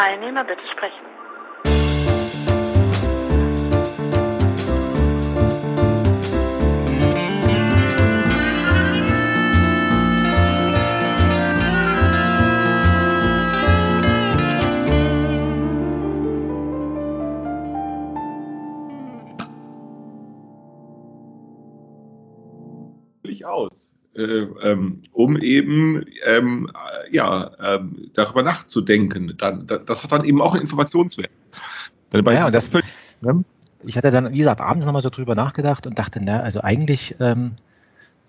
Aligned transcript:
Teilnehmer 0.00 0.44
bitte 0.44 0.66
sprechen. 0.72 1.19
Um 25.12 25.36
eben 25.38 26.04
ähm, 26.26 26.70
ja, 27.10 27.50
ähm, 27.62 27.96
darüber 28.14 28.42
nachzudenken. 28.42 29.34
Dann, 29.38 29.66
das 29.66 30.02
hat 30.02 30.12
dann 30.12 30.24
eben 30.24 30.40
auch 30.40 30.54
einen 30.54 30.62
Informationswert. 30.62 31.30
Ja, 32.12 32.50
das, 32.50 32.70
ich 33.84 33.96
hatte 33.96 34.10
dann, 34.10 34.32
wie 34.32 34.38
gesagt, 34.38 34.60
abends 34.60 34.84
nochmal 34.84 35.02
so 35.02 35.10
drüber 35.10 35.34
nachgedacht 35.34 35.86
und 35.86 35.98
dachte, 35.98 36.20
na, 36.22 36.40
also 36.40 36.60
eigentlich 36.60 37.16
ähm, 37.20 37.52
äh, 37.52 37.69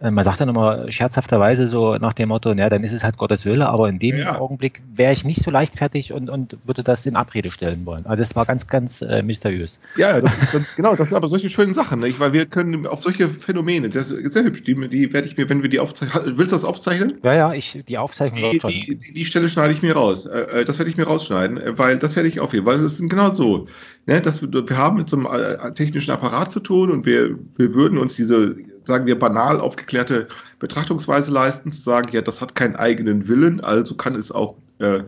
man 0.10 0.24
sagt 0.24 0.42
dann 0.42 0.50
immer 0.50 0.92
scherzhafterweise 0.92 1.68
so 1.68 1.96
nach 1.98 2.14
dem 2.14 2.30
Motto, 2.30 2.54
ja, 2.54 2.70
dann 2.70 2.84
ist 2.84 2.92
es 2.92 3.04
halt 3.04 3.18
Gottes 3.18 3.46
Wille, 3.46 3.70
aber 3.70 3.88
in 3.88 4.00
dem 4.00 4.18
ja. 4.18 4.40
Augenblick 4.40 4.82
wäre 4.94 5.14
ich 5.14 5.26
nicht 5.26 5.44
so 5.44 5.52
leichtfertig 5.52 6.12
und, 6.12 6.30
und 6.30 6.58
würde 6.66 6.82
das 6.82 7.06
in 7.06 7.16
Abrede 7.16 7.52
stellen 7.52 7.86
wollen. 7.86 8.06
Also 8.06 8.24
das 8.24 8.36
war 8.36 8.46
ganz, 8.46 8.68
ganz 8.68 9.02
äh, 9.02 9.22
mysteriös. 9.22 9.80
Ja, 9.98 10.20
das 10.20 10.32
das, 10.52 10.62
genau, 10.76 10.96
das 10.96 11.10
sind 11.10 11.18
aber 11.18 11.28
solche 11.28 11.50
schönen 11.50 11.74
Sachen, 11.76 12.00
nicht? 12.00 12.20
weil 12.20 12.34
wir 12.34 12.48
können 12.48 12.88
auch 12.88 13.02
solche 13.02 13.30
Phänomene, 13.30 13.90
das 13.90 14.10
ist 14.10 14.34
sehr 14.34 14.44
hübsch, 14.44 14.64
die, 14.64 14.76
die 14.90 15.14
werde 15.14 15.28
ich 15.28 15.38
mir, 15.38 15.48
wenn 15.50 15.62
wir 15.62 15.70
die 15.70 15.80
aufzeichnen, 15.80 16.38
willst 16.38 16.52
du 16.52 16.56
das 16.56 16.66
aufzeichnen? 16.66 17.20
Ja, 17.24 17.34
ja, 17.36 17.54
ich, 17.54 17.84
die 17.88 17.98
Aufzeichnung 17.98 18.52
die, 18.52 18.60
die, 18.60 18.98
die, 18.98 19.14
die 19.14 19.26
Stelle 19.26 19.50
schneide 19.50 19.74
ich 19.74 19.84
mir 19.84 19.94
raus, 19.94 20.26
äh, 20.26 20.62
äh 20.62 20.66
das 20.66 20.80
werde 20.80 20.90
ich 20.90 20.98
mir 20.98 21.06
rausschneiden, 21.06 21.60
weil 21.78 22.00
das 22.00 22.16
werde 22.16 22.30
ich 22.30 22.40
aufheben, 22.40 22.66
weil 22.66 22.76
es 22.76 22.82
ist 22.82 23.10
genau 23.10 23.34
so, 23.34 23.68
ne, 24.08 24.22
dass 24.22 24.42
wir, 24.42 24.52
wir 24.52 24.78
haben 24.78 24.98
mit 24.98 25.10
so 25.10 25.18
einem 25.18 25.76
technischen 25.76 26.12
Apparat 26.12 26.52
zu 26.52 26.60
tun 26.60 26.90
und 26.90 27.06
wir, 27.06 27.38
wir 27.58 27.74
würden 27.74 27.98
uns 27.98 28.16
diese 28.16 28.56
sagen 28.86 29.06
wir, 29.06 29.18
banal 29.18 29.60
aufgeklärte 29.60 30.28
Betrachtungsweise 30.60 31.32
leisten, 31.32 31.72
zu 31.72 31.82
sagen, 31.82 32.10
ja, 32.12 32.22
das 32.22 32.42
hat 32.42 32.56
keinen 32.56 32.76
eigenen 32.76 33.28
Willen, 33.28 33.62
also 33.62 33.96
kann 33.96 34.16
es 34.16 34.32
auch, 34.32 34.56
äh, 34.80 35.04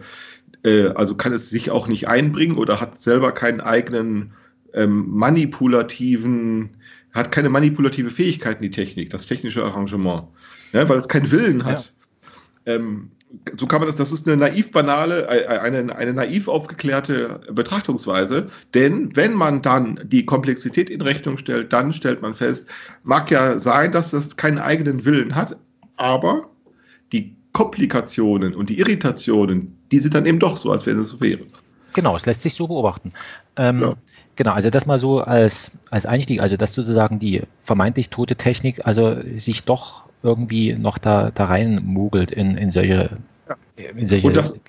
äh, 0.63 0.89
also 0.89 1.15
kann 1.15 1.33
es 1.33 1.49
sich 1.49 1.71
auch 1.71 1.87
nicht 1.87 2.07
einbringen 2.07 2.57
oder 2.57 2.79
hat 2.79 3.01
selber 3.01 3.31
keinen 3.31 3.61
eigenen 3.61 4.33
ähm, 4.73 5.05
manipulativen, 5.09 6.71
hat 7.13 7.31
keine 7.31 7.49
manipulative 7.49 8.09
Fähigkeiten, 8.09 8.63
die 8.63 8.71
Technik, 8.71 9.11
das 9.11 9.27
technische 9.27 9.63
Arrangement, 9.63 10.23
ja, 10.71 10.87
weil 10.89 10.97
es 10.97 11.07
keinen 11.07 11.31
Willen 11.31 11.65
hat. 11.65 11.91
Ja. 12.65 12.75
Ähm, 12.75 13.11
so 13.57 13.65
kann 13.65 13.79
man 13.79 13.87
das, 13.87 13.95
das 13.95 14.11
ist 14.11 14.27
eine 14.27 14.37
naiv 14.37 14.71
banale, 14.71 15.27
äh, 15.27 15.43
äh, 15.43 15.59
eine, 15.59 15.95
eine 15.95 16.13
naiv 16.13 16.47
aufgeklärte 16.47 17.41
Betrachtungsweise. 17.51 18.49
Denn 18.73 19.15
wenn 19.15 19.33
man 19.33 19.61
dann 19.61 19.99
die 20.03 20.25
Komplexität 20.25 20.89
in 20.89 21.01
Rechnung 21.01 21.37
stellt, 21.37 21.73
dann 21.73 21.93
stellt 21.93 22.21
man 22.21 22.35
fest, 22.35 22.67
mag 23.03 23.31
ja 23.31 23.57
sein, 23.57 23.91
dass 23.91 24.11
das 24.11 24.37
keinen 24.37 24.59
eigenen 24.59 25.05
Willen 25.05 25.35
hat, 25.35 25.57
aber 25.97 26.49
die 27.11 27.35
Komplikationen 27.53 28.55
und 28.55 28.69
die 28.69 28.79
Irritationen, 28.79 29.77
die 29.91 29.99
sind 29.99 30.13
dann 30.13 30.25
eben 30.25 30.39
doch 30.39 30.57
so, 30.57 30.71
als 30.71 30.85
wenn 30.85 30.99
es 30.99 31.09
so 31.09 31.21
wäre. 31.21 31.43
Genau, 31.93 32.15
es 32.15 32.25
lässt 32.25 32.41
sich 32.41 32.55
so 32.55 32.67
beobachten. 32.67 33.13
Ähm, 33.55 33.81
ja. 33.81 33.95
Genau, 34.35 34.53
also 34.53 34.71
das 34.71 34.87
mal 34.87 34.99
so 34.99 35.19
als, 35.19 35.77
als 35.91 36.07
Einstieg, 36.07 36.41
also 36.41 36.57
dass 36.57 36.73
sozusagen 36.73 37.19
die 37.19 37.43
vermeintlich 37.61 38.09
tote 38.09 38.35
Technik 38.35 38.85
also 38.85 39.15
sich 39.37 39.63
doch 39.63 40.03
irgendwie 40.23 40.73
noch 40.73 40.97
da, 40.97 41.31
da 41.31 41.45
rein 41.45 41.81
mogelt 41.83 42.31
in, 42.31 42.57
in 42.57 42.71
solche. 42.71 43.17
Ja. 43.47 43.55
In 43.95 44.07
solche 44.07 44.27
und, 44.27 44.37
das, 44.37 44.59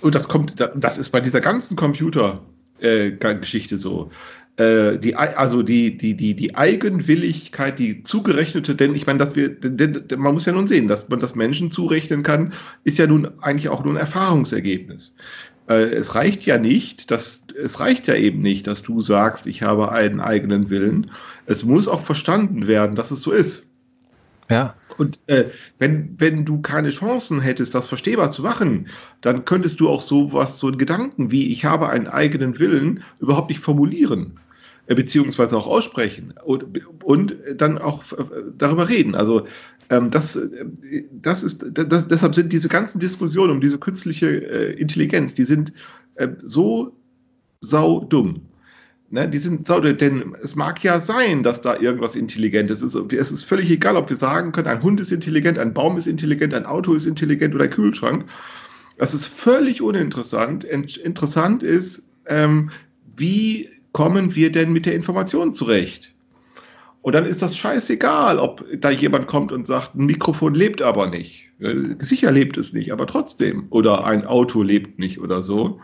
und 0.00 0.14
das 0.14 0.28
kommt, 0.28 0.54
das 0.58 0.98
ist 0.98 1.10
bei 1.10 1.20
dieser 1.20 1.40
ganzen 1.40 1.76
Computer-Geschichte 1.76 3.74
äh, 3.74 3.78
so. 3.78 4.10
Äh, 4.58 4.98
die, 4.98 5.14
also 5.14 5.62
die, 5.62 5.96
die, 5.96 6.16
die, 6.16 6.34
die 6.34 6.56
Eigenwilligkeit, 6.56 7.78
die 7.78 8.02
zugerechnete, 8.02 8.74
denn 8.74 8.94
ich 8.96 9.06
meine, 9.06 9.20
dass 9.20 9.36
wir, 9.36 9.48
denn, 9.48 10.08
denn 10.08 10.18
man 10.18 10.34
muss 10.34 10.46
ja 10.46 10.52
nun 10.52 10.66
sehen, 10.66 10.88
dass 10.88 11.08
man 11.08 11.20
das 11.20 11.36
Menschen 11.36 11.70
zurechnen 11.70 12.24
kann, 12.24 12.52
ist 12.82 12.98
ja 12.98 13.06
nun 13.06 13.28
eigentlich 13.40 13.68
auch 13.68 13.84
nur 13.84 13.94
ein 13.94 14.00
Erfahrungsergebnis. 14.00 15.14
Äh, 15.68 15.94
es 15.94 16.16
reicht 16.16 16.44
ja 16.44 16.58
nicht, 16.58 17.12
dass, 17.12 17.42
es 17.56 17.78
reicht 17.78 18.08
ja 18.08 18.16
eben 18.16 18.40
nicht, 18.40 18.66
dass 18.66 18.82
du 18.82 19.00
sagst, 19.00 19.46
ich 19.46 19.62
habe 19.62 19.92
einen 19.92 20.20
eigenen 20.20 20.70
Willen. 20.70 21.12
Es 21.46 21.62
muss 21.62 21.86
auch 21.86 22.02
verstanden 22.02 22.66
werden, 22.66 22.96
dass 22.96 23.12
es 23.12 23.22
so 23.22 23.30
ist. 23.30 23.64
Ja. 24.50 24.74
Und 24.98 25.20
äh, 25.28 25.44
wenn, 25.78 26.16
wenn 26.18 26.44
du 26.44 26.60
keine 26.60 26.90
Chancen 26.90 27.40
hättest, 27.40 27.74
das 27.74 27.86
verstehbar 27.86 28.30
zu 28.30 28.42
machen, 28.42 28.88
dann 29.20 29.44
könntest 29.44 29.80
du 29.80 29.88
auch 29.88 30.02
sowas, 30.02 30.58
so 30.58 30.66
einen 30.66 30.78
Gedanken 30.78 31.30
wie 31.30 31.50
ich 31.50 31.64
habe 31.64 31.88
einen 31.88 32.08
eigenen 32.08 32.58
Willen 32.58 33.02
überhaupt 33.20 33.48
nicht 33.48 33.60
formulieren 33.60 34.34
äh, 34.88 34.94
beziehungsweise 34.94 35.56
auch 35.56 35.66
aussprechen 35.66 36.34
und, 36.44 36.64
und 37.04 37.36
dann 37.56 37.78
auch 37.78 38.12
äh, 38.12 38.24
darüber 38.56 38.88
reden. 38.88 39.14
Also 39.14 39.46
ähm, 39.90 40.10
das, 40.10 40.34
äh, 40.36 41.04
das 41.12 41.42
ist, 41.42 41.64
das, 41.72 42.08
deshalb 42.08 42.34
sind 42.34 42.52
diese 42.52 42.68
ganzen 42.68 42.98
Diskussionen 42.98 43.52
um 43.52 43.60
diese 43.60 43.78
künstliche 43.78 44.26
äh, 44.26 44.72
Intelligenz, 44.72 45.34
die 45.34 45.44
sind 45.44 45.72
äh, 46.16 46.28
so 46.38 46.96
sau 47.60 48.04
dumm. 48.04 48.47
Ne, 49.10 49.26
die 49.26 49.38
sind, 49.38 49.66
denn 49.66 50.36
es 50.42 50.54
mag 50.54 50.84
ja 50.84 51.00
sein, 51.00 51.42
dass 51.42 51.62
da 51.62 51.78
irgendwas 51.78 52.14
Intelligentes 52.14 52.82
ist. 52.82 52.94
Es 52.94 53.30
ist 53.30 53.44
völlig 53.44 53.70
egal, 53.70 53.96
ob 53.96 54.10
wir 54.10 54.16
sagen 54.16 54.52
können, 54.52 54.68
ein 54.68 54.82
Hund 54.82 55.00
ist 55.00 55.10
intelligent, 55.12 55.58
ein 55.58 55.72
Baum 55.72 55.96
ist 55.96 56.06
intelligent, 56.06 56.52
ein 56.52 56.66
Auto 56.66 56.92
ist 56.92 57.06
intelligent 57.06 57.54
oder 57.54 57.64
ein 57.64 57.70
Kühlschrank. 57.70 58.26
Das 58.98 59.14
ist 59.14 59.24
völlig 59.24 59.80
uninteressant. 59.80 60.64
Interessant 60.64 61.62
ist, 61.62 62.02
ähm, 62.26 62.70
wie 63.16 63.70
kommen 63.92 64.34
wir 64.34 64.52
denn 64.52 64.72
mit 64.72 64.84
der 64.84 64.94
Information 64.94 65.54
zurecht? 65.54 66.12
Und 67.00 67.14
dann 67.14 67.24
ist 67.24 67.40
das 67.40 67.56
scheißegal, 67.56 68.38
ob 68.38 68.66
da 68.78 68.90
jemand 68.90 69.26
kommt 69.26 69.52
und 69.52 69.66
sagt, 69.66 69.94
ein 69.94 70.04
Mikrofon 70.04 70.54
lebt 70.54 70.82
aber 70.82 71.06
nicht. 71.06 71.48
Äh, 71.60 71.94
sicher 72.00 72.30
lebt 72.30 72.58
es 72.58 72.74
nicht, 72.74 72.92
aber 72.92 73.06
trotzdem. 73.06 73.68
Oder 73.70 74.04
ein 74.04 74.26
Auto 74.26 74.62
lebt 74.62 74.98
nicht 74.98 75.18
oder 75.18 75.42
so. 75.42 75.80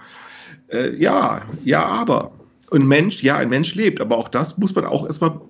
Äh, 0.69 0.95
ja, 0.97 1.41
ja, 1.65 1.87
aber. 1.87 2.33
Und 2.75 2.89
Mensch, 2.89 3.23
ja, 3.23 3.37
ein 3.37 3.51
Mensch 3.51 3.77
lebt, 3.77 4.01
aber 4.01 4.19
auch 4.19 4.29
das 4.29 4.59
muss 4.59 4.75
man 4.75 4.85
auch 4.85 5.07
erstmal, 5.07 5.41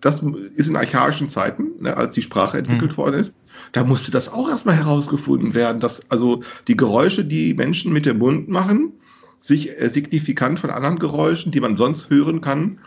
das 0.00 0.22
ist 0.54 0.68
in 0.68 0.76
archaischen 0.76 1.28
Zeiten, 1.28 1.72
ne, 1.80 1.96
als 1.96 2.14
die 2.14 2.22
Sprache 2.22 2.56
entwickelt 2.56 2.92
mhm. 2.92 2.96
worden 2.98 3.14
ist, 3.16 3.34
da 3.72 3.82
musste 3.82 4.12
das 4.12 4.32
auch 4.32 4.48
erstmal 4.48 4.76
herausgefunden 4.76 5.54
werden, 5.54 5.80
dass 5.80 6.08
also 6.08 6.44
die 6.68 6.76
Geräusche, 6.76 7.24
die 7.24 7.52
Menschen 7.52 7.92
mit 7.92 8.06
dem 8.06 8.18
Mund 8.18 8.48
machen, 8.48 8.92
sich 9.40 9.76
äh, 9.80 9.88
signifikant 9.90 10.60
von 10.60 10.70
anderen 10.70 11.00
Geräuschen, 11.00 11.50
die 11.50 11.58
man 11.58 11.76
sonst 11.76 12.10
hören 12.10 12.40
kann, 12.40 12.78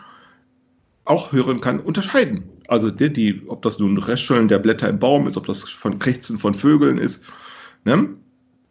auch 1.04 1.30
hören 1.30 1.60
kann, 1.60 1.80
unterscheiden. 1.80 2.44
Also 2.66 2.90
die, 2.90 3.12
die 3.12 3.42
ob 3.46 3.60
das 3.60 3.78
nun 3.78 3.98
Restschollen 3.98 4.48
der 4.48 4.58
Blätter 4.58 4.88
im 4.88 4.98
Baum 4.98 5.26
ist, 5.26 5.36
ob 5.36 5.46
das 5.46 5.64
von 5.64 5.98
Krächzen 5.98 6.38
von 6.38 6.54
Vögeln 6.54 6.96
ist, 6.96 7.22
ne? 7.84 8.08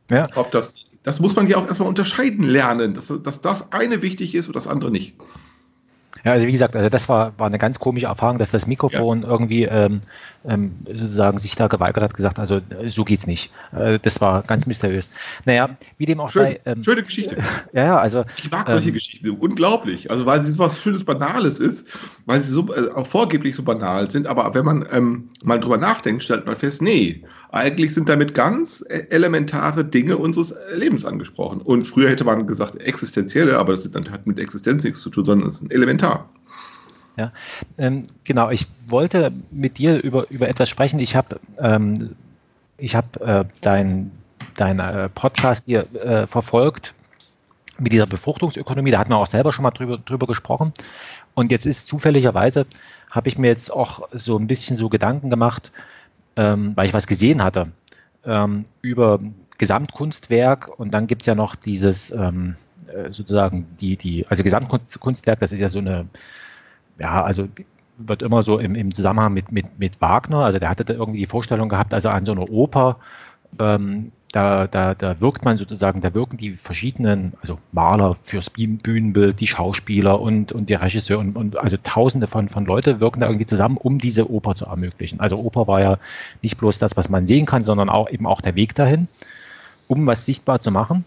ja. 0.09 0.25
ob 0.33 0.49
das 0.51 0.78
das 1.03 1.19
muss 1.19 1.35
man 1.35 1.47
ja 1.47 1.57
auch 1.57 1.67
erstmal 1.67 1.89
unterscheiden 1.89 2.43
lernen, 2.43 2.93
dass, 2.93 3.11
dass 3.23 3.41
das 3.41 3.71
eine 3.71 4.01
wichtig 4.01 4.35
ist 4.35 4.47
und 4.47 4.55
das 4.55 4.67
andere 4.67 4.91
nicht. 4.91 5.15
Ja, 6.23 6.33
also 6.33 6.47
wie 6.47 6.51
gesagt, 6.51 6.75
also 6.75 6.89
das 6.89 7.07
war, 7.07 7.33
war 7.37 7.47
eine 7.47 7.59
ganz 7.59 7.79
komische 7.79 8.07
Erfahrung, 8.07 8.39
dass 8.39 8.51
das 8.51 8.67
Mikrofon 8.67 9.21
ja. 9.21 9.27
irgendwie 9.27 9.63
ähm, 9.63 10.01
ähm, 10.45 10.73
sozusagen 10.85 11.37
sich 11.37 11.55
da 11.55 11.67
geweigert 11.67 12.03
hat, 12.03 12.13
gesagt, 12.13 12.39
also 12.39 12.59
so 12.87 13.05
geht's 13.05 13.27
nicht. 13.27 13.51
Äh, 13.71 13.99
das 14.01 14.19
war 14.19 14.43
ganz 14.43 14.65
mysteriös. 14.65 15.09
Naja, 15.45 15.69
wie 15.97 16.05
dem 16.05 16.19
auch 16.19 16.29
Schön, 16.29 16.41
sei. 16.41 16.61
Ähm, 16.65 16.83
schöne 16.83 17.03
Geschichte. 17.03 17.37
Ja, 17.73 17.85
ja, 17.85 17.97
also. 17.97 18.25
Ich 18.37 18.49
mag 18.49 18.69
solche 18.69 18.89
ähm, 18.89 18.93
Geschichten, 18.95 19.29
unglaublich. 19.29 20.09
Also 20.09 20.25
weil 20.25 20.43
sie 20.43 20.57
was 20.57 20.81
Schönes, 20.81 21.03
Banales 21.03 21.59
ist, 21.59 21.85
weil 22.25 22.41
sie 22.41 22.51
so 22.51 22.73
äh, 22.73 22.91
auch 22.91 23.07
vorgeblich 23.07 23.55
so 23.55 23.63
banal 23.63 24.09
sind, 24.09 24.27
aber 24.27 24.53
wenn 24.53 24.65
man 24.65 24.87
ähm, 24.91 25.29
mal 25.43 25.59
drüber 25.59 25.77
nachdenkt, 25.77 26.23
stellt 26.23 26.45
man 26.45 26.55
fest, 26.55 26.81
nee, 26.81 27.23
eigentlich 27.51 27.93
sind 27.93 28.09
damit 28.09 28.35
ganz 28.35 28.81
äh, 28.81 29.05
elementare 29.09 29.83
Dinge 29.83 30.17
unseres 30.17 30.53
Lebens 30.75 31.05
angesprochen. 31.05 31.61
Und 31.61 31.85
früher 31.85 32.09
hätte 32.09 32.23
man 32.23 32.45
gesagt 32.47 32.79
existenzielle, 32.81 33.57
aber 33.57 33.73
das 33.73 33.89
hat 34.11 34.27
mit 34.27 34.39
Existenz 34.39 34.83
nichts 34.83 35.01
zu 35.01 35.09
tun, 35.09 35.25
sondern 35.25 35.49
es 35.49 35.61
ist 35.61 35.73
elementar. 35.73 36.29
Ja, 37.17 37.33
ähm, 37.77 38.03
genau. 38.23 38.49
Ich 38.49 38.67
wollte 38.87 39.31
mit 39.51 39.77
dir 39.77 40.01
über, 40.01 40.29
über 40.29 40.47
etwas 40.47 40.69
sprechen. 40.69 40.99
Ich 40.99 41.15
habe 41.15 41.39
ähm, 41.57 42.15
hab, 42.81 43.17
äh, 43.17 43.45
dein, 43.61 44.11
dein 44.55 44.79
äh, 44.79 45.09
Podcast 45.09 45.63
hier 45.65 45.85
äh, 45.95 46.27
verfolgt 46.27 46.93
mit 47.79 47.91
dieser 47.91 48.05
Befruchtungsökonomie. 48.07 48.91
Da 48.91 48.99
hatten 48.99 49.11
wir 49.11 49.17
auch 49.17 49.27
selber 49.27 49.51
schon 49.53 49.63
mal 49.63 49.71
drüber, 49.71 49.97
drüber 49.97 50.27
gesprochen. 50.27 50.71
Und 51.33 51.51
jetzt 51.51 51.65
ist 51.65 51.87
zufälligerweise, 51.87 52.65
habe 53.11 53.27
ich 53.27 53.37
mir 53.37 53.47
jetzt 53.47 53.71
auch 53.71 54.07
so 54.11 54.37
ein 54.37 54.47
bisschen 54.47 54.77
so 54.77 54.87
Gedanken 54.87 55.29
gemacht, 55.29 55.71
ähm, 56.39 56.71
weil 56.75 56.87
ich 56.87 56.93
was 56.93 57.05
gesehen 57.05 57.43
hatte 57.43 57.67
ähm, 58.23 58.63
über 58.81 59.19
Gesamtkunstwerk 59.57 60.79
und 60.79 60.91
dann 60.91 61.05
gibt 61.05 61.23
es 61.23 61.25
ja 61.25 61.35
noch 61.35 61.55
dieses 61.55 62.11
ähm, 62.11 62.55
äh, 62.87 63.11
sozusagen 63.11 63.67
die, 63.81 63.97
die, 63.97 64.25
also 64.27 64.41
Gesamtkunstwerk, 64.41 65.39
das 65.39 65.51
ist 65.51 65.59
ja 65.59 65.67
so 65.67 65.79
eine, 65.79 66.07
ja, 66.97 67.21
also 67.23 67.49
wird 67.97 68.21
immer 68.21 68.41
so 68.41 68.57
im, 68.57 68.75
im 68.75 68.93
Zusammenhang 68.93 69.33
mit, 69.33 69.51
mit, 69.51 69.77
mit 69.77 69.99
Wagner, 69.99 70.45
also 70.45 70.59
der 70.59 70.69
hatte 70.69 70.85
da 70.85 70.93
irgendwie 70.93 71.19
die 71.19 71.25
Vorstellung 71.25 71.67
gehabt, 71.67 71.93
also 71.93 72.07
an 72.07 72.25
so 72.25 72.31
einer 72.31 72.49
Oper, 72.49 72.99
ähm, 73.59 74.13
da, 74.31 74.67
da, 74.67 74.93
da 74.93 75.19
wirkt 75.19 75.43
man 75.43 75.57
sozusagen, 75.57 76.01
da 76.01 76.13
wirken 76.13 76.37
die 76.37 76.51
verschiedenen, 76.51 77.33
also 77.41 77.57
Maler 77.71 78.15
fürs 78.21 78.49
Bühnenbild, 78.49 79.39
die 79.39 79.47
Schauspieler 79.47 80.19
und, 80.19 80.51
und 80.51 80.69
der 80.69 80.81
Regisseur 80.81 81.17
und, 81.17 81.35
und 81.35 81.57
also 81.57 81.77
tausende 81.83 82.27
von, 82.27 82.47
von 82.47 82.65
Leute 82.65 82.99
wirken 82.99 83.21
da 83.21 83.27
irgendwie 83.27 83.47
zusammen, 83.47 83.77
um 83.77 83.97
diese 83.97 84.29
Oper 84.29 84.53
zu 84.53 84.65
ermöglichen. 84.65 85.19
Also 85.19 85.37
Oper 85.37 85.67
war 85.67 85.81
ja 85.81 85.97
nicht 86.43 86.57
bloß 86.57 86.77
das, 86.77 86.95
was 86.95 87.09
man 87.09 87.25
sehen 87.25 87.47
kann, 87.47 87.63
sondern 87.63 87.89
auch 87.89 88.09
eben 88.09 88.27
auch 88.27 88.41
der 88.41 88.55
Weg 88.55 88.75
dahin, 88.75 89.07
um 89.87 90.05
was 90.05 90.25
sichtbar 90.25 90.59
zu 90.59 90.69
machen. 90.69 91.05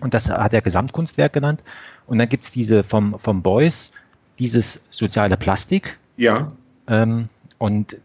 Und 0.00 0.14
das 0.14 0.30
hat 0.30 0.52
er 0.54 0.60
Gesamtkunstwerk 0.60 1.32
genannt. 1.32 1.62
Und 2.06 2.18
dann 2.18 2.28
gibt's 2.28 2.52
diese 2.52 2.84
vom, 2.84 3.18
vom 3.18 3.42
Beuys, 3.42 3.92
dieses 4.38 4.84
soziale 4.90 5.36
Plastik. 5.36 5.98
Ja. 6.16 6.52
Ähm, 6.86 7.28
und 7.58 7.96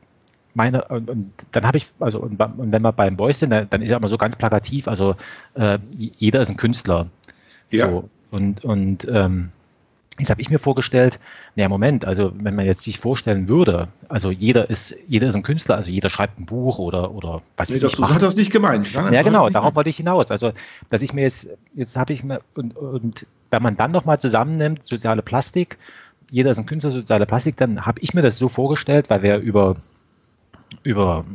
meine, 0.56 0.86
und, 0.86 1.09
und 1.09 1.31
dann 1.51 1.65
habe 1.65 1.77
ich, 1.77 1.88
also, 2.00 2.19
und, 2.19 2.39
und, 2.39 2.71
wenn 2.71 2.81
wir 2.81 2.92
beim 2.92 3.18
Boys 3.18 3.39
sind, 3.39 3.51
dann, 3.51 3.69
dann 3.69 3.81
ist 3.81 3.89
ja 3.89 3.98
immer 3.98 4.09
so 4.09 4.18
ganz 4.18 4.36
plakativ, 4.36 4.88
also 4.88 5.15
äh, 5.56 5.77
jeder 5.98 6.42
ist 6.42 6.50
ein 6.50 6.57
Künstler. 6.57 7.07
Ja. 7.69 7.88
So, 7.88 8.09
und 8.31 8.63
und 8.63 9.07
ähm, 9.09 9.50
jetzt 10.19 10.30
habe 10.30 10.42
ich 10.42 10.50
mir 10.50 10.59
vorgestellt, 10.59 11.19
naja, 11.56 11.69
Moment, 11.69 12.06
also 12.06 12.31
wenn 12.36 12.56
man 12.56 12.65
jetzt 12.65 12.83
sich 12.83 13.00
vorstellen 13.00 13.48
würde, 13.48 13.88
also 14.09 14.31
jeder 14.31 14.69
ist, 14.69 14.95
jeder 15.07 15.27
ist 15.27 15.36
ein 15.36 15.44
Künstler, 15.44 15.75
also 15.75 15.89
jeder 15.89 16.09
schreibt 16.09 16.39
ein 16.39 16.45
Buch 16.45 16.80
oder, 16.80 17.12
oder 17.12 17.42
was 17.57 17.69
nee, 17.69 17.80
das, 17.80 17.94
ich. 17.94 18.00
hat 18.00 18.21
das 18.21 18.36
nicht 18.36 18.51
gemeint. 18.51 18.88
Nein, 18.94 19.13
ja, 19.13 19.21
genau, 19.21 19.50
darauf 19.50 19.75
wollte 19.75 19.89
ich 19.89 19.97
hinaus. 19.97 20.31
Also, 20.31 20.51
dass 20.89 21.01
ich 21.01 21.13
mir 21.13 21.21
jetzt, 21.21 21.47
jetzt 21.74 21.97
habe 21.97 22.13
ich 22.13 22.24
mir, 22.24 22.42
und, 22.56 22.75
und 22.77 23.25
wenn 23.50 23.63
man 23.63 23.75
dann 23.75 23.92
nochmal 23.92 24.19
zusammennimmt, 24.19 24.86
soziale 24.86 25.21
Plastik, 25.21 25.77
jeder 26.30 26.51
ist 26.51 26.57
ein 26.57 26.65
Künstler, 26.65 26.92
soziale 26.92 27.25
Plastik, 27.25 27.57
dann 27.57 27.86
habe 27.86 28.00
ich 28.01 28.13
mir 28.13 28.21
das 28.21 28.38
so 28.38 28.47
vorgestellt, 28.47 29.09
weil 29.09 29.24
wir 29.24 29.38
über 29.38 29.75
über 30.83 31.25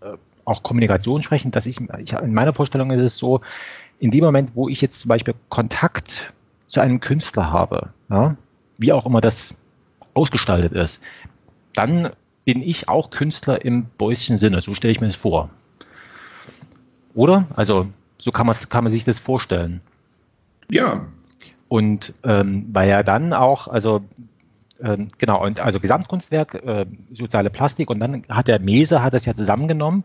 äh, 0.00 0.12
auch 0.44 0.62
Kommunikation 0.62 1.22
sprechen, 1.22 1.50
dass 1.50 1.66
ich, 1.66 1.80
ich, 1.98 2.12
in 2.12 2.34
meiner 2.34 2.54
Vorstellung 2.54 2.90
ist 2.90 3.00
es 3.00 3.16
so, 3.16 3.40
in 3.98 4.10
dem 4.10 4.24
Moment, 4.24 4.52
wo 4.54 4.68
ich 4.68 4.80
jetzt 4.80 5.00
zum 5.00 5.08
Beispiel 5.08 5.34
Kontakt 5.48 6.32
zu 6.66 6.80
einem 6.80 7.00
Künstler 7.00 7.50
habe, 7.50 7.90
ja, 8.10 8.36
wie 8.78 8.92
auch 8.92 9.06
immer 9.06 9.20
das 9.20 9.54
ausgestaltet 10.14 10.72
ist, 10.72 11.02
dann 11.74 12.10
bin 12.44 12.62
ich 12.62 12.88
auch 12.88 13.10
Künstler 13.10 13.64
im 13.64 13.86
Bäuschen 13.98 14.38
Sinne. 14.38 14.60
So 14.62 14.74
stelle 14.74 14.92
ich 14.92 15.00
mir 15.00 15.08
das 15.08 15.16
vor. 15.16 15.50
Oder? 17.14 17.46
Also 17.56 17.88
so 18.18 18.30
kann, 18.30 18.48
kann 18.68 18.84
man 18.84 18.90
sich 18.90 19.04
das 19.04 19.18
vorstellen. 19.18 19.80
Ja. 20.70 21.06
Und 21.68 22.14
ähm, 22.22 22.66
weil 22.72 22.88
ja 22.88 23.02
dann 23.02 23.32
auch, 23.32 23.68
also 23.68 24.02
genau, 25.18 25.44
und 25.44 25.60
also 25.60 25.80
Gesamtkunstwerk, 25.80 26.54
äh, 26.54 26.86
soziale 27.12 27.50
Plastik 27.50 27.90
und 27.90 28.00
dann 28.00 28.24
hat 28.28 28.48
der 28.48 28.58
Mese 28.60 29.02
hat 29.02 29.14
das 29.14 29.24
ja 29.24 29.34
zusammengenommen 29.34 30.04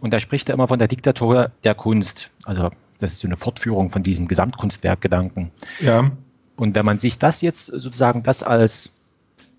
und 0.00 0.12
da 0.12 0.18
spricht 0.18 0.48
er 0.48 0.54
immer 0.54 0.68
von 0.68 0.78
der 0.78 0.88
Diktatur 0.88 1.50
der 1.64 1.74
Kunst. 1.74 2.30
Also 2.44 2.70
das 2.98 3.12
ist 3.12 3.20
so 3.20 3.28
eine 3.28 3.36
Fortführung 3.36 3.90
von 3.90 4.02
diesem 4.02 4.28
Gesamtkunstwerk-Gedanken. 4.28 5.52
Ja. 5.80 6.10
Und 6.56 6.74
wenn 6.74 6.84
man 6.84 6.98
sich 6.98 7.18
das 7.18 7.40
jetzt 7.40 7.66
sozusagen 7.66 8.22
das 8.22 8.42
als 8.42 9.00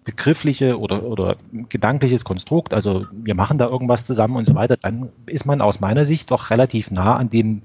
begriffliche 0.04 0.80
oder, 0.80 1.04
oder 1.04 1.38
gedankliches 1.70 2.24
Konstrukt, 2.24 2.74
also 2.74 3.06
wir 3.12 3.36
machen 3.36 3.58
da 3.58 3.68
irgendwas 3.68 4.06
zusammen 4.06 4.36
und 4.36 4.46
so 4.46 4.56
weiter, 4.56 4.78
dann 4.78 5.10
ist 5.26 5.46
man 5.46 5.62
aus 5.62 5.80
meiner 5.80 6.06
Sicht 6.06 6.32
doch 6.32 6.50
relativ 6.50 6.92
nah 6.92 7.16
an 7.16 7.30
dem, 7.30 7.64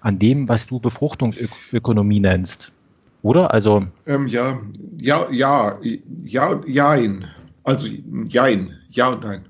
an 0.00 0.18
dem, 0.18 0.48
was 0.48 0.66
du 0.66 0.80
Befruchtungsökonomie 0.80 2.20
nennst. 2.20 2.72
Oder? 3.22 3.52
Also. 3.54 3.86
Ähm, 4.06 4.26
ja, 4.26 4.60
ja, 4.98 5.30
ja, 5.30 5.78
ja, 6.22 6.60
jein. 6.66 7.26
Also 7.64 7.86
jein, 8.26 8.76
ja 8.90 9.10
und 9.10 9.24
nein. 9.24 9.46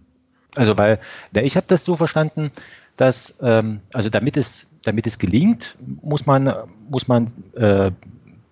Also 0.54 0.76
weil, 0.76 1.00
ja, 1.34 1.42
ich 1.42 1.56
habe 1.56 1.66
das 1.68 1.84
so 1.84 1.96
verstanden, 1.96 2.50
dass, 2.98 3.38
ähm, 3.42 3.80
also 3.92 4.10
damit 4.10 4.36
es, 4.36 4.66
damit 4.82 5.06
es 5.06 5.18
gelingt, 5.18 5.76
muss 6.02 6.26
man, 6.26 6.52
muss 6.90 7.08
man 7.08 7.32
äh, 7.54 7.90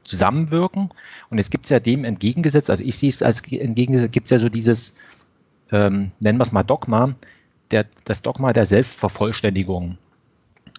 zusammenwirken. 0.04 0.90
Und 1.28 1.38
es 1.38 1.50
gibt 1.50 1.68
ja 1.68 1.78
dem 1.78 2.04
entgegengesetzt, 2.04 2.70
also 2.70 2.82
ich 2.82 2.96
sehe 2.96 3.10
es 3.10 3.22
als 3.22 3.42
entgegengesetzt, 3.52 4.12
gibt 4.12 4.26
es 4.26 4.30
ja 4.30 4.38
so 4.38 4.48
dieses, 4.48 4.96
ähm, 5.70 6.12
nennen 6.20 6.38
wir 6.38 6.44
es 6.44 6.52
mal 6.52 6.62
Dogma, 6.62 7.14
der, 7.70 7.84
das 8.06 8.22
Dogma 8.22 8.54
der 8.54 8.64
Selbstvervollständigung. 8.64 9.98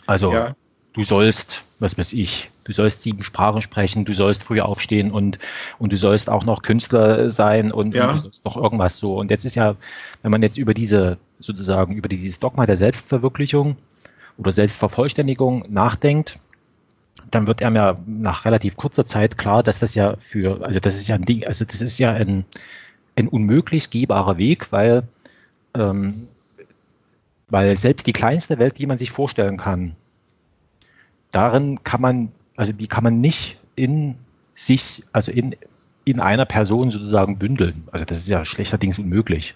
Also 0.08 0.34
ja. 0.34 0.56
Du 0.94 1.04
sollst, 1.04 1.64
was 1.80 1.98
weiß 1.98 2.14
ich, 2.14 2.50
du 2.66 2.74
sollst 2.74 3.04
sieben 3.04 3.24
Sprachen 3.24 3.62
sprechen, 3.62 4.06
du 4.06 4.14
sollst 4.14 4.44
früh 4.44 4.60
aufstehen 4.60 5.12
und, 5.12 5.40
und 5.80 5.92
du 5.92 5.98
sollst 5.98 6.30
auch 6.30 6.44
noch 6.44 6.62
Künstler 6.62 7.30
sein 7.30 7.72
und, 7.72 7.96
ja. 7.96 8.10
und 8.10 8.16
du 8.16 8.22
sollst 8.22 8.46
noch 8.46 8.58
irgendwas 8.58 8.98
so. 8.98 9.18
Und 9.18 9.32
jetzt 9.32 9.46
ist 9.46 9.56
ja, 9.56 9.76
wenn 10.22 10.32
man 10.32 10.42
jetzt 10.42 10.58
über 10.58 10.74
diese, 10.74 11.18
sozusagen, 11.40 11.96
über 11.96 12.10
dieses 12.10 12.40
Dogma 12.40 12.66
der 12.66 12.78
Selbstverwirklichung 12.78 13.78
oder 14.38 14.52
Selbstvervollständigung 14.52 15.66
nachdenkt, 15.70 16.40
dann 17.30 17.48
wird 17.48 17.64
einem 17.64 17.76
ja 17.76 17.98
nach 18.06 18.46
relativ 18.46 18.76
kurzer 18.76 19.06
Zeit 19.06 19.38
klar, 19.38 19.64
dass 19.64 19.80
das 19.80 19.96
ja 19.96 20.16
für, 20.20 20.64
also 20.66 20.80
das 20.80 20.96
ist 20.96 21.08
ja 21.08 21.16
ein 21.16 21.24
Ding, 21.24 21.46
also 21.46 21.66
das 21.66 21.82
ist 21.82 21.98
ja 21.98 22.12
ein, 22.12 22.46
ein 23.16 23.28
unmöglich 23.28 23.90
gehbarer 23.90 24.38
Weg, 24.38 24.72
weil, 24.72 25.04
ähm, 25.74 26.28
weil 27.50 27.78
selbst 27.78 28.08
die 28.08 28.14
kleinste 28.14 28.60
Welt, 28.60 28.78
die 28.78 28.86
man 28.86 28.98
sich 28.98 29.12
vorstellen 29.12 29.58
kann, 29.58 29.96
darin 31.32 31.84
kann 31.84 32.02
man 32.02 32.32
also 32.62 32.74
die 32.74 32.86
kann 32.86 33.04
man 33.04 33.22
nicht 33.22 33.58
in 33.76 34.16
sich, 34.54 35.04
also 35.14 35.32
in, 35.32 35.56
in 36.06 36.20
einer 36.20 36.46
Person 36.46 36.92
sozusagen 36.92 37.40
bündeln. 37.40 37.84
Also 37.92 38.06
das 38.06 38.20
ist 38.20 38.28
ja 38.28 38.46
schlechterdings 38.46 39.00
unmöglich. 39.00 39.56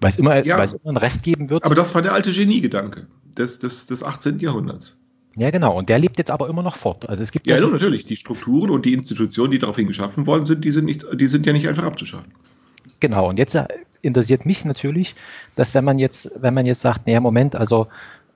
Weil 0.00 0.10
es 0.10 0.18
immer, 0.18 0.42
ja, 0.42 0.56
weil 0.56 0.64
es 0.64 0.72
immer 0.72 0.88
einen 0.88 0.96
Rest 0.96 1.22
geben 1.22 1.50
wird. 1.50 1.64
Aber 1.64 1.74
das 1.74 1.94
war 1.94 2.00
der 2.00 2.14
alte 2.14 2.32
Geniegedanke 2.32 3.08
des, 3.36 3.58
des, 3.58 3.86
des 3.86 4.02
18. 4.02 4.38
Jahrhunderts. 4.38 4.96
Ja, 5.36 5.50
genau. 5.50 5.76
Und 5.76 5.90
der 5.90 5.98
lebt 5.98 6.16
jetzt 6.16 6.30
aber 6.30 6.48
immer 6.48 6.62
noch 6.62 6.76
fort. 6.76 7.06
Also 7.06 7.22
es 7.22 7.30
gibt 7.30 7.46
ja, 7.46 7.56
ja 7.56 7.60
so 7.60 7.68
natürlich. 7.68 8.06
Die 8.06 8.16
Strukturen 8.16 8.70
und 8.70 8.86
die 8.86 8.94
Institutionen, 8.94 9.50
die 9.50 9.58
daraufhin 9.58 9.86
geschaffen 9.86 10.26
worden 10.26 10.46
sind, 10.46 10.64
die 10.64 10.72
sind, 10.72 10.86
nicht, 10.86 11.04
die 11.12 11.26
sind 11.26 11.44
ja 11.44 11.52
nicht 11.52 11.68
einfach 11.68 11.84
abzuschaffen. 11.84 12.32
Genau. 13.00 13.28
Und 13.28 13.38
jetzt 13.38 13.54
interessiert 14.00 14.46
mich 14.46 14.64
natürlich, 14.64 15.14
dass 15.56 15.74
wenn 15.74 15.84
man 15.84 15.98
jetzt, 15.98 16.30
wenn 16.40 16.54
man 16.54 16.64
jetzt 16.64 16.80
sagt, 16.80 17.06
naja, 17.06 17.20
Moment, 17.20 17.54
also 17.54 17.88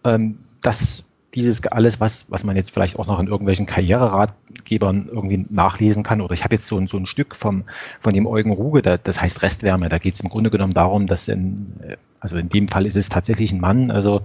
ähm, 0.04 0.38
das 0.60 1.04
dieses 1.34 1.66
alles, 1.66 2.00
was, 2.00 2.30
was 2.30 2.44
man 2.44 2.56
jetzt 2.56 2.72
vielleicht 2.72 2.98
auch 2.98 3.06
noch 3.06 3.18
in 3.18 3.26
irgendwelchen 3.26 3.66
Karriereratgebern 3.66 5.08
irgendwie 5.10 5.46
nachlesen 5.48 6.02
kann. 6.02 6.20
Oder 6.20 6.34
ich 6.34 6.44
habe 6.44 6.54
jetzt 6.54 6.66
so 6.66 6.78
ein, 6.78 6.88
so 6.88 6.98
ein 6.98 7.06
Stück 7.06 7.34
vom, 7.34 7.64
von 8.00 8.12
dem 8.12 8.26
Eugen 8.26 8.52
Ruge, 8.52 8.82
da, 8.82 8.98
das 8.98 9.20
heißt 9.20 9.42
Restwärme. 9.42 9.88
Da 9.88 9.98
geht 9.98 10.14
es 10.14 10.20
im 10.20 10.28
Grunde 10.28 10.50
genommen 10.50 10.74
darum, 10.74 11.06
dass 11.06 11.28
in, 11.28 11.96
also 12.20 12.36
in 12.36 12.48
dem 12.48 12.68
Fall 12.68 12.86
ist 12.86 12.96
es 12.96 13.08
tatsächlich 13.08 13.52
ein 13.52 13.60
Mann, 13.60 13.90
also 13.90 14.22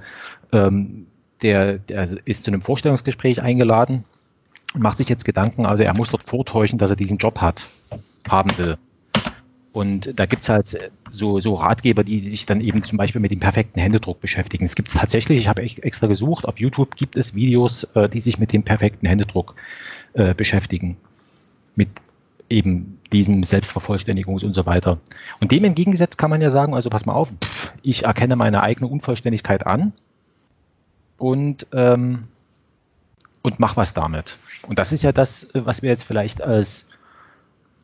ähm, 0.51 1.07
der, 1.41 1.77
der 1.77 2.09
ist 2.25 2.43
zu 2.43 2.51
einem 2.51 2.61
Vorstellungsgespräch 2.61 3.41
eingeladen 3.41 4.03
und 4.73 4.81
macht 4.81 4.97
sich 4.97 5.07
jetzt 5.07 5.23
Gedanken, 5.23 5.65
also 5.65 5.83
er 5.83 5.95
muss 5.95 6.09
dort 6.09 6.23
vortäuschen, 6.23 6.77
dass 6.77 6.89
er 6.89 6.95
diesen 6.95 7.17
Job 7.17 7.39
hat, 7.39 7.65
haben 8.27 8.57
will. 8.57 8.77
Und 9.77 10.19
da 10.19 10.25
gibt's 10.25 10.49
halt 10.49 10.75
so, 11.11 11.39
so 11.39 11.53
Ratgeber, 11.53 12.03
die 12.03 12.19
sich 12.19 12.47
dann 12.47 12.61
eben 12.61 12.83
zum 12.83 12.97
Beispiel 12.97 13.21
mit 13.21 13.29
dem 13.29 13.39
perfekten 13.39 13.79
Händedruck 13.79 14.19
beschäftigen. 14.19 14.65
Es 14.65 14.73
gibt 14.73 14.91
tatsächlich, 14.91 15.37
ich 15.37 15.47
habe 15.47 15.61
extra 15.61 16.07
gesucht, 16.07 16.45
auf 16.45 16.59
YouTube 16.59 16.95
gibt 16.95 17.15
es 17.15 17.35
Videos, 17.35 17.83
äh, 17.93 18.09
die 18.09 18.19
sich 18.19 18.39
mit 18.39 18.53
dem 18.53 18.63
perfekten 18.63 19.05
Händedruck 19.05 19.53
äh, 20.13 20.33
beschäftigen. 20.33 20.97
Mit 21.75 21.89
eben 22.49 22.97
diesem 23.13 23.43
Selbstvervollständigungs 23.43 24.43
und 24.43 24.53
so 24.53 24.65
weiter. 24.65 24.97
Und 25.41 25.51
dem 25.51 25.63
entgegengesetzt 25.63 26.17
kann 26.17 26.31
man 26.31 26.41
ja 26.41 26.49
sagen, 26.49 26.73
also 26.73 26.89
pass 26.89 27.05
mal 27.05 27.13
auf, 27.13 27.29
pff, 27.29 27.71
ich 27.83 28.05
erkenne 28.05 28.35
meine 28.35 28.63
eigene 28.63 28.89
Unvollständigkeit 28.89 29.67
an 29.67 29.93
und, 31.19 31.67
ähm, 31.71 32.23
und 33.43 33.59
mach 33.59 33.77
was 33.77 33.93
damit. 33.93 34.37
Und 34.67 34.79
das 34.79 34.91
ist 34.91 35.03
ja 35.03 35.11
das, 35.11 35.49
was 35.53 35.83
wir 35.83 35.91
jetzt 35.91 36.03
vielleicht 36.03 36.41
als 36.41 36.86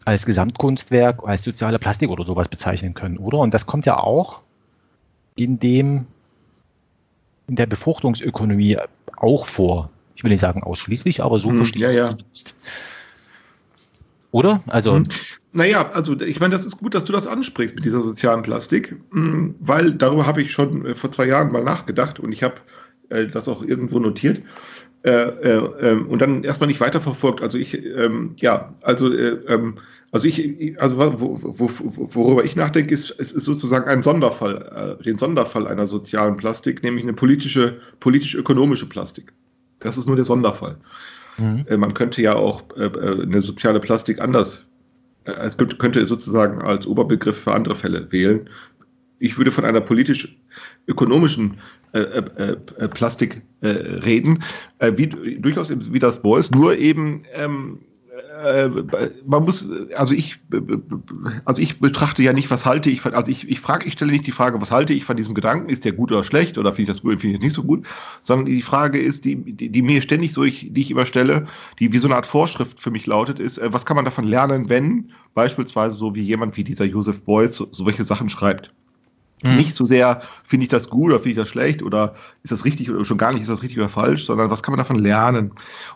als 0.06 0.26
Gesamtkunstwerk, 0.26 1.22
als 1.24 1.44
soziale 1.44 1.80
Plastik 1.80 2.10
oder 2.10 2.26
sowas 2.26 2.48
bezeichnen 2.48 2.94
können, 2.94 3.18
oder? 3.18 3.40
Und 3.40 3.54
das 3.54 3.66
kommt 3.66 3.86
ja 3.86 3.98
auch 3.98 4.42
in 5.36 5.60
dem, 5.60 6.06
in 7.48 7.56
der 7.56 7.66
Befruchtungsökonomie 7.66 8.78
auch 9.18 9.48
vor. 9.48 9.90
Ich 10.16 10.24
will 10.24 10.32
nicht 10.32 10.42
sagen 10.42 10.64
ausschließlich, 10.64 11.24
aber 11.24 11.40
so 11.40 11.50
hm, 11.50 11.58
verstehe 11.58 11.90
ich 11.90 11.96
ja, 11.96 12.10
ja. 12.10 12.18
Oder? 14.32 14.62
Also. 14.68 14.96
Hm. 14.96 15.04
Naja, 15.56 15.92
also 15.92 16.20
ich 16.20 16.40
meine, 16.40 16.56
das 16.56 16.66
ist 16.66 16.80
gut, 16.80 16.96
dass 16.96 17.06
du 17.06 17.14
das 17.14 17.28
ansprichst 17.28 17.76
mit 17.76 17.86
dieser 17.86 18.02
sozialen 18.02 18.42
Plastik, 18.42 18.96
hm, 19.12 19.56
weil 19.60 19.92
darüber 19.92 20.26
habe 20.26 20.42
ich 20.42 20.52
schon 20.52 20.86
äh, 20.86 20.96
vor 20.96 21.12
zwei 21.12 21.28
Jahren 21.28 21.52
mal 21.52 21.64
nachgedacht 21.64 22.20
und 22.20 22.32
ich 22.32 22.42
habe 22.42 22.56
äh, 23.10 23.28
das 23.28 23.48
auch 23.48 23.62
irgendwo 23.62 24.00
notiert. 24.00 24.42
Äh, 25.04 25.10
äh, 25.12 25.58
ähm, 25.82 26.08
und 26.08 26.22
dann 26.22 26.46
erstmal 26.46 26.68
nicht 26.68 26.80
weiterverfolgt. 26.80 27.42
Also 27.42 27.58
ich, 27.58 27.74
ähm, 27.74 28.36
ja, 28.38 28.74
also, 28.84 29.14
äh, 29.14 29.38
ähm, 29.50 29.76
also 30.14 30.28
ich, 30.28 30.80
also 30.80 30.98
wo, 30.98 31.40
wo, 31.42 31.70
worüber 32.16 32.46
ich 32.46 32.56
nachdenke, 32.56 32.94
ist, 32.94 33.12
ist, 33.12 33.34
ist 33.34 33.44
sozusagen 33.44 33.90
ein 33.90 34.02
Sonderfall, 34.02 34.98
äh, 35.02 35.04
den 35.04 35.18
Sonderfall 35.18 35.68
einer 35.68 35.88
sozialen 35.88 36.38
Plastik, 36.38 36.84
nämlich 36.84 37.04
eine 37.04 37.12
politische, 37.12 37.82
politisch-ökonomische 38.00 38.88
Plastik. 38.88 39.34
Das 39.80 39.98
ist 39.98 40.08
nur 40.08 40.16
der 40.16 40.24
Sonderfall. 40.24 40.78
Mhm. 41.38 41.66
Äh, 41.68 41.76
man 41.76 41.94
könnte 41.94 42.22
ja 42.22 42.36
auch 42.36 42.64
eine 42.78 43.42
soziale 43.42 43.82
Plastik 43.82 44.22
anders, 44.22 44.66
es 45.26 45.58
könnte, 45.58 45.76
könnte 45.78 46.06
sozusagen 46.06 46.62
als 46.62 46.88
Oberbegriff 46.88 47.38
für 47.44 47.54
andere 47.54 47.76
Fälle 47.76 48.10
wählen. 48.12 48.50
Ich 49.20 49.38
würde 49.38 49.52
von 49.52 49.66
einer 49.66 49.82
politisch-ökonomischen 49.82 51.60
äh, 51.94 52.00
äh, 52.00 52.58
äh 52.78 52.88
Plastik 52.88 53.42
äh, 53.62 53.68
reden, 53.68 54.44
äh, 54.80 54.92
wie 54.96 55.08
durchaus 55.08 55.72
wie 55.72 56.00
das 56.00 56.22
Boys, 56.22 56.52
nur 56.52 56.78
eben 56.78 57.24
ähm, 57.34 57.80
äh, 58.44 58.70
man 59.26 59.44
muss, 59.44 59.68
also 59.96 60.14
ich, 60.14 60.40
also 61.46 61.62
ich 61.62 61.80
betrachte 61.80 62.24
ja 62.24 62.34
nicht, 62.34 62.52
was 62.52 62.66
halte 62.66 62.90
ich 62.90 63.02
von, 63.02 63.14
also 63.14 63.32
ich, 63.32 63.48
ich 63.50 63.60
frage, 63.60 63.88
ich 63.88 63.94
stelle 63.94 64.12
nicht 64.12 64.28
die 64.28 64.32
Frage, 64.32 64.62
was 64.62 64.72
halte 64.72 64.94
ich 64.94 65.06
von 65.06 65.18
diesem 65.18 65.34
Gedanken, 65.34 65.70
ist 65.70 65.86
der 65.86 65.94
gut 65.94 66.12
oder 66.12 66.24
schlecht 66.24 66.58
oder 66.58 66.74
finde 66.74 66.92
ich 66.92 66.98
das 66.98 67.04
gut, 67.04 67.22
finde 67.22 67.28
ich 67.28 67.40
das 67.40 67.44
nicht 67.44 67.54
so 67.54 67.64
gut, 67.64 67.86
sondern 68.22 68.46
die 68.46 68.62
Frage 68.62 69.00
ist, 69.00 69.26
die, 69.26 69.36
die, 69.36 69.70
die 69.70 69.82
mir 69.82 70.02
ständig 70.02 70.34
so, 70.34 70.44
ich, 70.44 70.74
die 70.74 70.82
ich 70.82 70.92
immer 70.92 71.06
stelle, 71.06 71.48
die 71.80 71.94
wie 71.94 71.98
so 71.98 72.08
eine 72.08 72.16
Art 72.16 72.26
Vorschrift 72.26 72.80
für 72.80 72.92
mich 72.92 73.06
lautet, 73.06 73.40
ist, 73.40 73.60
was 73.64 73.86
kann 73.86 73.96
man 73.96 74.06
davon 74.06 74.26
lernen, 74.26 74.70
wenn 74.70 75.12
beispielsweise 75.34 75.96
so 75.96 76.16
wie 76.16 76.22
jemand 76.22 76.58
wie 76.58 76.64
dieser 76.64 76.86
Joseph 76.86 77.22
Beuys 77.22 77.56
so, 77.56 77.68
solche 77.72 78.04
Sachen 78.04 78.30
schreibt? 78.30 78.74
Mhm. 79.44 79.58
Nicht 79.58 79.76
so 79.76 79.86
sehr, 79.86 80.22
finde 80.46 80.64
ich 80.64 80.70
das 80.70 80.90
gut 80.90 81.12
oder 81.12 81.20
finde 81.20 81.32
ich 81.32 81.38
das 81.38 81.50
schlecht 81.50 81.84
oder 81.84 82.16
ist 82.44 82.52
das 82.52 82.66
richtig 82.66 82.90
oder 82.90 83.04
schon 83.06 83.18
gar 83.18 83.34
nicht, 83.34 83.42
ist 83.42 83.50
das 83.50 83.62
richtig 83.62 83.78
oder 83.78 83.90
falsch, 83.90 84.26
sondern 84.26 84.50
was 84.50 84.64
kann 84.64 84.72
man 84.72 84.78
davon 84.78 84.98
lernen? 84.98 85.52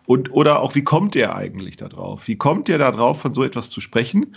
Und, 0.06 0.32
oder 0.32 0.60
auch, 0.60 0.76
wie 0.76 0.84
kommt 0.84 1.16
der 1.16 1.36
eigentlich 1.36 1.78
da 1.78 1.88
drauf? 1.88 2.28
Wie 2.28 2.36
kommt 2.36 2.68
der 2.68 2.78
da 2.78 2.92
drauf, 2.92 3.22
von 3.22 3.34
so 3.34 3.44
etwas 3.44 3.70
zu 3.70 3.80
sprechen? 3.80 4.36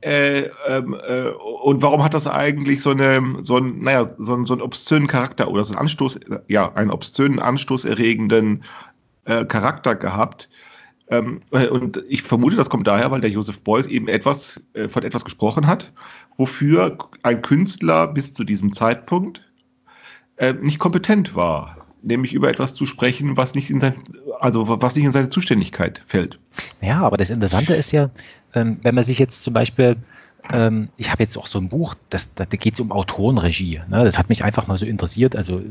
Äh, 0.00 0.50
ähm, 0.66 0.96
äh, 1.06 1.28
und 1.28 1.80
warum 1.80 2.02
hat 2.02 2.12
das 2.12 2.26
eigentlich 2.26 2.82
so 2.82 2.90
eine, 2.90 3.36
so 3.42 3.58
ein, 3.58 3.82
naja, 3.82 4.10
so, 4.18 4.44
so 4.44 4.52
einen 4.52 4.62
obszönen 4.62 5.06
Charakter 5.06 5.48
oder 5.48 5.62
so 5.62 5.72
einen 5.72 5.80
Anstoß, 5.80 6.18
ja, 6.48 6.72
einen 6.72 6.90
obszönen, 6.90 7.38
anstoßerregenden 7.38 8.64
äh, 9.26 9.44
Charakter 9.44 9.94
gehabt? 9.94 10.48
Ähm, 11.08 11.42
äh, 11.50 11.68
und 11.68 12.02
ich 12.08 12.22
vermute, 12.22 12.56
das 12.56 12.70
kommt 12.70 12.86
daher, 12.86 13.10
weil 13.10 13.20
der 13.20 13.30
Joseph 13.30 13.60
Beuys 13.60 13.86
eben 13.86 14.08
etwas 14.08 14.60
äh, 14.74 14.88
von 14.88 15.02
etwas 15.02 15.24
gesprochen 15.24 15.66
hat, 15.66 15.92
wofür 16.36 16.96
ein 17.22 17.42
Künstler 17.42 18.08
bis 18.08 18.32
zu 18.32 18.44
diesem 18.44 18.72
Zeitpunkt 18.72 19.40
äh, 20.36 20.52
nicht 20.54 20.78
kompetent 20.78 21.34
war, 21.34 21.86
nämlich 22.02 22.32
über 22.32 22.48
etwas 22.48 22.74
zu 22.74 22.86
sprechen, 22.86 23.36
was 23.36 23.54
nicht 23.54 23.70
in 23.70 23.80
sein, 23.80 23.94
also 24.40 24.66
was 24.80 24.96
nicht 24.96 25.04
in 25.04 25.12
seine 25.12 25.28
Zuständigkeit 25.28 26.02
fällt. 26.06 26.38
Ja, 26.80 27.00
aber 27.02 27.16
das 27.16 27.30
Interessante 27.30 27.74
ist 27.74 27.92
ja, 27.92 28.10
ähm, 28.54 28.78
wenn 28.82 28.94
man 28.94 29.04
sich 29.04 29.18
jetzt 29.18 29.42
zum 29.42 29.54
Beispiel 29.54 29.96
ähm, 30.50 30.88
ich 30.96 31.10
habe 31.10 31.22
jetzt 31.22 31.36
auch 31.36 31.46
so 31.46 31.58
ein 31.58 31.68
Buch, 31.68 31.94
das, 32.10 32.34
da 32.34 32.44
geht 32.44 32.74
es 32.74 32.80
um 32.80 32.90
Autorenregie. 32.90 33.80
Ne? 33.88 34.04
Das 34.04 34.18
hat 34.18 34.28
mich 34.28 34.44
einfach 34.44 34.66
mal 34.66 34.78
so 34.78 34.86
interessiert. 34.86 35.36
Also 35.36 35.62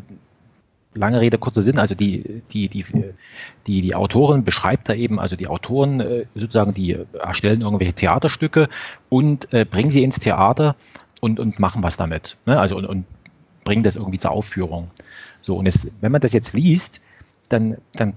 lange 0.94 1.22
Rede, 1.22 1.38
kurzer 1.38 1.62
Sinn, 1.62 1.80
also 1.80 1.96
die, 1.96 2.42
die, 2.52 2.68
die, 2.68 2.86
die, 3.68 3.82
die 3.82 3.96
Autorin 3.96 4.44
beschreibt 4.44 4.90
da 4.90 4.94
eben, 4.94 5.20
also 5.20 5.36
die 5.36 5.48
Autoren 5.48 6.00
äh, 6.00 6.26
sozusagen, 6.36 6.74
die 6.74 6.98
erstellen 7.20 7.62
irgendwelche 7.62 7.94
Theaterstücke 7.94 8.68
und 9.10 9.52
äh, 9.54 9.66
bringen 9.66 9.90
sie 9.90 10.04
ins 10.04 10.20
Theater 10.20 10.76
und, 11.22 11.40
und 11.40 11.60
machen 11.60 11.84
was 11.84 11.98
damit. 11.98 12.38
Ne? 12.46 12.60
Also 12.60 12.76
und, 12.78 12.86
und 12.86 13.06
bringen 13.64 13.84
das 13.84 13.96
irgendwie 13.96 14.20
zur 14.20 14.32
Aufführung. 14.32 14.92
So, 15.42 15.56
und 15.58 15.66
jetzt, 15.66 15.88
wenn 16.02 16.12
man 16.12 16.22
das 16.22 16.34
jetzt 16.34 16.54
liest, 16.54 17.02
dann, 17.50 17.78
dann 17.94 18.14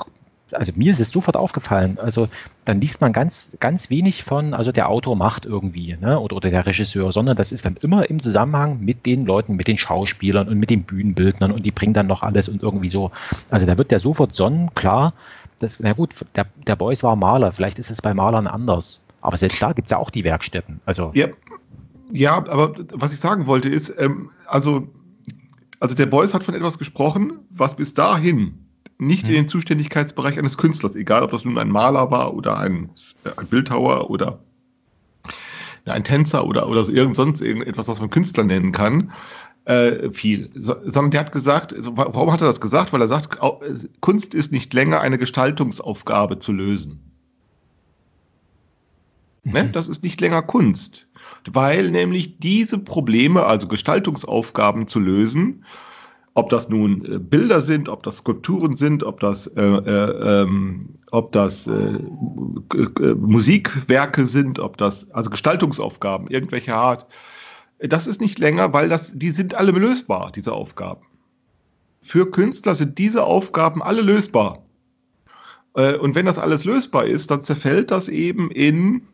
also 0.54 0.72
mir 0.76 0.92
ist 0.92 1.00
es 1.00 1.10
sofort 1.10 1.36
aufgefallen. 1.36 1.98
Also 2.00 2.28
dann 2.64 2.80
liest 2.80 3.00
man 3.00 3.12
ganz, 3.12 3.56
ganz 3.60 3.90
wenig 3.90 4.24
von, 4.24 4.54
also 4.54 4.72
der 4.72 4.88
Autor 4.88 5.16
macht 5.16 5.46
irgendwie, 5.46 5.96
ne, 6.00 6.18
oder, 6.18 6.36
oder 6.36 6.50
der 6.50 6.66
Regisseur, 6.66 7.12
sondern 7.12 7.36
das 7.36 7.52
ist 7.52 7.64
dann 7.64 7.76
immer 7.82 8.08
im 8.08 8.22
Zusammenhang 8.22 8.80
mit 8.80 9.06
den 9.06 9.26
Leuten, 9.26 9.56
mit 9.56 9.68
den 9.68 9.78
Schauspielern 9.78 10.48
und 10.48 10.58
mit 10.58 10.70
den 10.70 10.84
Bühnenbildnern 10.84 11.52
und 11.52 11.64
die 11.64 11.70
bringen 11.70 11.94
dann 11.94 12.06
noch 12.06 12.22
alles 12.22 12.48
und 12.48 12.62
irgendwie 12.62 12.90
so. 12.90 13.10
Also 13.50 13.66
da 13.66 13.78
wird 13.78 13.92
ja 13.92 13.98
sofort 13.98 14.34
sonnenklar, 14.34 15.12
dass, 15.58 15.78
na 15.80 15.92
gut, 15.92 16.14
der, 16.36 16.46
der 16.66 16.76
Beuys 16.76 17.02
war 17.02 17.16
Maler, 17.16 17.52
vielleicht 17.52 17.78
ist 17.78 17.90
es 17.90 18.02
bei 18.02 18.14
Malern 18.14 18.46
anders. 18.46 19.02
Aber 19.20 19.36
selbst 19.36 19.62
da 19.62 19.72
gibt 19.72 19.86
es 19.86 19.92
ja 19.92 19.98
auch 19.98 20.10
die 20.10 20.24
Werkstätten. 20.24 20.80
Also 20.84 21.10
ja. 21.14 21.28
ja, 22.12 22.36
aber 22.36 22.74
was 22.92 23.12
ich 23.12 23.20
sagen 23.20 23.46
wollte 23.46 23.68
ist, 23.68 23.94
ähm, 23.98 24.30
also, 24.46 24.88
also 25.80 25.94
der 25.94 26.06
Beuys 26.06 26.34
hat 26.34 26.44
von 26.44 26.54
etwas 26.54 26.78
gesprochen, 26.78 27.38
was 27.50 27.74
bis 27.74 27.94
dahin 27.94 28.63
nicht 28.98 29.24
in 29.24 29.28
hm. 29.28 29.34
den 29.34 29.48
Zuständigkeitsbereich 29.48 30.38
eines 30.38 30.56
Künstlers, 30.56 30.94
egal 30.94 31.22
ob 31.22 31.32
das 31.32 31.44
nun 31.44 31.58
ein 31.58 31.70
Maler 31.70 32.10
war 32.10 32.34
oder 32.34 32.58
ein, 32.58 32.90
ein 33.36 33.46
Bildhauer 33.46 34.10
oder 34.10 34.40
ein 35.86 36.04
Tänzer 36.04 36.46
oder, 36.46 36.68
oder 36.68 36.88
irgend 36.88 37.14
sonst 37.14 37.40
irgendetwas, 37.40 37.88
was 37.88 38.00
man 38.00 38.10
Künstler 38.10 38.44
nennen 38.44 38.72
kann, 38.72 39.12
äh, 39.66 40.10
viel. 40.10 40.50
So, 40.54 40.76
sondern 40.84 41.10
der 41.10 41.20
hat 41.20 41.32
gesagt, 41.32 41.74
also, 41.74 41.96
warum 41.96 42.32
hat 42.32 42.40
er 42.40 42.46
das 42.46 42.60
gesagt? 42.60 42.92
Weil 42.92 43.00
er 43.00 43.08
sagt, 43.08 43.38
Kunst 44.00 44.34
ist 44.34 44.52
nicht 44.52 44.72
länger 44.74 45.00
eine 45.00 45.18
Gestaltungsaufgabe 45.18 46.38
zu 46.38 46.52
lösen. 46.52 47.00
Ne? 49.44 49.64
Mhm. 49.64 49.72
Das 49.72 49.88
ist 49.88 50.02
nicht 50.02 50.20
länger 50.20 50.42
Kunst. 50.42 51.06
Weil 51.46 51.90
nämlich 51.90 52.38
diese 52.38 52.78
Probleme, 52.78 53.44
also 53.44 53.68
Gestaltungsaufgaben 53.68 54.88
zu 54.88 55.00
lösen, 55.00 55.64
ob 56.34 56.50
das 56.50 56.68
nun 56.68 57.04
äh, 57.04 57.18
Bilder 57.18 57.60
sind, 57.60 57.88
ob 57.88 58.02
das 58.02 58.18
Skulpturen 58.18 58.76
sind, 58.76 59.04
ob 59.04 59.20
das, 59.20 59.46
äh, 59.46 59.62
äh, 59.62 60.42
ähm, 60.42 60.96
ob 61.10 61.32
das 61.32 61.66
äh, 61.66 61.98
Musikwerke 63.16 64.26
sind, 64.26 64.58
ob 64.58 64.76
das, 64.76 65.10
also 65.12 65.30
Gestaltungsaufgaben 65.30 66.28
irgendwelcher 66.28 66.74
Art. 66.74 67.06
Das 67.78 68.06
ist 68.06 68.20
nicht 68.20 68.38
länger, 68.38 68.72
weil 68.72 68.88
das, 68.88 69.12
die 69.16 69.30
sind 69.30 69.54
alle 69.54 69.70
lösbar, 69.70 70.32
diese 70.34 70.52
Aufgaben. 70.52 71.06
Für 72.02 72.30
Künstler 72.30 72.74
sind 72.74 72.98
diese 72.98 73.24
Aufgaben 73.24 73.82
alle 73.82 74.02
lösbar. 74.02 74.64
Äh, 75.74 75.96
und 75.96 76.16
wenn 76.16 76.26
das 76.26 76.38
alles 76.40 76.64
lösbar 76.64 77.06
ist, 77.06 77.30
dann 77.30 77.44
zerfällt 77.44 77.92
das 77.92 78.08
eben 78.08 78.50
in, 78.50 79.06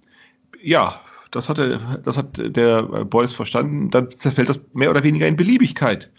ja, 0.62 1.00
das 1.30 1.50
hat, 1.50 1.58
der, 1.58 1.78
das 2.02 2.16
hat 2.16 2.38
der 2.38 2.82
Beuys 2.82 3.32
verstanden, 3.34 3.90
dann 3.90 4.08
zerfällt 4.18 4.48
das 4.48 4.60
mehr 4.72 4.90
oder 4.90 5.04
weniger 5.04 5.28
in 5.28 5.36
Beliebigkeit 5.36 6.10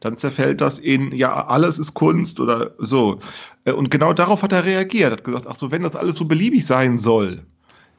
dann 0.00 0.16
zerfällt 0.16 0.60
das 0.60 0.78
in, 0.78 1.12
ja, 1.12 1.46
alles 1.46 1.78
ist 1.78 1.94
Kunst 1.94 2.40
oder 2.40 2.72
so. 2.78 3.20
Äh, 3.64 3.72
und 3.72 3.90
genau 3.90 4.12
darauf 4.12 4.42
hat 4.42 4.52
er 4.52 4.64
reagiert, 4.64 5.12
hat 5.12 5.24
gesagt, 5.24 5.46
ach 5.46 5.56
so, 5.56 5.70
wenn 5.70 5.82
das 5.82 5.96
alles 5.96 6.16
so 6.16 6.24
beliebig 6.24 6.66
sein 6.66 6.98
soll, 6.98 7.42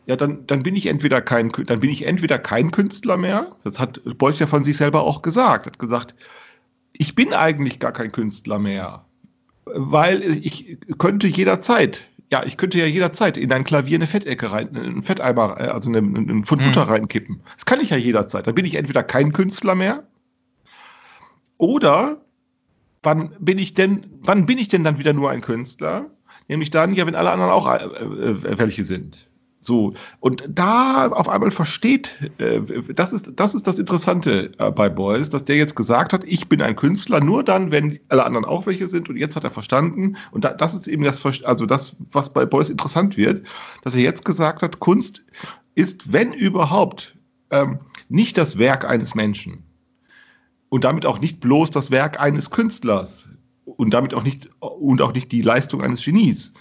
ja, 0.07 0.15
dann, 0.15 0.45
dann 0.47 0.63
bin 0.63 0.75
ich 0.75 0.87
entweder 0.87 1.21
kein, 1.21 1.49
dann 1.67 1.79
bin 1.79 1.91
ich 1.91 2.07
entweder 2.07 2.39
kein 2.39 2.71
Künstler 2.71 3.17
mehr. 3.17 3.55
Das 3.63 3.79
hat 3.79 4.01
Beuys 4.17 4.39
ja 4.39 4.47
von 4.47 4.63
sich 4.63 4.75
selber 4.75 5.03
auch 5.03 5.21
gesagt. 5.21 5.67
Hat 5.67 5.79
gesagt, 5.79 6.15
ich 6.91 7.13
bin 7.13 7.33
eigentlich 7.33 7.79
gar 7.79 7.91
kein 7.91 8.11
Künstler 8.11 8.57
mehr, 8.57 9.05
weil 9.65 10.23
ich 10.43 10.79
könnte 10.97 11.27
jederzeit, 11.27 12.07
ja, 12.31 12.43
ich 12.43 12.57
könnte 12.57 12.79
ja 12.79 12.87
jederzeit 12.87 13.37
in 13.37 13.53
ein 13.53 13.63
Klavier 13.63 13.97
eine 13.97 14.07
Fettecke 14.07 14.51
rein, 14.51 14.75
einen 14.75 15.03
Fetteimer, 15.03 15.57
äh, 15.59 15.67
also 15.67 15.89
einen, 15.89 16.17
einen 16.17 16.45
Pfund 16.45 16.63
Butter 16.63 16.87
hm. 16.87 16.93
reinkippen. 16.93 17.41
Das 17.55 17.65
kann 17.65 17.79
ich 17.79 17.91
ja 17.91 17.97
jederzeit. 17.97 18.47
Dann 18.47 18.55
bin 18.55 18.65
ich 18.65 18.75
entweder 18.75 19.03
kein 19.03 19.31
Künstler 19.33 19.75
mehr 19.75 20.03
oder 21.61 22.17
wann 23.03 23.35
bin 23.39 23.59
ich 23.59 23.75
denn, 23.75 24.07
wann 24.21 24.47
bin 24.47 24.57
ich 24.57 24.67
denn 24.67 24.83
dann 24.83 24.97
wieder 24.97 25.13
nur 25.13 25.29
ein 25.29 25.41
Künstler? 25.41 26.09
Nämlich 26.47 26.71
dann, 26.71 26.93
ja, 26.93 27.05
wenn 27.05 27.13
alle 27.13 27.29
anderen 27.29 27.51
auch 27.51 27.71
äh, 27.71 27.85
äh, 27.85 28.57
welche 28.57 28.83
sind. 28.83 29.29
So, 29.59 29.93
und 30.19 30.43
da 30.49 31.09
auf 31.09 31.29
einmal 31.29 31.51
versteht, 31.51 32.17
äh, 32.39 32.61
das, 32.95 33.13
ist, 33.13 33.33
das 33.35 33.53
ist 33.53 33.67
das 33.67 33.77
Interessante 33.77 34.51
äh, 34.57 34.71
bei 34.71 34.89
Beuys, 34.89 35.29
dass 35.29 35.45
der 35.45 35.55
jetzt 35.55 35.75
gesagt 35.75 36.13
hat, 36.13 36.23
ich 36.23 36.49
bin 36.49 36.63
ein 36.63 36.75
Künstler, 36.75 37.21
nur 37.21 37.43
dann, 37.43 37.71
wenn 37.71 37.99
alle 38.09 38.25
anderen 38.25 38.45
auch 38.45 38.65
welche 38.65 38.87
sind. 38.87 39.07
Und 39.07 39.17
jetzt 39.17 39.35
hat 39.35 39.43
er 39.43 39.51
verstanden, 39.51 40.17
und 40.31 40.43
da, 40.43 40.53
das 40.53 40.73
ist 40.73 40.87
eben 40.87 41.03
das, 41.03 41.23
also 41.43 41.67
das, 41.67 41.95
was 42.11 42.33
bei 42.33 42.47
Beuys 42.47 42.71
interessant 42.71 43.17
wird, 43.17 43.45
dass 43.83 43.93
er 43.93 44.01
jetzt 44.01 44.25
gesagt 44.25 44.63
hat, 44.63 44.79
Kunst 44.79 45.23
ist, 45.75 46.11
wenn 46.11 46.33
überhaupt, 46.33 47.15
ähm, 47.51 47.81
nicht 48.09 48.39
das 48.39 48.57
Werk 48.57 48.89
eines 48.89 49.13
Menschen, 49.13 49.63
und 50.71 50.85
damit 50.85 51.05
auch 51.05 51.19
nicht 51.19 51.41
bloß 51.41 51.69
das 51.69 51.91
Werk 51.91 52.19
eines 52.21 52.49
Künstlers 52.49 53.27
und 53.65 53.93
damit 53.93 54.13
auch 54.13 54.23
nicht 54.23 54.49
und 54.59 55.01
auch 55.01 55.13
nicht 55.13 55.29
die 55.33 55.41
Leistung 55.41 55.81
eines 55.81 56.01
Genies, 56.01 56.53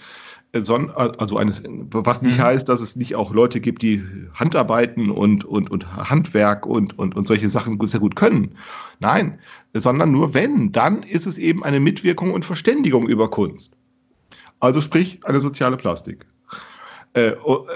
sondern 0.53 0.93
also 1.17 1.37
eines, 1.37 1.63
was 1.65 2.21
nicht 2.21 2.37
mhm. 2.37 2.43
heißt, 2.43 2.67
dass 2.67 2.81
es 2.81 2.97
nicht 2.97 3.15
auch 3.15 3.33
Leute 3.33 3.61
gibt, 3.61 3.81
die 3.81 4.03
Handarbeiten 4.33 5.09
und 5.09 5.45
und 5.45 5.71
und 5.71 5.95
Handwerk 5.95 6.65
und 6.65 6.99
und 6.99 7.15
und 7.15 7.25
solche 7.25 7.49
Sachen 7.49 7.79
sehr 7.87 8.01
gut 8.01 8.17
können. 8.17 8.57
Nein, 8.99 9.39
sondern 9.73 10.11
nur 10.11 10.33
wenn, 10.33 10.73
dann 10.73 11.03
ist 11.03 11.25
es 11.25 11.37
eben 11.37 11.63
eine 11.63 11.79
Mitwirkung 11.79 12.33
und 12.33 12.43
Verständigung 12.43 13.07
über 13.07 13.29
Kunst. 13.29 13.71
Also 14.59 14.81
sprich 14.81 15.19
eine 15.23 15.39
soziale 15.39 15.77
Plastik. 15.77 16.25
Äh, 17.13 17.33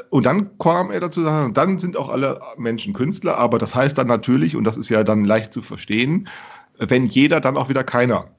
und 0.10 0.26
dann 0.26 0.58
kam 0.60 0.92
er 0.92 1.00
dazu, 1.00 1.24
dann 1.24 1.80
sind 1.80 1.98
auch 1.98 2.10
alle 2.10 2.40
Menschen 2.58 2.94
Künstler, 2.94 3.38
aber 3.38 3.60
das 3.60 3.76
heißt 3.76 3.98
dann 3.98 4.08
natürlich, 4.08 4.56
und 4.56 4.64
das 4.64 4.78
ist 4.78 4.90
ja 4.90 5.04
dann 5.04 5.26
leicht 5.26 5.54
zu 5.54 5.62
verstehen, 5.62 6.30
wenn 6.78 7.06
jeder, 7.06 7.42
dann 7.42 7.58
auch 7.58 7.70
wieder 7.70 7.84
keiner. 7.84 8.30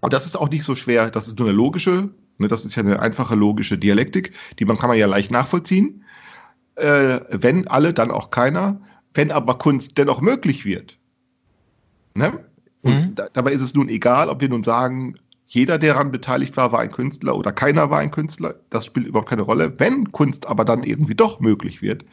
Und 0.00 0.12
das 0.12 0.26
ist 0.26 0.36
auch 0.36 0.50
nicht 0.50 0.64
so 0.64 0.74
schwer, 0.74 1.10
das 1.10 1.28
ist 1.28 1.38
nur 1.38 1.48
eine 1.48 1.56
logische, 1.56 2.10
ne, 2.38 2.48
das 2.48 2.64
ist 2.64 2.74
ja 2.74 2.82
eine 2.82 3.00
einfache 3.00 3.34
logische 3.34 3.78
Dialektik, 3.78 4.32
die 4.58 4.64
man 4.64 4.76
kann 4.76 4.88
man 4.88 4.98
ja 4.98 5.06
leicht 5.06 5.30
nachvollziehen. 5.30 6.04
Äh, 6.76 7.20
wenn 7.30 7.68
alle, 7.68 7.94
dann 7.94 8.10
auch 8.10 8.30
keiner. 8.30 8.80
Wenn 9.14 9.30
aber 9.30 9.58
Kunst 9.58 9.96
dennoch 9.96 10.20
möglich 10.20 10.64
wird. 10.64 10.98
Ne? 12.14 12.44
Und 12.82 12.92
mhm. 12.92 13.14
da, 13.14 13.28
dabei 13.32 13.52
ist 13.52 13.60
es 13.60 13.74
nun 13.74 13.88
egal, 13.88 14.28
ob 14.28 14.40
wir 14.40 14.48
nun 14.48 14.64
sagen, 14.64 15.14
jeder, 15.54 15.78
der 15.78 15.94
daran 15.94 16.10
beteiligt 16.10 16.56
war, 16.56 16.72
war 16.72 16.80
ein 16.80 16.90
Künstler 16.90 17.36
oder 17.36 17.52
keiner 17.52 17.88
war 17.88 18.00
ein 18.00 18.10
Künstler. 18.10 18.56
Das 18.70 18.86
spielt 18.86 19.06
überhaupt 19.06 19.28
keine 19.28 19.42
Rolle. 19.42 19.72
Wenn 19.78 20.10
Kunst 20.10 20.46
aber 20.46 20.64
dann 20.64 20.82
irgendwie 20.82 21.14
doch 21.14 21.40
möglich 21.40 21.80
wird, 21.80 22.04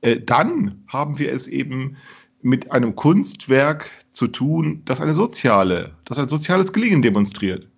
äh, 0.00 0.20
dann 0.20 0.82
haben 0.88 1.18
wir 1.18 1.32
es 1.32 1.46
eben 1.46 1.96
mit 2.42 2.72
einem 2.72 2.96
Kunstwerk 2.96 3.90
zu 4.12 4.26
tun, 4.26 4.82
das 4.84 5.00
eine 5.00 5.14
soziale, 5.14 5.92
das 6.04 6.18
ein 6.18 6.28
soziales 6.28 6.72
Gelingen 6.72 7.02
demonstriert. 7.02 7.68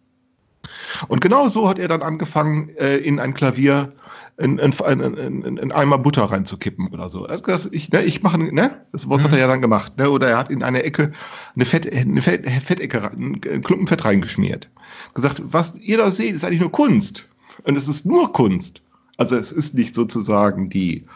Und 1.09 1.21
genau 1.21 1.49
so 1.49 1.69
hat 1.69 1.79
er 1.79 1.89
dann 1.89 2.03
angefangen, 2.03 2.71
äh, 2.77 2.97
in 2.97 3.21
ein 3.21 3.35
Klavier 3.35 3.93
in, 4.39 4.59
in, 4.59 4.73
in, 5.15 5.57
in 5.57 5.73
Eimer 5.73 5.99
Butter 5.99 6.25
reinzukippen 6.25 6.89
oder 6.89 7.09
so. 7.09 7.27
Ich, 7.71 7.91
ne, 7.91 8.03
ich 8.03 8.23
mache, 8.23 8.39
ne? 8.39 8.83
Das 8.93 9.09
was 9.09 9.21
mhm. 9.21 9.25
hat 9.25 9.33
er 9.33 9.39
ja 9.39 9.47
dann 9.47 9.63
gemacht. 9.63 9.97
Ne? 9.97 10.11
Oder 10.11 10.29
er 10.29 10.39
hat 10.39 10.51
in 10.51 10.63
eine 10.63 10.83
Ecke 10.83 11.13
eine, 11.55 11.65
Fett, 11.65 11.91
eine 11.91 12.21
Fett, 12.21 12.47
Fettecke, 12.47 13.11
einen 13.11 13.41
Klumpen 13.41 13.87
Fett 13.87 14.05
reingeschmiert. 14.05 14.69
Gesagt, 15.15 15.43
was 15.45 15.77
ihr 15.79 15.97
da 15.97 16.11
seht, 16.11 16.35
ist 16.35 16.45
eigentlich 16.45 16.61
nur 16.61 16.73
Kunst. 16.73 17.27
Und 17.65 17.79
es 17.79 17.89
ist 17.89 18.05
nur 18.05 18.33
Kunst. 18.33 18.83
Also 19.17 19.37
es 19.37 19.53
ist 19.53 19.75
nicht 19.75 19.95
sozusagen 19.95 20.69
die, 20.69 21.07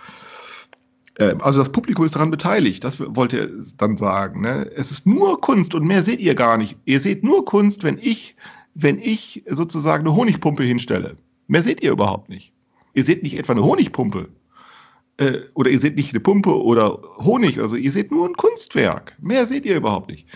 äh, 1.17 1.35
also 1.41 1.59
das 1.59 1.73
Publikum 1.73 2.07
ist 2.07 2.15
daran 2.15 2.31
beteiligt, 2.31 2.83
das 2.83 2.99
wollte 2.99 3.39
er 3.39 3.49
dann 3.77 3.99
sagen. 3.99 4.41
Ne? 4.41 4.71
Es 4.75 4.91
ist 4.91 5.07
nur 5.07 5.41
Kunst 5.43 5.75
und 5.75 5.87
mehr 5.87 6.03
seht 6.03 6.21
ihr 6.21 6.35
gar 6.35 6.57
nicht. 6.57 6.77
Ihr 6.87 7.01
seht 7.01 7.23
nur 7.23 7.45
Kunst, 7.45 7.83
wenn 7.83 7.99
ich, 8.01 8.35
wenn 8.75 8.99
ich 8.99 9.45
sozusagen 9.47 10.07
eine 10.07 10.17
Honigpumpe 10.17 10.63
hinstelle. 10.63 11.17
Mehr 11.47 11.63
seht 11.63 11.83
ihr 11.83 11.93
überhaupt 11.93 12.31
nicht. 12.31 12.53
Ihr 12.95 13.05
seht 13.05 13.23
nicht 13.23 13.39
etwa 13.39 13.53
eine 13.53 13.65
Honigpumpe. 13.65 14.29
Äh, 15.19 15.39
oder 15.55 15.71
ihr 15.71 15.81
seht 15.81 15.97
nicht 15.97 16.13
eine 16.13 16.21
Pumpe 16.21 16.63
oder 16.63 17.01
Honig. 17.19 17.59
Also 17.59 17.77
ihr 17.77 17.93
seht 17.93 18.11
nur 18.11 18.27
ein 18.27 18.35
Kunstwerk. 18.35 19.17
Mehr 19.21 19.47
seht 19.47 19.67
ihr 19.67 19.77
überhaupt 19.77 20.09
nicht. 20.09 20.27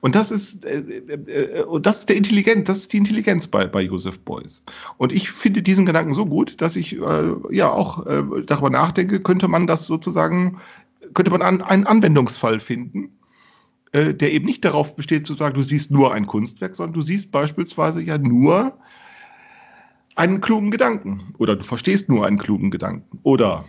Und 0.00 0.14
das 0.14 0.30
ist, 0.30 0.64
äh, 0.64 0.78
äh, 0.78 1.62
und 1.64 1.86
das 1.86 2.00
ist 2.00 2.08
der 2.08 2.16
Intelligenz, 2.16 2.66
das 2.66 2.78
ist 2.78 2.92
die 2.92 2.98
Intelligenz 2.98 3.48
bei, 3.48 3.66
bei 3.66 3.82
Joseph 3.82 4.20
Beuys. 4.20 4.62
Und 4.96 5.12
ich 5.12 5.30
finde 5.30 5.62
diesen 5.62 5.86
Gedanken 5.86 6.14
so 6.14 6.24
gut, 6.24 6.60
dass 6.60 6.76
ich 6.76 6.96
äh, 6.96 7.34
ja 7.50 7.70
auch 7.70 8.06
äh, 8.06 8.22
darüber 8.46 8.70
nachdenke, 8.70 9.20
könnte 9.20 9.48
man 9.48 9.66
das 9.66 9.86
sozusagen, 9.86 10.60
könnte 11.14 11.32
man 11.32 11.42
an, 11.42 11.62
einen 11.62 11.86
Anwendungsfall 11.86 12.60
finden, 12.60 13.18
äh, 13.92 14.14
der 14.14 14.32
eben 14.32 14.46
nicht 14.46 14.64
darauf 14.64 14.94
besteht 14.94 15.26
zu 15.26 15.34
sagen, 15.34 15.54
du 15.54 15.62
siehst 15.62 15.90
nur 15.90 16.12
ein 16.12 16.26
Kunstwerk, 16.26 16.76
sondern 16.76 16.94
du 16.94 17.02
siehst 17.02 17.32
beispielsweise 17.32 18.00
ja 18.00 18.18
nur 18.18 18.78
einen 20.18 20.40
klugen 20.40 20.70
Gedanken. 20.70 21.32
Oder 21.38 21.54
du 21.56 21.62
verstehst 21.62 22.08
nur 22.08 22.26
einen 22.26 22.38
klugen 22.38 22.70
Gedanken. 22.70 23.20
Oder 23.22 23.64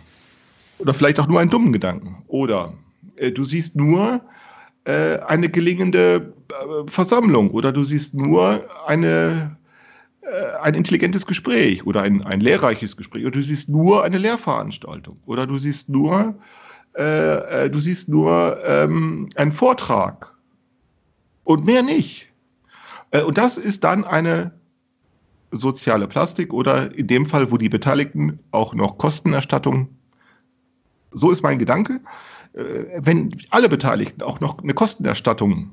oder 0.78 0.94
vielleicht 0.94 1.20
auch 1.20 1.28
nur 1.28 1.40
einen 1.40 1.50
dummen 1.50 1.72
Gedanken. 1.72 2.22
Oder 2.26 2.72
äh, 3.16 3.30
du 3.30 3.44
siehst 3.44 3.76
nur 3.76 4.22
äh, 4.84 5.18
eine 5.18 5.48
gelingende 5.48 6.32
äh, 6.48 6.90
Versammlung. 6.90 7.50
Oder 7.50 7.70
du 7.70 7.82
siehst 7.84 8.14
nur 8.14 8.64
eine 8.86 9.56
äh, 10.22 10.60
ein 10.60 10.74
intelligentes 10.74 11.24
Gespräch. 11.26 11.86
Oder 11.86 12.02
ein, 12.02 12.22
ein 12.22 12.40
lehrreiches 12.40 12.96
Gespräch. 12.96 13.22
Oder 13.22 13.32
du 13.32 13.42
siehst 13.42 13.68
nur 13.68 14.02
eine 14.02 14.18
Lehrveranstaltung. 14.18 15.20
Oder 15.26 15.46
du 15.46 15.56
siehst 15.56 15.88
nur 15.88 16.34
äh, 16.98 17.64
äh, 17.64 17.70
du 17.70 17.78
siehst 17.78 18.08
nur 18.08 18.58
ähm, 18.64 19.28
einen 19.36 19.52
Vortrag. 19.52 20.34
Und 21.44 21.64
mehr 21.64 21.82
nicht. 21.82 22.28
und 23.26 23.38
das 23.38 23.58
ist 23.58 23.82
dann 23.82 24.04
eine 24.04 24.52
soziale 25.50 26.06
Plastik 26.06 26.52
oder 26.52 26.94
in 26.94 27.06
dem 27.06 27.26
Fall, 27.26 27.50
wo 27.50 27.56
die 27.56 27.68
Beteiligten 27.68 28.38
auch 28.50 28.74
noch 28.74 28.98
Kostenerstattung, 28.98 29.88
so 31.10 31.30
ist 31.30 31.42
mein 31.42 31.58
Gedanke, 31.58 32.00
äh, 32.52 33.00
wenn 33.02 33.36
alle 33.50 33.68
Beteiligten 33.68 34.22
auch 34.22 34.40
noch 34.40 34.62
eine 34.62 34.74
Kostenerstattung 34.74 35.70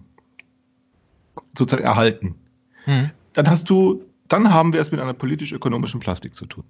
sozusagen 1.56 1.84
erhalten, 1.84 2.36
hm. 2.86 3.12
dann 3.34 3.50
hast 3.50 3.70
du, 3.70 4.04
dann 4.28 4.52
haben 4.52 4.74
wir 4.74 4.82
es 4.82 4.92
mit 4.92 5.00
einer 5.00 5.14
politisch-ökonomischen 5.14 6.00
Plastik 6.00 6.36
zu 6.36 6.46
tun. 6.46 6.64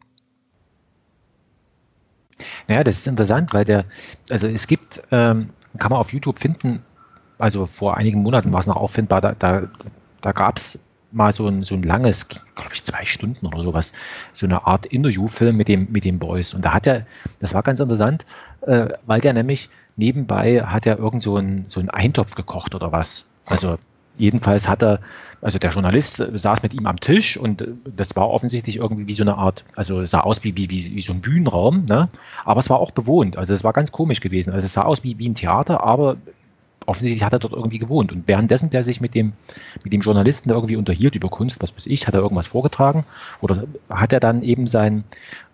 Naja, 2.67 2.83
das 2.83 2.97
ist 2.97 3.07
interessant, 3.07 3.53
weil 3.53 3.65
der, 3.65 3.85
also 4.29 4.47
es 4.47 4.67
gibt, 4.67 5.01
ähm, 5.11 5.49
kann 5.77 5.91
man 5.91 5.99
auf 5.99 6.11
YouTube 6.11 6.39
finden, 6.39 6.83
also 7.37 7.65
vor 7.65 7.97
einigen 7.97 8.21
Monaten 8.21 8.51
war 8.51 8.59
es 8.59 8.67
noch 8.67 8.75
auffindbar, 8.75 9.21
da, 9.21 9.33
da, 9.33 9.69
da 10.21 10.31
gab 10.31 10.57
es 10.57 10.79
mal 11.11 11.31
so 11.31 11.47
ein, 11.47 11.63
so 11.63 11.75
ein 11.75 11.83
langes, 11.83 12.27
glaube 12.27 12.71
ich, 12.73 12.83
zwei 12.83 13.05
Stunden 13.05 13.45
oder 13.45 13.61
sowas, 13.61 13.93
so 14.33 14.45
eine 14.45 14.67
Art 14.67 14.85
Interviewfilm 14.85 15.55
mit 15.55 15.67
dem, 15.67 15.87
mit 15.91 16.05
dem 16.05 16.19
Boys. 16.19 16.53
Und 16.53 16.65
da 16.65 16.73
hat 16.73 16.87
er, 16.87 17.05
das 17.39 17.53
war 17.53 17.63
ganz 17.63 17.79
interessant, 17.79 18.25
äh, 18.61 18.89
weil 19.05 19.21
der 19.21 19.33
nämlich 19.33 19.69
nebenbei 19.95 20.61
hat 20.61 20.85
er 20.85 20.97
irgend 20.97 21.23
so 21.23 21.37
einen, 21.37 21.65
so 21.69 21.81
Eintopf 21.87 22.35
gekocht 22.35 22.75
oder 22.75 22.91
was. 22.91 23.25
Also 23.45 23.77
jedenfalls 24.17 24.67
hat 24.67 24.83
er, 24.83 24.99
also 25.41 25.59
der 25.59 25.71
Journalist 25.71 26.23
saß 26.33 26.63
mit 26.63 26.73
ihm 26.73 26.87
am 26.87 26.99
Tisch 26.99 27.37
und 27.37 27.65
das 27.95 28.15
war 28.15 28.29
offensichtlich 28.29 28.77
irgendwie 28.77 29.07
wie 29.07 29.13
so 29.13 29.23
eine 29.23 29.37
Art, 29.37 29.63
also 29.75 30.03
sah 30.05 30.21
aus 30.21 30.43
wie, 30.43 30.55
wie, 30.57 30.69
wie, 30.69 30.95
wie 30.95 31.01
so 31.01 31.13
ein 31.13 31.21
Bühnenraum, 31.21 31.85
ne? 31.85 32.09
aber 32.43 32.59
es 32.59 32.69
war 32.69 32.79
auch 32.79 32.91
bewohnt. 32.91 33.37
Also 33.37 33.53
es 33.53 33.63
war 33.63 33.73
ganz 33.73 33.91
komisch 33.91 34.19
gewesen. 34.19 34.51
Also 34.51 34.65
es 34.65 34.73
sah 34.73 34.83
aus 34.83 35.03
wie, 35.03 35.19
wie 35.19 35.29
ein 35.29 35.35
Theater, 35.35 35.83
aber 35.83 36.17
offensichtlich 36.87 37.23
hat 37.23 37.33
er 37.33 37.39
dort 37.39 37.53
irgendwie 37.53 37.79
gewohnt. 37.79 38.11
Und 38.11 38.27
währenddessen 38.27 38.69
der 38.69 38.83
sich 38.83 39.01
mit 39.01 39.13
dem, 39.13 39.33
mit 39.83 39.93
dem 39.93 40.01
Journalisten 40.01 40.49
irgendwie 40.49 40.77
unterhielt 40.77 41.15
über 41.15 41.29
Kunst, 41.29 41.61
was 41.61 41.75
weiß 41.75 41.85
ich, 41.87 42.07
hat 42.07 42.15
er 42.15 42.21
irgendwas 42.21 42.47
vorgetragen 42.47 43.03
oder 43.41 43.65
hat 43.89 44.13
er 44.13 44.19
dann 44.19 44.41
eben 44.41 44.67
sein, 44.67 45.03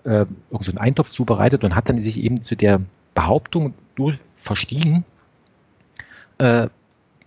äh, 0.05 0.25
irgend 0.51 0.63
so 0.63 0.71
einen 0.71 0.77
Eintopf 0.77 1.09
zubereitet 1.09 1.63
und 1.63 1.75
hat 1.75 1.89
dann 1.89 2.01
sich 2.01 2.17
eben 2.17 2.41
zu 2.41 2.55
der 2.55 2.81
Behauptung 3.15 3.73
durch 3.95 4.17
verstiegen, 4.37 5.03
äh, 6.37 6.67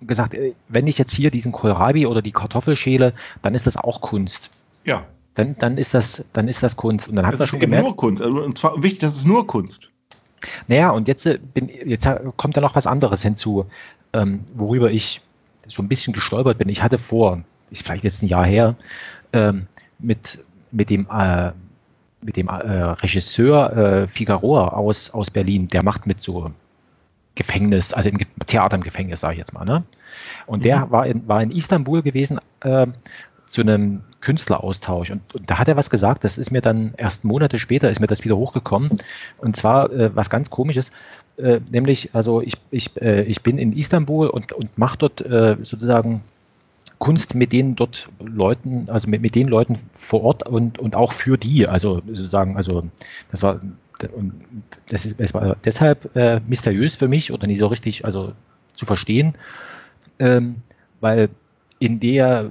gesagt, 0.00 0.34
äh, 0.34 0.54
wenn 0.68 0.86
ich 0.86 0.98
jetzt 0.98 1.12
hier 1.12 1.30
diesen 1.30 1.52
Kohlrabi 1.52 2.06
oder 2.06 2.22
die 2.22 2.32
Kartoffel 2.32 2.76
schäle, 2.76 3.12
dann 3.42 3.54
ist 3.54 3.66
das 3.66 3.76
auch 3.76 4.00
Kunst. 4.00 4.50
Ja. 4.84 5.04
Dann, 5.34 5.56
dann 5.58 5.78
ist 5.78 5.94
das, 5.94 6.26
dann 6.32 6.48
ist 6.48 6.62
das 6.62 6.76
Kunst. 6.76 7.08
Und 7.08 7.16
dann 7.16 7.26
hat 7.26 7.38
das 7.38 7.48
schon 7.48 7.60
gemerkt. 7.60 7.84
Nur 7.84 7.96
Kunst. 7.96 8.22
Also, 8.22 8.42
und 8.42 8.56
zwar 8.56 8.82
wichtig, 8.82 9.00
das 9.00 9.16
ist 9.16 9.26
nur 9.26 9.46
Kunst. 9.46 9.90
Naja, 10.68 10.90
und 10.90 11.08
jetzt, 11.08 11.26
äh, 11.26 11.38
bin, 11.54 11.68
jetzt 11.68 12.08
kommt 12.36 12.56
da 12.56 12.60
noch 12.60 12.74
was 12.74 12.86
anderes 12.86 13.22
hinzu 13.22 13.66
ähm, 14.16 14.40
worüber 14.54 14.90
ich 14.90 15.20
so 15.68 15.82
ein 15.82 15.88
bisschen 15.88 16.12
gestolpert 16.12 16.58
bin. 16.58 16.68
Ich 16.68 16.82
hatte 16.82 16.98
vor, 16.98 17.42
ist 17.70 17.82
vielleicht 17.82 18.04
jetzt 18.04 18.22
ein 18.22 18.28
Jahr 18.28 18.46
her, 18.46 18.76
ähm, 19.32 19.66
mit, 19.98 20.44
mit 20.70 20.90
dem, 20.90 21.06
äh, 21.10 21.52
mit 22.22 22.36
dem 22.36 22.48
äh, 22.48 22.52
Regisseur 22.52 23.76
äh, 23.76 24.08
Figueroa 24.08 24.68
aus, 24.68 25.10
aus 25.10 25.30
Berlin, 25.30 25.68
der 25.68 25.82
macht 25.82 26.06
mit 26.06 26.20
so 26.20 26.50
Gefängnis, 27.34 27.92
also 27.92 28.08
im 28.08 28.18
Theater 28.46 28.76
im 28.76 28.82
Gefängnis, 28.82 29.20
sage 29.20 29.34
ich 29.34 29.38
jetzt 29.38 29.52
mal. 29.52 29.64
Ne? 29.64 29.84
Und 30.46 30.64
der 30.64 30.86
mhm. 30.86 30.90
war, 30.90 31.06
in, 31.06 31.28
war 31.28 31.42
in 31.42 31.50
Istanbul 31.50 32.02
gewesen 32.02 32.40
äh, 32.60 32.86
zu 33.48 33.60
einem 33.60 34.02
Künstleraustausch. 34.20 35.10
Und, 35.10 35.34
und, 35.34 35.50
da 35.50 35.58
hat 35.58 35.68
er 35.68 35.76
was 35.76 35.90
gesagt, 35.90 36.24
das 36.24 36.38
ist 36.38 36.50
mir 36.50 36.60
dann 36.60 36.94
erst 36.96 37.24
Monate 37.24 37.58
später, 37.58 37.90
ist 37.90 38.00
mir 38.00 38.06
das 38.06 38.24
wieder 38.24 38.36
hochgekommen. 38.36 38.98
Und 39.38 39.56
zwar 39.56 39.90
äh, 39.92 40.14
was 40.14 40.30
ganz 40.30 40.50
komisches, 40.50 40.90
äh, 41.36 41.60
nämlich, 41.70 42.10
also 42.12 42.40
ich, 42.40 42.54
ich, 42.70 43.00
äh, 43.00 43.22
ich 43.22 43.42
bin 43.42 43.58
in 43.58 43.72
Istanbul 43.72 44.28
und, 44.28 44.52
und 44.52 44.76
mache 44.78 44.98
dort 44.98 45.20
äh, 45.20 45.56
sozusagen 45.62 46.22
Kunst 46.98 47.34
mit 47.34 47.52
den 47.52 47.76
dort 47.76 48.08
Leuten, 48.20 48.88
also 48.88 49.08
mit, 49.08 49.20
mit 49.20 49.34
den 49.34 49.48
Leuten 49.48 49.78
vor 49.98 50.22
Ort 50.22 50.46
und, 50.46 50.78
und 50.78 50.96
auch 50.96 51.12
für 51.12 51.36
die. 51.36 51.68
Also 51.68 52.02
sozusagen, 52.06 52.56
also 52.56 52.84
das 53.30 53.42
war 53.42 53.60
das 54.88 55.06
ist 55.06 55.18
es 55.18 55.32
war 55.32 55.56
deshalb 55.64 56.14
äh, 56.16 56.40
mysteriös 56.46 56.96
für 56.96 57.08
mich 57.08 57.32
oder 57.32 57.46
nicht 57.46 57.58
so 57.58 57.66
richtig 57.66 58.04
also 58.04 58.32
zu 58.74 58.84
verstehen, 58.84 59.34
ähm, 60.18 60.56
weil 61.00 61.30
in 61.78 62.00
der 62.00 62.50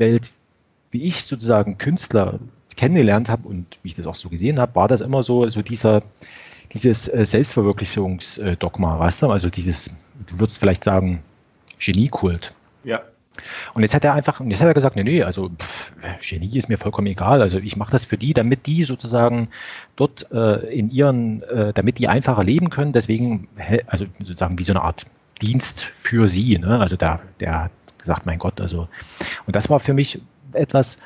Welt, 0.00 0.30
wie 0.90 1.04
ich 1.04 1.24
sozusagen 1.24 1.78
Künstler 1.78 2.40
kennengelernt 2.76 3.28
habe 3.28 3.46
und 3.46 3.66
wie 3.82 3.88
ich 3.88 3.94
das 3.94 4.06
auch 4.06 4.16
so 4.16 4.28
gesehen 4.28 4.58
habe, 4.58 4.74
war 4.74 4.88
das 4.88 5.00
immer 5.00 5.22
so, 5.22 5.48
so 5.48 5.62
dieser, 5.62 6.02
dieses 6.72 7.06
äh, 7.06 7.24
Selbstverwirklichungsdogma, 7.24 8.98
weißt 8.98 9.22
du? 9.22 9.30
Also 9.30 9.50
dieses, 9.50 9.94
du 10.26 10.40
würdest 10.40 10.58
vielleicht 10.58 10.82
sagen, 10.82 11.22
Geniekult. 11.78 12.54
Ja. 12.84 13.00
Und 13.74 13.82
jetzt 13.82 13.94
hat 13.94 14.04
er 14.04 14.14
einfach, 14.14 14.40
jetzt 14.40 14.60
hat 14.60 14.66
er 14.66 14.74
gesagt, 14.74 14.96
nee, 14.96 15.04
nee, 15.04 15.22
also 15.22 15.50
pff, 15.50 15.92
Genie 16.20 16.58
ist 16.58 16.68
mir 16.68 16.78
vollkommen 16.78 17.06
egal. 17.06 17.40
Also 17.40 17.58
ich 17.58 17.76
mache 17.76 17.92
das 17.92 18.04
für 18.04 18.18
die, 18.18 18.34
damit 18.34 18.66
die 18.66 18.84
sozusagen 18.84 19.48
dort 19.96 20.30
äh, 20.32 20.66
in 20.74 20.90
ihren, 20.90 21.42
äh, 21.44 21.72
damit 21.72 21.98
die 21.98 22.08
einfacher 22.08 22.44
leben 22.44 22.70
können. 22.70 22.92
Deswegen, 22.92 23.48
also 23.86 24.06
sozusagen 24.18 24.58
wie 24.58 24.64
so 24.64 24.72
eine 24.72 24.82
Art 24.82 25.06
Dienst 25.40 25.84
für 25.98 26.28
sie. 26.28 26.58
Ne? 26.58 26.78
Also 26.80 26.96
der, 26.96 27.20
der 27.40 27.70
gesagt, 28.00 28.26
mein 28.26 28.38
Gott, 28.38 28.60
also. 28.60 28.88
Und 29.46 29.56
das 29.56 29.70
war 29.70 29.80
für 29.80 29.94
mich 29.94 30.20
etwas, 30.52 30.98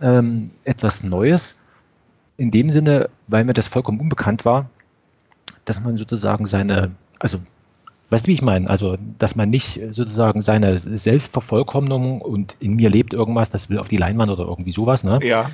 ähm, 0.00 0.50
etwas 0.64 1.02
Neues, 1.02 1.60
in 2.36 2.50
dem 2.50 2.70
Sinne, 2.70 3.10
weil 3.26 3.44
mir 3.44 3.52
das 3.52 3.68
vollkommen 3.68 4.00
unbekannt 4.00 4.44
war, 4.44 4.70
dass 5.64 5.80
man 5.80 5.96
sozusagen 5.96 6.46
seine, 6.46 6.92
also 7.18 7.38
Weißt 8.10 8.26
du, 8.26 8.28
wie 8.28 8.34
ich 8.34 8.42
meine? 8.42 8.68
Also, 8.68 8.98
dass 9.20 9.36
man 9.36 9.50
nicht 9.50 9.80
sozusagen 9.92 10.42
seine 10.42 10.76
Selbstvervollkommnung 10.76 12.20
und 12.20 12.56
in 12.58 12.74
mir 12.74 12.90
lebt 12.90 13.14
irgendwas, 13.14 13.50
das 13.50 13.70
will 13.70 13.78
auf 13.78 13.86
die 13.86 13.98
Leinwand 13.98 14.32
oder 14.32 14.44
irgendwie 14.44 14.72
sowas, 14.72 15.04
ne? 15.04 15.20
Ja. 15.22 15.50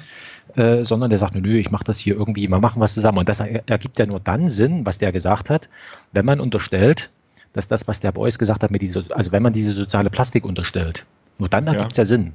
Äh, 0.55 0.83
sondern 0.83 1.11
der 1.11 1.18
sagt, 1.18 1.35
nö, 1.35 1.59
ich 1.59 1.70
mache 1.70 1.85
das 1.85 1.99
hier 1.99 2.14
irgendwie, 2.14 2.49
mal 2.49 2.61
machen 2.61 2.81
was 2.81 2.94
zusammen. 2.94 3.18
Und 3.18 3.29
das 3.29 3.40
ergibt 3.40 3.99
ja 3.99 4.07
nur 4.07 4.20
dann 4.20 4.49
Sinn, 4.49 4.87
was 4.87 4.96
der 4.96 5.12
gesagt 5.12 5.51
hat, 5.51 5.68
wenn 6.12 6.25
man 6.25 6.40
unterstellt, 6.40 7.11
dass 7.57 7.69
das, 7.69 7.88
was 7.88 8.01
der 8.01 8.12
Beuys 8.12 8.38
gesagt 8.38 8.62
hat, 8.62 8.71
mit 8.71 8.83
dieser, 8.83 9.05
also 9.11 9.33
wenn 9.33 9.42
man 9.42 9.53
diese 9.53 9.73
soziale 9.73 10.11
Plastik 10.11 10.45
unterstellt, 10.45 11.07
nur 11.38 11.49
dann 11.49 11.66
ergibt 11.66 11.92
es 11.92 11.97
ja. 11.97 12.03
ja 12.03 12.07
Sinn. 12.07 12.35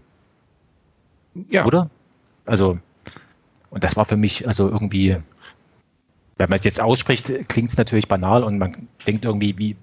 Ja. 1.49 1.65
Oder? 1.65 1.89
Also, 2.45 2.79
und 3.69 3.83
das 3.83 3.95
war 3.95 4.05
für 4.05 4.17
mich 4.17 4.47
also 4.47 4.67
irgendwie, 4.67 5.17
wenn 6.37 6.49
man 6.49 6.57
es 6.57 6.65
jetzt 6.65 6.81
ausspricht, 6.81 7.31
klingt 7.47 7.69
es 7.69 7.77
natürlich 7.77 8.07
banal 8.07 8.43
und 8.43 8.57
man 8.57 8.87
denkt 9.05 9.25
irgendwie, 9.25 9.57
wie, 9.57 9.75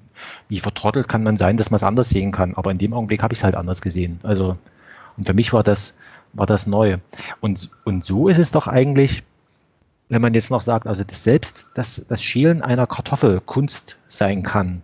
wie 0.49 0.61
vertrottelt 0.61 1.09
kann 1.09 1.23
man 1.23 1.37
sein, 1.37 1.57
dass 1.57 1.71
man 1.71 1.77
es 1.77 1.85
anders 1.85 2.11
sehen 2.11 2.33
kann. 2.33 2.55
Aber 2.55 2.71
in 2.71 2.79
dem 2.79 2.93
Augenblick 2.93 3.23
habe 3.23 3.33
ich 3.33 3.39
es 3.39 3.45
halt 3.45 3.55
anders 3.55 3.81
gesehen. 3.81 4.21
Also, 4.25 4.59
und 5.17 5.27
für 5.27 5.35
mich 5.35 5.53
war 5.53 5.63
das, 5.63 5.97
war 6.33 6.47
das 6.47 6.67
neu. 6.67 6.99
Und, 7.41 7.71
und 7.85 8.05
so 8.05 8.29
ist 8.29 8.39
es 8.39 8.51
doch 8.51 8.67
eigentlich, 8.67 9.23
wenn 10.09 10.21
man 10.21 10.35
jetzt 10.35 10.51
noch 10.51 10.63
sagt, 10.63 10.87
also 10.87 11.05
das 11.05 11.23
selbst 11.23 11.67
das, 11.75 12.07
das 12.09 12.23
Schälen 12.23 12.63
einer 12.63 12.87
Kartoffel 12.87 13.41
Kunst 13.41 13.97
sein 14.09 14.43
kann, 14.43 14.83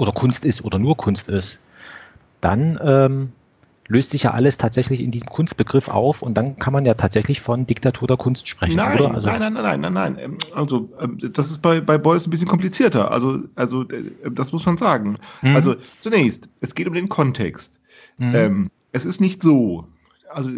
oder 0.00 0.12
Kunst 0.12 0.44
ist 0.44 0.64
oder 0.64 0.78
nur 0.78 0.96
Kunst 0.96 1.28
ist, 1.28 1.60
dann 2.40 2.78
ähm, 2.82 3.32
löst 3.90 4.10
sich 4.10 4.22
ja 4.22 4.30
alles 4.30 4.56
tatsächlich 4.56 5.00
in 5.00 5.10
diesem 5.10 5.28
Kunstbegriff 5.28 5.88
auf 5.88 6.22
und 6.22 6.34
dann 6.34 6.58
kann 6.58 6.72
man 6.72 6.86
ja 6.86 6.94
tatsächlich 6.94 7.40
von 7.40 7.66
Diktatur 7.66 8.06
der 8.06 8.16
Kunst 8.16 8.46
sprechen, 8.46 8.76
nein, 8.76 9.00
oder? 9.00 9.14
Also 9.14 9.26
nein, 9.26 9.40
nein, 9.40 9.52
nein, 9.52 9.80
nein, 9.80 9.92
nein, 9.92 10.12
nein. 10.14 10.38
Also 10.54 10.88
ähm, 11.00 11.18
das 11.32 11.50
ist 11.50 11.58
bei, 11.58 11.80
bei 11.80 11.98
Beuys 11.98 12.26
ein 12.26 12.30
bisschen 12.30 12.48
komplizierter. 12.48 13.10
Also, 13.10 13.40
also 13.56 13.82
äh, 13.82 14.30
das 14.30 14.52
muss 14.52 14.64
man 14.64 14.78
sagen. 14.78 15.18
Mhm. 15.42 15.56
Also 15.56 15.74
zunächst, 15.98 16.48
es 16.60 16.74
geht 16.74 16.86
um 16.86 16.94
den 16.94 17.08
Kontext. 17.08 17.80
Mhm. 18.18 18.34
Ähm, 18.34 18.70
es 18.92 19.04
ist 19.04 19.20
nicht 19.20 19.42
so. 19.42 19.88
Also 20.32 20.50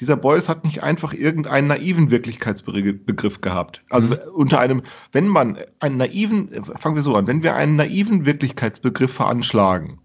dieser 0.00 0.16
Beuys 0.16 0.48
hat 0.48 0.64
nicht 0.64 0.82
einfach 0.82 1.12
irgendeinen 1.12 1.68
naiven 1.68 2.10
Wirklichkeitsbegriff 2.10 3.40
gehabt. 3.40 3.82
Also 3.90 4.08
mhm. 4.08 4.16
unter 4.34 4.60
einem, 4.60 4.82
wenn 5.12 5.28
man 5.28 5.58
einen 5.78 5.96
naiven, 5.96 6.50
fangen 6.78 6.96
wir 6.96 7.02
so 7.02 7.14
an, 7.14 7.26
wenn 7.26 7.42
wir 7.42 7.54
einen 7.54 7.76
naiven 7.76 8.26
Wirklichkeitsbegriff 8.26 9.12
veranschlagen, 9.12 9.98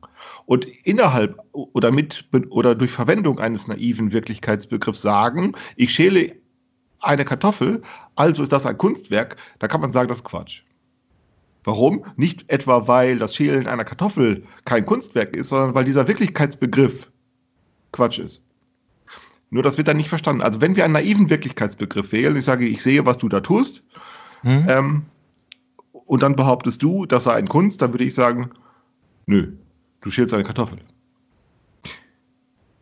und 0.50 0.66
innerhalb 0.84 1.40
oder 1.52 1.92
mit 1.92 2.26
oder 2.50 2.74
durch 2.74 2.90
Verwendung 2.90 3.38
eines 3.38 3.68
naiven 3.68 4.12
Wirklichkeitsbegriffs 4.12 5.00
sagen, 5.00 5.54
ich 5.76 5.94
schäle 5.94 6.36
eine 7.00 7.24
Kartoffel, 7.24 7.84
also 8.16 8.42
ist 8.42 8.52
das 8.52 8.66
ein 8.66 8.78
Kunstwerk, 8.78 9.38
da 9.60 9.68
kann 9.68 9.80
man 9.80 9.94
sagen, 9.94 10.10
das 10.10 10.18
ist 10.18 10.24
Quatsch. 10.24 10.64
Warum? 11.64 12.04
Nicht 12.16 12.50
etwa, 12.50 12.88
weil 12.88 13.20
das 13.20 13.36
Schälen 13.36 13.68
einer 13.68 13.86
Kartoffel 13.86 14.44
kein 14.66 14.88
Kunstwerk 14.88 15.36
ist, 15.36 15.50
sondern 15.50 15.76
weil 15.76 15.86
dieser 15.86 16.08
Wirklichkeitsbegriff 16.08 17.12
Quatsch 17.92 18.18
ist. 18.18 18.42
Nur 19.50 19.64
das 19.64 19.78
wird 19.78 19.88
dann 19.88 19.98
nicht 19.98 20.10
verstanden. 20.10 20.42
Also 20.42 20.62
wenn 20.62 20.76
wir 20.76 20.84
einen 20.86 20.94
naiven 20.94 21.30
Wirklichkeitsbegriff 21.30 22.12
wählen, 22.12 22.36
ich 22.36 22.46
sage, 22.46 22.68
ich 22.68 22.84
sehe, 22.84 23.06
was 23.06 23.18
du 23.18 23.30
da 23.30 23.42
tust, 23.42 23.84
mhm. 24.44 24.66
ähm, 24.68 25.06
und 25.92 26.24
dann 26.24 26.36
behauptest 26.36 26.82
du, 26.82 27.06
das 27.06 27.26
sei 27.26 27.34
ein 27.34 27.48
Kunst, 27.48 27.82
dann 27.82 27.94
würde 27.94 28.04
ich 28.04 28.16
sagen, 28.16 28.52
nö, 29.26 29.54
Du 30.02 30.12
schälst 30.12 30.34
eine 30.34 30.44
Kartoffel. 30.44 30.80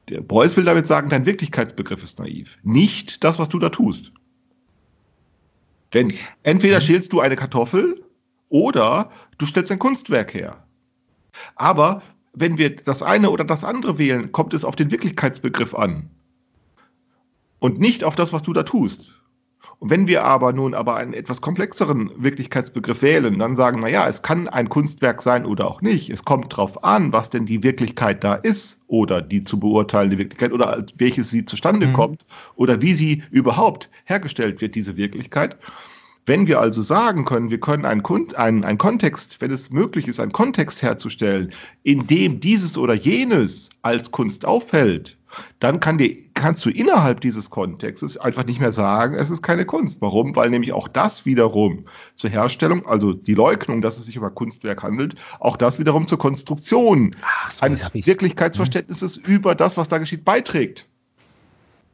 Der 0.10 0.22
Beuys 0.22 0.56
will 0.56 0.64
damit 0.64 0.88
sagen, 0.88 1.10
dein 1.10 1.26
Wirklichkeitsbegriff 1.26 2.04
ist 2.04 2.20
naiv. 2.20 2.58
Nicht 2.64 3.24
das, 3.24 3.40
was 3.40 3.50
du 3.50 3.60
da 3.60 3.70
tust. 3.70 4.12
Denn 5.94 6.14
entweder 6.44 6.80
schälst 6.80 7.12
du 7.14 7.20
eine 7.20 7.36
Kartoffel 7.36 8.04
oder 8.50 9.10
du 9.38 9.46
stellst 9.46 9.72
ein 9.72 9.80
Kunstwerk 9.80 10.34
her. 10.34 10.64
Aber 11.56 12.02
wenn 12.34 12.58
wir 12.58 12.76
das 12.76 13.04
eine 13.04 13.32
oder 13.32 13.44
das 13.44 13.64
andere 13.64 13.98
wählen, 13.98 14.32
kommt 14.32 14.54
es 14.54 14.64
auf 14.64 14.76
den 14.76 14.92
Wirklichkeitsbegriff 14.92 15.74
an. 15.74 16.10
Und 17.60 17.80
nicht 17.80 18.04
auf 18.04 18.16
das, 18.16 18.34
was 18.34 18.44
du 18.44 18.54
da 18.54 18.64
tust. 18.64 19.18
Und 19.80 19.92
wenn 19.92 20.08
wir 20.08 20.24
aber 20.24 20.54
nun 20.54 20.74
aber 20.74 20.96
einen 20.96 21.14
etwas 21.14 21.40
komplexeren 21.40 22.10
Wirklichkeitsbegriff 22.18 23.04
wählen, 23.04 23.38
dann 23.38 23.56
sagen, 23.56 23.80
na 23.82 23.88
ja, 23.88 24.08
es 24.08 24.24
kann 24.24 24.48
ein 24.48 24.70
Kunstwerk 24.70 25.22
sein 25.22 25.46
oder 25.46 25.68
auch 25.68 25.82
nicht. 25.82 26.10
Es 26.10 26.26
kommt 26.26 26.56
drauf 26.56 26.84
an, 26.84 27.14
was 27.14 27.30
denn 27.30 27.46
die 27.46 27.62
Wirklichkeit 27.62 28.24
da 28.24 28.34
ist 28.34 28.80
oder 28.88 29.22
die 29.22 29.44
zu 29.44 29.60
beurteilende 29.60 30.18
Wirklichkeit 30.18 30.52
oder 30.52 30.84
welches 30.98 31.30
sie 31.30 31.46
zustande 31.46 31.88
mhm. 31.88 31.94
kommt 31.94 32.26
oder 32.56 32.82
wie 32.82 32.96
sie 32.96 33.24
überhaupt 33.30 33.90
hergestellt 34.06 34.62
wird, 34.62 34.74
diese 34.74 34.98
Wirklichkeit. 34.98 35.58
Wenn 36.26 36.48
wir 36.48 36.60
also 36.60 36.82
sagen 36.82 37.24
können, 37.24 37.52
wir 37.52 37.60
können 37.60 37.86
einen, 37.86 38.04
Kund, 38.04 38.36
einen, 38.36 38.66
einen 38.66 38.80
Kontext, 38.80 39.40
wenn 39.40 39.52
es 39.52 39.70
möglich 39.70 40.08
ist, 40.08 40.20
einen 40.20 40.34
Kontext 40.34 40.82
herzustellen, 40.82 41.54
in 41.84 42.08
dem 42.08 42.40
dieses 42.40 42.78
oder 42.78 42.96
jenes 42.96 43.70
als 43.84 44.12
Kunst 44.12 44.44
auffällt, 44.44 45.17
dann 45.60 45.80
kann 45.80 45.98
die, 45.98 46.30
kannst 46.34 46.66
du 46.66 46.70
innerhalb 46.70 47.22
dieses 47.22 47.50
Kontextes 47.50 48.18
einfach 48.18 48.46
nicht 48.46 48.60
mehr 48.60 48.72
sagen, 48.72 49.16
es 49.16 49.30
ist 49.30 49.42
keine 49.42 49.66
Kunst. 49.66 49.98
Warum? 50.02 50.36
Weil 50.36 50.50
nämlich 50.50 50.74
auch 50.74 50.88
das 50.88 51.26
wiederum 51.26 51.86
zur 52.16 52.30
Herstellung, 52.30 52.86
also 52.86 53.14
die 53.14 53.34
Leugnung, 53.34 53.82
dass 53.82 53.98
es 53.98 54.06
sich 54.06 54.18
um 54.18 54.24
ein 54.24 54.36
Kunstwerk 54.36 54.84
handelt, 54.84 55.16
auch 55.40 55.58
das 55.58 55.80
wiederum 55.80 56.08
zur 56.08 56.18
Konstruktion 56.18 57.16
so 57.50 57.66
eines 57.66 57.94
Wirklichkeitsverständnisses 57.94 59.18
mhm. 59.18 59.24
über 59.26 59.56
das, 59.56 59.78
was 59.78 59.88
da 59.88 59.98
geschieht, 59.98 60.26
beiträgt. 60.26 60.86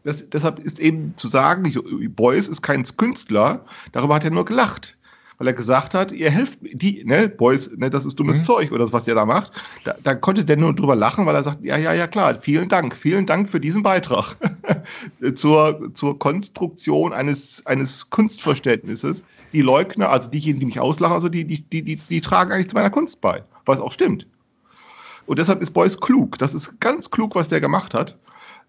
Das, 0.03 0.29
deshalb 0.29 0.60
ist 0.60 0.79
eben 0.79 1.13
zu 1.15 1.27
sagen, 1.27 1.73
Beuys 2.15 2.47
ist 2.47 2.62
kein 2.62 2.84
Künstler, 2.84 3.65
darüber 3.93 4.15
hat 4.15 4.25
er 4.25 4.32
nur 4.32 4.45
gelacht 4.45 4.97
weil 5.43 5.47
er 5.47 5.53
gesagt 5.53 5.93
hat, 5.93 6.13
ihr 6.13 6.32
helft 6.32 6.58
die, 6.62 7.03
ne, 7.03 7.27
Boys, 7.27 7.69
ne, 7.75 7.89
das 7.89 8.06
ist 8.06 8.17
dummes 8.17 8.38
mhm. 8.38 8.43
Zeug 8.43 8.71
oder 8.71 8.91
was 8.93 9.06
ihr 9.10 9.15
da 9.15 9.25
macht. 9.25 9.51
Da, 9.84 9.93
da, 10.01 10.15
konnte 10.15 10.45
der 10.45 10.56
nur 10.56 10.73
drüber 10.73 10.95
lachen, 10.95 11.25
weil 11.25 11.36
er 11.36 11.43
sagt, 11.43 11.65
ja, 11.65 11.75
ja, 11.75 11.91
ja, 11.91 12.08
klar, 12.08 12.39
vielen 12.41 12.69
Dank, 12.69 12.95
vielen 12.95 13.25
Dank 13.25 13.49
für 13.49 13.60
diesen 13.60 13.84
Beitrag 13.84 14.38
zur, 15.36 15.91
zur 15.95 16.17
Konstruktion 16.17 17.12
eines, 17.12 17.65
eines 17.65 18.10
Kunstverständnisses. 18.10 19.25
Die 19.51 19.62
Leugner, 19.62 20.10
also 20.10 20.29
diejenigen, 20.29 20.62
die 20.62 20.65
mich 20.67 20.79
auslachen, 20.79 21.13
also 21.13 21.27
die, 21.27 21.43
die, 21.43 21.62
die, 21.62 21.82
die, 21.82 21.97
die 21.97 22.21
tragen 22.21 22.53
eigentlich 22.53 22.69
zu 22.69 22.75
meiner 22.75 22.89
Kunst 22.89 23.19
bei, 23.19 23.43
was 23.65 23.82
auch 23.82 23.91
stimmt. 23.91 24.25
Und 25.25 25.39
deshalb 25.39 25.62
ist 25.62 25.71
Beuys 25.71 25.99
klug. 25.99 26.38
Das 26.39 26.53
ist 26.53 26.79
ganz 26.79 27.12
klug, 27.12 27.36
was 27.36 27.49
der 27.49 27.60
gemacht 27.60 27.93
hat. 27.93 28.17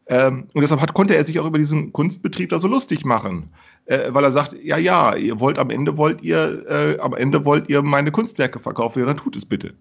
Ähm, 0.08 0.48
und 0.52 0.60
deshalb 0.60 0.80
hat, 0.80 0.92
konnte 0.92 1.14
er 1.14 1.24
sich 1.24 1.38
auch 1.38 1.46
über 1.46 1.58
diesen 1.58 1.92
Kunstbetrieb 1.92 2.50
da 2.50 2.58
so 2.58 2.66
lustig 2.66 3.04
machen 3.04 3.50
äh, 3.86 4.12
weil 4.12 4.24
er 4.24 4.32
sagt, 4.32 4.54
ja, 4.62 4.78
ja, 4.78 5.14
ihr 5.14 5.40
wollt 5.40 5.58
am 5.58 5.70
Ende 5.70 5.96
wollt 5.96 6.22
ihr, 6.22 6.64
äh, 6.68 6.98
am 7.00 7.14
Ende 7.14 7.44
wollt 7.44 7.68
ihr 7.68 7.82
meine 7.82 8.10
Kunstwerke 8.10 8.58
verkaufen, 8.58 9.00
ja, 9.00 9.06
dann 9.06 9.16
tut 9.16 9.36
es 9.36 9.44
bitte. 9.46 9.74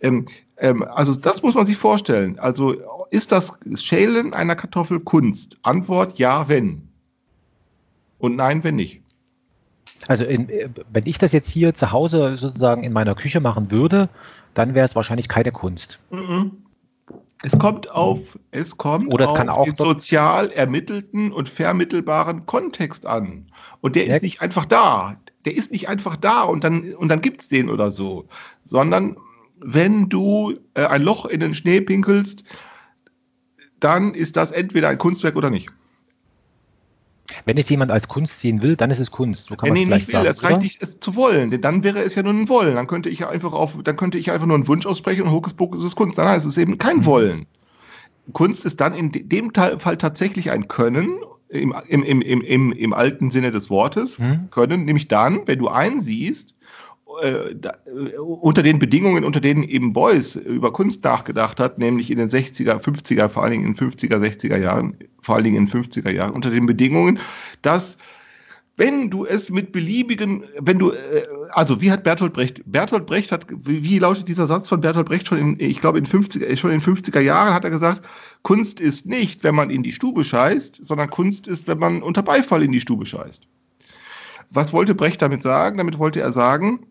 Ähm, 0.00 0.26
ähm, 0.58 0.82
also 0.82 1.14
das 1.14 1.42
muss 1.42 1.54
man 1.54 1.66
sich 1.66 1.76
vorstellen. 1.76 2.38
Also 2.38 2.76
ist 3.10 3.32
das 3.32 3.58
Schälen 3.76 4.34
einer 4.34 4.56
Kartoffel 4.56 5.00
Kunst? 5.00 5.58
Antwort 5.62 6.18
ja, 6.18 6.48
wenn. 6.48 6.88
Und 8.18 8.36
nein, 8.36 8.64
wenn 8.64 8.76
nicht. 8.76 9.02
Also 10.08 10.24
in, 10.24 10.48
wenn 10.92 11.06
ich 11.06 11.18
das 11.18 11.32
jetzt 11.32 11.50
hier 11.50 11.74
zu 11.74 11.92
Hause 11.92 12.36
sozusagen 12.36 12.84
in 12.84 12.92
meiner 12.92 13.14
Küche 13.14 13.40
machen 13.40 13.70
würde, 13.70 14.08
dann 14.54 14.74
wäre 14.74 14.84
es 14.84 14.94
wahrscheinlich 14.94 15.28
keine 15.28 15.52
Kunst. 15.52 15.98
Mhm. 16.10 16.65
Es 17.42 17.58
kommt 17.58 17.90
auf, 17.90 18.38
es 18.50 18.76
kommt 18.76 19.12
Oder 19.12 19.24
es 19.24 19.48
auf 19.48 19.66
den 19.66 19.76
sozial 19.76 20.50
ermittelten 20.50 21.32
und 21.32 21.48
vermittelbaren 21.48 22.46
Kontext 22.46 23.06
an. 23.06 23.46
Und 23.80 23.94
der 23.94 24.06
ist 24.06 24.22
nicht 24.22 24.40
einfach 24.40 24.64
da. 24.64 25.16
Der 25.44 25.54
ist 25.54 25.70
nicht 25.70 25.88
einfach 25.88 26.16
da 26.16 26.42
und 26.42 26.64
dann, 26.64 26.94
und 26.94 27.08
dann 27.08 27.20
gibt's 27.20 27.48
den 27.48 27.70
oder 27.70 27.90
so. 27.90 28.26
Sondern 28.64 29.16
wenn 29.58 30.08
du 30.08 30.58
äh, 30.74 30.86
ein 30.86 31.02
Loch 31.02 31.26
in 31.26 31.40
den 31.40 31.54
Schnee 31.54 31.80
pinkelst, 31.80 32.44
dann 33.80 34.14
ist 34.14 34.36
das 34.36 34.52
entweder 34.52 34.88
ein 34.88 34.98
Kunstwerk 34.98 35.36
oder 35.36 35.50
nicht. 35.50 35.68
Wenn 37.46 37.56
es 37.58 37.70
jemand 37.70 37.92
als 37.92 38.08
Kunst 38.08 38.40
sehen 38.40 38.60
will, 38.60 38.74
dann 38.74 38.90
ist 38.90 38.98
es 38.98 39.12
Kunst. 39.12 39.46
So 39.46 39.54
kann 39.54 39.68
man 39.68 39.78
es 39.78 39.84
vielleicht 39.84 40.08
will, 40.08 40.14
sagen. 40.14 40.26
Es 40.26 40.42
reicht 40.42 40.60
nicht, 40.60 40.82
es 40.82 40.98
zu 40.98 41.14
wollen, 41.14 41.52
denn 41.52 41.62
dann 41.62 41.84
wäre 41.84 42.00
es 42.02 42.16
ja 42.16 42.24
nur 42.24 42.32
ein 42.32 42.48
Wollen. 42.48 42.74
Dann 42.74 42.88
könnte 42.88 43.08
ich 43.08 43.20
ja 43.20 43.28
einfach 43.28 43.52
auf, 43.52 43.78
dann 43.84 43.96
könnte 43.96 44.18
ich 44.18 44.32
einfach 44.32 44.46
nur 44.46 44.56
einen 44.56 44.66
Wunsch 44.66 44.84
aussprechen 44.84 45.22
und 45.22 45.30
Hokuspokus 45.30 45.78
ist 45.78 45.86
es 45.86 45.96
Kunst. 45.96 46.18
Nein, 46.18 46.36
es 46.36 46.44
ist 46.44 46.58
eben 46.58 46.76
kein 46.76 46.98
mhm. 46.98 47.04
Wollen. 47.04 47.46
Kunst 48.32 48.64
ist 48.64 48.80
dann 48.80 48.94
in 48.94 49.12
dem 49.12 49.52
Fall 49.54 49.96
tatsächlich 49.96 50.50
ein 50.50 50.66
Können, 50.66 51.20
im, 51.48 51.72
im, 51.86 52.02
im, 52.02 52.40
im, 52.40 52.72
im, 52.72 52.92
alten 52.92 53.30
Sinne 53.30 53.52
des 53.52 53.70
Wortes, 53.70 54.18
mhm. 54.18 54.50
Können, 54.50 54.84
nämlich 54.84 55.06
dann, 55.06 55.46
wenn 55.46 55.60
du 55.60 55.68
einsiehst, 55.68 56.55
äh, 57.22 57.54
da, 57.54 57.74
äh, 57.86 58.16
unter 58.18 58.62
den 58.62 58.78
Bedingungen, 58.78 59.24
unter 59.24 59.40
denen 59.40 59.62
eben 59.62 59.92
Beuys 59.92 60.36
über 60.36 60.72
Kunst 60.72 61.04
nachgedacht 61.04 61.60
hat, 61.60 61.78
nämlich 61.78 62.10
in 62.10 62.18
den 62.18 62.28
60er, 62.28 62.80
50er, 62.80 63.28
vor 63.28 63.42
allen 63.42 63.52
Dingen 63.52 63.66
in 63.66 63.74
den 63.74 63.92
50er, 63.92 64.16
60er 64.16 64.58
Jahren, 64.58 64.96
vor 65.20 65.36
allen 65.36 65.44
Dingen 65.44 65.56
in 65.56 65.66
den 65.66 65.84
50er 65.84 66.10
Jahren, 66.10 66.32
unter 66.32 66.50
den 66.50 66.66
Bedingungen, 66.66 67.18
dass 67.62 67.98
wenn 68.78 69.08
du 69.08 69.24
es 69.24 69.50
mit 69.50 69.72
beliebigen, 69.72 70.44
wenn 70.60 70.78
du, 70.78 70.90
äh, 70.90 71.26
also 71.50 71.80
wie 71.80 71.90
hat 71.90 72.04
Bertolt 72.04 72.34
Brecht, 72.34 72.62
Bertolt 72.66 73.06
Brecht 73.06 73.32
hat, 73.32 73.46
wie, 73.50 73.98
lautet 73.98 74.28
dieser 74.28 74.46
Satz 74.46 74.68
von 74.68 74.80
Bertolt 74.80 75.06
Brecht 75.06 75.26
schon 75.26 75.38
in, 75.38 75.56
ich 75.58 75.80
glaube 75.80 75.98
in 75.98 76.06
50er, 76.06 76.56
schon 76.56 76.72
in 76.72 76.80
50er 76.80 77.20
Jahren 77.20 77.54
hat 77.54 77.64
er 77.64 77.70
gesagt, 77.70 78.02
Kunst 78.42 78.80
ist 78.80 79.06
nicht, 79.06 79.42
wenn 79.44 79.54
man 79.54 79.70
in 79.70 79.82
die 79.82 79.92
Stube 79.92 80.24
scheißt, 80.24 80.80
sondern 80.82 81.08
Kunst 81.08 81.46
ist, 81.46 81.66
wenn 81.66 81.78
man 81.78 82.02
unter 82.02 82.22
Beifall 82.22 82.62
in 82.62 82.72
die 82.72 82.80
Stube 82.80 83.06
scheißt. 83.06 83.46
Was 84.50 84.72
wollte 84.72 84.94
Brecht 84.94 85.22
damit 85.22 85.42
sagen? 85.42 85.78
Damit 85.78 85.98
wollte 85.98 86.20
er 86.20 86.32
sagen, 86.32 86.86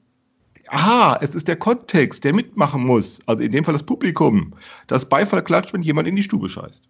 aha, 0.69 1.17
es 1.21 1.35
ist 1.35 1.47
der 1.47 1.55
Kontext, 1.55 2.23
der 2.23 2.33
mitmachen 2.33 2.85
muss, 2.85 3.19
also 3.25 3.43
in 3.43 3.51
dem 3.51 3.65
Fall 3.65 3.73
das 3.73 3.83
Publikum, 3.83 4.53
das 4.87 5.07
Beifall 5.07 5.43
klatscht, 5.43 5.73
wenn 5.73 5.81
jemand 5.81 6.07
in 6.07 6.15
die 6.15 6.23
Stube 6.23 6.49
scheißt. 6.49 6.83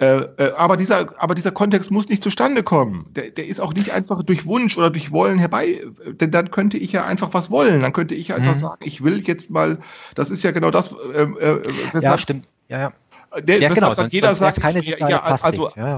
Äh, 0.00 0.22
äh, 0.38 0.52
aber, 0.56 0.76
dieser, 0.76 1.20
aber 1.22 1.36
dieser 1.36 1.52
Kontext 1.52 1.90
muss 1.90 2.08
nicht 2.08 2.22
zustande 2.22 2.64
kommen. 2.64 3.06
Der, 3.14 3.30
der 3.30 3.46
ist 3.46 3.60
auch 3.60 3.72
nicht 3.72 3.90
einfach 3.92 4.22
durch 4.24 4.44
Wunsch 4.44 4.76
oder 4.76 4.90
durch 4.90 5.12
Wollen 5.12 5.38
herbei, 5.38 5.82
denn 6.08 6.32
dann 6.32 6.50
könnte 6.50 6.78
ich 6.78 6.90
ja 6.90 7.04
einfach 7.04 7.32
was 7.32 7.48
wollen. 7.50 7.80
Dann 7.80 7.92
könnte 7.92 8.16
ich 8.16 8.34
einfach 8.34 8.56
mhm. 8.56 8.58
sagen, 8.58 8.80
ich 8.84 9.04
will 9.04 9.22
jetzt 9.24 9.50
mal, 9.50 9.78
das 10.16 10.30
ist 10.30 10.42
ja 10.42 10.50
genau 10.50 10.72
das. 10.72 10.90
Äh, 11.14 11.22
äh, 11.22 11.62
ja, 12.00 12.18
stimmt. 12.18 12.46
Ja, 12.68 12.80
ja. 12.80 12.92
Der, 13.40 13.58
ja, 13.58 13.72
genau, 13.72 13.94
sonst, 13.94 14.12
jeder 14.12 14.34
sonst 14.34 14.56
sagt, 14.56 14.60
keine 14.60 14.80
ja, 14.80 15.08
ja, 15.08 15.20
also, 15.22 15.70
ja. 15.74 15.96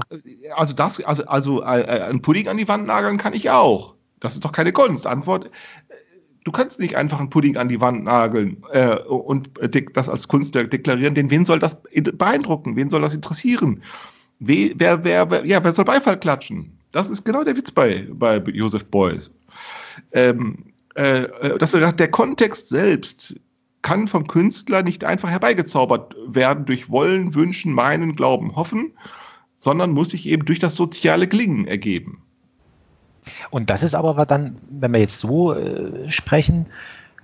also 0.55 0.73
das, 0.73 1.03
also, 1.03 1.25
also 1.25 1.61
äh, 1.61 1.65
ein 2.09 2.21
Pudding 2.21 2.47
an 2.47 2.57
die 2.57 2.67
Wand 2.67 2.87
nageln 2.87 3.17
kann 3.17 3.33
ich 3.33 3.49
auch. 3.49 3.95
Das 4.19 4.33
ist 4.33 4.43
doch 4.43 4.51
keine 4.51 4.71
Kunst. 4.71 5.05
Antwort, 5.05 5.51
Du 6.47 6.53
kannst 6.53 6.79
nicht 6.79 6.95
einfach 6.95 7.19
einen 7.19 7.29
Pudding 7.29 7.57
an 7.57 7.67
die 7.67 7.81
Wand 7.81 8.05
nageln 8.05 8.63
äh, 8.71 8.95
und 8.99 9.49
das 9.95 10.07
als 10.07 10.29
Kunstwerk 10.29 10.71
deklarieren. 10.71 11.13
Denn 11.13 11.29
wen 11.29 11.43
soll 11.43 11.59
das 11.59 11.75
beeindrucken? 12.13 12.77
Wen 12.77 12.89
soll 12.89 13.01
das 13.01 13.13
interessieren? 13.13 13.83
Wer, 14.39 14.71
wer, 15.03 15.03
wer, 15.29 15.45
ja, 15.45 15.61
wer 15.61 15.73
soll 15.73 15.83
Beifall 15.83 16.17
klatschen? 16.17 16.79
Das 16.93 17.09
ist 17.09 17.25
genau 17.25 17.43
der 17.43 17.57
Witz 17.57 17.71
bei, 17.71 18.07
bei 18.09 18.37
Joseph 18.37 18.85
Beuys. 18.85 19.29
Ähm, 20.13 20.71
äh, 20.95 21.23
äh 21.23 21.57
dass 21.57 21.73
er 21.73 21.81
sagt, 21.81 21.99
der 21.99 22.11
Kontext 22.11 22.69
selbst 22.69 23.35
kann 23.81 24.07
vom 24.07 24.25
Künstler 24.25 24.83
nicht 24.83 25.03
einfach 25.03 25.29
herbeigezaubert 25.29 26.15
werden 26.29 26.63
durch 26.63 26.89
Wollen, 26.89 27.35
Wünschen, 27.35 27.73
Meinen, 27.73 28.15
Glauben, 28.15 28.55
Hoffen, 28.55 28.93
sondern 29.59 29.91
muss 29.91 30.11
sich 30.11 30.25
eben 30.25 30.45
durch 30.45 30.59
das 30.59 30.77
soziale 30.77 31.27
Gelingen 31.27 31.67
ergeben. 31.67 32.21
Und 33.49 33.69
das 33.69 33.83
ist 33.83 33.95
aber 33.95 34.25
dann, 34.25 34.57
wenn 34.69 34.91
wir 34.91 34.99
jetzt 34.99 35.19
so 35.19 35.53
äh, 35.53 36.09
sprechen, 36.09 36.67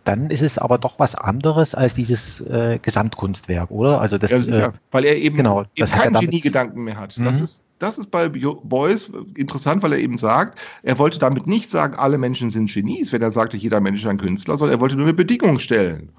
dann 0.03 0.29
ist 0.29 0.41
es 0.41 0.57
aber 0.57 0.77
doch 0.77 0.99
was 0.99 1.15
anderes 1.15 1.75
als 1.75 1.93
dieses 1.93 2.41
äh, 2.41 2.79
Gesamtkunstwerk, 2.81 3.71
oder? 3.71 4.01
Also 4.01 4.17
das, 4.17 4.31
ja, 4.31 4.39
ja, 4.39 4.67
äh, 4.67 4.71
weil 4.91 5.05
er 5.05 5.17
eben, 5.17 5.37
genau, 5.37 5.63
eben 5.75 5.89
keinen 5.89 6.19
Genie-Gedanken 6.19 6.83
mehr 6.83 6.97
hat. 6.97 7.17
Mhm. 7.17 7.25
Das 7.25 7.39
ist 7.39 7.63
das 7.83 7.97
ist 7.97 8.11
bei 8.11 8.29
Beuys 8.29 9.11
interessant, 9.35 9.83
weil 9.83 9.91
er 9.91 9.99
eben 9.99 10.17
sagt, 10.17 10.57
er 10.83 10.97
wollte 10.99 11.19
damit 11.19 11.47
nicht 11.47 11.69
sagen, 11.69 11.95
alle 11.95 12.17
Menschen 12.17 12.49
sind 12.49 12.71
Genies, 12.71 13.11
wenn 13.11 13.21
er 13.21 13.33
sagte, 13.33 13.57
jeder 13.57 13.81
Mensch 13.81 14.01
ist 14.01 14.07
ein 14.07 14.17
Künstler, 14.17 14.57
sondern 14.57 14.77
er 14.77 14.81
wollte 14.81 14.95
nur 14.95 15.05
eine 15.05 15.13
Bedingung 15.13 15.59
stellen. 15.59 16.13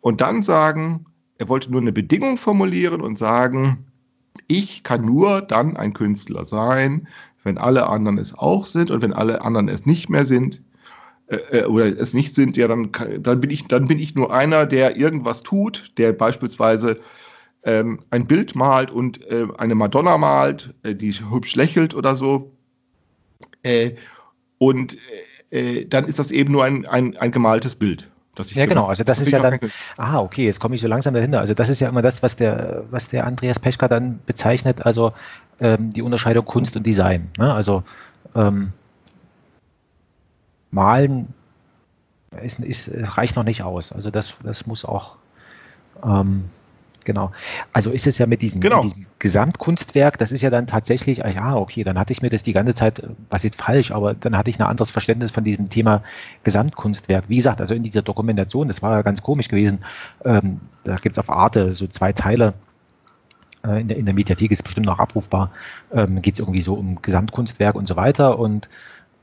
Und 0.00 0.22
dann 0.22 0.42
sagen, 0.42 1.04
er 1.36 1.50
wollte 1.50 1.70
nur 1.70 1.82
eine 1.82 1.92
Bedingung 1.92 2.38
formulieren 2.38 3.02
und 3.02 3.18
sagen, 3.18 3.84
ich 4.46 4.82
kann 4.82 5.04
nur 5.04 5.42
dann 5.42 5.76
ein 5.76 5.92
Künstler 5.92 6.46
sein, 6.46 7.06
wenn 7.44 7.58
alle 7.58 7.88
anderen 7.88 8.18
es 8.18 8.36
auch 8.36 8.66
sind 8.66 8.90
und 8.90 9.02
wenn 9.02 9.12
alle 9.12 9.42
anderen 9.42 9.68
es 9.68 9.86
nicht 9.86 10.08
mehr 10.08 10.24
sind 10.24 10.62
äh, 11.30 11.60
äh, 11.60 11.64
oder 11.64 11.86
es 11.86 12.12
nicht 12.12 12.34
sind, 12.34 12.56
ja, 12.56 12.68
dann, 12.68 12.90
dann, 13.20 13.40
bin 13.40 13.50
ich, 13.50 13.66
dann 13.68 13.86
bin 13.86 13.98
ich 13.98 14.14
nur 14.14 14.32
einer, 14.32 14.66
der 14.66 14.96
irgendwas 14.96 15.42
tut, 15.42 15.92
der 15.96 16.12
beispielsweise 16.12 16.98
ähm, 17.62 18.00
ein 18.10 18.26
Bild 18.26 18.54
malt 18.54 18.90
und 18.90 19.24
äh, 19.30 19.46
eine 19.58 19.74
Madonna 19.74 20.18
malt, 20.18 20.74
äh, 20.82 20.94
die 20.94 21.12
hübsch 21.12 21.54
lächelt 21.56 21.94
oder 21.94 22.16
so. 22.16 22.52
Äh, 23.62 23.92
und 24.58 24.96
äh, 25.50 25.86
dann 25.86 26.04
ist 26.04 26.18
das 26.18 26.30
eben 26.30 26.52
nur 26.52 26.64
ein, 26.64 26.86
ein, 26.86 27.16
ein 27.16 27.30
gemaltes 27.30 27.76
Bild. 27.76 28.08
ja, 28.36 28.66
genau. 28.66 28.86
Also 28.86 29.04
das, 29.04 29.18
das 29.18 29.26
ist 29.26 29.32
ja 29.32 29.40
dann. 29.40 29.58
Ah, 29.96 30.20
okay, 30.20 30.46
jetzt 30.46 30.60
komme 30.60 30.74
ich 30.74 30.80
so 30.80 30.88
langsam 30.88 31.14
dahinter. 31.14 31.40
Also 31.40 31.54
das 31.54 31.68
ist 31.68 31.80
ja 31.80 31.88
immer 31.88 32.02
das, 32.02 32.22
was 32.22 32.36
der, 32.36 32.84
was 32.90 33.08
der 33.08 33.26
Andreas 33.26 33.58
Peschka 33.58 33.88
dann 33.88 34.20
bezeichnet, 34.26 34.84
also 34.86 35.12
ähm, 35.60 35.92
die 35.92 36.02
Unterscheidung 36.02 36.44
Kunst 36.44 36.76
und 36.76 36.86
Design. 36.86 37.28
Ne? 37.38 37.52
Also 37.52 37.82
ähm, 38.34 38.72
Malen 40.70 41.28
ist, 42.42 42.60
ist, 42.60 42.90
reicht 42.92 43.36
noch 43.36 43.44
nicht 43.44 43.62
aus. 43.62 43.92
Also 43.92 44.10
das, 44.10 44.34
das 44.42 44.66
muss 44.66 44.84
auch 44.84 45.16
ähm, 46.04 46.44
Genau. 47.04 47.32
Also 47.72 47.90
ist 47.90 48.06
es 48.06 48.18
ja 48.18 48.26
mit 48.26 48.42
diesem, 48.42 48.60
genau. 48.60 48.82
mit 48.82 48.92
diesem, 48.92 49.06
Gesamtkunstwerk, 49.18 50.18
das 50.18 50.32
ist 50.32 50.42
ja 50.42 50.50
dann 50.50 50.66
tatsächlich, 50.66 51.24
ah 51.24 51.28
ja, 51.28 51.56
okay, 51.56 51.84
dann 51.84 51.98
hatte 51.98 52.12
ich 52.12 52.22
mir 52.22 52.30
das 52.30 52.42
die 52.42 52.52
ganze 52.52 52.74
Zeit, 52.74 53.02
was 53.28 53.42
jetzt 53.42 53.60
falsch, 53.60 53.90
aber 53.90 54.14
dann 54.14 54.36
hatte 54.36 54.50
ich 54.50 54.58
ein 54.58 54.66
anderes 54.66 54.90
Verständnis 54.90 55.30
von 55.30 55.44
diesem 55.44 55.68
Thema 55.68 56.02
Gesamtkunstwerk. 56.44 57.24
Wie 57.28 57.36
gesagt, 57.36 57.60
also 57.60 57.74
in 57.74 57.82
dieser 57.82 58.02
Dokumentation, 58.02 58.68
das 58.68 58.82
war 58.82 58.92
ja 58.92 59.02
ganz 59.02 59.22
komisch 59.22 59.48
gewesen, 59.48 59.80
ähm, 60.24 60.60
da 60.84 60.96
gibt 60.96 61.14
es 61.14 61.18
auf 61.18 61.30
Arte 61.30 61.74
so 61.74 61.86
zwei 61.86 62.12
Teile, 62.12 62.54
in, 63.62 63.88
der, 63.88 63.96
in 63.96 64.06
der 64.06 64.14
Mediathek 64.14 64.50
ist 64.50 64.62
bestimmt 64.62 64.86
noch 64.86 64.98
abrufbar, 64.98 65.50
ähm, 65.92 66.22
geht 66.22 66.34
es 66.34 66.40
irgendwie 66.40 66.62
so 66.62 66.74
um 66.74 67.02
Gesamtkunstwerk 67.02 67.74
und 67.74 67.86
so 67.86 67.96
weiter. 67.96 68.38
Und 68.38 68.68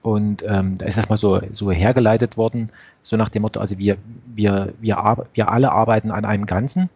und 0.08 0.42
ähm, 0.48 0.78
da 0.78 0.86
ist 0.86 0.98
das 0.98 1.10
mal 1.10 1.18
so, 1.18 1.42
so 1.52 1.70
hergeleitet 1.70 2.38
worden, 2.38 2.72
so 3.04 3.18
nach 3.18 3.28
dem 3.28 3.42
Motto, 3.42 3.60
also 3.60 3.78
wir, 3.78 3.98
wir, 4.26 4.74
wir, 4.80 5.28
wir 5.34 5.52
alle 5.52 5.72
arbeiten 5.74 6.12
an 6.12 6.24
einem 6.24 6.46
Ganzen. 6.46 6.90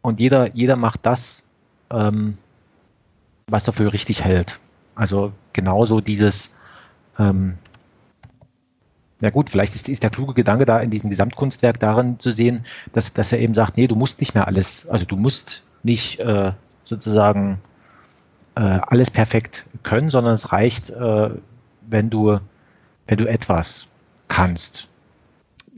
Und 0.00 0.18
jeder, 0.18 0.54
jeder 0.54 0.76
macht 0.76 1.04
das, 1.04 1.42
ähm, 1.90 2.38
was 3.46 3.66
er 3.66 3.74
für 3.74 3.92
richtig 3.92 4.24
hält. 4.24 4.58
Also 4.94 5.32
genauso 5.52 6.00
dieses, 6.00 6.56
ähm, 7.18 7.58
ja 9.20 9.28
gut, 9.28 9.50
vielleicht 9.50 9.74
ist, 9.74 9.90
ist, 9.90 10.02
der 10.02 10.08
kluge 10.08 10.32
Gedanke 10.32 10.64
da 10.64 10.78
in 10.78 10.90
diesem 10.90 11.10
Gesamtkunstwerk 11.10 11.78
darin 11.78 12.18
zu 12.18 12.30
sehen, 12.30 12.64
dass, 12.94 13.12
dass 13.12 13.32
er 13.32 13.40
eben 13.40 13.54
sagt, 13.54 13.76
nee, 13.76 13.86
du 13.86 13.96
musst 13.96 14.20
nicht 14.20 14.34
mehr 14.34 14.46
alles, 14.46 14.88
also 14.88 15.04
du 15.04 15.16
musst 15.16 15.65
nicht 15.82 16.18
äh, 16.20 16.52
sozusagen 16.84 17.58
äh, 18.54 18.60
alles 18.60 19.10
perfekt 19.10 19.66
können, 19.82 20.10
sondern 20.10 20.34
es 20.34 20.52
reicht, 20.52 20.90
äh, 20.90 21.30
wenn 21.88 22.10
du, 22.10 22.38
wenn 23.06 23.18
du 23.18 23.28
etwas 23.28 23.88
kannst. 24.28 24.88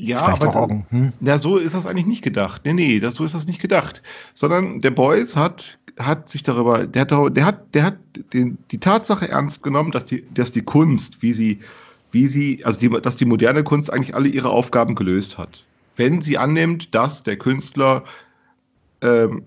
Ja, 0.00 0.20
aber 0.22 0.54
Augen, 0.54 0.86
hm? 0.90 1.12
ja, 1.20 1.38
so 1.38 1.56
ist 1.56 1.74
das 1.74 1.86
eigentlich 1.86 2.06
nicht 2.06 2.22
gedacht. 2.22 2.62
Nee, 2.64 2.72
nee, 2.72 3.00
das, 3.00 3.14
so 3.14 3.24
ist 3.24 3.34
das 3.34 3.48
nicht 3.48 3.60
gedacht. 3.60 4.00
Sondern 4.32 4.80
der 4.80 4.92
Beuys 4.92 5.34
hat, 5.34 5.78
hat 5.98 6.28
sich 6.28 6.44
darüber, 6.44 6.86
der 6.86 7.02
hat, 7.02 7.36
der 7.36 7.44
hat, 7.44 7.74
der 7.74 7.82
hat 7.82 7.96
den, 8.32 8.58
die 8.70 8.78
Tatsache 8.78 9.28
ernst 9.28 9.64
genommen, 9.64 9.90
dass 9.90 10.04
die, 10.04 10.24
dass 10.32 10.52
die 10.52 10.62
Kunst, 10.62 11.20
wie 11.20 11.32
sie, 11.32 11.60
wie 12.12 12.28
sie, 12.28 12.64
also 12.64 12.78
die, 12.78 12.88
dass 12.88 13.16
die 13.16 13.24
moderne 13.24 13.64
Kunst 13.64 13.92
eigentlich 13.92 14.14
alle 14.14 14.28
ihre 14.28 14.50
Aufgaben 14.50 14.94
gelöst 14.94 15.36
hat. 15.36 15.64
Wenn 15.96 16.22
sie 16.22 16.38
annimmt, 16.38 16.94
dass 16.94 17.24
der 17.24 17.36
Künstler 17.36 18.04
ähm, 19.02 19.46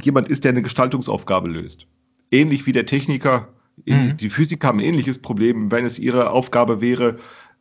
jemand 0.00 0.28
ist, 0.28 0.44
der 0.44 0.52
eine 0.52 0.62
Gestaltungsaufgabe 0.62 1.48
löst. 1.48 1.86
Ähnlich 2.30 2.66
wie 2.66 2.72
der 2.72 2.86
Techniker, 2.86 3.48
mhm. 3.84 4.16
die 4.18 4.30
Physiker 4.30 4.68
haben 4.68 4.78
ein 4.78 4.86
ähnliches 4.86 5.18
Problem, 5.18 5.70
wenn 5.70 5.84
es 5.84 5.98
ihre 5.98 6.30
Aufgabe 6.30 6.80
wäre, 6.80 7.18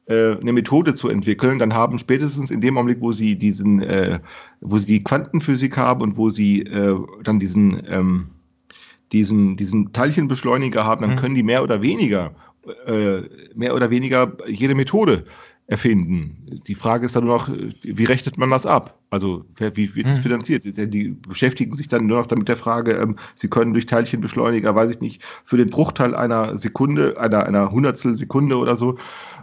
äh, 0.08 0.38
eine 0.40 0.54
Methode 0.54 0.94
zu 0.94 1.10
entwickeln, 1.10 1.60
dann 1.60 1.74
haben 1.74 2.00
spätestens 2.00 2.50
in 2.52 2.62
dem 2.62 2.78
Augenblick, 2.78 3.02
wo 3.02 3.12
sie 3.12 3.36
diesen, 3.36 3.82
äh, 3.82 4.20
wo 4.60 4.78
sie 4.78 4.86
die 4.86 5.04
Quantenphysik 5.04 5.78
haben 5.78 6.02
und 6.02 6.18
wo 6.18 6.30
sie 6.30 6.62
äh, 6.64 6.96
dann 7.24 7.40
diesen, 7.40 7.82
ähm, 7.88 8.28
diesen, 9.12 9.58
diesen 9.58 9.94
Teilchenbeschleuniger 9.94 10.84
haben, 10.86 11.02
dann 11.02 11.16
mhm. 11.16 11.20
können 11.20 11.36
die 11.36 11.44
mehr 11.44 11.64
oder 11.64 11.82
weniger, 11.82 12.34
äh, 12.86 13.22
mehr 13.56 13.76
oder 13.76 13.90
weniger 13.90 14.38
jede 14.48 14.76
Methode 14.76 15.26
erfinden. 15.68 16.62
Die 16.68 16.76
Frage 16.76 17.06
ist 17.06 17.16
dann 17.16 17.26
nur 17.26 17.38
noch, 17.38 17.50
wie 17.82 18.04
rechnet 18.04 18.38
man 18.38 18.50
das 18.50 18.66
ab? 18.66 19.00
Also 19.10 19.46
wie 19.58 19.96
wird 19.96 20.08
das 20.08 20.18
mhm. 20.18 20.24
finanziert? 20.24 20.78
Denn 20.78 20.92
die 20.92 21.10
beschäftigen 21.10 21.74
sich 21.74 21.88
dann 21.88 22.08
nur 22.08 22.18
noch 22.18 22.28
damit 22.28 22.50
der 22.50 22.58
Frage, 22.58 22.94
ähm, 22.94 23.16
sie 23.36 23.50
können 23.50 23.74
durch 23.74 23.86
Teilchenbeschleuniger, 23.86 24.76
weiß 24.76 24.90
ich 24.90 25.00
nicht, 25.00 25.22
für 25.46 25.58
den 25.58 25.70
Bruchteil 25.70 26.14
einer 26.16 26.58
Sekunde, 26.58 27.20
einer, 27.20 27.46
einer 27.46 27.72
Hundertstel 27.72 28.18
Sekunde 28.18 28.58
oder 28.58 28.76
so, 28.76 28.98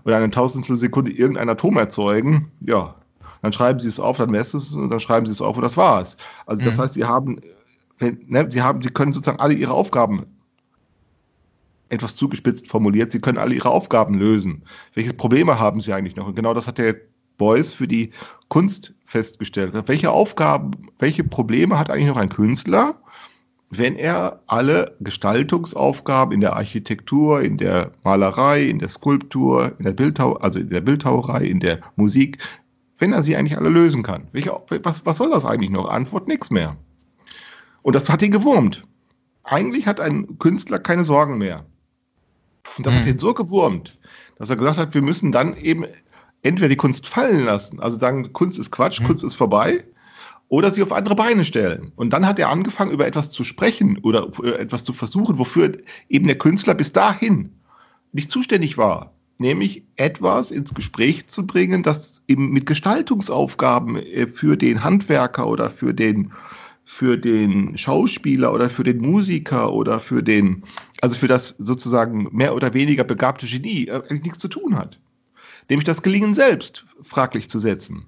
oder 0.05 0.17
eine 0.17 0.31
Tausendstel 0.31 0.77
Sekunde 0.77 1.13
irgendein 1.13 1.49
Atom 1.49 1.77
erzeugen, 1.77 2.51
ja, 2.61 2.95
dann 3.43 3.53
schreiben 3.53 3.79
sie 3.79 3.89
es 3.89 4.01
auf, 4.01 4.17
dann 4.17 4.31
messen 4.31 4.59
es 4.59 4.73
und 4.73 4.91
dann 4.91 5.01
schreiben 5.01 5.27
sie 5.27 5.33
es 5.33 5.41
auf 5.41 5.57
und 5.57 5.63
das 5.63 5.77
war's. 5.77 6.17
Also 6.47 6.63
das 6.65 6.77
mhm. 6.77 6.81
heißt, 6.81 6.95
sie 6.95 7.05
haben, 7.05 7.41
wenn, 7.99 8.21
ne, 8.27 8.47
sie 8.51 8.63
haben, 8.63 8.83
sie 8.83 8.91
können 8.91 9.13
sozusagen 9.13 9.41
alle 9.41 9.55
ihre 9.55 9.73
Aufgaben 9.73 10.27
etwas 11.89 12.17
zugespitzt 12.17 12.69
formuliert, 12.69 13.13
sie 13.13 13.21
können 13.21 13.39
alle 13.39 13.55
ihre 13.55 13.71
Aufgaben 13.71 14.15
lösen. 14.15 14.63
Welche 14.95 15.13
Probleme 15.13 15.59
haben 15.59 15.81
sie 15.81 15.93
eigentlich 15.93 16.17
noch? 16.17 16.27
Und 16.27 16.37
genau 16.37 16.55
das 16.55 16.67
hat 16.67 16.79
der 16.79 16.97
Beuys 17.37 17.73
für 17.73 17.87
die 17.87 18.13
Kunst 18.49 18.95
festgestellt. 19.07 19.73
Welche 19.87 20.11
Aufgaben, 20.11 20.73
welche 20.99 21.25
Probleme 21.25 21.79
hat 21.79 21.91
eigentlich 21.91 22.09
noch 22.09 22.17
ein 22.17 22.29
Künstler? 22.29 22.97
wenn 23.71 23.97
er 23.97 24.41
alle 24.47 24.97
Gestaltungsaufgaben 25.01 26.33
in 26.33 26.41
der 26.41 26.57
Architektur, 26.57 27.43
in 27.43 27.59
der 27.59 27.93
Malerei, 28.03 28.65
in 28.65 28.79
der 28.79 28.89
Skulptur, 28.89 29.73
in 29.79 29.85
der 29.85 29.93
Bildhau 29.93 30.35
also 30.35 30.59
in 30.59 30.71
der 30.71 30.81
Bildhauerei, 30.81 31.45
in 31.45 31.61
der 31.61 31.81
Musik, 31.97 32.39
wenn 32.99 33.13
er 33.13 33.23
sie 33.23 33.37
eigentlich 33.37 33.59
alle 33.59 33.69
lösen 33.69 34.03
kann. 34.03 34.29
Welche, 34.33 34.59
was, 34.83 35.05
was 35.05 35.19
soll 35.19 35.31
das 35.31 35.45
eigentlich 35.45 35.71
noch? 35.71 35.89
Antwort 35.89 36.29
nichts 36.29 36.51
mehr. 36.51 36.77
Und 37.83 37.95
das 37.95 38.09
hat 38.09 38.23
ihn 38.23 38.33
gewurmt. 38.33 38.85
Eigentlich 39.45 39.87
hat 39.87 40.01
ein 40.01 40.39
Künstler 40.39 40.79
keine 40.79 41.05
Sorgen 41.05 41.39
mehr. 41.39 41.65
Und 42.77 42.87
das 42.87 42.95
mhm. 42.95 42.99
hat 42.99 43.07
ihn 43.07 43.19
so 43.19 43.35
gewurmt, 43.35 43.99
dass 44.39 44.51
er 44.51 44.57
gesagt 44.57 44.79
hat, 44.79 44.95
wir 44.95 45.03
müssen 45.03 45.33
dann 45.33 45.57
eben 45.57 45.87
entweder 46.43 46.69
die 46.69 46.77
Kunst 46.77 47.07
fallen 47.07 47.45
lassen, 47.45 47.81
also 47.81 47.99
sagen, 47.99 48.33
Kunst 48.33 48.59
ist 48.59 48.71
Quatsch, 48.71 49.01
mhm. 49.01 49.07
Kunst 49.07 49.25
ist 49.25 49.35
vorbei, 49.35 49.85
oder 50.49 50.73
sie 50.73 50.83
auf 50.83 50.93
andere 50.93 51.15
Beine 51.15 51.45
stellen. 51.45 51.93
Und 51.97 52.11
dann 52.13 52.27
hat 52.27 52.39
er 52.39 52.49
angefangen, 52.49 52.91
über 52.91 53.07
etwas 53.07 53.31
zu 53.31 53.45
sprechen 53.45 53.99
oder 53.99 54.29
etwas 54.59 54.85
zu 54.85 54.93
versuchen, 54.93 55.39
wofür 55.39 55.79
eben 56.09 56.27
der 56.27 56.39
Künstler 56.39 56.75
bis 56.75 56.93
dahin 56.93 57.53
nicht 58.13 58.31
zuständig 58.31 58.79
war. 58.79 59.13
Nämlich 59.37 59.85
etwas 59.97 60.51
ins 60.51 60.75
Gespräch 60.75 61.29
zu 61.29 61.47
bringen, 61.47 61.83
das 61.83 62.23
eben 62.27 62.51
mit 62.51 62.67
Gestaltungsaufgaben 62.67 63.97
äh, 63.97 64.27
für 64.27 64.57
den 64.57 64.83
Handwerker 64.83 65.47
oder 65.47 65.71
für 65.71 65.95
den, 65.95 66.33
für 66.85 67.19
den 67.19 67.77
Schauspieler 67.77 68.53
oder 68.53 68.71
für 68.71 68.83
den 68.83 68.99
Musiker 68.99 69.73
oder 69.73 70.01
für 70.01 70.23
den, 70.23 70.65
also 71.01 71.17
für 71.17 71.29
das 71.29 71.55
sozusagen 71.59 72.29
mehr 72.33 72.55
oder 72.55 72.75
weniger 72.75 73.05
begabte 73.05 73.47
Genie 73.47 73.87
äh, 73.89 73.95
eigentlich 73.95 74.25
nichts 74.25 74.39
zu 74.39 74.49
tun 74.49 74.77
hat. 74.77 74.99
Nämlich 75.69 75.87
das 75.87 76.03
Gelingen 76.03 76.35
selbst 76.35 76.85
fraglich 77.03 77.49
zu 77.51 77.59
setzen. 77.59 78.07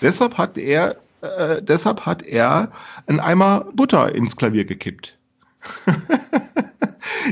Deshalb 0.00 0.36
hat 0.36 0.58
er 0.58 0.96
äh, 1.22 1.62
deshalb 1.62 2.04
hat 2.04 2.22
er 2.24 2.72
einen 3.06 3.20
Eimer 3.20 3.66
Butter 3.74 4.14
ins 4.14 4.36
Klavier 4.36 4.64
gekippt. 4.64 5.16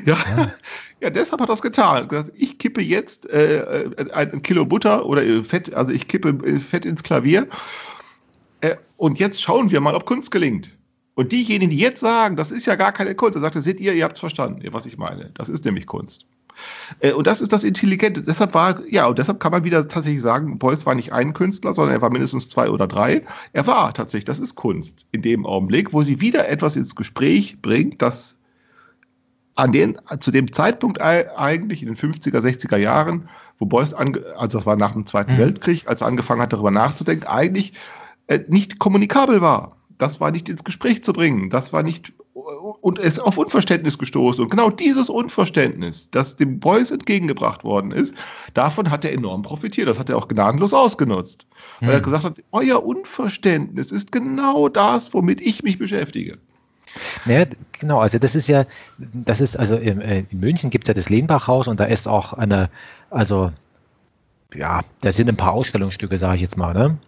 ja. 0.07 0.17
ja. 0.17 0.53
ja, 1.01 1.11
deshalb 1.11 1.41
hat 1.43 1.49
er 1.49 1.55
es 1.55 1.63
getan. 1.63 2.09
Ich 2.35 2.59
kippe 2.59 2.81
jetzt 2.81 3.29
äh, 3.29 3.59
äh 3.59 4.13
ein 4.13 4.43
Kilo 4.43 4.65
Butter 4.65 5.05
oder 5.07 5.23
Fett, 5.43 5.75
also 5.75 5.93
ich 5.93 6.07
kippe 6.07 6.61
Fett 6.61 6.85
ins 6.85 7.03
Klavier 7.03 7.49
äh, 8.61 8.77
und 8.97 9.19
jetzt 9.19 9.43
schauen 9.43 9.71
wir 9.71 9.81
mal, 9.81 9.95
ob 9.95 10.07
Kunst 10.07 10.31
gelingt. 10.31 10.71
Und 11.21 11.33
diejenigen, 11.33 11.69
die 11.69 11.77
jetzt 11.77 12.01
sagen, 12.01 12.37
das 12.37 12.51
ist 12.51 12.65
ja 12.65 12.77
gar 12.77 12.93
keine 12.93 13.15
Kunst, 13.15 13.37
da 13.37 13.41
sagt 13.41 13.55
er, 13.55 13.61
seht 13.61 13.79
ihr, 13.79 13.93
ihr 13.93 14.05
habt 14.05 14.17
es 14.17 14.21
verstanden, 14.21 14.67
was 14.73 14.87
ich 14.87 14.97
meine. 14.97 15.31
Das 15.35 15.51
ist 15.51 15.67
nämlich 15.67 15.87
Kunst. 15.87 16.25
Äh, 17.01 17.13
und 17.13 17.27
das 17.27 17.43
ist 17.43 17.53
das 17.53 17.63
Intelligente. 17.63 18.23
Deshalb 18.23 18.55
war, 18.55 18.81
ja, 18.89 19.07
und 19.07 19.19
deshalb 19.19 19.39
kann 19.39 19.53
man 19.53 19.63
wieder 19.63 19.87
tatsächlich 19.87 20.23
sagen, 20.23 20.59
Beuys 20.59 20.87
war 20.87 20.95
nicht 20.95 21.13
ein 21.13 21.35
Künstler, 21.35 21.75
sondern 21.75 21.95
er 21.95 22.01
war 22.01 22.09
mindestens 22.09 22.49
zwei 22.49 22.71
oder 22.71 22.87
drei. 22.87 23.27
Er 23.53 23.67
war 23.67 23.93
tatsächlich, 23.93 24.25
das 24.25 24.39
ist 24.39 24.55
Kunst 24.55 25.05
in 25.13 25.21
dem 25.21 25.45
Augenblick, 25.45 25.93
wo 25.93 26.01
sie 26.01 26.23
wieder 26.23 26.49
etwas 26.49 26.75
ins 26.75 26.97
Gespräch 26.97 27.61
bringt, 27.61 28.01
das 28.01 28.39
an 29.57 29.73
den, 29.73 29.99
zu 30.21 30.31
dem 30.31 30.55
Zeitpunkt 30.55 31.03
eigentlich 31.03 31.83
in 31.83 31.95
den 31.95 31.99
50er, 31.99 32.39
60er 32.39 32.79
Jahren, 32.79 33.29
wo 33.59 33.67
Beuys, 33.67 33.93
ange, 33.93 34.25
also 34.39 34.57
das 34.57 34.65
war 34.65 34.77
nach 34.77 34.93
dem 34.93 35.05
Zweiten 35.05 35.35
mhm. 35.35 35.39
Weltkrieg, 35.39 35.87
als 35.87 36.01
er 36.01 36.07
angefangen 36.07 36.41
hat, 36.41 36.55
darüber 36.55 36.71
nachzudenken, 36.71 37.27
eigentlich 37.27 37.75
äh, 38.27 38.41
nicht 38.49 38.79
kommunikabel 38.79 39.43
war. 39.43 39.77
Das 40.01 40.21
war 40.21 40.31
nicht 40.31 40.49
ins 40.49 40.65
Gespräch 40.65 41.05
zu 41.05 41.13
bringen. 41.13 41.51
Das 41.51 41.73
war 41.73 41.83
nicht 41.83 42.13
und 42.81 42.99
es 42.99 43.15
ist 43.15 43.21
auf 43.21 43.39
Unverständnis 43.39 43.99
gestoßen. 43.99 44.43
Und 44.43 44.51
genau 44.51 44.71
dieses 44.71 45.09
Unverständnis, 45.09 46.09
das 46.11 46.37
dem 46.37 46.59
Beuys 46.61 46.91
entgegengebracht 46.91 47.65
worden 47.65 47.93
ist, 47.93 48.15
davon 48.55 48.91
hat 48.91 49.05
er 49.05 49.13
enorm 49.13 49.43
profitiert. 49.43 49.89
Das 49.89 49.99
hat 49.99 50.09
er 50.09 50.17
auch 50.17 50.29
gnadenlos 50.29 50.73
ausgenutzt. 50.73 51.47
Weil 51.81 51.89
hm. 51.89 51.95
er 51.95 52.01
gesagt 52.01 52.25
hat, 52.25 52.43
euer 52.53 52.85
Unverständnis 52.85 53.93
ist 53.93 54.13
genau 54.13 54.69
das, 54.69 55.13
womit 55.13 55.41
ich 55.41 55.63
mich 55.63 55.79
beschäftige. 55.79 56.39
Naja, 57.25 57.47
genau, 57.79 58.01
also 58.01 58.19
das 58.19 58.35
ist 58.35 58.49
ja, 58.49 58.67
das 58.99 59.41
ist, 59.41 59.57
also 59.57 59.77
in, 59.77 60.01
in 60.01 60.27
München 60.33 60.71
gibt 60.71 60.85
es 60.85 60.89
ja 60.89 60.95
das 60.95 61.09
Lehnbach-Haus 61.09 61.69
und 61.69 61.79
da 61.79 61.85
ist 61.85 62.09
auch 62.09 62.33
eine, 62.33 62.69
also 63.11 63.53
ja, 64.55 64.83
da 65.01 65.13
sind 65.13 65.29
ein 65.29 65.37
paar 65.37 65.53
Ausstellungsstücke, 65.53 66.19
sage 66.19 66.37
ich 66.37 66.43
jetzt 66.43 66.57
mal, 66.57 66.75
ne? 66.75 66.99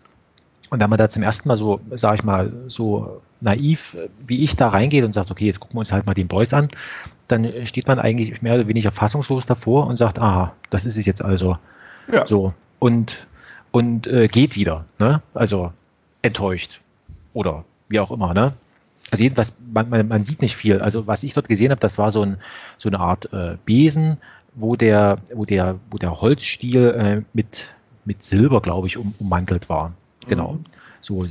Und 0.73 0.81
wenn 0.81 0.89
man 0.89 0.99
da 0.99 1.11
zum 1.11 1.23
ersten 1.23 1.49
Mal 1.49 1.59
so, 1.59 1.81
sage 1.91 2.15
ich 2.15 2.25
mal, 2.25 2.51
so 2.67 3.21
naiv 3.43 3.95
wie 4.27 4.43
ich 4.43 4.57
da 4.57 4.69
reingeht 4.69 5.05
und 5.05 5.13
sagt, 5.13 5.31
okay, 5.31 5.45
jetzt 5.45 5.61
gucken 5.61 5.77
wir 5.77 5.81
uns 5.81 5.93
halt 5.93 6.07
mal 6.07 6.15
den 6.15 6.29
Boys 6.29 6.55
an, 6.55 6.69
dann 7.29 7.47
steht 7.67 7.89
man 7.89 7.99
eigentlich 7.99 8.41
mehr 8.41 8.55
oder 8.55 8.67
weniger 8.67 8.91
fassungslos 8.91 9.45
davor 9.45 9.87
und 9.87 9.99
sagt, 9.99 10.19
aha, 10.19 10.55
das 10.71 10.87
ist 10.87 10.97
es 10.97 11.05
jetzt 11.05 11.23
also. 11.23 11.59
Ja. 12.11 12.27
So. 12.27 12.55
Und, 12.79 13.27
und 13.71 14.07
äh, 14.07 14.29
geht 14.29 14.57
wieder. 14.57 14.87
Ne? 14.99 15.21
Also 15.35 15.75
enttäuscht. 16.23 16.81
Oder 17.35 17.67
wie 17.91 18.01
auch 18.01 18.11
immer, 18.11 18.33
ne? 18.33 18.55
Also 19.11 19.25
jedenfalls, 19.25 19.55
man, 19.71 19.91
man, 19.91 20.09
man 20.09 20.25
sieht 20.25 20.41
nicht 20.41 20.57
viel. 20.57 20.81
Also 20.81 21.07
was 21.07 21.23
ich 21.23 21.35
dort 21.35 21.51
gesehen 21.51 21.71
habe, 21.71 21.83
das 21.83 21.99
war 21.99 22.13
so, 22.13 22.23
ein, 22.23 22.39
so 22.79 22.89
eine 22.89 22.99
Art 22.99 23.31
äh, 23.35 23.59
Besen, 23.67 24.17
wo 24.55 24.75
der, 24.75 25.19
wo 25.35 25.45
der, 25.45 25.79
wo 25.91 25.99
der 25.99 26.23
Holzstiel 26.23 26.95
äh, 26.99 27.23
mit, 27.35 27.75
mit 28.07 28.23
Silber, 28.23 28.63
glaube 28.63 28.87
ich, 28.87 28.97
um, 28.97 29.15
ummantelt 29.19 29.69
war. 29.69 29.93
Genau. 30.27 30.55
Mhm. 30.55 30.65
So, 31.01 31.27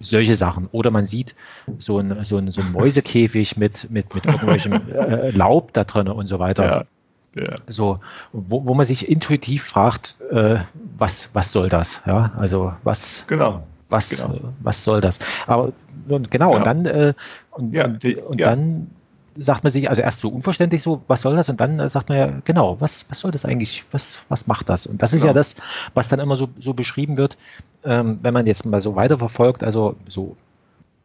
solche 0.00 0.34
Sachen. 0.34 0.68
Oder 0.72 0.90
man 0.90 1.06
sieht 1.06 1.34
so 1.78 1.98
ein, 1.98 2.24
so 2.24 2.38
ein, 2.38 2.50
so 2.50 2.60
ein 2.60 2.72
Mäusekäfig 2.72 3.56
mit, 3.56 3.90
mit, 3.90 4.14
mit 4.14 4.26
irgendwelchem 4.26 4.72
äh, 4.92 5.30
Laub 5.30 5.72
da 5.72 5.84
drin 5.84 6.08
und 6.08 6.26
so 6.26 6.38
weiter. 6.38 6.86
Ja, 7.34 7.42
ja. 7.42 7.54
So, 7.66 8.00
wo, 8.32 8.66
wo 8.66 8.74
man 8.74 8.84
sich 8.84 9.08
intuitiv 9.08 9.64
fragt, 9.64 10.16
äh, 10.30 10.58
was, 10.98 11.30
was 11.34 11.52
soll 11.52 11.68
das? 11.68 12.02
Ja, 12.06 12.32
also 12.36 12.72
was, 12.82 13.24
genau. 13.26 13.62
was, 13.88 14.10
genau. 14.10 14.52
was 14.60 14.84
soll 14.84 15.00
das? 15.00 15.18
Aber 15.46 15.72
und 16.08 16.30
genau, 16.30 16.52
ja. 16.52 16.58
und 16.58 16.66
dann, 16.66 16.86
äh, 16.86 17.14
und, 17.52 17.76
und, 17.76 18.04
und 18.04 18.40
dann 18.40 18.90
sagt 19.36 19.64
man 19.64 19.72
sich, 19.72 19.88
also 19.88 20.02
erst 20.02 20.20
so 20.20 20.28
unverständlich 20.28 20.82
so, 20.82 21.02
was 21.06 21.22
soll 21.22 21.36
das? 21.36 21.48
Und 21.48 21.60
dann 21.60 21.78
äh, 21.78 21.88
sagt 21.88 22.08
man 22.08 22.18
ja, 22.18 22.32
genau, 22.44 22.80
was, 22.80 23.06
was 23.10 23.20
soll 23.20 23.30
das 23.30 23.44
eigentlich? 23.44 23.84
Was, 23.90 24.18
was 24.28 24.46
macht 24.46 24.68
das? 24.68 24.86
Und 24.86 25.02
das 25.02 25.10
genau. 25.10 25.18
ist 25.18 25.22
ja 25.24 25.32
genau. 25.32 25.40
das, 25.40 25.56
was 25.94 26.08
dann 26.08 26.20
immer 26.20 26.36
so, 26.36 26.48
so 26.58 26.74
beschrieben 26.74 27.16
wird, 27.16 27.36
ähm, 27.84 28.18
wenn 28.22 28.34
man 28.34 28.46
jetzt 28.46 28.66
mal 28.66 28.80
so 28.80 28.94
weiterverfolgt, 28.96 29.62
also 29.62 29.96
so, 30.06 30.36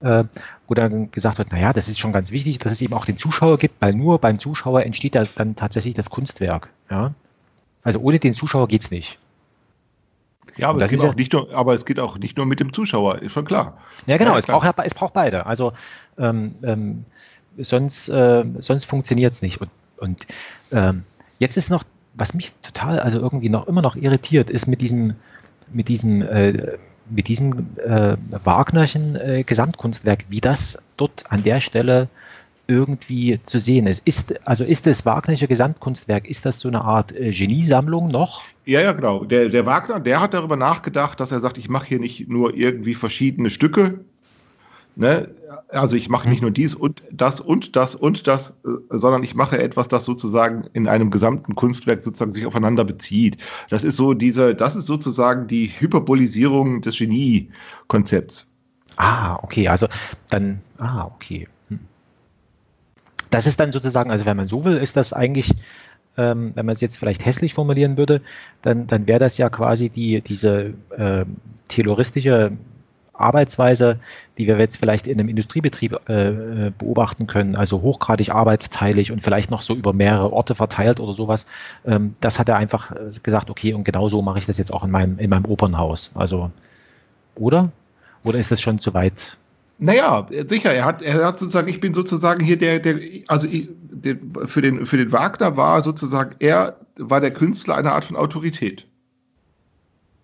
äh, 0.02 0.26
wo 0.68 0.74
dann 0.74 1.12
gesagt 1.12 1.38
wird, 1.38 1.52
naja, 1.52 1.74
das 1.74 1.88
ist 1.88 2.00
schon 2.00 2.14
ganz 2.14 2.32
wichtig, 2.32 2.60
dass 2.60 2.72
es 2.72 2.82
eben 2.82 2.94
auch 2.94 3.06
den 3.06 3.18
Zuschauer 3.18 3.58
gibt, 3.58 3.82
weil 3.82 3.94
nur 3.94 4.20
beim 4.20 4.40
Zuschauer 4.40 4.84
entsteht 4.84 5.16
das 5.16 5.36
dann 5.36 5.56
tatsächlich 5.56 5.94
das 5.94 6.10
Kunstwerk. 6.10 6.70
Ja? 6.90 7.14
Also 7.84 8.00
ohne 8.00 8.20
den 8.20 8.34
Zuschauer 8.34 8.68
geht's 8.68 8.92
nicht. 8.92 9.20
Ja, 10.58 10.70
aber, 10.70 10.82
es 10.82 10.90
geht, 10.90 11.02
auch 11.02 11.16
nicht 11.16 11.34
nur, 11.34 11.54
aber 11.54 11.74
es 11.76 11.86
geht 11.86 12.00
auch 12.00 12.18
nicht 12.18 12.36
nur 12.38 12.46
mit 12.46 12.60
dem 12.60 12.74
Zuschauer, 12.74 13.22
ist 13.22 13.32
schon 13.32 13.46
klar. 13.46 13.78
Ja, 14.08 14.18
genau, 14.18 14.32
ja, 14.32 14.40
es, 14.40 14.48
braucht, 14.48 14.68
es 14.84 14.94
braucht 14.96 15.14
beide. 15.14 15.46
Also 15.46 15.74
ähm, 16.18 16.56
ähm, 16.64 17.06
sonst, 17.58 18.10
äh, 18.10 18.46
sonst 18.60 18.86
funktioniert 18.86 19.34
es 19.34 19.42
nicht. 19.42 19.60
Und, 19.62 19.70
und 19.98 20.28
ähm, 20.72 21.04
jetzt 21.40 21.58
ist 21.58 21.70
noch, 21.70 21.84
was 22.14 22.34
mich 22.34 22.52
total, 22.62 23.00
also 23.00 23.20
irgendwie 23.20 23.50
noch 23.50 23.68
immer 23.68 23.82
noch 23.82 23.96
irritiert, 23.96 24.50
ist 24.50 24.68
mit 24.68 24.82
diesem, 24.82 25.16
mit 25.72 25.88
diesem, 25.88 26.22
äh, 26.22 26.78
mit 27.10 27.28
diesem 27.28 27.78
äh, 27.78 28.18
Wagnerchen 28.44 29.16
äh, 29.16 29.44
Gesamtkunstwerk, 29.44 30.26
wie 30.30 30.42
das 30.42 30.82
dort 30.98 31.32
an 31.32 31.44
der 31.44 31.62
Stelle 31.62 32.10
irgendwie 32.68 33.40
zu 33.46 33.60
sehen 33.60 33.88
ist. 33.88 34.06
Ist 34.06 34.46
also 34.46 34.64
ist 34.64 34.86
das 34.86 35.06
Wagnerische 35.06 35.48
Gesamtkunstwerk, 35.48 36.28
ist 36.28 36.46
das 36.46 36.60
so 36.60 36.68
eine 36.68 36.84
Art 36.84 37.14
äh, 37.14 37.32
Geniesammlung 37.32 38.10
noch? 38.10 38.44
Ja, 38.66 38.82
ja, 38.82 38.92
genau. 38.92 39.24
Der, 39.24 39.48
der 39.48 39.66
Wagner, 39.66 40.02
der 40.02 40.20
hat 40.20 40.34
darüber 40.34 40.58
nachgedacht, 40.58 41.20
dass 41.22 41.32
er 41.32 41.40
sagt, 41.40 41.58
ich 41.58 41.70
mache 41.70 41.88
hier 41.88 42.00
nicht 42.00 42.28
nur 42.28 42.54
irgendwie 42.54 42.96
verschiedene 42.96 43.50
Stücke, 43.50 44.02
Ne? 44.98 45.30
Also 45.70 45.96
ich 45.96 46.10
mache 46.10 46.28
nicht 46.28 46.42
nur 46.42 46.50
dies 46.50 46.74
und 46.74 47.04
das 47.12 47.40
und 47.40 47.76
das 47.76 47.94
und 47.94 48.26
das, 48.26 48.50
äh, 48.66 48.70
sondern 48.90 49.24
ich 49.24 49.36
mache 49.36 49.60
etwas, 49.60 49.88
das 49.88 50.06
sozusagen 50.06 50.66
in 50.74 50.88
einem 50.88 51.12
gesamten 51.12 51.54
Kunstwerk 51.54 52.02
sozusagen 52.02 52.34
sich 52.34 52.48
aufeinander 52.48 52.84
bezieht. 52.84 53.38
Das 53.70 53.84
ist 53.84 53.96
so 53.96 54.16
diese, 54.16 54.56
das 54.56 54.76
ist 54.76 54.88
sozusagen 54.88 55.48
die 55.48 55.68
Hyperbolisierung 55.68 56.82
des 56.82 56.98
Genie-Konzepts. 56.98 58.48
Ah, 58.96 59.36
okay, 59.44 59.68
also 59.68 59.88
dann, 60.32 60.62
ah, 60.80 61.06
okay. 61.06 61.48
Hm. 61.68 61.80
Das 63.30 63.46
ist 63.46 63.60
dann 63.60 63.72
sozusagen, 63.72 64.10
also 64.10 64.26
wenn 64.26 64.38
man 64.38 64.48
so 64.48 64.66
will, 64.66 64.78
ist 64.78 64.98
das 64.98 65.14
eigentlich, 65.14 65.54
ähm, 66.18 66.54
wenn 66.56 66.66
man 66.66 66.74
es 66.74 66.82
jetzt 66.82 66.98
vielleicht 66.98 67.24
hässlich 67.24 67.54
formulieren 67.54 67.98
würde, 67.98 68.22
dann, 68.64 68.88
dann 68.88 69.06
wäre 69.06 69.20
das 69.20 69.38
ja 69.38 69.52
quasi 69.52 69.90
die, 69.90 70.22
diese 70.22 70.74
äh, 70.98 71.26
tayloristische 71.68 72.54
Arbeitsweise, 73.20 74.00
die 74.38 74.48
wir 74.48 74.58
jetzt 74.60 74.78
vielleicht 74.78 75.08
in 75.08 75.20
einem 75.20 75.30
Industriebetrieb 75.30 76.10
äh, 76.10 76.72
beobachten 76.78 77.28
können, 77.28 77.56
also 77.56 77.82
hochgradig 77.82 78.30
arbeitsteilig 78.30 79.12
und 79.12 79.22
vielleicht 79.22 79.52
noch 79.52 79.62
so 79.62 79.76
über 79.76 79.94
mehrere 79.94 80.32
Orte 80.32 80.56
verteilt 80.56 81.00
oder 81.00 81.14
sowas, 81.14 81.46
ähm, 81.86 82.16
das 82.22 82.40
hat 82.40 82.50
er 82.50 82.58
einfach 82.58 82.92
äh, 82.92 83.12
gesagt, 83.24 83.50
okay, 83.50 83.74
und 83.74 83.84
genau 83.84 84.10
so 84.10 84.22
mache 84.22 84.40
ich 84.40 84.46
das 84.46 84.58
jetzt 84.58 84.74
auch 84.74 84.84
in 84.84 84.92
meinem, 84.92 85.20
in 85.20 85.30
meinem 85.30 85.46
Opernhaus. 85.46 86.12
Also, 86.16 86.52
oder? 87.36 87.72
Oder 88.24 88.40
ist 88.40 88.52
das 88.52 88.62
schon 88.62 88.80
zu 88.80 88.94
weit? 88.94 89.38
Naja, 89.80 90.28
sicher, 90.48 90.74
er 90.74 90.86
hat, 90.86 91.02
er 91.02 91.24
hat 91.24 91.40
sozusagen, 91.40 91.68
ich 91.68 91.80
bin 91.80 91.94
sozusagen 91.94 92.44
hier 92.44 92.58
der, 92.58 92.80
der, 92.80 93.00
also 93.28 93.48
der, 93.50 94.18
für, 94.48 94.62
den, 94.62 94.86
für 94.86 94.98
den 94.98 95.12
Wagner 95.12 95.56
war 95.56 95.84
sozusagen, 95.84 96.36
er 96.40 96.78
war 96.98 97.22
der 97.22 97.32
Künstler 97.32 97.76
einer 97.76 97.94
Art 97.94 98.06
von 98.06 98.16
Autorität. 98.16 98.88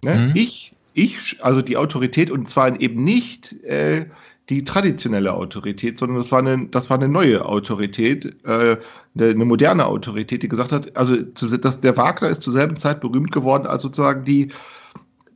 Ne? 0.04 0.16
Mhm. 0.16 0.32
Ich 0.34 0.73
ich, 0.94 1.38
also 1.42 1.62
die 1.62 1.78
Autorität, 1.78 2.32
und 2.32 2.50
zwar 2.50 2.80
eben 2.80 3.04
nicht 3.04 3.54
äh, 3.64 4.06
die 4.50 4.64
traditionelle 4.64 5.34
Autorität, 5.34 5.98
sondern 5.98 6.18
das 6.18 6.32
war 6.32 6.40
eine, 6.40 6.68
das 6.68 6.90
war 6.90 6.98
eine 6.98 7.08
neue 7.08 7.46
Autorität, 7.46 8.26
äh, 8.46 8.78
eine, 9.16 9.30
eine 9.30 9.46
moderne 9.46 9.86
Autorität, 9.86 10.44
die 10.44 10.50
gesagt 10.50 10.72
hat, 10.72 10.96
also 10.96 11.16
zu, 11.34 11.58
das, 11.58 11.80
der 11.80 11.96
Wagner 11.98 12.28
ist 12.28 12.42
zur 12.42 12.54
selben 12.54 12.78
Zeit 12.78 13.02
berühmt 13.02 13.32
geworden, 13.32 13.66
als 13.66 13.82
sozusagen 13.84 14.26
die, 14.26 14.50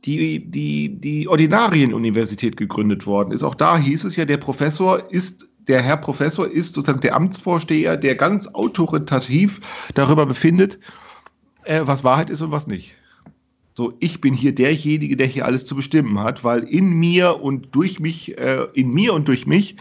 die, 0.04 0.50
die, 0.50 1.00
die 1.00 1.28
Ordinarienuniversität 1.28 2.56
gegründet 2.56 3.06
worden 3.06 3.32
ist. 3.32 3.42
Auch 3.42 3.54
da 3.54 3.78
hieß 3.78 4.04
es 4.04 4.16
ja, 4.16 4.24
der 4.24 4.36
Professor 4.36 5.10
ist 5.10 5.48
der 5.68 5.82
Herr 5.82 5.98
Professor 5.98 6.48
ist 6.48 6.74
sozusagen 6.74 7.00
der 7.00 7.14
Amtsvorsteher, 7.14 7.98
der 7.98 8.14
ganz 8.14 8.48
autoritativ 8.48 9.60
darüber 9.94 10.24
befindet, 10.24 10.78
äh, 11.64 11.82
was 11.84 12.04
Wahrheit 12.04 12.30
ist 12.30 12.40
und 12.40 12.50
was 12.50 12.66
nicht. 12.66 12.94
So, 13.78 13.94
ich 14.00 14.20
bin 14.20 14.34
hier 14.34 14.52
derjenige, 14.52 15.16
der 15.16 15.28
hier 15.28 15.44
alles 15.44 15.64
zu 15.64 15.76
bestimmen 15.76 16.18
hat, 16.18 16.42
weil 16.42 16.64
in 16.64 16.98
mir 16.98 17.40
und 17.40 17.76
durch 17.76 18.00
mich, 18.00 18.36
äh, 18.36 18.66
in 18.74 18.90
mir 18.90 19.14
und 19.14 19.28
durch 19.28 19.46
mich 19.46 19.76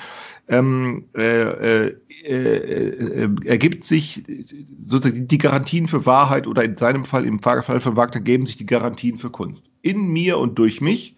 ähm, 0.48 1.06
äh, 1.18 1.88
äh, 1.88 1.96
äh, 2.24 3.30
ergibt 3.46 3.86
sich 3.86 4.22
sozusagen 4.78 5.28
die 5.28 5.40
Garantien 5.40 5.88
für 5.88 6.06
Wahrheit 6.06 6.46
oder 6.46 6.64
in 6.64 6.78
seinem 6.78 7.06
Fall, 7.06 7.26
im 7.26 7.40
Fall 7.40 7.64
von 7.64 7.96
Wagner, 7.96 8.22
geben 8.22 8.46
sich 8.46 8.58
die 8.58 8.68
Garantien 8.68 9.18
für 9.18 9.32
Kunst. 9.32 9.66
In 9.82 10.10
mir 10.10 10.38
und 10.38 10.60
durch 10.60 10.80
mich. 10.80 11.16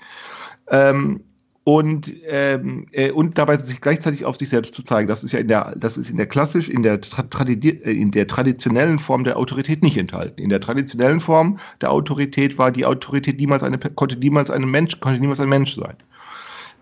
Ähm, 0.70 1.20
und, 1.64 2.12
ähm, 2.28 2.88
äh, 2.92 3.12
und 3.12 3.38
dabei 3.38 3.58
sich 3.58 3.82
gleichzeitig 3.82 4.26
auf 4.26 4.38
sich 4.38 4.50
selbst 4.50 4.74
zu 4.74 4.84
zeigen. 4.84 5.08
Das 5.08 5.24
ist 5.24 5.34
ja 5.34 5.40
in 5.40 5.48
der, 5.48 5.76
das 5.78 5.98
ist 5.98 6.10
in 6.10 6.18
der 6.18 6.26
klassisch, 6.26 6.70
in 6.70 6.84
der, 6.84 7.00
äh, 7.14 7.92
in 7.92 8.12
der 8.12 8.28
traditionellen 8.28 8.98
Form 8.98 9.24
der 9.24 9.38
Autorität 9.38 9.84
nicht 9.84 9.98
enthalten. 9.98 10.42
In 10.42 10.50
der 10.50 10.62
traditionellen 10.62 11.20
Form 11.20 11.60
der 11.82 11.92
Autorität 11.92 12.58
war 12.58 12.72
die 12.72 12.86
Autorität 12.86 13.38
niemals 13.38 13.64
eine, 13.64 13.78
konnte 13.78 14.16
niemals 14.18 14.50
ein 14.50 14.64
Mensch, 14.70 15.00
konnte 15.00 15.20
niemals 15.20 15.40
ein 15.40 15.50
Mensch 15.50 15.76
sein. 15.76 15.96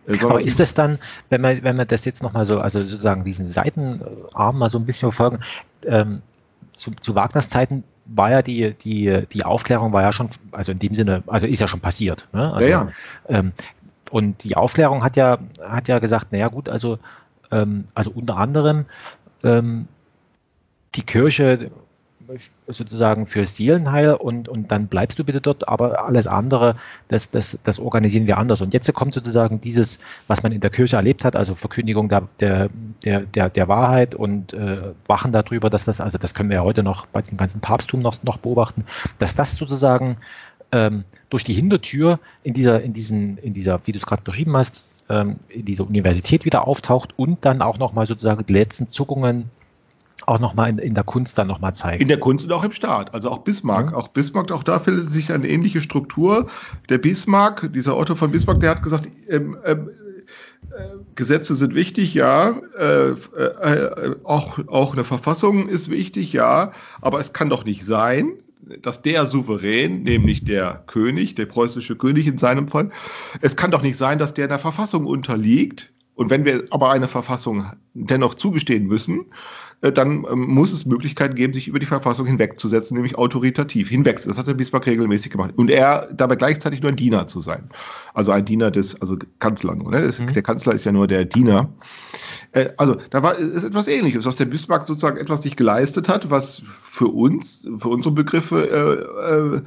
Äh, 0.07 0.23
Aber 0.23 0.41
ist 0.41 0.59
das 0.59 0.73
dann, 0.73 0.99
wenn 1.29 1.41
man, 1.41 1.63
wenn 1.63 1.75
man 1.75 1.87
das 1.87 2.05
jetzt 2.05 2.23
nochmal 2.23 2.45
so, 2.45 2.59
also 2.59 2.79
sozusagen 2.79 3.23
diesen 3.23 3.47
Seitenarm 3.47 4.57
mal 4.57 4.69
so 4.69 4.77
ein 4.77 4.85
bisschen 4.85 5.11
verfolgen, 5.11 5.43
ähm, 5.85 6.21
zu, 6.73 6.91
zu 6.91 7.15
Wagners 7.15 7.49
Zeiten 7.49 7.83
war 8.05 8.31
ja 8.31 8.41
die, 8.41 8.73
die, 8.83 9.23
die 9.33 9.43
Aufklärung 9.43 9.91
war 9.91 10.01
ja 10.01 10.13
schon, 10.13 10.29
also 10.51 10.71
in 10.71 10.79
dem 10.79 10.95
Sinne, 10.95 11.23
also 11.27 11.45
ist 11.45 11.59
ja 11.59 11.67
schon 11.67 11.81
passiert. 11.81 12.27
Ne? 12.31 12.53
Also, 12.53 12.69
ja, 12.69 12.83
ja. 12.83 13.39
Ähm, 13.39 13.51
und 14.11 14.43
die 14.43 14.55
Aufklärung 14.55 15.03
hat 15.03 15.15
ja, 15.15 15.37
hat 15.61 15.87
ja 15.87 15.99
gesagt, 15.99 16.31
naja 16.31 16.47
gut, 16.47 16.69
also, 16.69 16.99
ähm, 17.51 17.85
also 17.93 18.11
unter 18.11 18.37
anderem 18.37 18.85
ähm, 19.43 19.87
die 20.95 21.03
Kirche 21.03 21.71
sozusagen 22.67 23.27
für 23.27 23.45
Seelenheil 23.45 24.13
und, 24.13 24.49
und 24.49 24.71
dann 24.71 24.87
bleibst 24.87 25.17
du 25.17 25.23
bitte 25.23 25.39
dort, 25.39 25.67
aber 25.67 26.05
alles 26.05 26.27
andere, 26.27 26.75
das, 27.07 27.31
das, 27.31 27.57
das 27.63 27.79
organisieren 27.79 28.27
wir 28.27 28.37
anders. 28.37 28.61
Und 28.61 28.73
jetzt 28.73 28.93
kommt 28.93 29.13
sozusagen 29.13 29.61
dieses, 29.61 29.99
was 30.27 30.43
man 30.43 30.51
in 30.51 30.59
der 30.59 30.69
Kirche 30.69 30.97
erlebt 30.97 31.23
hat, 31.23 31.35
also 31.35 31.55
Verkündigung 31.55 32.09
der, 32.09 32.27
der, 33.03 33.21
der, 33.21 33.49
der 33.49 33.67
Wahrheit 33.67 34.15
und 34.15 34.53
äh, 34.53 34.93
Wachen 35.05 35.31
darüber, 35.31 35.69
dass 35.69 35.85
das, 35.85 36.01
also 36.01 36.17
das 36.17 36.33
können 36.33 36.49
wir 36.49 36.57
ja 36.57 36.63
heute 36.63 36.83
noch 36.83 37.05
bei 37.05 37.21
dem 37.21 37.37
ganzen 37.37 37.61
Papsttum 37.61 38.01
noch, 38.01 38.21
noch 38.23 38.37
beobachten, 38.37 38.83
dass 39.19 39.35
das 39.35 39.55
sozusagen 39.55 40.17
ähm, 40.71 41.03
durch 41.29 41.43
die 41.43 41.53
Hintertür 41.53 42.19
in 42.43 42.53
dieser, 42.53 42.81
in 42.81 42.93
diesen, 42.93 43.37
in 43.37 43.53
dieser, 43.53 43.79
wie 43.85 43.91
du 43.91 43.97
es 43.97 44.05
gerade 44.05 44.23
beschrieben 44.23 44.55
hast, 44.55 44.83
ähm, 45.09 45.37
in 45.49 45.65
dieser 45.65 45.87
Universität 45.87 46.45
wieder 46.45 46.67
auftaucht 46.67 47.13
und 47.17 47.45
dann 47.45 47.61
auch 47.61 47.77
nochmal 47.77 48.05
sozusagen 48.05 48.45
die 48.45 48.53
letzten 48.53 48.91
Zuckungen 48.91 49.49
auch 50.25 50.39
nochmal 50.39 50.69
in, 50.69 50.77
in 50.79 50.93
der 50.93 51.03
Kunst 51.03 51.37
dann 51.37 51.47
nochmal 51.47 51.73
zeigen. 51.75 52.01
In 52.01 52.07
der 52.07 52.19
Kunst 52.19 52.43
und 52.43 52.51
auch 52.51 52.63
im 52.63 52.73
Staat. 52.73 53.13
Also 53.13 53.29
auch 53.29 53.39
Bismarck. 53.39 53.91
Mhm. 53.91 53.95
Auch 53.95 54.09
Bismarck, 54.09 54.51
auch 54.51 54.63
da 54.63 54.79
findet 54.79 55.11
sich 55.11 55.31
eine 55.31 55.47
ähnliche 55.47 55.81
Struktur. 55.81 56.47
Der 56.89 56.97
Bismarck, 56.97 57.71
dieser 57.73 57.95
Otto 57.95 58.15
von 58.15 58.31
Bismarck, 58.31 58.59
der 58.59 58.71
hat 58.71 58.83
gesagt, 58.83 59.07
ähm, 59.29 59.57
ähm, 59.63 59.89
äh, 60.71 60.97
Gesetze 61.15 61.55
sind 61.55 61.75
wichtig, 61.75 62.13
ja. 62.13 62.59
Äh, 62.77 63.11
äh, 63.11 64.15
auch, 64.23 64.59
auch 64.67 64.93
eine 64.93 65.03
Verfassung 65.03 65.69
ist 65.69 65.89
wichtig, 65.89 66.33
ja. 66.33 66.71
Aber 67.01 67.19
es 67.19 67.31
kann 67.31 67.49
doch 67.49 67.63
nicht 67.63 67.85
sein, 67.85 68.33
dass 68.81 69.01
der 69.01 69.27
Souverän, 69.27 70.03
nämlich 70.03 70.43
der 70.43 70.83
König, 70.87 71.35
der 71.35 71.45
preußische 71.45 71.95
König 71.95 72.27
in 72.27 72.37
seinem 72.37 72.67
Fall, 72.67 72.91
es 73.41 73.55
kann 73.55 73.71
doch 73.71 73.81
nicht 73.81 73.97
sein, 73.97 74.19
dass 74.19 74.33
der 74.33 74.47
der 74.47 74.59
Verfassung 74.59 75.05
unterliegt. 75.05 75.91
Und 76.15 76.31
wenn 76.31 76.45
wir 76.45 76.63
aber 76.71 76.89
eine 76.91 77.07
Verfassung 77.07 77.71
dennoch 77.93 78.33
zugestehen 78.33 78.87
müssen, 78.87 79.25
dann 79.81 80.25
ähm, 80.29 80.47
muss 80.47 80.73
es 80.73 80.85
Möglichkeiten 80.85 81.35
geben, 81.35 81.53
sich 81.53 81.67
über 81.67 81.77
die 81.77 81.85
Verfassung 81.85 82.25
hinwegzusetzen, 82.25 82.95
nämlich 82.95 83.15
autoritativ 83.15 83.89
hinweg. 83.89 84.19
Das 84.25 84.37
hat 84.37 84.47
der 84.47 84.55
Bismarck 84.55 84.87
regelmäßig 84.87 85.31
gemacht. 85.31 85.53
Und 85.55 85.69
er 85.69 86.09
dabei 86.11 86.35
gleichzeitig 86.35 86.81
nur 86.81 86.91
ein 86.91 86.95
Diener 86.95 87.27
zu 87.27 87.41
sein. 87.41 87.69
Also 88.15 88.31
ein 88.31 88.43
Diener 88.43 88.71
des, 88.71 88.99
also 89.01 89.17
Kanzler 89.39 89.75
nur. 89.75 89.91
Ne? 89.91 89.99
Mhm. 90.01 90.33
Der 90.33 90.41
Kanzler 90.41 90.73
ist 90.73 90.83
ja 90.83 90.91
nur 90.91 91.05
der 91.05 91.25
Diener. 91.25 91.69
Äh, 92.53 92.69
also 92.77 92.97
da 93.11 93.21
war 93.21 93.37
ist 93.37 93.63
etwas 93.63 93.87
Ähnliches, 93.87 94.23
dass 94.23 94.35
der 94.35 94.45
Bismarck 94.45 94.83
sozusagen 94.83 95.17
etwas 95.17 95.43
sich 95.43 95.55
geleistet 95.55 96.09
hat, 96.09 96.31
was 96.31 96.63
für 96.81 97.07
uns, 97.07 97.67
für 97.77 97.89
unsere 97.89 98.15
Begriffe 98.15 99.63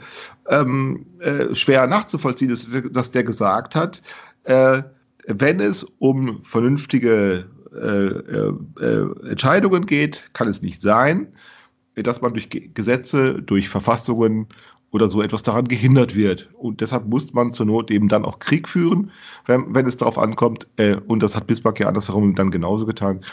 äh, 0.49 0.55
äh, 0.55 0.61
ähm, 0.61 1.07
äh, 1.21 1.55
schwer 1.55 1.87
nachzuvollziehen 1.87 2.51
ist, 2.51 2.67
dass 2.93 3.13
der 3.13 3.23
gesagt 3.23 3.77
hat, 3.77 4.03
äh, 4.43 4.83
wenn 5.27 5.61
es 5.61 5.85
um 5.99 6.43
vernünftige 6.43 7.45
äh, 7.73 8.07
äh, 8.07 8.53
äh, 8.81 9.31
Entscheidungen 9.31 9.87
geht, 9.87 10.31
kann 10.33 10.49
es 10.49 10.63
nicht 10.63 10.83
sein, 10.83 11.29
dass 11.95 12.21
man 12.21 12.33
durch 12.33 12.49
Gesetze, 12.75 13.43
durch 13.43 13.69
Verfassungen 13.69 14.49
oder 14.91 15.09
so 15.09 15.23
etwas 15.23 15.43
daran 15.43 15.69
gehindert 15.69 16.17
wird. 16.17 16.49
Und 16.55 16.81
deshalb 16.81 17.07
muss 17.07 17.33
man 17.33 17.53
zur 17.53 17.67
Not 17.67 17.91
eben 17.91 18.09
dann 18.09 18.25
auch 18.25 18.41
Krieg 18.41 18.69
führen, 18.69 19.13
wenn, 19.47 19.73
wenn 19.75 19.87
es 19.87 19.97
darauf 19.97 20.19
ankommt. 20.19 20.67
Äh, 20.77 20.97
und 21.07 21.23
das 21.23 21.37
hat 21.37 21.47
Bismarck 21.47 21.79
ja 21.79 21.89
andersherum 21.89 22.35
dann 22.35 22.51
genauso 22.51 22.87
getan. 22.87 23.25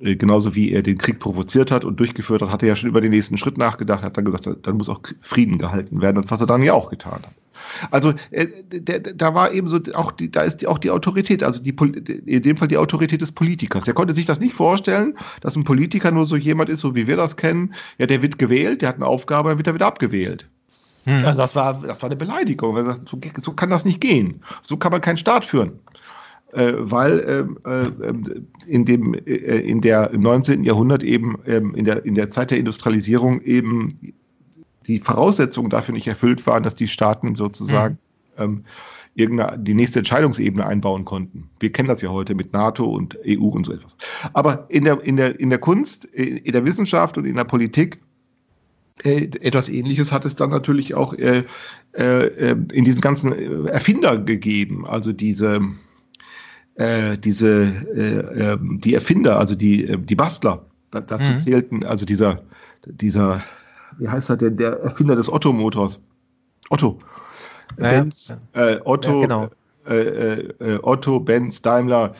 Genauso 0.00 0.54
wie 0.54 0.70
er 0.70 0.84
den 0.84 0.96
Krieg 0.96 1.18
provoziert 1.18 1.72
hat 1.72 1.84
und 1.84 1.98
durchgeführt 1.98 2.40
hat, 2.40 2.50
hat 2.50 2.62
er 2.62 2.68
ja 2.68 2.76
schon 2.76 2.88
über 2.88 3.00
den 3.00 3.10
nächsten 3.10 3.36
Schritt 3.36 3.58
nachgedacht, 3.58 4.04
hat 4.04 4.16
dann 4.16 4.24
gesagt, 4.24 4.48
dann 4.62 4.76
muss 4.76 4.88
auch 4.88 5.00
Frieden 5.20 5.58
gehalten 5.58 6.00
werden, 6.00 6.24
was 6.28 6.40
er 6.40 6.46
dann 6.46 6.62
ja 6.62 6.72
auch 6.72 6.88
getan 6.88 7.14
hat. 7.14 7.34
Also 7.90 8.14
äh, 8.30 8.46
der, 8.70 9.00
da 9.00 9.34
war 9.34 9.52
eben 9.52 9.68
so 9.68 9.78
auch 9.94 10.12
die, 10.12 10.30
da 10.30 10.42
ist 10.42 10.58
die, 10.58 10.66
auch 10.66 10.78
die 10.78 10.90
Autorität, 10.90 11.42
also 11.42 11.60
die, 11.60 11.74
in 12.26 12.42
dem 12.42 12.56
Fall 12.56 12.68
die 12.68 12.76
Autorität 12.76 13.20
des 13.20 13.32
Politikers. 13.32 13.84
Der 13.84 13.94
konnte 13.94 14.14
sich 14.14 14.26
das 14.26 14.40
nicht 14.40 14.54
vorstellen, 14.54 15.16
dass 15.40 15.56
ein 15.56 15.64
Politiker 15.64 16.10
nur 16.10 16.26
so 16.26 16.36
jemand 16.36 16.70
ist, 16.70 16.80
so 16.80 16.94
wie 16.94 17.06
wir 17.06 17.16
das 17.16 17.36
kennen. 17.36 17.74
Ja, 17.98 18.06
der 18.06 18.22
wird 18.22 18.38
gewählt, 18.38 18.82
der 18.82 18.90
hat 18.90 18.96
eine 18.96 19.06
Aufgabe, 19.06 19.50
dann 19.50 19.58
wird 19.58 19.66
er 19.66 19.74
wieder 19.74 19.86
abgewählt. 19.86 20.46
Hm. 21.04 21.24
Also 21.24 21.38
das 21.38 21.54
war, 21.54 21.80
das 21.80 22.02
war 22.02 22.08
eine 22.08 22.16
Beleidigung. 22.16 22.76
So, 23.06 23.18
so 23.42 23.52
kann 23.52 23.70
das 23.70 23.84
nicht 23.84 24.00
gehen. 24.00 24.42
So 24.62 24.76
kann 24.76 24.92
man 24.92 25.00
keinen 25.00 25.16
Staat 25.16 25.44
führen. 25.44 25.80
Äh, 26.52 26.72
weil 26.78 27.24
ähm, 27.28 27.58
äh, 27.66 28.70
in 28.70 28.86
dem 28.86 29.12
äh, 29.12 29.18
in 29.18 29.82
der 29.82 30.10
im 30.12 30.22
19. 30.22 30.64
Jahrhundert 30.64 31.02
eben 31.02 31.38
ähm, 31.46 31.74
in 31.74 31.84
der 31.84 32.06
in 32.06 32.14
der 32.14 32.30
Zeit 32.30 32.50
der 32.50 32.58
Industrialisierung 32.58 33.42
eben 33.42 34.14
die 34.88 34.98
Voraussetzungen 34.98 35.70
dafür 35.70 35.94
nicht 35.94 36.08
erfüllt 36.08 36.46
waren, 36.46 36.62
dass 36.62 36.74
die 36.74 36.88
Staaten 36.88 37.34
sozusagen 37.34 37.98
mhm. 38.38 38.42
ähm, 38.42 38.64
die 39.16 39.74
nächste 39.74 39.98
Entscheidungsebene 39.98 40.64
einbauen 40.64 41.04
konnten. 41.04 41.50
Wir 41.58 41.72
kennen 41.72 41.88
das 41.88 42.02
ja 42.02 42.10
heute 42.10 42.36
mit 42.36 42.52
NATO 42.52 42.84
und 42.84 43.18
EU 43.26 43.48
und 43.48 43.66
so 43.66 43.72
etwas. 43.72 43.96
Aber 44.32 44.66
in 44.68 44.84
der, 44.84 45.02
in 45.02 45.16
der, 45.16 45.40
in 45.40 45.50
der 45.50 45.58
Kunst, 45.58 46.04
in 46.04 46.52
der 46.52 46.64
Wissenschaft 46.64 47.18
und 47.18 47.24
in 47.24 47.34
der 47.34 47.44
Politik 47.44 47.98
äh, 49.02 49.24
etwas 49.40 49.68
Ähnliches 49.68 50.12
hat 50.12 50.24
es 50.24 50.36
dann 50.36 50.50
natürlich 50.50 50.94
auch 50.94 51.14
äh, 51.14 51.42
äh, 51.92 52.56
in 52.72 52.84
diesen 52.84 53.00
ganzen 53.00 53.66
Erfinder 53.66 54.18
gegeben. 54.18 54.86
Also 54.86 55.12
diese, 55.12 55.62
äh, 56.76 57.18
diese, 57.18 57.64
äh, 57.64 58.56
die 58.60 58.94
Erfinder, 58.94 59.38
also 59.38 59.56
die, 59.56 59.84
äh, 59.84 59.98
die 59.98 60.14
Bastler. 60.14 60.64
dazu 60.92 61.28
mhm. 61.28 61.40
zählten 61.40 61.84
also 61.84 62.06
dieser, 62.06 62.42
dieser 62.86 63.42
wie 63.98 64.08
heißt 64.08 64.30
er 64.30 64.36
denn, 64.36 64.56
der 64.56 64.80
Erfinder 64.80 65.16
des 65.16 65.30
Otto-Motors? 65.30 66.00
Otto. 66.70 66.98
Ja, 67.78 67.90
Benz, 67.90 68.34
Äh, 68.52 68.78
Otto, 68.84 69.20
ja, 69.20 69.26
genau. 69.26 69.50
Äh, 69.86 69.94
äh, 69.94 70.54
äh, 70.60 70.78
Otto, 70.82 71.20
Benz, 71.20 71.62
Daimler, 71.62 72.14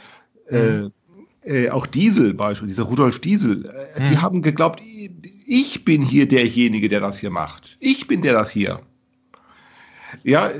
mhm. 0.51 0.91
auch 1.71 1.87
Diesel 1.87 2.35
beispielsweise, 2.35 2.67
dieser 2.67 2.83
Rudolf 2.85 3.19
Diesel, 3.21 3.57
mhm. 3.59 4.11
die 4.11 4.19
haben 4.19 4.43
geglaubt, 4.43 4.81
ich 5.47 5.85
bin 5.85 6.03
hier 6.03 6.27
derjenige, 6.27 6.89
der 6.89 7.01
das 7.01 7.19
hier 7.19 7.31
macht. 7.31 7.77
Ich 7.81 8.07
bin 8.07 8.23
der 8.23 8.33
das 8.33 8.51
hier. 8.51 8.81
Ja, 10.25 10.51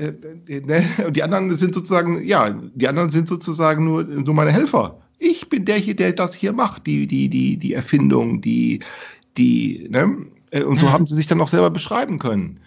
ne? 0.47 0.83
und 1.05 1.15
die 1.15 1.23
anderen 1.23 1.53
sind 1.55 1.73
sozusagen, 1.73 2.23
ja, 2.23 2.51
die 2.51 2.87
anderen 2.87 3.09
sind 3.09 3.27
sozusagen 3.27 3.85
nur 3.85 4.05
so 4.25 4.33
meine 4.33 4.51
Helfer. 4.51 4.99
Ich 5.17 5.49
bin 5.49 5.65
der 5.65 5.77
hier, 5.77 5.95
der 5.95 6.13
das 6.13 6.33
hier 6.33 6.53
macht, 6.53 6.85
die, 6.87 7.07
die, 7.07 7.29
die, 7.29 7.57
die 7.57 7.73
Erfindung, 7.73 8.41
die, 8.41 8.79
die, 9.37 9.87
ne? 9.89 10.27
Äh, 10.51 10.63
und 10.63 10.79
so 10.79 10.87
mhm. 10.87 10.91
haben 10.91 11.07
sie 11.07 11.15
sich 11.15 11.27
dann 11.27 11.41
auch 11.41 11.47
selber 11.47 11.69
beschreiben 11.69 12.19
können. 12.19 12.59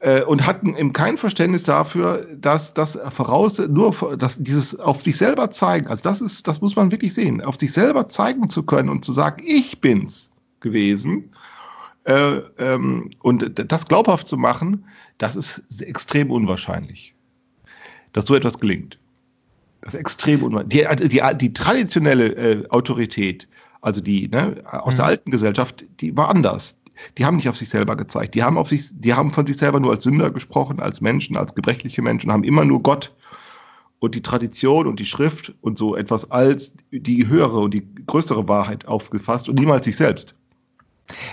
Äh, 0.00 0.22
und 0.22 0.46
hatten 0.46 0.76
eben 0.76 0.94
kein 0.94 1.18
Verständnis 1.18 1.64
dafür, 1.64 2.26
dass 2.34 2.72
das 2.72 2.98
voraus, 3.10 3.58
nur 3.58 4.16
dass 4.16 4.38
dieses 4.38 4.78
auf 4.78 5.02
sich 5.02 5.18
selber 5.18 5.50
zeigen, 5.50 5.88
also 5.88 6.02
das 6.02 6.22
ist, 6.22 6.48
das 6.48 6.62
muss 6.62 6.74
man 6.74 6.90
wirklich 6.90 7.12
sehen, 7.12 7.42
auf 7.42 7.56
sich 7.58 7.72
selber 7.72 8.08
zeigen 8.08 8.48
zu 8.48 8.62
können 8.62 8.88
und 8.88 9.04
zu 9.04 9.12
sagen, 9.12 9.42
ich 9.46 9.82
bin's 9.82 10.30
gewesen, 10.60 11.32
äh, 12.04 12.38
ähm, 12.58 13.10
und 13.20 13.52
das 13.70 13.86
glaubhaft 13.86 14.26
zu 14.26 14.38
machen, 14.38 14.86
das 15.18 15.36
ist 15.36 15.82
extrem 15.82 16.30
unwahrscheinlich, 16.30 17.14
dass 18.14 18.24
so 18.24 18.34
etwas 18.34 18.58
gelingt. 18.58 18.98
Das 19.82 19.92
ist 19.92 20.00
extrem 20.00 20.42
unwahrscheinlich. 20.42 20.88
Die, 20.88 21.08
die, 21.08 21.36
die 21.36 21.52
traditionelle 21.52 22.26
äh, 22.36 22.68
Autorität, 22.70 23.48
also 23.82 24.00
die 24.00 24.28
ne, 24.28 24.62
aus 24.64 24.94
mhm. 24.94 24.96
der 24.96 25.04
alten 25.04 25.30
Gesellschaft, 25.30 25.84
die 26.00 26.16
war 26.16 26.30
anders 26.30 26.74
die 27.18 27.24
haben 27.24 27.36
nicht 27.36 27.48
auf 27.48 27.56
sich 27.56 27.68
selber 27.68 27.96
gezeigt. 27.96 28.34
Die 28.34 28.42
haben 28.42 28.58
auf 28.58 28.68
sich, 28.68 28.90
die 28.92 29.14
haben 29.14 29.30
von 29.30 29.46
sich 29.46 29.56
selber 29.56 29.80
nur 29.80 29.92
als 29.92 30.04
Sünder 30.04 30.30
gesprochen, 30.30 30.80
als 30.80 31.00
Menschen, 31.00 31.36
als 31.36 31.54
gebrechliche 31.54 32.02
Menschen, 32.02 32.32
haben 32.32 32.44
immer 32.44 32.64
nur 32.64 32.82
Gott 32.82 33.14
und 33.98 34.14
die 34.14 34.22
Tradition 34.22 34.86
und 34.86 34.98
die 34.98 35.06
Schrift 35.06 35.54
und 35.60 35.78
so 35.78 35.94
etwas 35.94 36.30
als 36.30 36.72
die 36.90 37.28
höhere 37.28 37.58
und 37.60 37.74
die 37.74 37.86
größere 38.06 38.48
Wahrheit 38.48 38.86
aufgefasst 38.86 39.48
und 39.48 39.58
niemals 39.58 39.84
sich 39.84 39.96
selbst. 39.96 40.34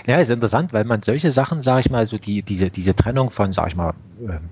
Ja, 0.06 0.18
ist 0.18 0.30
interessant, 0.30 0.72
weil 0.72 0.84
man 0.84 1.02
solche 1.02 1.30
Sachen, 1.30 1.62
sage 1.62 1.80
ich 1.80 1.90
mal, 1.90 2.06
so 2.06 2.18
die, 2.18 2.42
diese, 2.42 2.70
diese 2.70 2.94
Trennung 2.96 3.30
von, 3.30 3.52
sage 3.52 3.68
ich 3.68 3.76
mal, 3.76 3.94
ähm, 4.20 4.50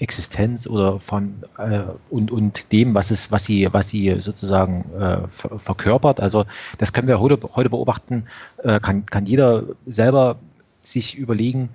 Existenz 0.00 0.66
oder 0.66 0.98
von 0.98 1.34
äh, 1.58 1.82
und, 2.08 2.30
und 2.30 2.72
dem, 2.72 2.94
was 2.94 3.10
es, 3.10 3.30
was 3.30 3.44
sie, 3.44 3.68
was 3.72 3.90
sie 3.90 4.20
sozusagen 4.20 4.84
äh, 4.98 5.28
ver 5.28 5.58
verkörpert. 5.58 6.20
Also 6.20 6.46
das 6.78 6.92
können 6.92 7.06
wir 7.06 7.20
heute, 7.20 7.38
heute 7.54 7.70
beobachten, 7.70 8.24
äh, 8.64 8.80
kann, 8.80 9.04
kann 9.06 9.26
jeder 9.26 9.64
selber 9.86 10.36
sich 10.82 11.16
überlegen, 11.16 11.68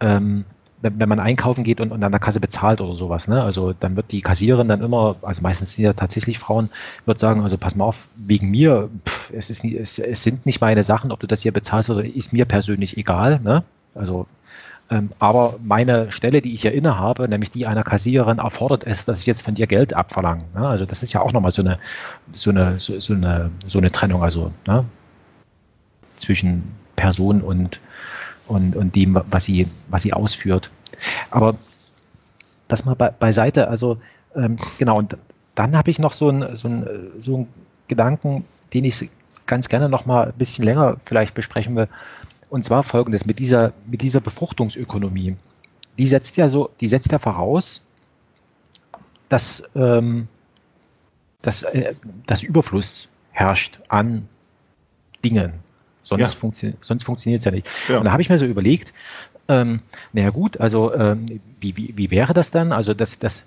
ähm, 0.00 0.44
wenn, 0.80 0.98
wenn 0.98 1.08
man 1.08 1.20
einkaufen 1.20 1.64
geht 1.64 1.80
und, 1.80 1.92
und 1.92 2.02
an 2.02 2.12
der 2.12 2.20
Kasse 2.20 2.40
bezahlt 2.40 2.80
oder 2.80 2.94
sowas, 2.94 3.28
ne? 3.28 3.42
Also 3.42 3.74
dann 3.74 3.96
wird 3.96 4.10
die 4.10 4.22
Kassiererin 4.22 4.68
dann 4.68 4.82
immer, 4.82 5.16
also 5.22 5.42
meistens 5.42 5.72
sind 5.72 5.84
ja 5.84 5.92
tatsächlich 5.92 6.38
Frauen, 6.38 6.70
wird 7.04 7.18
sagen, 7.18 7.42
also 7.42 7.58
pass 7.58 7.76
mal 7.76 7.84
auf, 7.84 8.08
wegen 8.16 8.50
mir, 8.50 8.88
pff, 9.06 9.32
es, 9.32 9.50
ist 9.50 9.64
nie, 9.64 9.76
es, 9.76 9.98
es 9.98 10.22
sind 10.22 10.46
nicht 10.46 10.60
meine 10.60 10.82
Sachen, 10.82 11.12
ob 11.12 11.20
du 11.20 11.26
das 11.26 11.42
hier 11.42 11.52
bezahlst 11.52 11.90
oder 11.90 12.04
ist 12.04 12.32
mir 12.32 12.46
persönlich 12.46 12.96
egal, 12.96 13.40
ne? 13.40 13.64
Also 13.94 14.26
aber 15.18 15.54
meine 15.64 16.12
Stelle, 16.12 16.40
die 16.40 16.54
ich 16.54 16.62
hier 16.62 16.72
inne 16.72 16.98
habe, 16.98 17.28
nämlich 17.28 17.50
die 17.50 17.66
einer 17.66 17.82
Kassiererin, 17.82 18.38
erfordert 18.38 18.84
es, 18.84 19.04
dass 19.04 19.20
ich 19.20 19.26
jetzt 19.26 19.42
von 19.42 19.54
dir 19.54 19.66
Geld 19.66 19.94
abverlange. 19.94 20.44
Also 20.54 20.84
das 20.84 21.02
ist 21.02 21.12
ja 21.12 21.20
auch 21.22 21.32
nochmal 21.32 21.50
so 21.50 21.62
eine, 21.62 21.78
so 22.30 22.50
eine, 22.50 22.78
so, 22.78 23.12
eine, 23.12 23.50
so 23.66 23.78
eine 23.78 23.90
Trennung, 23.90 24.22
also 24.22 24.52
ne? 24.66 24.84
zwischen 26.16 26.74
Person 26.94 27.42
und 27.42 27.80
und, 28.48 28.76
und 28.76 28.94
dem, 28.94 29.20
was 29.28 29.44
sie, 29.44 29.66
was 29.88 30.02
sie 30.02 30.12
ausführt. 30.12 30.70
Aber 31.30 31.56
das 32.68 32.84
mal 32.84 32.94
be 32.94 33.12
beiseite, 33.18 33.68
also 33.68 33.98
ähm, 34.34 34.58
genau, 34.78 34.98
und 34.98 35.16
dann 35.54 35.76
habe 35.76 35.90
ich 35.90 35.98
noch 35.98 36.12
so 36.12 36.28
einen 36.28 36.56
so 36.56 36.68
so 37.18 37.34
einen 37.34 37.48
Gedanken, 37.88 38.44
den 38.72 38.84
ich 38.84 39.10
ganz 39.46 39.68
gerne 39.68 39.88
noch 39.88 40.06
mal 40.06 40.28
ein 40.28 40.38
bisschen 40.38 40.64
länger 40.64 40.96
vielleicht 41.04 41.34
besprechen 41.34 41.76
will. 41.76 41.88
Und 42.48 42.64
zwar 42.64 42.82
folgendes, 42.82 43.26
mit 43.26 43.38
dieser, 43.38 43.72
mit 43.86 44.02
dieser 44.02 44.20
Befruchtungsökonomie. 44.20 45.36
Die 45.98 46.06
setzt 46.06 46.36
ja 46.36 46.48
so, 46.48 46.70
die 46.80 46.88
setzt 46.88 47.10
ja 47.10 47.18
voraus, 47.18 47.82
dass, 49.28 49.64
ähm, 49.74 50.28
dass, 51.42 51.62
äh, 51.62 51.94
dass 52.26 52.42
Überfluss 52.42 53.08
herrscht 53.32 53.80
an 53.88 54.28
Dingen. 55.24 55.54
Sonst, 56.02 56.20
ja. 56.20 56.28
funktio 56.28 56.72
sonst 56.80 57.02
funktioniert 57.02 57.40
es 57.40 57.44
ja 57.44 57.50
nicht. 57.50 57.66
Ja. 57.88 57.98
Und 57.98 58.04
da 58.04 58.12
habe 58.12 58.22
ich 58.22 58.28
mir 58.28 58.38
so 58.38 58.44
überlegt, 58.44 58.92
ähm, 59.48 59.80
naja 60.12 60.30
gut, 60.30 60.60
also 60.60 60.94
ähm, 60.94 61.40
wie, 61.60 61.76
wie, 61.76 61.96
wie 61.96 62.10
wäre 62.10 62.32
das 62.32 62.50
dann? 62.50 62.72
Also 62.72 62.94
das, 62.94 63.18
das, 63.18 63.46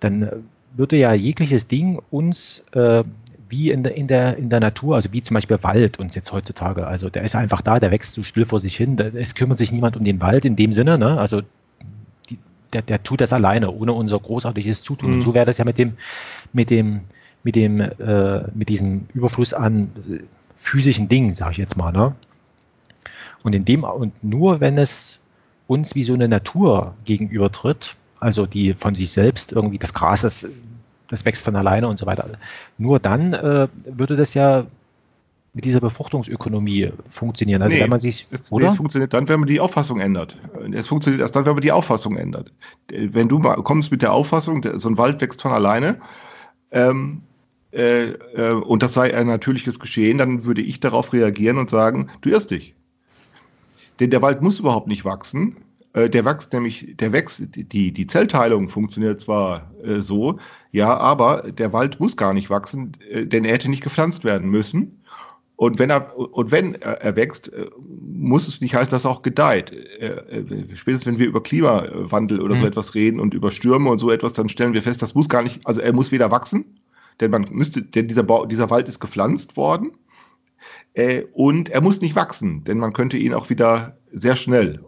dann 0.00 0.44
würde 0.74 0.96
ja 0.96 1.12
jegliches 1.14 1.68
Ding 1.68 2.00
uns 2.10 2.64
äh, 2.72 3.02
wie 3.48 3.70
in 3.70 3.82
der, 3.82 3.94
in, 3.96 4.06
der, 4.06 4.36
in 4.36 4.50
der 4.50 4.60
Natur, 4.60 4.96
also 4.96 5.12
wie 5.12 5.22
zum 5.22 5.34
Beispiel 5.34 5.62
Wald 5.62 5.98
uns 5.98 6.14
jetzt 6.14 6.32
heutzutage, 6.32 6.86
also 6.86 7.10
der 7.10 7.22
ist 7.22 7.36
einfach 7.36 7.60
da, 7.60 7.78
der 7.78 7.90
wächst 7.90 8.14
so 8.14 8.22
still 8.22 8.44
vor 8.44 8.60
sich 8.60 8.76
hin, 8.76 8.98
es 8.98 9.34
kümmert 9.34 9.58
sich 9.58 9.72
niemand 9.72 9.96
um 9.96 10.04
den 10.04 10.20
Wald 10.20 10.44
in 10.44 10.56
dem 10.56 10.72
Sinne, 10.72 10.98
ne? 10.98 11.18
also 11.18 11.42
die, 12.28 12.38
der, 12.72 12.82
der 12.82 13.02
tut 13.02 13.20
das 13.20 13.32
alleine, 13.32 13.70
ohne 13.70 13.92
unser 13.92 14.18
großartiges 14.18 14.82
Zutun. 14.82 15.10
Mhm. 15.10 15.14
Und 15.16 15.22
so 15.22 15.34
wäre 15.34 15.46
das 15.46 15.58
ja 15.58 15.64
mit 15.64 15.78
dem, 15.78 15.94
mit 16.52 16.70
dem, 16.70 17.02
mit 17.44 17.54
dem, 17.54 17.80
äh, 17.80 18.42
mit 18.54 18.68
diesem 18.68 19.06
Überfluss 19.14 19.54
an 19.54 19.90
äh, 20.10 20.18
physischen 20.56 21.08
Dingen, 21.08 21.34
sage 21.34 21.52
ich 21.52 21.58
jetzt 21.58 21.76
mal. 21.76 21.92
Ne? 21.92 22.14
Und 23.42 23.54
in 23.54 23.64
dem, 23.64 23.84
und 23.84 24.12
nur 24.24 24.60
wenn 24.60 24.78
es 24.78 25.20
uns 25.68 25.94
wie 25.94 26.02
so 26.02 26.14
eine 26.14 26.28
Natur 26.28 26.94
gegenübertritt, 27.04 27.94
also 28.18 28.46
die 28.46 28.74
von 28.74 28.94
sich 28.94 29.12
selbst 29.12 29.52
irgendwie 29.52 29.78
das 29.78 29.94
Gras, 29.94 30.22
das, 30.22 30.46
das 31.08 31.24
wächst 31.24 31.42
von 31.42 31.56
alleine 31.56 31.88
und 31.88 31.98
so 31.98 32.06
weiter. 32.06 32.28
Nur 32.78 32.98
dann 32.98 33.32
äh, 33.32 33.68
würde 33.84 34.16
das 34.16 34.34
ja 34.34 34.66
mit 35.56 35.64
dieser 35.64 35.80
Befruchtungsökonomie 35.80 36.92
funktionieren. 37.08 37.62
Also 37.62 37.74
nee, 37.74 37.82
wenn 37.82 37.88
man 37.88 37.98
sich, 37.98 38.26
es, 38.30 38.52
oder? 38.52 38.68
es 38.68 38.76
funktioniert 38.76 39.14
dann, 39.14 39.26
wenn 39.28 39.40
man 39.40 39.48
die 39.48 39.58
Auffassung 39.58 40.00
ändert. 40.00 40.36
Es 40.72 40.86
funktioniert 40.86 41.22
erst 41.22 41.34
dann, 41.34 41.46
wenn 41.46 41.54
man 41.54 41.62
die 41.62 41.72
Auffassung 41.72 42.16
ändert. 42.16 42.52
Wenn 42.88 43.28
du 43.28 43.38
mal 43.38 43.56
kommst 43.62 43.90
mit 43.90 44.02
der 44.02 44.12
Auffassung, 44.12 44.62
so 44.74 44.88
ein 44.88 44.98
Wald 44.98 45.20
wächst 45.22 45.40
von 45.40 45.52
alleine, 45.52 45.98
ähm, 46.72 47.22
äh, 47.72 48.10
äh, 48.34 48.52
und 48.52 48.82
das 48.82 48.94
sei 48.94 49.14
ein 49.14 49.26
natürliches 49.26 49.80
Geschehen, 49.80 50.18
dann 50.18 50.44
würde 50.44 50.60
ich 50.60 50.80
darauf 50.80 51.12
reagieren 51.12 51.58
und 51.58 51.70
sagen, 51.70 52.10
du 52.20 52.28
irrst 52.28 52.50
dich. 52.50 52.74
Denn 53.98 54.10
der 54.10 54.22
Wald 54.22 54.42
muss 54.42 54.60
überhaupt 54.60 54.88
nicht 54.88 55.04
wachsen. 55.04 55.56
Äh, 55.96 56.10
der 56.10 56.24
wächst 56.24 56.52
nämlich, 56.52 56.94
der 56.98 57.12
wächst, 57.12 57.42
die, 57.56 57.90
die 57.90 58.06
Zellteilung 58.06 58.68
funktioniert 58.68 59.20
zwar 59.20 59.72
äh, 59.82 60.00
so, 60.00 60.38
ja, 60.70 60.94
aber 60.96 61.50
der 61.50 61.72
Wald 61.72 61.98
muss 62.00 62.16
gar 62.16 62.34
nicht 62.34 62.50
wachsen, 62.50 62.92
äh, 63.10 63.26
denn 63.26 63.44
er 63.44 63.54
hätte 63.54 63.70
nicht 63.70 63.82
gepflanzt 63.82 64.22
werden 64.22 64.50
müssen. 64.50 65.02
Und 65.56 65.78
wenn 65.78 65.88
er, 65.88 66.18
und 66.18 66.50
wenn 66.50 66.74
er 66.74 67.16
wächst, 67.16 67.50
äh, 67.50 67.70
muss 67.78 68.46
es 68.46 68.60
nicht 68.60 68.74
heißen, 68.74 68.90
dass 68.90 69.06
er 69.06 69.10
auch 69.10 69.22
gedeiht. 69.22 69.72
Äh, 69.72 70.44
spätestens 70.74 71.06
wenn 71.06 71.18
wir 71.18 71.26
über 71.26 71.42
Klimawandel 71.42 72.42
oder 72.42 72.56
mhm. 72.56 72.60
so 72.60 72.66
etwas 72.66 72.94
reden 72.94 73.18
und 73.18 73.32
über 73.32 73.50
Stürme 73.50 73.88
und 73.88 73.98
so 73.98 74.10
etwas, 74.10 74.34
dann 74.34 74.50
stellen 74.50 74.74
wir 74.74 74.82
fest, 74.82 75.00
das 75.00 75.14
muss 75.14 75.30
gar 75.30 75.42
nicht, 75.42 75.66
also 75.66 75.80
er 75.80 75.94
muss 75.94 76.12
weder 76.12 76.30
wachsen, 76.30 76.78
denn 77.20 77.30
man 77.30 77.46
müsste, 77.50 77.80
denn 77.80 78.06
dieser, 78.06 78.22
Bau, 78.22 78.44
dieser 78.44 78.68
Wald 78.68 78.86
ist 78.86 79.00
gepflanzt 79.00 79.56
worden, 79.56 79.92
äh, 80.92 81.22
und 81.32 81.70
er 81.70 81.80
muss 81.80 82.02
nicht 82.02 82.16
wachsen, 82.16 82.64
denn 82.64 82.76
man 82.76 82.92
könnte 82.92 83.16
ihn 83.16 83.32
auch 83.32 83.48
wieder 83.48 83.96
sehr 84.12 84.36
schnell 84.36 84.80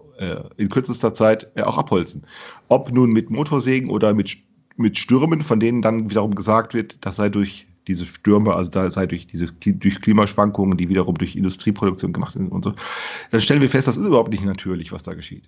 in 0.57 0.69
kürzester 0.69 1.15
Zeit 1.15 1.49
äh, 1.55 1.63
auch 1.63 1.79
abholzen. 1.79 2.25
Ob 2.69 2.91
nun 2.93 3.13
mit 3.13 3.31
Motorsägen 3.31 3.91
oder 3.91 4.15
mit, 4.15 4.37
mit 4.77 4.99
Stürmen, 4.99 5.43
von 5.43 5.61
denen 5.61 5.83
dann 5.83 6.11
wiederum 6.11 6.35
gesagt 6.35 6.75
wird, 6.75 6.99
das 7.01 7.17
sei 7.17 7.29
durch 7.29 7.67
diese 7.87 8.05
Stürme, 8.05 8.55
also 8.55 8.71
da 8.71 8.91
sei 8.91 9.07
durch 9.07 9.27
diese 9.27 9.47
durch 9.47 10.01
Klimaschwankungen, 10.01 10.77
die 10.77 10.89
wiederum 10.89 11.17
durch 11.17 11.37
Industrieproduktion 11.37 12.13
gemacht 12.13 12.35
sind 12.35 12.53
und 12.53 12.65
so, 12.65 12.75
dann 13.31 13.41
stellen 13.41 13.63
wir 13.63 13.71
fest, 13.71 13.89
das 13.89 13.97
ist 13.97 14.07
überhaupt 14.07 14.31
nicht 14.31 14.45
natürlich, 14.45 14.93
was 14.93 15.03
da 15.03 15.15
geschieht. 15.15 15.45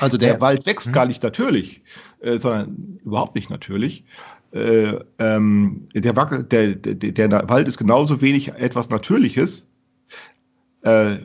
Also 0.00 0.18
der 0.18 0.34
ja. 0.34 0.40
Wald 0.40 0.66
wächst 0.66 0.86
hm. 0.86 0.92
gar 0.92 1.06
nicht 1.06 1.22
natürlich, 1.22 1.82
äh, 2.20 2.38
sondern 2.38 2.98
überhaupt 3.04 3.34
nicht 3.36 3.50
natürlich. 3.50 4.04
Äh, 4.50 4.98
ähm, 5.18 5.88
der, 5.94 6.12
der, 6.12 6.74
der, 6.74 7.28
der, 7.28 7.48
Wald 7.48 7.68
ist 7.68 7.78
genauso 7.78 8.20
wenig 8.20 8.48
etwas 8.48 8.90
Natürliches, 8.90 9.66
äh, 10.82 11.18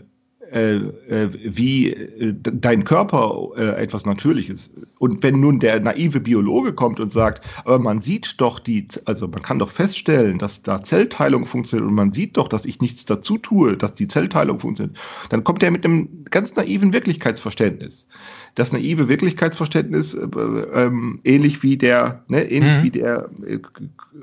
äh, 0.51 0.75
äh, 0.75 1.29
wie 1.43 1.89
äh, 1.89 2.33
dein 2.35 2.83
Körper 2.83 3.49
äh, 3.57 3.81
etwas 3.81 4.05
Natürliches. 4.05 4.71
Und 4.99 5.23
wenn 5.23 5.39
nun 5.39 5.59
der 5.59 5.79
naive 5.79 6.19
Biologe 6.19 6.73
kommt 6.73 6.99
und 6.99 7.11
sagt, 7.11 7.45
aber 7.65 7.79
man 7.79 8.01
sieht 8.01 8.39
doch 8.39 8.59
die, 8.59 8.87
also 9.05 9.27
man 9.27 9.41
kann 9.41 9.59
doch 9.59 9.71
feststellen, 9.71 10.37
dass 10.37 10.61
da 10.61 10.81
Zellteilung 10.81 11.45
funktioniert 11.45 11.89
und 11.89 11.95
man 11.95 12.13
sieht 12.13 12.37
doch, 12.37 12.47
dass 12.47 12.65
ich 12.65 12.81
nichts 12.81 13.05
dazu 13.05 13.37
tue, 13.37 13.77
dass 13.77 13.95
die 13.95 14.07
Zellteilung 14.07 14.59
funktioniert, 14.59 14.97
dann 15.29 15.43
kommt 15.43 15.63
er 15.63 15.71
mit 15.71 15.85
einem 15.85 16.25
ganz 16.29 16.55
naiven 16.55 16.93
Wirklichkeitsverständnis 16.93 18.07
das 18.55 18.71
naive 18.71 19.09
Wirklichkeitsverständnis, 19.09 20.13
äh, 20.13 20.27
ähm, 20.73 21.19
ähnlich 21.23 21.63
wie 21.63 21.77
der, 21.77 22.23
ne, 22.27 22.43
ähnlich 22.49 22.71
mhm. 22.71 22.83
wie 22.83 22.91
der, 22.91 23.29
äh, 23.47 23.59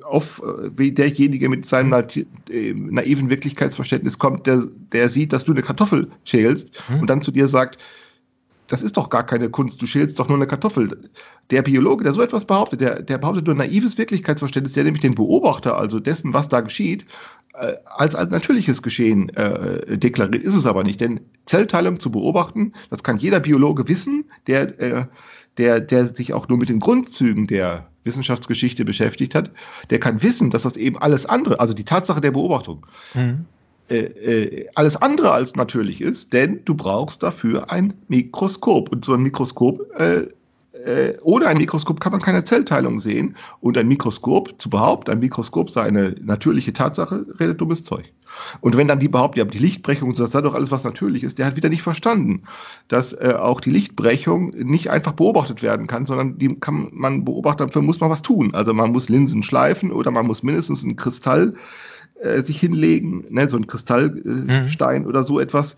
auf, 0.04 0.40
äh, 0.44 0.70
wie 0.76 0.92
derjenige 0.92 1.48
mit 1.48 1.66
seinem 1.66 1.92
äh, 1.92 2.72
naiven 2.74 3.28
Wirklichkeitsverständnis 3.28 4.18
kommt, 4.18 4.46
der, 4.46 4.62
der 4.92 5.08
sieht, 5.08 5.32
dass 5.32 5.44
du 5.44 5.52
eine 5.52 5.62
Kartoffel 5.62 6.10
schälst 6.24 6.70
mhm. 6.88 7.00
und 7.00 7.10
dann 7.10 7.22
zu 7.22 7.32
dir 7.32 7.48
sagt, 7.48 7.78
das 8.70 8.82
ist 8.82 8.96
doch 8.96 9.10
gar 9.10 9.26
keine 9.26 9.50
Kunst, 9.50 9.82
du 9.82 9.86
schälst 9.86 10.20
doch 10.20 10.28
nur 10.28 10.38
eine 10.38 10.46
Kartoffel. 10.46 11.10
Der 11.50 11.62
Biologe, 11.62 12.04
der 12.04 12.12
so 12.12 12.22
etwas 12.22 12.44
behauptet, 12.44 12.80
der, 12.80 13.02
der 13.02 13.18
behauptet 13.18 13.46
nur 13.46 13.56
naives 13.56 13.98
Wirklichkeitsverständnis, 13.98 14.74
der 14.74 14.84
nämlich 14.84 15.02
den 15.02 15.16
Beobachter, 15.16 15.76
also 15.76 15.98
dessen, 15.98 16.32
was 16.32 16.48
da 16.48 16.60
geschieht, 16.60 17.04
äh, 17.54 17.74
als, 17.84 18.14
als 18.14 18.30
natürliches 18.30 18.80
Geschehen 18.80 19.28
äh, 19.30 19.98
deklariert, 19.98 20.44
ist 20.44 20.54
es 20.54 20.66
aber 20.66 20.84
nicht. 20.84 21.00
Denn 21.00 21.20
Zellteilung 21.46 21.98
zu 21.98 22.12
beobachten, 22.12 22.74
das 22.90 23.02
kann 23.02 23.16
jeder 23.16 23.40
Biologe 23.40 23.88
wissen, 23.88 24.26
der, 24.46 24.80
äh, 24.80 25.06
der, 25.58 25.80
der 25.80 26.06
sich 26.06 26.32
auch 26.32 26.46
nur 26.46 26.56
mit 26.56 26.68
den 26.68 26.78
Grundzügen 26.78 27.48
der 27.48 27.88
Wissenschaftsgeschichte 28.04 28.84
beschäftigt 28.84 29.34
hat, 29.34 29.50
der 29.90 29.98
kann 29.98 30.22
wissen, 30.22 30.50
dass 30.50 30.62
das 30.62 30.76
eben 30.76 30.96
alles 30.96 31.26
andere, 31.26 31.58
also 31.58 31.74
die 31.74 31.84
Tatsache 31.84 32.20
der 32.20 32.30
Beobachtung, 32.30 32.86
mhm. 33.14 33.46
Äh, 33.90 33.96
äh, 33.96 34.68
alles 34.74 34.96
andere 34.96 35.32
als 35.32 35.56
natürlich 35.56 36.00
ist, 36.00 36.32
denn 36.32 36.60
du 36.64 36.74
brauchst 36.74 37.22
dafür 37.22 37.70
ein 37.72 37.94
Mikroskop. 38.08 38.90
Und 38.90 39.04
so 39.04 39.14
ein 39.14 39.22
Mikroskop 39.22 39.80
äh, 39.98 40.26
äh, 40.84 41.14
ohne 41.22 41.46
ein 41.46 41.58
Mikroskop 41.58 42.00
kann 42.00 42.12
man 42.12 42.20
keine 42.20 42.44
Zellteilung 42.44 43.00
sehen. 43.00 43.36
Und 43.60 43.76
ein 43.76 43.88
Mikroskop, 43.88 44.60
zu 44.60 44.70
behaupten, 44.70 45.10
ein 45.10 45.18
Mikroskop 45.18 45.70
sei 45.70 45.82
eine 45.82 46.14
natürliche 46.22 46.72
Tatsache, 46.72 47.26
redet 47.38 47.60
dummes 47.60 47.84
Zeug. 47.84 48.12
Und 48.60 48.76
wenn 48.76 48.86
dann 48.86 49.00
die 49.00 49.08
behaupten, 49.08 49.40
ja, 49.40 49.44
die 49.44 49.58
Lichtbrechung, 49.58 50.14
das 50.14 50.30
sei 50.30 50.40
doch 50.40 50.54
alles, 50.54 50.70
was 50.70 50.84
natürlich 50.84 51.24
ist, 51.24 51.38
der 51.38 51.46
hat 51.46 51.56
wieder 51.56 51.68
nicht 51.68 51.82
verstanden, 51.82 52.44
dass 52.86 53.12
äh, 53.12 53.34
auch 53.36 53.60
die 53.60 53.70
Lichtbrechung 53.70 54.50
nicht 54.50 54.88
einfach 54.88 55.12
beobachtet 55.12 55.62
werden 55.62 55.88
kann, 55.88 56.06
sondern 56.06 56.38
die 56.38 56.54
kann 56.54 56.88
man 56.92 57.24
beobachten, 57.24 57.66
dafür 57.66 57.82
muss 57.82 58.00
man 58.00 58.10
was 58.10 58.22
tun. 58.22 58.54
Also 58.54 58.72
man 58.72 58.92
muss 58.92 59.08
Linsen 59.08 59.42
schleifen 59.42 59.90
oder 59.90 60.12
man 60.12 60.26
muss 60.26 60.44
mindestens 60.44 60.84
einen 60.84 60.96
Kristall 60.96 61.54
äh, 62.22 62.42
sich 62.42 62.58
hinlegen, 62.60 63.24
ne, 63.30 63.48
so 63.48 63.56
ein 63.56 63.66
Kristallstein 63.66 65.02
mhm. 65.02 65.08
oder 65.08 65.24
so 65.24 65.40
etwas 65.40 65.76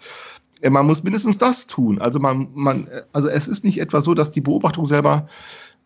äh, 0.61 0.71
man 0.71 0.87
muss 0.87 1.03
mindestens 1.03 1.39
das 1.39 1.67
tun. 1.67 2.01
Also 2.01 2.19
man, 2.19 2.49
man, 2.55 2.87
also 3.13 3.29
es 3.29 3.49
ist 3.49 3.65
nicht 3.65 3.81
etwa 3.81 4.01
so, 4.01 4.15
dass 4.15 4.31
die 4.31 4.41
Beobachtung 4.41 4.87
selber 4.87 5.29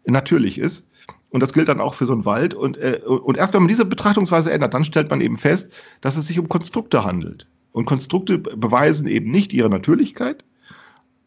natürlich 0.05 0.59
ist. 0.59 0.89
Und 1.31 1.41
das 1.41 1.53
gilt 1.53 1.69
dann 1.69 1.81
auch 1.81 1.95
für 1.95 2.07
so 2.07 2.13
einen 2.13 2.25
Wald. 2.25 2.55
Und, 2.55 2.79
äh, 2.79 3.01
und 3.05 3.37
erst 3.37 3.53
wenn 3.53 3.63
man 3.63 3.69
diese 3.69 3.85
Betrachtungsweise 3.85 4.53
ändert, 4.53 4.75
dann 4.75 4.85
stellt 4.85 5.11
man 5.11 5.21
eben 5.21 5.39
fest, 5.39 5.69
dass 6.01 6.17
es 6.17 6.29
sich 6.29 6.39
um 6.39 6.49
Konstrukte 6.49 7.05
handelt. 7.05 7.47
Und 7.73 7.85
Konstrukte 7.85 8.39
beweisen 8.39 9.07
eben 9.07 9.31
nicht 9.31 9.53
ihre 9.53 9.69
Natürlichkeit, 9.69 10.45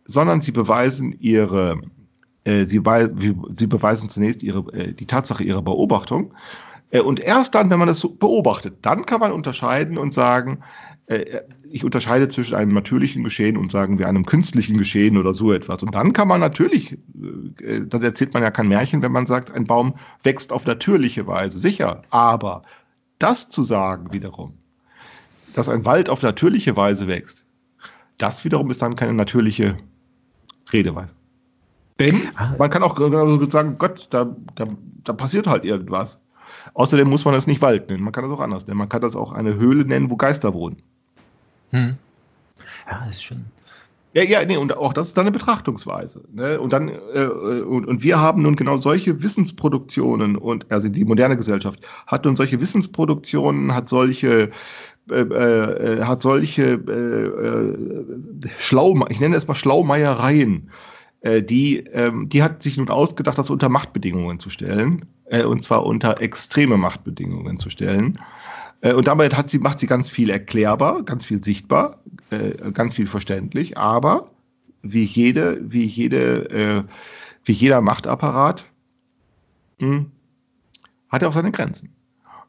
sondern 0.05 0.41
sie 0.41 0.51
beweisen 0.51 1.15
ihre, 1.19 1.81
äh, 2.43 2.65
sie, 2.65 2.81
sie 3.55 3.67
beweisen 3.67 4.09
zunächst 4.09 4.41
ihre, 4.41 4.73
äh, 4.73 4.93
die 4.93 5.05
Tatsache 5.05 5.43
ihrer 5.43 5.61
Beobachtung. 5.61 6.33
Äh, 6.91 7.01
und 7.01 7.19
erst 7.19 7.55
dann, 7.55 7.69
wenn 7.69 7.79
man 7.79 7.87
das 7.87 7.99
so 7.99 8.09
beobachtet, 8.09 8.77
dann 8.81 9.05
kann 9.05 9.19
man 9.19 9.31
unterscheiden 9.31 9.97
und 9.97 10.13
sagen, 10.13 10.59
äh, 11.05 11.41
ich 11.63 11.83
unterscheide 11.83 12.29
zwischen 12.29 12.55
einem 12.55 12.73
natürlichen 12.73 13.23
Geschehen 13.23 13.57
und 13.57 13.71
sagen 13.71 13.99
wir 13.99 14.07
einem 14.07 14.25
künstlichen 14.25 14.77
Geschehen 14.77 15.17
oder 15.17 15.33
so 15.33 15.51
etwas. 15.51 15.83
Und 15.83 15.95
dann 15.95 16.13
kann 16.13 16.27
man 16.27 16.39
natürlich, 16.39 16.93
äh, 16.93 17.81
dann 17.85 18.03
erzählt 18.03 18.33
man 18.33 18.43
ja 18.43 18.51
kein 18.51 18.67
Märchen, 18.67 19.01
wenn 19.01 19.11
man 19.11 19.25
sagt, 19.25 19.51
ein 19.51 19.65
Baum 19.65 19.95
wächst 20.23 20.51
auf 20.51 20.65
natürliche 20.65 21.27
Weise, 21.27 21.59
sicher. 21.59 22.03
Aber 22.09 22.63
das 23.19 23.49
zu 23.49 23.63
sagen 23.63 24.11
wiederum, 24.13 24.57
dass 25.53 25.69
ein 25.69 25.85
Wald 25.85 26.09
auf 26.09 26.21
natürliche 26.21 26.75
Weise 26.75 27.07
wächst, 27.07 27.45
das 28.17 28.43
wiederum 28.43 28.69
ist 28.69 28.81
dann 28.81 28.95
keine 28.95 29.13
natürliche 29.13 29.77
Redeweise. 30.71 31.15
Denn 31.99 32.21
ah. 32.35 32.55
man 32.57 32.69
kann 32.69 32.83
auch 32.83 32.97
sagen, 33.49 33.75
Gott, 33.77 34.07
da, 34.11 34.35
da, 34.55 34.67
da 35.03 35.13
passiert 35.13 35.47
halt 35.47 35.65
irgendwas. 35.65 36.19
Außerdem 36.73 37.09
muss 37.09 37.25
man 37.25 37.33
das 37.33 37.47
nicht 37.47 37.61
Wald 37.61 37.89
nennen, 37.89 38.03
man 38.03 38.13
kann 38.13 38.23
das 38.23 38.31
auch 38.31 38.41
anders 38.41 38.67
nennen. 38.67 38.77
Man 38.77 38.89
kann 38.89 39.01
das 39.01 39.15
auch 39.15 39.31
eine 39.31 39.55
Höhle 39.55 39.85
nennen, 39.85 40.09
wo 40.09 40.15
Geister 40.15 40.53
wohnen. 40.53 40.77
Hm. 41.71 41.97
Ja, 42.89 43.05
ist 43.09 43.23
schon. 43.23 43.45
Ja, 44.13 44.23
ja, 44.23 44.43
nee, 44.43 44.57
und 44.57 44.75
auch 44.75 44.93
das 44.93 45.07
ist 45.07 45.17
dann 45.17 45.27
eine 45.27 45.31
Betrachtungsweise. 45.31 46.21
Ne? 46.33 46.59
Und 46.59 46.73
dann, 46.73 46.89
äh, 46.89 47.25
und, 47.27 47.85
und 47.87 48.01
wir 48.01 48.19
haben 48.19 48.41
nun 48.41 48.55
genau 48.55 48.77
solche 48.77 49.21
Wissensproduktionen 49.21 50.35
und 50.35 50.71
also 50.71 50.89
die 50.89 51.05
moderne 51.05 51.37
Gesellschaft 51.37 51.79
hat 52.07 52.25
nun 52.25 52.35
solche 52.35 52.59
Wissensproduktionen, 52.59 53.75
hat 53.75 53.87
solche 53.87 54.49
äh, 55.11 55.21
äh, 55.21 56.03
hat 56.03 56.21
solche 56.21 56.63
äh, 56.63 58.47
äh, 58.47 58.49
Schlau, 58.57 58.95
ich 59.09 59.19
nenne 59.19 59.35
es 59.35 59.47
mal 59.47 59.55
Schlaumeiereien, 59.55 60.69
äh, 61.21 61.43
die, 61.43 61.77
ähm, 61.77 62.29
die 62.29 62.43
hat 62.43 62.63
sich 62.63 62.77
nun 62.77 62.89
ausgedacht, 62.89 63.37
das 63.37 63.49
unter 63.49 63.69
Machtbedingungen 63.69 64.39
zu 64.39 64.49
stellen, 64.49 65.05
äh, 65.25 65.43
und 65.43 65.63
zwar 65.63 65.85
unter 65.85 66.21
extreme 66.21 66.77
Machtbedingungen 66.77 67.59
zu 67.59 67.69
stellen. 67.69 68.19
Äh, 68.81 68.93
und 68.93 69.07
damit 69.07 69.35
hat 69.35 69.49
sie, 69.49 69.59
macht 69.59 69.79
sie 69.79 69.87
ganz 69.87 70.09
viel 70.09 70.29
erklärbar, 70.29 71.03
ganz 71.03 71.25
viel 71.25 71.43
sichtbar, 71.43 71.99
äh, 72.29 72.71
ganz 72.71 72.95
viel 72.95 73.07
verständlich, 73.07 73.77
aber 73.77 74.29
wie 74.81 75.03
jede, 75.03 75.59
wie 75.61 75.83
jede, 75.83 76.49
äh, 76.49 76.83
wie 77.43 77.51
jeder 77.51 77.81
Machtapparat 77.81 78.65
mh, 79.79 79.87
hm, 79.87 80.11
hat 81.09 81.21
er 81.21 81.29
auch 81.29 81.33
seine 81.33 81.51
Grenzen. 81.51 81.93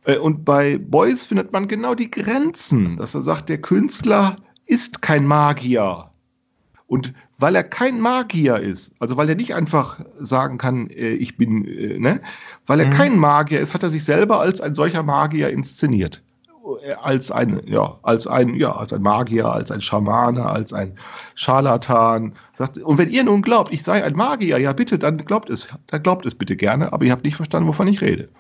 Äh, 0.05 0.19
und 0.19 0.45
bei 0.45 0.79
Beuys 0.79 1.25
findet 1.25 1.53
man 1.53 1.69
genau 1.69 1.95
die 1.95 2.11
Grenzen, 2.11 2.97
dass 2.97 3.15
er 3.15 3.23
sagt, 3.23 3.49
der 3.49 3.61
Künstler 3.61 4.37
ist 4.67 5.03
kein 5.03 5.27
Magier. 5.27 6.10
Und 6.91 7.13
weil 7.39 7.55
er 7.55 7.63
kein 7.63 8.01
Magier 8.01 8.57
ist, 8.57 8.91
also 8.99 9.17
weil 9.17 9.29
er 9.29 9.37
nicht 9.37 9.55
einfach 9.55 10.01
sagen 10.19 10.59
kann, 10.59 10.91
äh, 10.91 11.11
ich 11.11 11.37
bin, 11.37 11.65
äh, 11.65 12.01
ne, 12.01 12.21
weil 12.67 12.81
er 12.81 12.87
mhm. 12.87 12.95
kein 12.95 13.17
Magier 13.17 13.61
ist, 13.61 13.75
hat 13.75 13.85
er 13.85 13.91
sich 13.91 14.03
selber 14.03 14.41
als 14.41 14.61
ein 14.61 14.75
solcher 14.75 15.05
Magier 15.05 15.51
inszeniert. 15.51 16.21
Als 17.01 17.31
ein, 17.31 17.61
ja, 17.67 17.97
als 18.03 18.27
ein, 18.27 18.55
ja, 18.55 18.73
als 18.73 18.93
ein 18.93 19.03
Magier, 19.03 19.53
als 19.53 19.71
ein 19.71 19.81
Schamane, 19.81 20.45
als 20.45 20.73
ein 20.73 20.99
Scharlatan. 21.37 22.35
und 22.83 22.99
wenn 22.99 23.11
ihr 23.11 23.23
nun 23.23 23.43
glaubt, 23.43 23.73
ich 23.73 23.85
sei 23.85 24.03
ein 24.03 24.17
Magier, 24.17 24.59
ja 24.59 24.73
bitte, 24.73 24.99
dann 24.99 25.19
glaubt 25.19 25.49
es, 25.49 25.69
dann 25.87 26.03
glaubt 26.03 26.27
es 26.27 26.35
bitte 26.35 26.57
gerne, 26.57 26.93
aber 26.93 27.05
ihr 27.05 27.13
habt 27.13 27.25
nicht 27.25 27.37
verstanden, 27.37 27.69
wovon 27.69 27.87
ich 27.87 28.01
rede. 28.01 28.31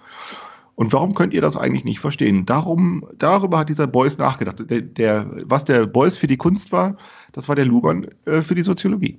Und 0.80 0.94
warum 0.94 1.14
könnt 1.14 1.34
ihr 1.34 1.42
das 1.42 1.56
eigentlich 1.56 1.84
nicht 1.84 2.00
verstehen? 2.00 2.46
Darum, 2.46 3.06
darüber 3.16 3.58
hat 3.58 3.68
dieser 3.68 3.86
Beuys 3.86 4.16
nachgedacht. 4.16 4.70
Der, 4.70 4.80
der, 4.80 5.30
was 5.44 5.64
der 5.64 5.86
Beuys 5.86 6.16
für 6.16 6.26
die 6.26 6.38
Kunst 6.38 6.72
war, 6.72 6.96
das 7.32 7.48
war 7.48 7.56
der 7.56 7.64
Luhmann 7.64 8.08
äh, 8.26 8.42
für 8.42 8.54
die 8.54 8.62
Soziologie. 8.62 9.18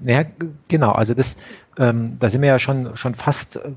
Ja, 0.00 0.24
genau. 0.68 0.92
Also 0.92 1.14
das, 1.14 1.36
ähm, 1.76 2.18
da 2.18 2.28
sind 2.28 2.42
wir 2.42 2.48
ja 2.48 2.58
schon, 2.58 2.96
schon 2.96 3.14
fast 3.14 3.56
äh, 3.56 3.72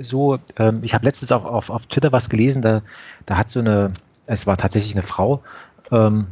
so. 0.00 0.38
Ähm, 0.56 0.80
ich 0.82 0.94
habe 0.94 1.04
letztens 1.04 1.32
auch 1.32 1.44
auf, 1.44 1.70
auf 1.70 1.86
Twitter 1.86 2.12
was 2.12 2.28
gelesen. 2.28 2.62
Da, 2.62 2.82
da 3.26 3.36
hat 3.36 3.50
so 3.50 3.60
eine, 3.60 3.92
es 4.26 4.46
war 4.46 4.56
tatsächlich 4.56 4.94
eine 4.94 5.02
Frau. 5.02 5.42
Ähm, 5.90 6.26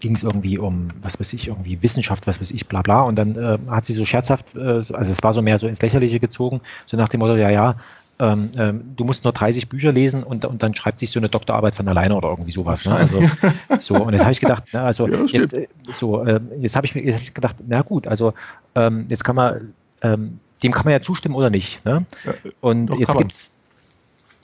ging 0.00 0.14
es 0.14 0.22
irgendwie 0.22 0.58
um, 0.58 0.88
was 1.02 1.18
weiß 1.18 1.32
ich, 1.32 1.48
irgendwie 1.48 1.82
Wissenschaft, 1.82 2.26
was 2.26 2.40
weiß 2.40 2.52
ich, 2.52 2.68
bla 2.68 2.82
bla. 2.82 3.02
Und 3.02 3.16
dann 3.16 3.36
äh, 3.36 3.58
hat 3.68 3.84
sie 3.84 3.94
so 3.94 4.04
scherzhaft, 4.04 4.56
äh, 4.56 4.60
also 4.60 4.94
es 4.94 5.22
war 5.22 5.34
so 5.34 5.42
mehr 5.42 5.58
so 5.58 5.66
ins 5.66 5.82
Lächerliche 5.82 6.20
gezogen, 6.20 6.60
so 6.86 6.96
nach 6.96 7.08
dem 7.08 7.20
Motto, 7.20 7.36
ja, 7.36 7.50
ja, 7.50 7.74
ähm, 8.20 8.50
ähm, 8.56 8.94
du 8.96 9.04
musst 9.04 9.24
nur 9.24 9.32
30 9.32 9.68
Bücher 9.68 9.92
lesen 9.92 10.24
und, 10.24 10.44
und 10.44 10.62
dann 10.62 10.74
schreibt 10.74 10.98
sich 10.98 11.10
so 11.10 11.20
eine 11.20 11.28
Doktorarbeit 11.28 11.76
von 11.76 11.86
alleine 11.86 12.16
oder 12.16 12.28
irgendwie 12.28 12.50
sowas. 12.50 12.84
Ne? 12.84 12.94
Also, 12.94 13.22
so, 13.78 13.94
und 14.02 14.12
jetzt 14.12 14.22
habe 14.22 14.32
ich 14.32 14.40
gedacht, 14.40 14.72
ne, 14.72 14.82
also 14.82 15.06
ja, 15.06 15.24
jetzt, 15.24 15.54
äh, 15.54 15.68
so, 15.92 16.24
äh, 16.24 16.40
jetzt 16.58 16.74
habe 16.74 16.86
ich 16.86 16.94
mir 16.94 17.02
jetzt 17.02 17.16
hab 17.16 17.22
ich 17.22 17.34
gedacht, 17.34 17.56
na 17.66 17.82
gut, 17.82 18.08
also 18.08 18.34
ähm, 18.74 19.06
jetzt 19.08 19.22
kann 19.22 19.36
man, 19.36 19.74
ähm, 20.02 20.40
dem 20.62 20.72
kann 20.72 20.84
man 20.84 20.92
ja 20.92 21.00
zustimmen 21.00 21.36
oder 21.36 21.50
nicht. 21.50 21.84
Ne? 21.84 22.04
Und 22.60 22.86
Doch, 22.86 22.98
jetzt 22.98 23.16
gibt's, 23.16 23.50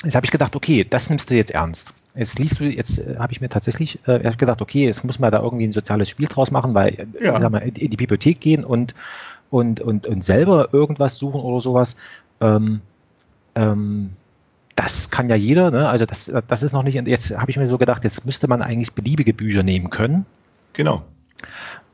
jetzt 0.05 0.15
habe 0.15 0.25
ich 0.25 0.31
gedacht, 0.31 0.55
okay, 0.55 0.87
das 0.89 1.11
nimmst 1.11 1.29
du 1.31 1.35
jetzt 1.35 1.51
ernst. 1.51 1.95
Jetzt 2.15 2.39
liest 2.39 2.61
du, 2.61 2.65
jetzt 2.65 2.99
äh, 2.99 3.17
habe 3.19 3.33
ich 3.33 3.41
mir 3.41 3.49
tatsächlich 3.49 3.99
äh, 4.07 4.21
gedacht, 4.37 4.63
okay, 4.63 4.87
jetzt 4.87 5.03
muss 5.03 5.19
man 5.19 5.33
da 5.33 5.43
irgendwie 5.43 5.65
ein 5.65 5.73
soziales 5.73 6.09
Spiel 6.09 6.29
draus 6.29 6.53
machen, 6.53 6.75
weil 6.75 7.09
ja. 7.21 7.41
sag 7.41 7.51
mal, 7.51 7.59
in 7.59 7.91
die 7.91 7.97
Bibliothek 7.97 8.41
gehen 8.41 8.65
und, 8.65 8.95
und, 9.51 9.81
und, 9.81 10.07
und 10.07 10.25
selber 10.25 10.69
irgendwas 10.73 11.19
suchen 11.19 11.41
oder 11.41 11.61
sowas. 11.61 11.97
Ähm, 12.41 12.81
ähm, 13.55 14.11
das 14.75 15.11
kann 15.11 15.29
ja 15.29 15.37
jeder, 15.37 15.71
ne? 15.71 15.89
also 15.89 16.05
das, 16.05 16.33
das 16.49 16.63
ist 16.63 16.73
noch 16.73 16.83
nicht, 16.83 16.95
jetzt 17.07 17.37
habe 17.37 17.51
ich 17.51 17.57
mir 17.57 17.67
so 17.67 17.79
gedacht, 17.79 18.05
jetzt 18.05 18.27
müsste 18.27 18.49
man 18.49 18.61
eigentlich 18.61 18.93
beliebige 18.93 19.33
Bücher 19.33 19.63
nehmen 19.63 19.91
können. 19.91 20.27
Genau. 20.73 21.03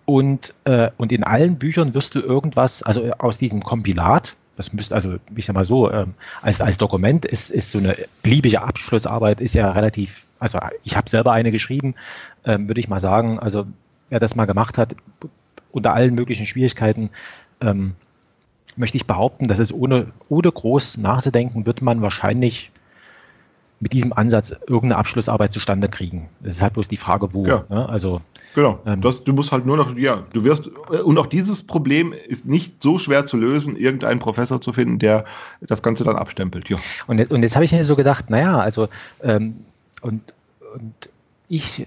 Und, 0.06 0.54
äh, 0.64 0.90
und 0.96 1.12
in 1.12 1.22
allen 1.22 1.56
Büchern 1.56 1.94
wirst 1.94 2.14
du 2.14 2.20
irgendwas, 2.20 2.82
also 2.82 3.12
aus 3.18 3.38
diesem 3.38 3.62
Kompilat, 3.62 4.34
das 4.56 4.72
müsste, 4.72 4.94
also 4.94 5.16
ich 5.36 5.46
sag 5.46 5.54
mal 5.54 5.64
so, 5.64 5.90
ähm, 5.90 6.14
als, 6.42 6.60
als 6.60 6.78
Dokument 6.78 7.24
ist, 7.24 7.50
ist 7.50 7.70
so 7.70 7.78
eine 7.78 7.96
beliebige 8.22 8.62
Abschlussarbeit, 8.62 9.40
ist 9.40 9.54
ja 9.54 9.70
relativ, 9.70 10.26
also 10.38 10.58
ich 10.82 10.96
habe 10.96 11.08
selber 11.08 11.32
eine 11.32 11.52
geschrieben, 11.52 11.94
ähm, 12.44 12.68
würde 12.68 12.80
ich 12.80 12.88
mal 12.88 13.00
sagen, 13.00 13.38
also 13.38 13.66
wer 14.08 14.20
das 14.20 14.34
mal 14.34 14.46
gemacht 14.46 14.78
hat, 14.78 14.96
unter 15.70 15.94
allen 15.94 16.14
möglichen 16.14 16.46
Schwierigkeiten, 16.46 17.10
ähm, 17.60 17.94
möchte 18.76 18.96
ich 18.96 19.06
behaupten, 19.06 19.48
dass 19.48 19.58
es 19.58 19.72
ohne, 19.72 20.08
ohne 20.28 20.50
groß 20.50 20.98
nachzudenken, 20.98 21.66
wird 21.66 21.82
man 21.82 22.02
wahrscheinlich 22.02 22.70
mit 23.80 23.94
diesem 23.94 24.12
Ansatz 24.12 24.50
irgendeine 24.50 24.98
Abschlussarbeit 24.98 25.52
zustande 25.52 25.88
kriegen. 25.88 26.28
Es 26.42 26.56
ist 26.56 26.62
halt 26.62 26.74
bloß 26.74 26.88
die 26.88 26.98
Frage, 26.98 27.32
wo. 27.32 27.46
Ja. 27.46 27.64
Ne? 27.70 27.88
Also, 27.88 28.20
genau. 28.54 28.78
Ähm, 28.84 29.00
das, 29.00 29.24
du 29.24 29.32
musst 29.32 29.52
halt 29.52 29.64
nur 29.64 29.78
noch, 29.78 29.96
ja, 29.96 30.24
du 30.34 30.44
wirst, 30.44 30.68
und 30.68 31.18
auch 31.18 31.26
dieses 31.26 31.62
Problem 31.62 32.12
ist 32.28 32.44
nicht 32.44 32.82
so 32.82 32.98
schwer 32.98 33.24
zu 33.24 33.38
lösen, 33.38 33.76
irgendeinen 33.76 34.20
Professor 34.20 34.60
zu 34.60 34.74
finden, 34.74 34.98
der 34.98 35.24
das 35.62 35.82
Ganze 35.82 36.04
dann 36.04 36.16
abstempelt. 36.16 36.68
Ja. 36.68 36.76
Und, 37.06 37.18
jetzt, 37.18 37.32
und 37.32 37.42
jetzt 37.42 37.54
habe 37.54 37.64
ich 37.64 37.72
mir 37.72 37.84
so 37.84 37.96
gedacht, 37.96 38.28
naja, 38.28 38.58
also, 38.58 38.88
ähm, 39.22 39.54
und, 40.02 40.22
und 40.74 40.94
ich 41.48 41.86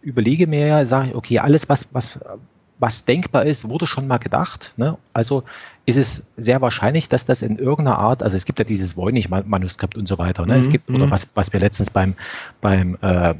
überlege 0.00 0.46
mir 0.46 0.66
ja, 0.66 0.86
sage 0.86 1.08
ich, 1.08 1.14
okay, 1.14 1.38
alles, 1.40 1.68
was, 1.68 1.88
was, 1.92 2.18
was 2.78 3.04
denkbar 3.04 3.44
ist, 3.46 3.68
wurde 3.68 3.86
schon 3.86 4.06
mal 4.06 4.18
gedacht. 4.18 4.72
Ne? 4.76 4.98
Also 5.12 5.44
ist 5.86 5.96
es 5.96 6.24
sehr 6.36 6.60
wahrscheinlich, 6.60 7.08
dass 7.08 7.24
das 7.24 7.42
in 7.42 7.58
irgendeiner 7.58 7.98
Art, 7.98 8.22
also 8.22 8.36
es 8.36 8.44
gibt 8.44 8.58
ja 8.58 8.64
dieses 8.64 8.96
Voynich-Manuskript 8.96 9.96
und 9.96 10.08
so 10.08 10.18
weiter. 10.18 10.46
Ne? 10.46 10.54
Mhm. 10.54 10.60
Es 10.60 10.70
gibt, 10.70 10.90
oder 10.90 11.06
mhm. 11.06 11.10
was, 11.10 11.28
was 11.34 11.52
wir 11.52 11.60
letztens 11.60 11.90
beim, 11.90 12.14
beim 12.60 12.98
äh, 13.00 13.34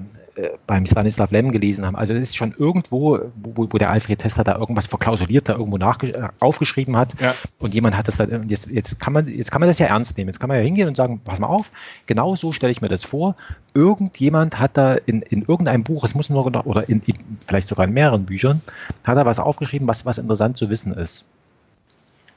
beim 0.66 0.85
Stanislav 0.85 1.30
Lem 1.30 1.53
gelesen 1.53 1.87
haben. 1.87 1.95
Also 1.95 2.12
das 2.12 2.22
ist 2.22 2.37
schon 2.37 2.55
irgendwo, 2.59 3.20
wo, 3.37 3.68
wo 3.70 3.78
der 3.78 3.91
Alfred 3.91 4.18
Tester 4.18 4.43
da 4.43 4.57
irgendwas 4.57 4.87
verklausuliert, 4.87 5.49
da 5.49 5.53
irgendwo 5.53 5.78
nach, 5.78 6.03
äh, 6.03 6.28
aufgeschrieben 6.41 6.97
hat 6.97 7.11
ja. 7.20 7.35
und 7.61 7.72
jemand 7.72 7.97
hat 7.97 8.09
das 8.09 8.16
dann, 8.16 8.49
jetzt, 8.49 8.68
jetzt, 8.68 8.99
kann 8.99 9.12
man, 9.12 9.28
jetzt 9.28 9.53
kann 9.53 9.61
man 9.61 9.68
das 9.68 9.78
ja 9.78 9.87
ernst 9.87 10.16
nehmen. 10.18 10.28
Jetzt 10.28 10.41
kann 10.41 10.49
man 10.49 10.57
ja 10.59 10.64
hingehen 10.64 10.89
und 10.89 10.97
sagen, 10.97 11.20
pass 11.24 11.39
mal 11.39 11.47
auf, 11.47 11.70
genau 12.07 12.35
so 12.35 12.53
stelle 12.53 12.72
ich 12.72 12.80
mir 12.80 12.89
das 12.89 13.05
vor. 13.05 13.37
Irgendjemand 13.74 14.59
hat 14.59 14.76
da 14.76 14.95
in, 14.95 15.22
in 15.22 15.43
irgendeinem 15.43 15.85
Buch, 15.85 16.05
es 16.05 16.14
muss 16.14 16.30
nur 16.30 16.51
noch, 16.51 16.66
oder 16.66 16.89
in, 16.89 17.01
in, 17.07 17.14
vielleicht 17.47 17.68
sogar 17.68 17.87
in 17.87 17.93
mehreren 17.93 18.24
Büchern, 18.24 18.61
hat 19.05 19.16
er 19.16 19.26
was 19.26 19.39
aufgeschrieben, 19.39 19.87
was, 19.87 20.05
was 20.05 20.18
interessant 20.18 20.57
zu 20.57 20.68
wissen 20.68 20.93
ist. 20.95 21.26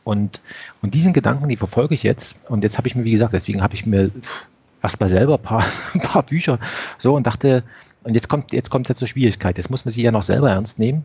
Und, 0.04 0.40
und 0.82 0.94
diesen 0.94 1.12
Gedanken, 1.12 1.50
die 1.50 1.58
verfolge 1.58 1.94
ich 1.94 2.04
jetzt. 2.04 2.38
Und 2.48 2.64
jetzt 2.64 2.78
habe 2.78 2.88
ich 2.88 2.96
mir, 2.96 3.04
wie 3.04 3.12
gesagt, 3.12 3.34
deswegen 3.34 3.62
habe 3.62 3.76
ich 3.76 3.86
mir 3.86 4.12
erstmal 4.82 5.10
selber 5.10 5.36
ein 5.36 5.42
paar, 5.42 5.64
ein 5.94 6.02
paar 6.02 6.24
Bücher 6.24 6.60
so 6.98 7.16
und 7.16 7.28
dachte, 7.28 7.64
und 8.04 8.14
jetzt 8.14 8.30
kommt, 8.30 8.54
jetzt 8.54 8.70
kommt 8.70 8.88
ja 8.90 8.96
zur 8.96 9.08
Schwierigkeit. 9.08 9.58
Jetzt 9.58 9.70
muss 9.70 9.84
man 9.84 9.92
sie 9.92 10.02
ja 10.02 10.12
noch 10.12 10.24
selber 10.24 10.50
ernst 10.50 10.80
nehmen. 10.80 11.04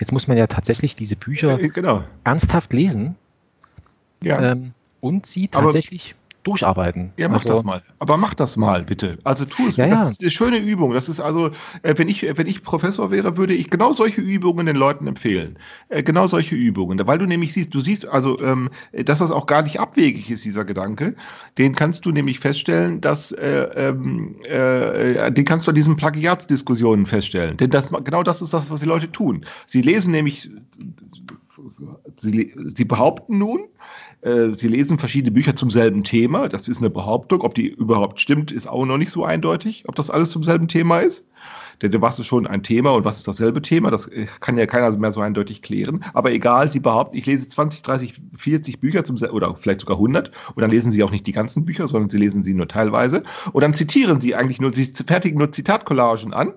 Jetzt 0.00 0.12
muss 0.12 0.26
man 0.26 0.36
ja 0.36 0.46
tatsächlich 0.46 0.96
diese 0.96 1.16
Bücher 1.16 1.58
genau. 1.58 2.04
ernsthaft 2.24 2.72
lesen 2.72 3.16
ja. 4.22 4.52
ähm, 4.52 4.72
und 5.00 5.26
sie 5.26 5.48
tatsächlich 5.48 6.14
durcharbeiten. 6.44 7.12
Ja, 7.16 7.28
mach 7.28 7.38
also, 7.38 7.54
das 7.54 7.64
mal. 7.64 7.82
Aber 7.98 8.16
mach 8.16 8.34
das 8.34 8.56
mal, 8.56 8.84
bitte. 8.84 9.18
Also 9.24 9.44
tu 9.44 9.66
es. 9.68 9.76
Ja, 9.76 9.86
das 9.88 9.98
ja. 9.98 10.08
ist 10.10 10.20
eine 10.20 10.30
schöne 10.30 10.58
Übung. 10.58 10.92
Das 10.92 11.08
ist 11.08 11.18
also, 11.18 11.50
äh, 11.82 11.94
wenn 11.96 12.08
ich, 12.08 12.22
wenn 12.36 12.46
ich 12.46 12.62
Professor 12.62 13.10
wäre, 13.10 13.36
würde 13.36 13.54
ich 13.54 13.70
genau 13.70 13.92
solche 13.92 14.20
Übungen 14.20 14.66
den 14.66 14.76
Leuten 14.76 15.06
empfehlen. 15.06 15.58
Äh, 15.88 16.02
genau 16.02 16.26
solche 16.26 16.54
Übungen. 16.54 17.00
Weil 17.06 17.18
du 17.18 17.26
nämlich 17.26 17.52
siehst, 17.52 17.74
du 17.74 17.80
siehst 17.80 18.06
also, 18.06 18.40
ähm, 18.40 18.70
dass 18.92 19.18
das 19.18 19.30
auch 19.30 19.46
gar 19.46 19.62
nicht 19.62 19.80
abwegig 19.80 20.30
ist, 20.30 20.44
dieser 20.44 20.64
Gedanke. 20.64 21.16
Den 21.58 21.74
kannst 21.74 22.04
du 22.06 22.10
nämlich 22.10 22.38
feststellen, 22.38 23.00
dass, 23.00 23.32
äh, 23.32 23.68
ähm, 23.74 24.36
äh, 24.44 25.32
den 25.32 25.44
kannst 25.44 25.66
du 25.66 25.70
an 25.70 25.74
diesen 25.74 25.96
Plagiatsdiskussionen 25.96 27.06
feststellen. 27.06 27.56
Denn 27.56 27.70
das, 27.70 27.88
genau 28.04 28.22
das 28.22 28.42
ist 28.42 28.52
das, 28.52 28.70
was 28.70 28.80
die 28.80 28.86
Leute 28.86 29.10
tun. 29.10 29.46
Sie 29.66 29.80
lesen 29.80 30.12
nämlich, 30.12 30.50
sie, 32.16 32.52
sie 32.56 32.84
behaupten 32.84 33.38
nun, 33.38 33.60
äh, 34.24 34.54
sie 34.54 34.68
lesen 34.68 34.98
verschiedene 34.98 35.32
Bücher 35.32 35.54
zum 35.54 35.70
selben 35.70 36.02
Thema. 36.02 36.48
Das 36.48 36.66
ist 36.66 36.78
eine 36.78 36.90
Behauptung. 36.90 37.42
Ob 37.42 37.54
die 37.54 37.68
überhaupt 37.68 38.20
stimmt, 38.20 38.50
ist 38.50 38.66
auch 38.66 38.84
noch 38.86 38.96
nicht 38.96 39.10
so 39.10 39.24
eindeutig, 39.24 39.84
ob 39.86 39.94
das 39.94 40.10
alles 40.10 40.30
zum 40.30 40.42
selben 40.42 40.66
Thema 40.66 41.00
ist. 41.00 41.26
Denn 41.82 42.00
was 42.00 42.18
ist 42.18 42.26
schon 42.26 42.46
ein 42.46 42.62
Thema 42.62 42.92
und 42.92 43.04
was 43.04 43.18
ist 43.18 43.28
dasselbe 43.28 43.60
Thema? 43.60 43.90
Das 43.90 44.06
äh, 44.06 44.26
kann 44.40 44.56
ja 44.56 44.66
keiner 44.66 44.96
mehr 44.96 45.10
so 45.10 45.20
eindeutig 45.20 45.60
klären. 45.60 46.04
Aber 46.14 46.32
egal, 46.32 46.72
sie 46.72 46.80
behaupten, 46.80 47.16
ich 47.16 47.26
lese 47.26 47.48
20, 47.48 47.82
30, 47.82 48.14
40 48.36 48.80
Bücher 48.80 49.04
zum, 49.04 49.16
oder 49.30 49.54
vielleicht 49.56 49.80
sogar 49.80 49.96
100 49.96 50.30
und 50.54 50.60
dann 50.62 50.70
lesen 50.70 50.90
sie 50.90 51.02
auch 51.02 51.10
nicht 51.10 51.26
die 51.26 51.32
ganzen 51.32 51.64
Bücher, 51.64 51.86
sondern 51.86 52.08
sie 52.08 52.18
lesen 52.18 52.44
sie 52.44 52.54
nur 52.54 52.68
teilweise. 52.68 53.24
Und 53.52 53.62
dann 53.62 53.74
zitieren 53.74 54.20
sie 54.20 54.34
eigentlich 54.34 54.60
nur, 54.60 54.72
sie 54.72 54.86
fertigen 54.86 55.38
nur 55.38 55.52
Zitatcollagen 55.52 56.32
an 56.32 56.54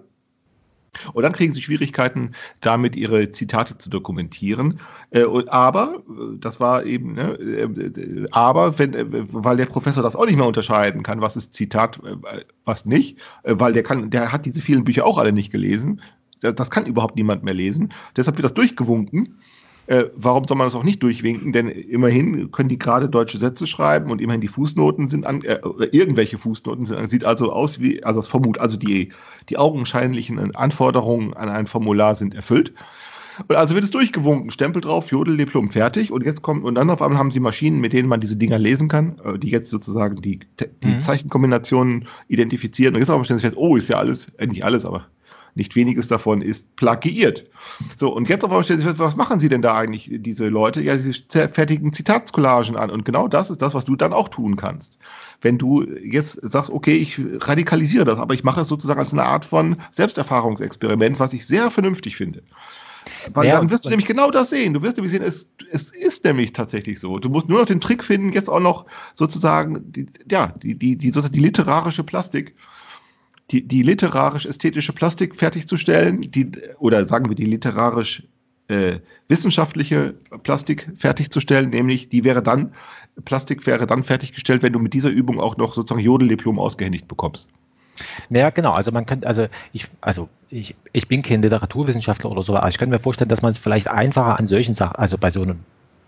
und 1.13 1.23
dann 1.23 1.33
kriegen 1.33 1.53
sie 1.53 1.61
Schwierigkeiten, 1.61 2.33
damit 2.61 2.95
ihre 2.95 3.31
Zitate 3.31 3.77
zu 3.77 3.89
dokumentieren. 3.89 4.79
Äh, 5.11 5.25
aber, 5.47 6.03
äh, 6.09 6.38
das 6.39 6.59
war 6.59 6.83
eben, 6.85 7.13
ne, 7.13 7.33
äh, 7.33 8.25
aber, 8.31 8.79
wenn, 8.79 9.27
weil 9.31 9.57
der 9.57 9.65
Professor 9.65 10.03
das 10.03 10.15
auch 10.15 10.25
nicht 10.25 10.38
mehr 10.38 10.47
unterscheiden 10.47 11.03
kann, 11.03 11.21
was 11.21 11.35
ist 11.35 11.53
Zitat, 11.53 11.99
was 12.65 12.85
nicht, 12.85 13.17
weil 13.43 13.73
der 13.73 13.83
kann, 13.83 14.09
der 14.09 14.31
hat 14.31 14.45
diese 14.45 14.61
vielen 14.61 14.83
Bücher 14.83 15.05
auch 15.05 15.17
alle 15.17 15.31
nicht 15.31 15.51
gelesen. 15.51 16.01
das 16.41 16.69
kann 16.69 16.85
überhaupt 16.85 17.15
niemand 17.15 17.43
mehr 17.43 17.53
lesen. 17.53 17.93
Deshalb 18.15 18.38
wird 18.38 18.45
das 18.45 18.53
durchgewunken. 18.53 19.39
Äh, 19.88 20.05
warum 20.15 20.45
soll 20.45 20.57
man 20.57 20.67
das 20.67 20.75
auch 20.75 20.83
nicht 20.83 21.01
durchwinken? 21.01 21.53
Denn 21.53 21.69
immerhin 21.69 22.51
können 22.51 22.69
die 22.69 22.77
gerade 22.77 23.09
deutsche 23.09 23.38
Sätze 23.38 23.67
schreiben 23.67 24.11
und 24.11 24.21
immerhin 24.21 24.41
die 24.41 24.49
Fußnoten 24.49 25.07
sind 25.07 25.25
an, 25.25 25.41
äh, 25.43 25.59
oder 25.63 25.93
irgendwelche 25.93 26.38
Fußnoten 26.38 26.85
sind 26.85 26.97
an. 26.97 27.09
Sieht 27.09 27.23
also 27.23 27.51
aus 27.51 27.79
wie, 27.79 28.03
also 28.03 28.19
das 28.19 28.27
Vermut, 28.27 28.59
also 28.59 28.77
die, 28.77 29.13
die 29.49 29.57
augenscheinlichen 29.57 30.55
Anforderungen 30.55 31.33
an 31.33 31.49
ein 31.49 31.67
Formular 31.67 32.15
sind 32.15 32.35
erfüllt. 32.35 32.73
Und 33.47 33.55
also 33.55 33.75
wird 33.75 33.85
es 33.85 33.91
durchgewunken, 33.91 34.51
Stempel 34.51 34.81
drauf, 34.81 35.11
Jodel, 35.11 35.38
Diplom, 35.38 35.69
fertig. 35.69 36.11
Und 36.11 36.25
jetzt 36.25 36.41
kommt, 36.41 36.65
und 36.65 36.75
dann 36.75 36.89
auf 36.89 37.01
einmal 37.01 37.19
haben 37.19 37.31
sie 37.31 37.39
Maschinen, 37.39 37.79
mit 37.79 37.93
denen 37.93 38.09
man 38.09 38.19
diese 38.19 38.35
Dinger 38.35 38.59
lesen 38.59 38.89
kann, 38.89 39.19
äh, 39.23 39.39
die 39.39 39.49
jetzt 39.49 39.69
sozusagen 39.69 40.17
die, 40.17 40.39
die 40.83 40.88
mhm. 40.88 41.01
Zeichenkombinationen 41.01 42.07
identifizieren. 42.27 42.95
Und 42.95 43.01
jetzt 43.01 43.09
aber 43.09 43.23
stellen 43.23 43.39
sie 43.39 43.45
fest, 43.45 43.57
oh, 43.57 43.77
ist 43.77 43.89
ja 43.89 43.97
alles, 43.97 44.33
äh, 44.38 44.47
nicht 44.47 44.65
alles, 44.65 44.85
aber 44.85 45.07
nicht 45.58 45.76
weniges 45.76 46.08
davon 46.08 46.41
ist 46.41 46.76
plagiiert. 46.76 47.49
So, 47.97 48.14
und 48.14 48.30
jetzt 48.30 48.43
aber 48.43 48.64
stellen 48.64 48.80
Sie 48.80 48.86
fest, 48.86 48.99
was 48.99 49.16
machen 49.16 49.39
Sie 49.39 49.49
denn 49.49 49.62
da 49.62 49.76
eigentlich, 49.76 50.10
diese 50.12 50.47
Leute? 50.47 50.82
Ja, 50.82 50.97
sie 50.97 51.14
fertigen 51.30 51.91
Zitatscollagen 51.91 52.78
an. 52.78 52.89
Und 52.89 53.03
genau 53.03 53.28
das 53.28 53.49
ist 53.49 53.62
das, 53.62 53.74
was 53.74 53.86
du 53.86 53.95
dann 53.95 54.14
auch 54.14 54.30
tun 54.30 54.55
kannst. 54.55 54.97
Wenn 55.41 55.58
du 55.58 55.84
jetzt 55.84 56.39
sagst, 56.41 56.70
okay, 56.70 56.95
ich 56.95 57.20
radikalisiere 57.41 58.05
das, 58.05 58.20
aber 58.20 58.34
ich 58.34 58.43
mache 58.43 58.62
es 58.62 58.68
sozusagen 58.68 58.99
als 58.99 59.14
eine 59.14 59.24
Art 59.24 59.45
von 59.45 59.78
Selbsterfahrungsexperiment, 59.91 61.20
was 61.20 61.34
ich 61.34 61.45
sehr 61.45 61.70
vernünftig 61.70 62.16
finde. 62.16 62.43
Weil 63.34 63.47
ja, 63.47 63.58
dann 63.58 63.70
wirst 63.70 63.86
du 63.86 63.89
nämlich 63.89 64.08
genau 64.08 64.32
das 64.32 64.49
sehen. 64.49 64.74
Du 64.74 64.82
wirst 64.82 64.97
nämlich 64.97 65.12
sehen, 65.12 65.24
es, 65.24 65.49
es 65.72 65.91
ist 65.91 66.24
nämlich 66.24 66.53
tatsächlich 66.53 66.99
so. 66.99 67.20
Du 67.20 67.30
musst 67.30 67.49
nur 67.49 67.60
noch 67.60 67.66
den 67.66 67.82
Trick 67.82 68.03
finden, 68.03 68.32
jetzt 68.34 68.49
auch 68.49 68.60
noch 68.60 68.86
sozusagen, 69.16 69.91
die, 69.91 70.08
ja, 70.30 70.53
die, 70.62 70.76
die, 70.76 70.97
die, 70.97 71.10
sozusagen 71.10 71.34
die 71.34 71.39
literarische 71.39 72.03
Plastik, 72.03 72.55
die, 73.52 73.68
die 73.68 73.82
literarisch-ästhetische 73.82 74.93
Plastik 74.93 75.36
fertigzustellen, 75.36 76.32
die, 76.32 76.52
oder 76.80 77.08
sagen 77.08 77.30
wir 77.30 77.36
die 77.36 77.45
literarisch 77.45 78.24
äh, 78.68 79.00
wissenschaftliche 79.30 80.16
Plastik 80.43 80.89
fertigzustellen, 80.98 81.70
nämlich 81.70 82.10
die 82.10 82.24
wäre 82.24 82.43
dann, 82.43 82.74
Plastik 83.24 83.66
wäre 83.66 83.88
dann 83.88 84.04
fertiggestellt, 84.04 84.64
wenn 84.64 84.74
du 84.74 84.80
mit 84.80 84.93
dieser 84.93 85.10
Übung 85.10 85.39
auch 85.39 85.58
noch 85.58 85.74
sozusagen 85.74 86.04
Jodeldiplom 86.04 86.60
ausgehändigt 86.60 87.08
bekommst. 87.08 87.48
Naja, 88.30 88.50
genau. 88.52 88.74
Also 88.74 88.91
man 88.91 89.06
könnte, 89.06 89.26
also 89.28 89.48
ich, 89.74 89.88
also 90.02 90.30
ich, 90.50 90.76
ich 90.93 91.08
bin 91.08 91.24
kein 91.24 91.41
Literaturwissenschaftler 91.41 92.30
oder 92.30 92.43
so, 92.43 92.56
aber 92.56 92.68
ich 92.70 92.78
könnte 92.78 92.93
mir 92.93 93.00
vorstellen, 93.00 93.30
dass 93.30 93.41
man 93.41 93.52
es 93.52 93.58
vielleicht 93.58 93.89
einfacher 93.89 94.38
an 94.38 94.48
solchen 94.48 94.76
Sachen, 94.76 94.95
also 94.98 95.18
bei 95.18 95.32
so 95.32 95.41
einem, 95.41 95.60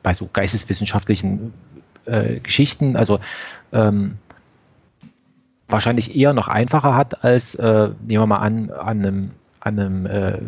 bei 0.04 0.14
so 0.14 0.30
geisteswissenschaftlichen 0.32 1.54
äh, 2.06 2.40
Geschichten, 2.40 2.96
also 2.96 3.20
ähm, 3.72 4.18
wahrscheinlich 5.70 6.15
eher 6.15 6.34
noch 6.34 6.47
einfacher 6.47 6.95
hat 6.95 7.24
als, 7.24 7.55
äh, 7.55 7.89
nehmen 8.05 8.24
wir 8.24 8.28
mal 8.28 8.38
an, 8.38 8.72
an 8.72 9.05
einem, 9.05 9.32
an 9.59 9.80
einem 9.80 10.05
äh, 10.05 10.39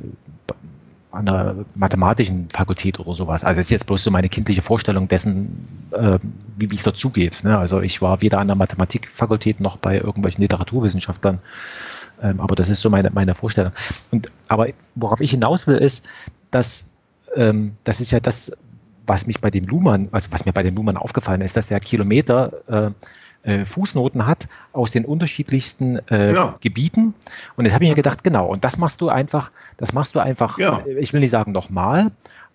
an 1.11 1.27
einer 1.27 1.65
mathematischen 1.75 2.49
Fakultät 2.49 2.99
oder 2.99 3.15
sowas. 3.15 3.43
Also 3.43 3.57
das 3.57 3.65
ist 3.65 3.71
jetzt 3.71 3.87
bloß 3.87 4.03
so 4.03 4.11
meine 4.11 4.29
kindliche 4.29 4.61
Vorstellung 4.61 5.07
dessen, 5.07 5.67
äh, 5.91 6.17
wie 6.57 6.73
es 6.73 6.83
dazugeht. 6.83 7.43
Ne? 7.43 7.57
Also 7.57 7.81
ich 7.81 8.01
war 8.01 8.21
weder 8.21 8.39
an 8.39 8.47
der 8.47 8.55
Mathematikfakultät 8.55 9.59
noch 9.59 9.77
bei 9.77 9.97
irgendwelchen 9.97 10.41
Literaturwissenschaftlern, 10.41 11.39
ähm, 12.21 12.39
aber 12.39 12.55
das 12.55 12.69
ist 12.69 12.81
so 12.81 12.89
meine, 12.89 13.11
meine 13.11 13.35
Vorstellung. 13.35 13.73
Und 14.11 14.31
aber 14.47 14.67
worauf 14.95 15.19
ich 15.19 15.31
hinaus 15.31 15.67
will, 15.67 15.77
ist, 15.77 16.07
dass 16.49 16.89
ähm, 17.35 17.73
das 17.83 17.99
ist 17.99 18.11
ja 18.11 18.21
das, 18.21 18.53
was 19.05 19.27
mich 19.27 19.41
bei 19.41 19.51
dem 19.51 19.65
Luhmann, 19.65 20.07
also 20.11 20.31
was 20.31 20.45
mir 20.45 20.53
bei 20.53 20.63
dem 20.63 20.75
Luhmann 20.75 20.95
aufgefallen 20.95 21.41
ist, 21.41 21.57
dass 21.57 21.67
der 21.67 21.79
Kilometer 21.81 22.53
äh, 22.67 22.91
äh, 23.43 23.65
Fußnoten 23.65 24.27
hat 24.27 24.47
aus 24.73 24.91
den 24.91 25.05
unterschiedlichsten 25.05 25.97
äh, 26.07 26.27
genau. 26.27 26.53
Gebieten. 26.61 27.13
Und 27.55 27.65
jetzt 27.65 27.73
habe 27.73 27.83
ich 27.83 27.89
mir 27.89 27.95
gedacht, 27.95 28.23
genau, 28.23 28.47
und 28.47 28.63
das 28.63 28.77
machst 28.77 29.01
du 29.01 29.09
einfach, 29.09 29.51
das 29.77 29.93
machst 29.93 30.15
du 30.15 30.19
einfach, 30.19 30.57
ja. 30.57 30.83
Äh, 30.85 30.99
ich 30.99 31.13
will 31.13 31.19
nicht 31.19 31.31
sagen 31.31 31.51
nochmal, 31.51 32.11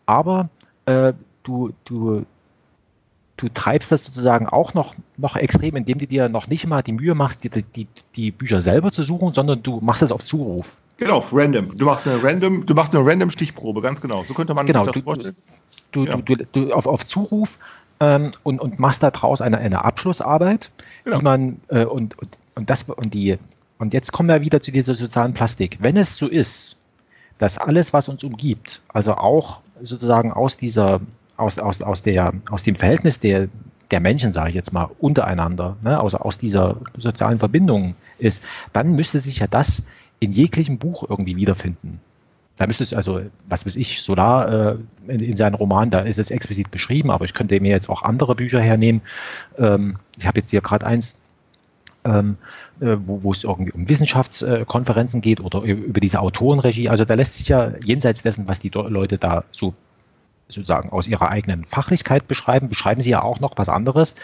aber 0.07 0.49
äh, 0.87 1.13
du, 1.43 1.73
du, 1.85 2.25
du 3.37 3.49
treibst 3.49 3.93
das 3.93 4.05
sozusagen 4.05 4.49
auch 4.49 4.75
noch, 4.75 4.95
noch 5.17 5.37
extrem, 5.37 5.77
indem 5.77 5.99
du 5.99 6.07
dir 6.07 6.29
noch 6.29 6.47
nicht 6.47 6.67
mal 6.67 6.83
die 6.83 6.93
Mühe 6.93 7.15
machst, 7.15 7.45
die, 7.45 7.51
die, 7.51 7.89
die 8.15 8.31
Bücher 8.31 8.61
selber 8.61 8.93
zu 8.93 9.03
suchen, 9.03 9.35
sondern 9.35 9.63
du 9.63 9.81
machst 9.81 10.03
es 10.03 10.13
auf 10.13 10.23
Zuruf. 10.23 10.77
Genau, 10.99 11.25
random. 11.31 11.77
Du 11.77 11.85
machst 11.85 12.07
eine 12.07 12.23
random, 12.23 12.65
du 12.65 12.75
machst 12.75 12.95
eine 12.95 13.05
random 13.05 13.29
Stichprobe, 13.29 13.83
ganz 13.83 14.01
genau. 14.01 14.25
So 14.25 14.33
könnte 14.33 14.55
man 14.55 14.65
genau, 14.67 14.85
sich 14.85 14.95
das 14.95 14.95
du, 14.95 15.03
vorstellen. 15.03 15.37
Du, 15.93 16.05
ja. 16.05 16.17
du, 16.17 16.37
du, 16.37 16.73
auf, 16.73 16.87
auf 16.87 17.07
Zuruf 17.07 17.59
ähm, 18.01 18.33
und, 18.43 18.61
und 18.61 18.79
machst 18.79 19.03
daraus 19.03 19.41
eine, 19.41 19.59
eine 19.59 19.85
Abschlussarbeit, 19.85 20.71
genau. 21.05 21.19
die 21.19 21.25
man 21.25 21.61
äh, 21.69 21.85
und, 21.85 22.19
und, 22.19 22.39
und 22.55 22.71
das 22.71 22.85
und 22.85 23.15
die 23.15 23.39
und 23.79 23.93
jetzt 23.93 24.13
kommen 24.13 24.29
wir 24.29 24.41
wieder 24.41 24.61
zu 24.61 24.73
dieser 24.73 24.95
sozialen 24.95 25.35
Plastik. 25.35 25.79
Wenn 25.81 25.97
es 25.97 26.17
so 26.17 26.29
ist, 26.29 26.77
dass 27.39 27.59
alles, 27.59 27.93
was 27.93 28.09
uns 28.09 28.25
umgibt, 28.25 28.81
also 28.89 29.15
auch 29.15 29.61
sozusagen 29.83 30.33
aus 30.33 30.57
dieser, 30.57 31.01
aus, 31.37 31.59
aus, 31.59 31.83
aus, 31.83 32.03
der, 32.03 32.33
aus 32.51 32.63
dem 32.63 32.77
Verhältnis 32.77 33.21
der, 33.21 33.49
der 33.91 34.01
Menschen, 34.01 34.33
sage 34.33 34.51
ich 34.51 34.55
jetzt 34.55 34.73
mal, 34.73 34.89
untereinander, 34.99 35.77
ne, 35.83 36.01
also 36.01 36.19
aus 36.19 36.39
dieser 36.39 36.77
sozialen 36.97 37.39
Verbindung 37.39 37.95
ist, 38.19 38.43
dann 38.73 38.93
müsste 38.93 39.21
sich 39.21 39.39
ja 39.41 39.47
das 39.47 39.87
in 40.19 40.33
jeglichem 40.33 40.79
Buch 40.79 41.05
irgendwie 41.09 41.37
wiederfinden. 41.37 42.01
Da 42.57 42.67
müsste 42.67 42.85
es 42.85 42.95
also, 42.95 43.21
was 43.49 43.67
weiß 43.67 43.77
ich, 43.77 44.01
Solar 44.01 44.73
äh, 44.73 44.77
in, 45.09 45.21
in 45.21 45.37
seinem 45.37 45.55
Roman, 45.55 45.91
da 45.91 46.01
ist 46.01 46.19
es 46.19 46.31
explizit 46.31 46.71
beschrieben, 46.71 47.11
aber 47.11 47.25
ich 47.25 47.35
könnte 47.35 47.61
mir 47.61 47.71
jetzt 47.71 47.91
auch 47.91 48.03
andere 48.03 48.35
Bücher 48.35 48.61
hernehmen. 48.61 49.03
Ähm, 49.59 49.97
ich 50.17 50.27
habe 50.27 50.41
jetzt 50.41 50.51
hier 50.51 50.63
gerade 50.63 50.87
eins, 50.87 51.19
ähm, 52.05 52.39
äh, 52.81 52.97
wo, 53.05 53.23
wo 53.23 53.33
es 53.33 53.45
irgendwie 53.45 53.73
um 53.73 53.89
Wissenschaftskonferenzen 53.89 55.21
geht 55.21 55.41
oder 55.41 55.63
über 55.63 56.01
diese 56.01 56.21
Autorenregie. 56.21 56.89
Also 56.89 57.05
da 57.05 57.15
lässt 57.15 57.35
sich 57.35 57.49
ja 57.49 57.73
jenseits 57.85 58.23
dessen, 58.23 58.49
was 58.49 58.61
die 58.61 58.71
Leute 58.71 59.19
da 59.19 59.45
so 59.53 59.75
sozusagen 60.49 60.91
aus 60.91 61.09
ihrer 61.09 61.31
eigenen 61.31 61.65
Fachlichkeit 61.65 62.29
beschreiben, 62.29 62.69
beschreiben 62.69 63.01
sie 63.01 63.11
ja 63.11 63.23
auch 63.23 63.41
noch 63.41 63.53
was 63.57 63.69
anderes, 63.69 64.15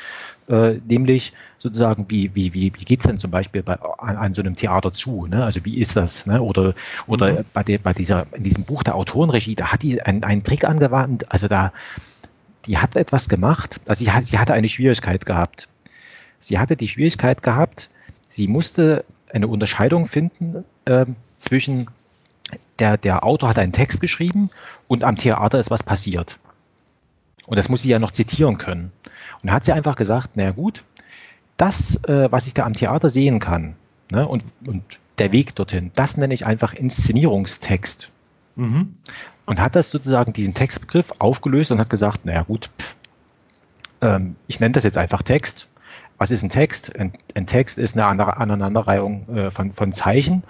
äh, 0.49 0.75
nämlich 0.89 1.33
sozusagen, 1.59 2.07
wie, 2.09 2.35
wie, 2.35 2.55
wie, 2.55 2.73
wie 2.75 2.85
geht 2.85 3.01
es 3.01 3.07
denn 3.07 3.19
zum 3.19 3.31
Beispiel 3.31 3.63
bei, 3.63 3.81
an, 3.81 4.17
an, 4.17 4.35
so 4.35 4.43
einem 4.43 4.57
Theater 4.57 4.93
zu? 4.93 5.27
Ne? 5.27 5.45
Also 5.45 5.65
wie 5.65 5.79
ist 5.79 5.97
das? 5.97 6.27
Ne? 6.27 6.41
Oder, 6.43 6.75
oder 7.07 7.33
mhm. 7.33 7.45
bei, 7.53 7.63
der, 7.63 7.79
bei 7.79 7.93
dieser, 7.93 8.27
in 8.33 8.45
diesem 8.45 8.65
Buch 8.65 8.83
der 8.83 8.95
Autorenregie, 8.95 9.57
da 9.57 9.73
hat 9.73 9.83
die 9.83 10.03
einen, 10.03 10.23
einen 10.25 10.45
Trick 10.45 10.65
angewandt, 10.65 11.31
also 11.33 11.49
da, 11.49 11.73
die 12.67 12.79
hat 12.79 12.97
etwas 12.97 13.29
gemacht, 13.29 13.81
also 13.87 14.05
sie, 14.05 14.13
hat, 14.13 14.25
sie 14.27 14.39
hatte 14.39 14.55
eine 14.55 14.69
Schwierigkeit 14.69 15.27
gehabt. 15.27 15.69
Sie 16.39 16.59
hatte 16.59 16.77
die 16.77 16.89
Schwierigkeit 16.89 17.43
gehabt, 17.43 17.89
sie 18.29 18.49
musste 18.49 19.05
eine 19.33 19.47
Unterscheidung 19.47 20.07
finden 20.07 20.65
äh, 20.85 21.07
zwischen 21.39 21.87
der, 22.79 22.97
der 22.97 23.25
Autor 23.25 23.49
hat 23.51 23.59
einen 23.59 23.73
Text 23.73 24.01
geschrieben 24.01 24.51
und 24.89 25.05
am 25.05 25.17
Theater 25.17 25.61
ist 25.61 25.71
was 25.71 25.83
passiert. 25.83 26.39
Und 27.47 27.57
das 27.57 27.69
muss 27.69 27.83
sie 27.83 27.89
ja 27.89 27.99
noch 27.99 28.13
zitieren 28.13 28.59
können. 28.59 28.93
Und 29.43 29.49
da 29.49 29.55
hat 29.55 29.65
sie 29.65 29.73
einfach 29.73 29.97
gesagt, 29.97 30.37
naja 30.37 30.53
gut, 30.53 30.85
das, 31.57 32.03
äh, 32.05 32.31
was 32.31 32.47
ich 32.47 32.55
da 32.55 32.65
am 32.65 32.75
Theater 32.75 33.11
sehen 33.11 33.39
kann, 33.39 33.77
ne, 34.11 34.27
und, 34.27 34.45
und 34.67 34.83
der 35.19 35.33
Weg 35.33 35.55
dorthin, 35.55 35.91
das 35.95 36.17
nenne 36.17 36.35
ich 36.35 36.47
einfach 36.47 36.73
Inszenierungstext. 36.73 38.11
Mhm. 38.57 38.95
Und 39.47 39.61
hat 39.61 39.77
das 39.77 39.91
sozusagen 39.91 40.33
diesen 40.33 40.55
Textbegriff 40.55 41.13
aufgelöst 41.19 41.71
und 41.71 41.79
hat 41.79 41.91
gesagt, 41.91 42.25
naja 42.25 42.43
gut, 42.43 42.71
pff, 42.79 42.95
ähm, 44.03 44.37
ich 44.47 44.61
nenne 44.61 44.73
das 44.73 44.85
jetzt 44.85 44.99
einfach 44.99 45.23
Text. 45.23 45.69
Was 46.19 46.31
ist 46.31 46.43
ein 46.43 46.51
Text? 46.51 46.95
Ein, 46.97 47.13
ein 47.35 47.47
Text 47.47 47.79
ist 47.79 47.97
eine 47.97 48.07
Aneinanderreihung 48.07 49.37
äh, 49.37 49.51
von, 49.51 49.73
von 49.73 49.93
Zeichen 49.93 50.45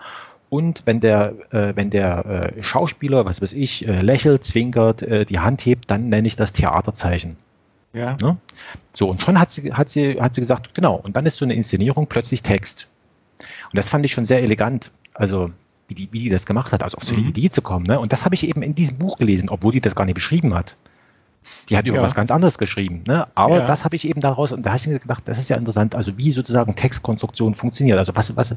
und 0.52 0.82
wenn 0.84 1.00
der, 1.00 1.32
äh, 1.50 1.74
wenn 1.76 1.88
der 1.88 2.52
äh, 2.58 2.62
Schauspieler, 2.62 3.24
was 3.24 3.40
weiß 3.40 3.54
ich, 3.54 3.88
äh, 3.88 4.02
lächelt, 4.02 4.44
zwinkert, 4.44 5.00
äh, 5.00 5.24
die 5.24 5.38
Hand 5.38 5.64
hebt, 5.64 5.90
dann 5.90 6.10
nenne 6.10 6.28
ich 6.28 6.36
das 6.36 6.52
Theaterzeichen. 6.52 7.38
Ja. 7.94 8.18
Ne? 8.20 8.36
So, 8.92 9.08
und 9.08 9.22
schon 9.22 9.40
hat 9.40 9.50
sie, 9.50 9.72
hat, 9.72 9.88
sie, 9.88 10.20
hat 10.20 10.34
sie 10.34 10.42
gesagt, 10.42 10.74
genau, 10.74 10.96
und 10.96 11.16
dann 11.16 11.24
ist 11.24 11.38
so 11.38 11.46
eine 11.46 11.54
Inszenierung 11.54 12.06
plötzlich 12.06 12.42
Text. 12.42 12.88
Und 13.38 13.78
das 13.78 13.88
fand 13.88 14.04
ich 14.04 14.12
schon 14.12 14.26
sehr 14.26 14.42
elegant. 14.42 14.90
Also, 15.14 15.50
wie 15.88 15.94
die, 15.94 16.12
wie 16.12 16.20
die 16.20 16.28
das 16.28 16.44
gemacht 16.44 16.70
hat, 16.72 16.82
also 16.82 16.98
auf 16.98 17.04
so 17.04 17.14
eine 17.14 17.22
mhm. 17.22 17.30
Idee 17.30 17.48
zu 17.48 17.62
kommen. 17.62 17.86
Ne? 17.86 17.98
Und 17.98 18.12
das 18.12 18.26
habe 18.26 18.34
ich 18.34 18.46
eben 18.46 18.60
in 18.60 18.74
diesem 18.74 18.98
Buch 18.98 19.16
gelesen, 19.16 19.48
obwohl 19.48 19.72
die 19.72 19.80
das 19.80 19.94
gar 19.94 20.04
nicht 20.04 20.16
beschrieben 20.16 20.52
hat. 20.52 20.76
Die 21.68 21.76
hat 21.76 21.86
über 21.86 21.98
ja. 21.98 22.02
was 22.02 22.14
ganz 22.14 22.30
anderes 22.30 22.58
geschrieben. 22.58 23.04
Ne? 23.06 23.26
Aber 23.34 23.58
ja. 23.58 23.66
das 23.66 23.84
habe 23.84 23.96
ich 23.96 24.06
eben 24.06 24.20
daraus, 24.20 24.52
und 24.52 24.64
da 24.64 24.70
habe 24.70 24.78
ich 24.78 25.00
gedacht, 25.00 25.22
das 25.26 25.38
ist 25.38 25.48
ja 25.48 25.56
interessant, 25.56 25.94
also 25.94 26.16
wie 26.18 26.30
sozusagen 26.30 26.74
Textkonstruktion 26.74 27.54
funktioniert. 27.54 27.98
Also 27.98 28.14
was, 28.16 28.36
was, 28.36 28.50
da 28.50 28.56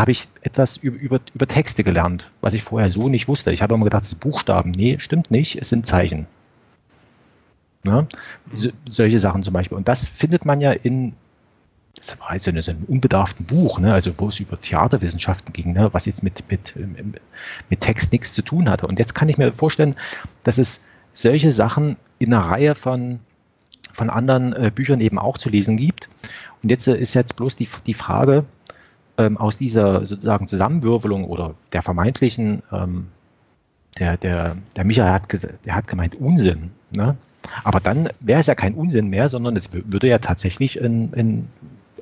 habe 0.00 0.12
ich 0.12 0.28
etwas 0.42 0.76
über, 0.76 0.96
über, 0.98 1.20
über 1.34 1.46
Texte 1.46 1.84
gelernt, 1.84 2.30
was 2.40 2.54
ich 2.54 2.62
vorher 2.62 2.90
so 2.90 3.08
nicht 3.08 3.28
wusste. 3.28 3.52
Ich 3.52 3.62
habe 3.62 3.74
immer 3.74 3.84
gedacht, 3.84 4.02
das 4.02 4.10
sind 4.10 4.20
Buchstaben. 4.20 4.70
Nee, 4.70 4.98
stimmt 4.98 5.30
nicht, 5.30 5.60
es 5.60 5.68
sind 5.68 5.86
Zeichen. 5.86 6.26
Ne? 7.82 8.06
So, 8.52 8.70
solche 8.86 9.18
Sachen 9.18 9.42
zum 9.42 9.52
Beispiel. 9.52 9.76
Und 9.76 9.88
das 9.88 10.08
findet 10.08 10.44
man 10.44 10.60
ja 10.60 10.72
in 10.72 11.14
das 11.96 12.18
war 12.18 12.34
jetzt 12.34 12.44
so, 12.44 12.50
einem 12.50 12.84
unbedarften 12.88 13.46
Buch, 13.46 13.78
ne? 13.78 13.94
also 13.94 14.12
wo 14.18 14.28
es 14.28 14.40
über 14.40 14.60
Theaterwissenschaften 14.60 15.52
ging, 15.52 15.72
ne? 15.72 15.90
was 15.92 16.06
jetzt 16.06 16.22
mit, 16.22 16.50
mit, 16.50 16.74
mit 17.70 17.80
Text 17.80 18.12
nichts 18.12 18.32
zu 18.32 18.42
tun 18.42 18.68
hatte. 18.68 18.86
Und 18.86 18.98
jetzt 18.98 19.14
kann 19.14 19.28
ich 19.28 19.38
mir 19.38 19.52
vorstellen, 19.52 19.94
dass 20.42 20.58
es 20.58 20.84
solche 21.14 21.52
Sachen 21.52 21.96
in 22.18 22.34
einer 22.34 22.44
Reihe 22.44 22.74
von, 22.74 23.20
von 23.92 24.10
anderen 24.10 24.52
äh, 24.52 24.70
Büchern 24.74 25.00
eben 25.00 25.18
auch 25.18 25.38
zu 25.38 25.48
lesen 25.48 25.76
gibt. 25.76 26.08
Und 26.62 26.70
jetzt 26.70 26.86
äh, 26.86 26.96
ist 26.96 27.14
jetzt 27.14 27.36
bloß 27.36 27.56
die, 27.56 27.68
die 27.86 27.94
Frage, 27.94 28.44
ähm, 29.16 29.38
aus 29.38 29.56
dieser 29.56 30.06
sozusagen 30.06 30.48
Zusammenwürfelung 30.48 31.24
oder 31.24 31.54
der 31.72 31.82
vermeintlichen 31.82 32.62
ähm, 32.72 33.06
der, 33.98 34.16
der, 34.16 34.56
der 34.74 34.84
Michael 34.84 35.12
hat, 35.12 35.28
der 35.64 35.74
hat 35.74 35.86
gemeint 35.86 36.16
Unsinn. 36.16 36.72
Ne? 36.90 37.16
Aber 37.62 37.80
dann 37.80 38.08
wäre 38.20 38.40
es 38.40 38.46
ja 38.46 38.54
kein 38.54 38.74
Unsinn 38.74 39.08
mehr, 39.08 39.28
sondern 39.28 39.56
es 39.56 39.72
würde 39.72 40.08
ja 40.08 40.18
tatsächlich 40.18 40.82
ein, 40.82 41.12
ein, 41.14 41.48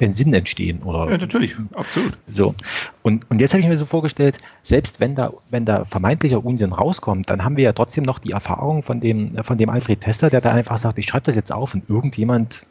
ein 0.01 0.15
Sinn 0.15 0.33
entstehen. 0.35 0.83
Oder, 0.83 1.11
ja, 1.11 1.19
natürlich, 1.19 1.55
absolut. 1.75 2.13
So. 2.27 2.55
Und, 3.03 3.31
und 3.31 3.41
jetzt 3.41 3.53
habe 3.53 3.61
ich 3.63 3.69
mir 3.69 3.77
so 3.77 3.85
vorgestellt, 3.85 4.39
selbst 4.63 5.01
wenn 5.01 5.15
da, 5.15 5.33
wenn 5.51 5.65
da 5.65 5.85
vermeintlicher 5.85 6.45
Unsinn 6.45 6.73
rauskommt, 6.73 7.31
dann 7.31 7.45
haben 7.45 7.57
wir 7.57 7.65
ja 7.65 7.73
trotzdem 7.73 8.05
noch 8.05 8.19
die 8.19 8.33
Erfahrung 8.33 8.83
von 8.83 9.01
dem, 9.01 9.43
von 9.45 9.59
dem 9.59 9.69
Alfred 9.69 10.01
Tester, 10.01 10.31
der 10.31 10.41
da 10.41 10.53
einfach 10.53 10.79
sagt, 10.79 10.99
ich 10.99 11.07
schreibe 11.07 11.27
das 11.27 11.35
jetzt 11.35 11.53
auf 11.53 11.75
und 11.75 11.89
irgendjemand 11.89 12.63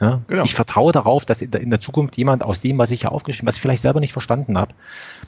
ja, 0.00 0.22
genau. 0.28 0.44
Ich 0.44 0.54
vertraue 0.54 0.92
darauf, 0.92 1.26
dass 1.26 1.42
in 1.42 1.50
der, 1.50 1.60
in 1.60 1.68
der, 1.68 1.80
Zukunft 1.80 2.16
jemand 2.16 2.42
aus 2.42 2.60
dem, 2.60 2.78
was 2.78 2.90
ich 2.90 3.02
hier 3.02 3.12
aufgeschrieben, 3.12 3.46
was 3.46 3.56
ich 3.56 3.60
vielleicht 3.60 3.82
selber 3.82 4.00
nicht 4.00 4.14
verstanden 4.14 4.56
habe, 4.56 4.72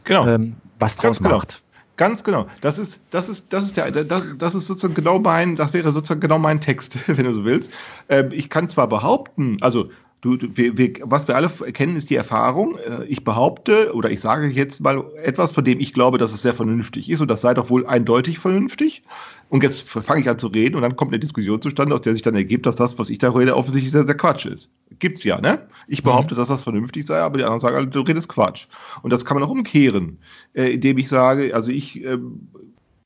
genau. 0.04 0.26
ähm, 0.26 0.56
was 0.78 0.96
draus 0.96 1.18
genau. 1.18 1.36
macht. 1.36 1.62
Ganz 1.96 2.24
genau. 2.24 2.46
Das 2.62 2.78
ist, 2.78 3.00
das 3.10 3.28
ist, 3.28 3.52
das 3.52 3.64
ist 3.64 3.76
der, 3.76 3.90
das, 3.90 4.24
das 4.38 4.54
ist 4.54 4.66
sozusagen 4.66 4.94
genau 4.94 5.18
mein, 5.18 5.56
das 5.56 5.74
wäre 5.74 5.90
sozusagen 5.90 6.20
genau 6.20 6.38
mein 6.38 6.62
Text, 6.62 6.96
wenn 7.06 7.24
du 7.24 7.34
so 7.34 7.44
willst. 7.44 7.70
Ähm, 8.08 8.30
ich 8.32 8.48
kann 8.48 8.70
zwar 8.70 8.88
behaupten, 8.88 9.58
also 9.60 9.90
du, 10.22 10.36
du 10.36 10.56
wir, 10.56 10.78
wir, 10.78 10.94
was 11.02 11.28
wir 11.28 11.36
alle 11.36 11.50
kennen, 11.50 11.96
ist 11.96 12.08
die 12.08 12.16
Erfahrung. 12.16 12.78
Äh, 12.78 13.04
ich 13.04 13.24
behaupte 13.24 13.94
oder 13.94 14.10
ich 14.10 14.20
sage 14.20 14.48
jetzt 14.48 14.80
mal 14.80 15.04
etwas, 15.22 15.52
von 15.52 15.64
dem 15.64 15.78
ich 15.80 15.92
glaube, 15.92 16.16
dass 16.16 16.32
es 16.32 16.40
sehr 16.40 16.54
vernünftig 16.54 17.10
ist 17.10 17.20
und 17.20 17.28
das 17.28 17.42
sei 17.42 17.52
doch 17.52 17.68
wohl 17.68 17.86
eindeutig 17.86 18.38
vernünftig. 18.38 19.02
Und 19.50 19.62
jetzt 19.62 19.86
fange 19.86 20.22
ich 20.22 20.30
an 20.30 20.38
zu 20.38 20.46
reden 20.46 20.76
und 20.76 20.82
dann 20.82 20.96
kommt 20.96 21.12
eine 21.12 21.20
Diskussion 21.20 21.60
zustande, 21.60 21.94
aus 21.94 22.00
der 22.00 22.14
sich 22.14 22.22
dann 22.22 22.34
ergibt, 22.34 22.64
dass 22.64 22.74
das, 22.74 22.98
was 22.98 23.10
ich 23.10 23.18
da 23.18 23.30
rede, 23.30 23.54
offensichtlich 23.54 23.92
sehr, 23.92 24.06
sehr 24.06 24.16
Quatsch 24.16 24.46
ist. 24.46 24.70
Gibt's 24.98 25.24
ja, 25.24 25.42
ne? 25.42 25.66
Ich 25.88 26.00
mhm. 26.00 26.04
behaupte, 26.04 26.34
mhm. 26.34 26.38
dass 26.38 26.48
das 26.48 26.62
vernünftig 26.62 27.04
sei, 27.04 27.18
aber 27.18 27.36
die 27.36 27.44
anderen 27.44 27.60
sagen, 27.60 27.90
du 27.90 28.00
redest 28.00 28.30
Quatsch. 28.30 28.66
Und 29.02 29.12
das 29.12 29.26
kann 29.26 29.38
man 29.38 29.46
auch 29.46 29.50
umkehren, 29.50 30.18
äh, 30.54 30.72
indem 30.72 30.96
ich 30.96 31.10
sage, 31.10 31.54
also 31.54 31.70
ich 31.70 32.02
äh, 32.02 32.16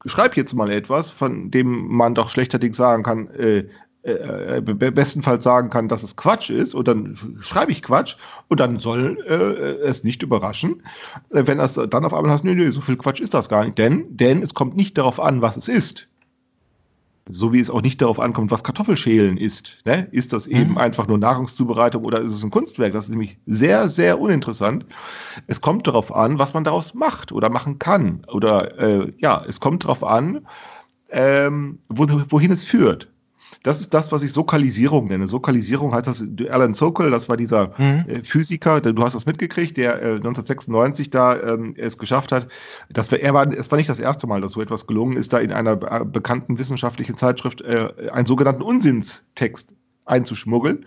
schreibe 0.05 0.37
jetzt 0.37 0.55
mal 0.55 0.71
etwas, 0.71 1.11
von 1.11 1.51
dem 1.51 1.89
man 1.89 2.15
doch 2.15 2.31
schlechterdings 2.31 2.77
sagen 2.77 3.03
kann, 3.03 3.29
äh, 3.31 3.65
äh, 4.07 4.61
bestenfalls 4.61 5.43
sagen 5.43 5.71
kann, 5.71 5.89
dass 5.89 6.03
es 6.03 6.17
Quatsch 6.17 6.51
ist, 6.51 6.75
und 6.75 6.87
dann 6.87 7.19
schreibe 7.41 7.73
ich 7.73 7.83
Quatsch, 7.83 8.17
und 8.49 8.61
dann 8.61 8.79
soll 8.79 9.19
äh, 9.27 9.85
es 9.85 10.05
nicht 10.05 10.23
überraschen, 10.23 10.83
äh, 11.31 11.43
wenn 11.47 11.59
das 11.59 11.75
dann 11.75 12.05
auf 12.05 12.15
einmal 12.15 12.33
heißt, 12.33 12.45
nee, 12.45 12.55
nee, 12.55 12.71
so 12.71 12.81
viel 12.81 12.97
Quatsch 12.97 13.21
ist 13.21 13.35
das 13.35 13.49
gar 13.49 13.65
nicht. 13.65 13.79
Denn, 13.79 14.17
denn 14.17 14.43
es 14.43 14.55
kommt 14.55 14.77
nicht 14.77 14.97
darauf 14.97 15.21
an, 15.21 15.43
was 15.43 15.57
es 15.57 15.69
ist. 15.69 16.09
So 17.29 17.53
wie 17.53 17.59
es 17.59 17.71
auch 17.71 17.83
nicht 17.83 18.01
darauf 18.01 18.21
ankommt, 18.21 18.53
was 18.53 18.63
Kartoffelschälen 18.63 19.37
ist. 19.37 19.79
Ne? 19.85 20.07
Ist 20.13 20.33
das 20.33 20.47
eben 20.47 20.73
mhm. 20.73 20.79
einfach 20.79 21.09
nur 21.09 21.19
Nahrungszubereitung 21.19 22.05
oder 22.05 22.21
ist 22.21 22.33
es 22.33 22.45
ein 22.45 22.53
Kunstwerk? 22.53 22.93
Das 22.93 23.05
ist 23.07 23.11
nämlich 23.11 23.37
sehr, 23.47 23.89
sehr 23.89 24.21
uninteressant. 24.21 24.87
Es 25.49 25.61
kommt 25.61 25.89
darauf 25.89 26.15
an, 26.15 26.39
was 26.39 26.55
man 26.55 26.63
daraus 26.63 26.95
macht 26.95 27.33
oder 27.33 27.51
machen 27.51 27.81
kann. 27.81 28.21
Oder 28.33 28.79
äh, 28.79 29.13
ja, 29.19 29.43
es 29.45 29.59
kommt 29.59 29.83
darauf 29.83 30.05
an, 30.05 30.47
ähm, 31.11 31.81
wo, 31.89 32.07
wohin 32.29 32.53
es 32.53 32.65
führt. 32.65 33.09
Das 33.67 33.81
ist 33.81 33.93
das, 33.93 34.13
was 34.13 34.23
ich 34.23 34.33
Sokalisierung 34.33 35.09
nenne. 35.09 35.27
Sokalisierung 35.27 35.93
heißt 35.93 36.07
das, 36.07 36.25
Alan 36.49 36.73
Sokal, 36.73 37.11
das 37.11 37.29
war 37.29 37.37
dieser 37.37 37.75
mhm. 37.79 38.05
äh, 38.07 38.23
Physiker, 38.23 38.81
du 38.81 39.03
hast 39.03 39.15
das 39.15 39.27
mitgekriegt, 39.27 39.77
der 39.77 40.01
äh, 40.01 40.15
1996 40.19 41.11
da 41.11 41.37
ähm, 41.37 41.75
es 41.77 41.99
geschafft 41.99 42.31
hat. 42.31 42.47
Das 42.91 43.11
war, 43.11 43.19
er 43.19 43.35
war, 43.35 43.53
es 43.53 43.69
war 43.73 43.77
nicht 43.77 43.89
das 43.89 43.99
erste 43.99 44.29
Mal, 44.29 44.41
dass 44.41 44.53
so 44.53 44.63
etwas 44.63 44.87
gelungen 44.87 45.17
ist, 45.17 45.33
da 45.33 45.41
in 45.41 45.51
einer 45.51 45.73
äh, 45.83 46.05
bekannten 46.05 46.61
wissenschaftlichen 46.61 47.17
Zeitschrift 47.17 47.61
äh, 47.63 47.89
einen 48.13 48.27
sogenannten 48.27 48.63
Unsinnstext 48.63 49.75
einzuschmuggeln. 50.05 50.87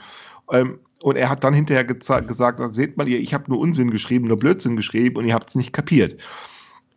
Ähm, 0.49 0.79
und 1.03 1.17
er 1.17 1.27
hat 1.27 1.43
dann 1.43 1.53
hinterher 1.53 1.83
gesagt, 1.83 2.73
seht 2.73 2.95
mal 2.95 3.09
ihr, 3.09 3.19
ich 3.19 3.33
habe 3.33 3.43
nur 3.49 3.59
Unsinn 3.59 3.91
geschrieben, 3.91 4.29
nur 4.29 4.39
Blödsinn 4.39 4.77
geschrieben 4.77 5.17
und 5.17 5.25
ihr 5.25 5.33
habt 5.33 5.49
es 5.49 5.55
nicht 5.55 5.73
kapiert 5.73 6.15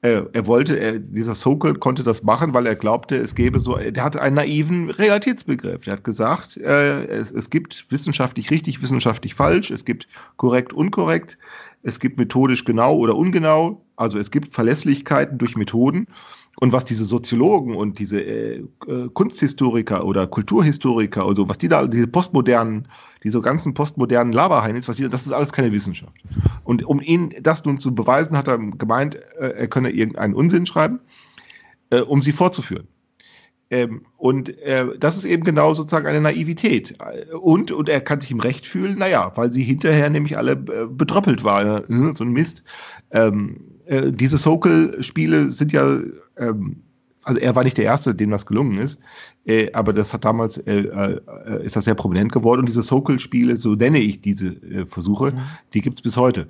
äh, 0.02 0.22
er 0.32 0.46
wollte, 0.46 0.78
er, 0.78 0.98
dieser 0.98 1.36
Sokol 1.36 1.74
konnte 1.74 2.02
das 2.02 2.24
machen, 2.24 2.52
weil 2.52 2.66
er 2.66 2.74
glaubte, 2.74 3.16
es 3.16 3.36
gäbe 3.36 3.60
so, 3.60 3.76
er 3.76 4.02
hatte 4.02 4.20
einen 4.20 4.34
naiven 4.34 4.90
Realitätsbegriff. 4.90 5.86
Er 5.86 5.94
hat 5.94 6.04
gesagt, 6.04 6.56
äh, 6.56 7.04
es, 7.06 7.30
es 7.30 7.50
gibt 7.50 7.86
wissenschaftlich 7.88 8.50
richtig, 8.50 8.82
wissenschaftlich 8.82 9.34
falsch, 9.34 9.70
es 9.70 9.84
gibt 9.84 10.08
korrekt, 10.36 10.72
unkorrekt, 10.72 11.38
es 11.84 12.00
gibt 12.00 12.18
methodisch 12.18 12.64
genau 12.64 12.96
oder 12.96 13.16
ungenau, 13.16 13.80
also 13.94 14.18
es 14.18 14.32
gibt 14.32 14.52
Verlässlichkeiten 14.52 15.38
durch 15.38 15.56
Methoden. 15.56 16.08
Und 16.60 16.72
was 16.72 16.84
diese 16.84 17.04
Soziologen 17.04 17.74
und 17.74 17.98
diese 17.98 18.20
äh, 18.20 18.64
äh 18.86 19.08
Kunsthistoriker 19.12 20.04
oder 20.04 20.26
Kulturhistoriker 20.26 21.26
oder 21.26 21.36
so, 21.36 21.48
was 21.48 21.58
die 21.58 21.68
da, 21.68 21.86
diese 21.86 22.06
postmodernen 22.06 22.88
diese 23.22 23.40
ganzen 23.40 23.74
postmodernen 23.74 24.32
Laberheinis, 24.32 24.88
was 24.88 24.96
hier, 24.96 25.08
das 25.08 25.26
ist 25.26 25.32
alles 25.32 25.52
keine 25.52 25.72
Wissenschaft. 25.72 26.12
Und 26.64 26.84
um 26.84 27.00
ihn 27.00 27.34
das 27.40 27.64
nun 27.64 27.78
zu 27.78 27.94
beweisen, 27.94 28.36
hat 28.36 28.48
er 28.48 28.58
gemeint, 28.58 29.16
äh, 29.38 29.48
er 29.50 29.68
könne 29.68 29.90
irgendeinen 29.90 30.34
Unsinn 30.34 30.66
schreiben, 30.66 31.00
äh, 31.90 32.00
um 32.00 32.22
sie 32.22 32.32
fortzuführen. 32.32 32.88
Ähm, 33.70 34.04
und 34.18 34.58
äh, 34.58 34.86
das 34.98 35.16
ist 35.16 35.24
eben 35.24 35.44
genau 35.44 35.72
sozusagen 35.72 36.06
eine 36.06 36.20
Naivität. 36.20 36.98
Und, 37.40 37.70
und 37.70 37.88
er 37.88 38.00
kann 38.00 38.20
sich 38.20 38.30
im 38.30 38.40
Recht 38.40 38.66
fühlen, 38.66 38.98
naja, 38.98 39.32
weil 39.34 39.52
sie 39.52 39.62
hinterher 39.62 40.10
nämlich 40.10 40.36
alle 40.36 40.52
äh, 40.52 40.86
betröppelt 40.86 41.44
waren, 41.44 42.14
so 42.14 42.24
ein 42.24 42.32
Mist. 42.32 42.64
Ähm, 43.12 43.60
äh, 43.86 44.10
diese 44.10 44.38
Sokal-Spiele 44.38 45.50
sind 45.50 45.72
ja 45.72 45.98
ähm, 46.36 46.82
also 47.24 47.40
er 47.40 47.54
war 47.54 47.64
nicht 47.64 47.78
der 47.78 47.84
Erste, 47.84 48.14
dem 48.14 48.30
das 48.30 48.46
gelungen 48.46 48.78
ist, 48.78 48.98
äh, 49.44 49.72
aber 49.72 49.92
das 49.92 50.12
hat 50.12 50.24
damals, 50.24 50.58
äh, 50.58 50.80
äh, 50.82 51.64
ist 51.64 51.76
das 51.76 51.84
sehr 51.84 51.94
prominent 51.94 52.32
geworden 52.32 52.60
und 52.60 52.68
diese 52.68 52.82
Sokol-Spiele, 52.82 53.56
so 53.56 53.74
nenne 53.74 53.98
ich 53.98 54.20
diese 54.20 54.48
äh, 54.48 54.86
Versuche, 54.86 55.32
mhm. 55.32 55.40
die 55.74 55.82
gibt's 55.82 56.02
bis 56.02 56.16
heute. 56.16 56.48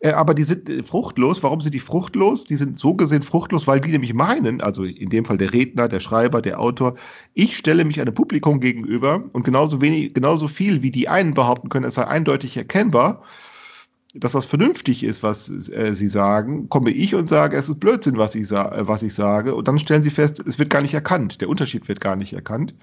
Äh, 0.00 0.10
aber 0.10 0.34
die 0.34 0.44
sind 0.44 0.68
fruchtlos. 0.86 1.42
Warum 1.42 1.60
sind 1.60 1.74
die 1.74 1.80
fruchtlos? 1.80 2.44
Die 2.44 2.56
sind 2.56 2.78
so 2.78 2.94
gesehen 2.94 3.22
fruchtlos, 3.22 3.66
weil 3.66 3.80
die 3.80 3.90
nämlich 3.90 4.14
meinen, 4.14 4.60
also 4.60 4.84
in 4.84 5.08
dem 5.08 5.24
Fall 5.24 5.38
der 5.38 5.52
Redner, 5.52 5.88
der 5.88 6.00
Schreiber, 6.00 6.42
der 6.42 6.60
Autor, 6.60 6.96
ich 7.34 7.56
stelle 7.56 7.84
mich 7.84 8.00
einem 8.00 8.14
Publikum 8.14 8.60
gegenüber 8.60 9.24
und 9.32 9.44
genauso 9.44 9.80
wenig, 9.80 10.12
genauso 10.12 10.48
viel 10.48 10.82
wie 10.82 10.90
die 10.90 11.08
einen 11.08 11.34
behaupten 11.34 11.68
können, 11.68 11.86
es 11.86 11.94
sei 11.94 12.06
eindeutig 12.06 12.56
erkennbar, 12.56 13.22
dass 14.14 14.32
das 14.32 14.44
vernünftig 14.44 15.04
ist, 15.04 15.22
was 15.22 15.48
äh, 15.70 15.94
sie 15.94 16.08
sagen, 16.08 16.68
komme 16.68 16.90
ich 16.90 17.14
und 17.14 17.28
sage, 17.28 17.56
es 17.56 17.68
ist 17.68 17.80
Blödsinn, 17.80 18.18
was 18.18 18.34
ich, 18.34 18.50
äh, 18.50 18.86
was 18.86 19.02
ich 19.02 19.14
sage. 19.14 19.54
Und 19.54 19.68
dann 19.68 19.78
stellen 19.78 20.02
sie 20.02 20.10
fest, 20.10 20.42
es 20.46 20.58
wird 20.58 20.70
gar 20.70 20.82
nicht 20.82 20.94
erkannt. 20.94 21.40
Der 21.40 21.48
Unterschied 21.48 21.88
wird 21.88 22.00
gar 22.00 22.16
nicht 22.16 22.34
erkannt. 22.34 22.74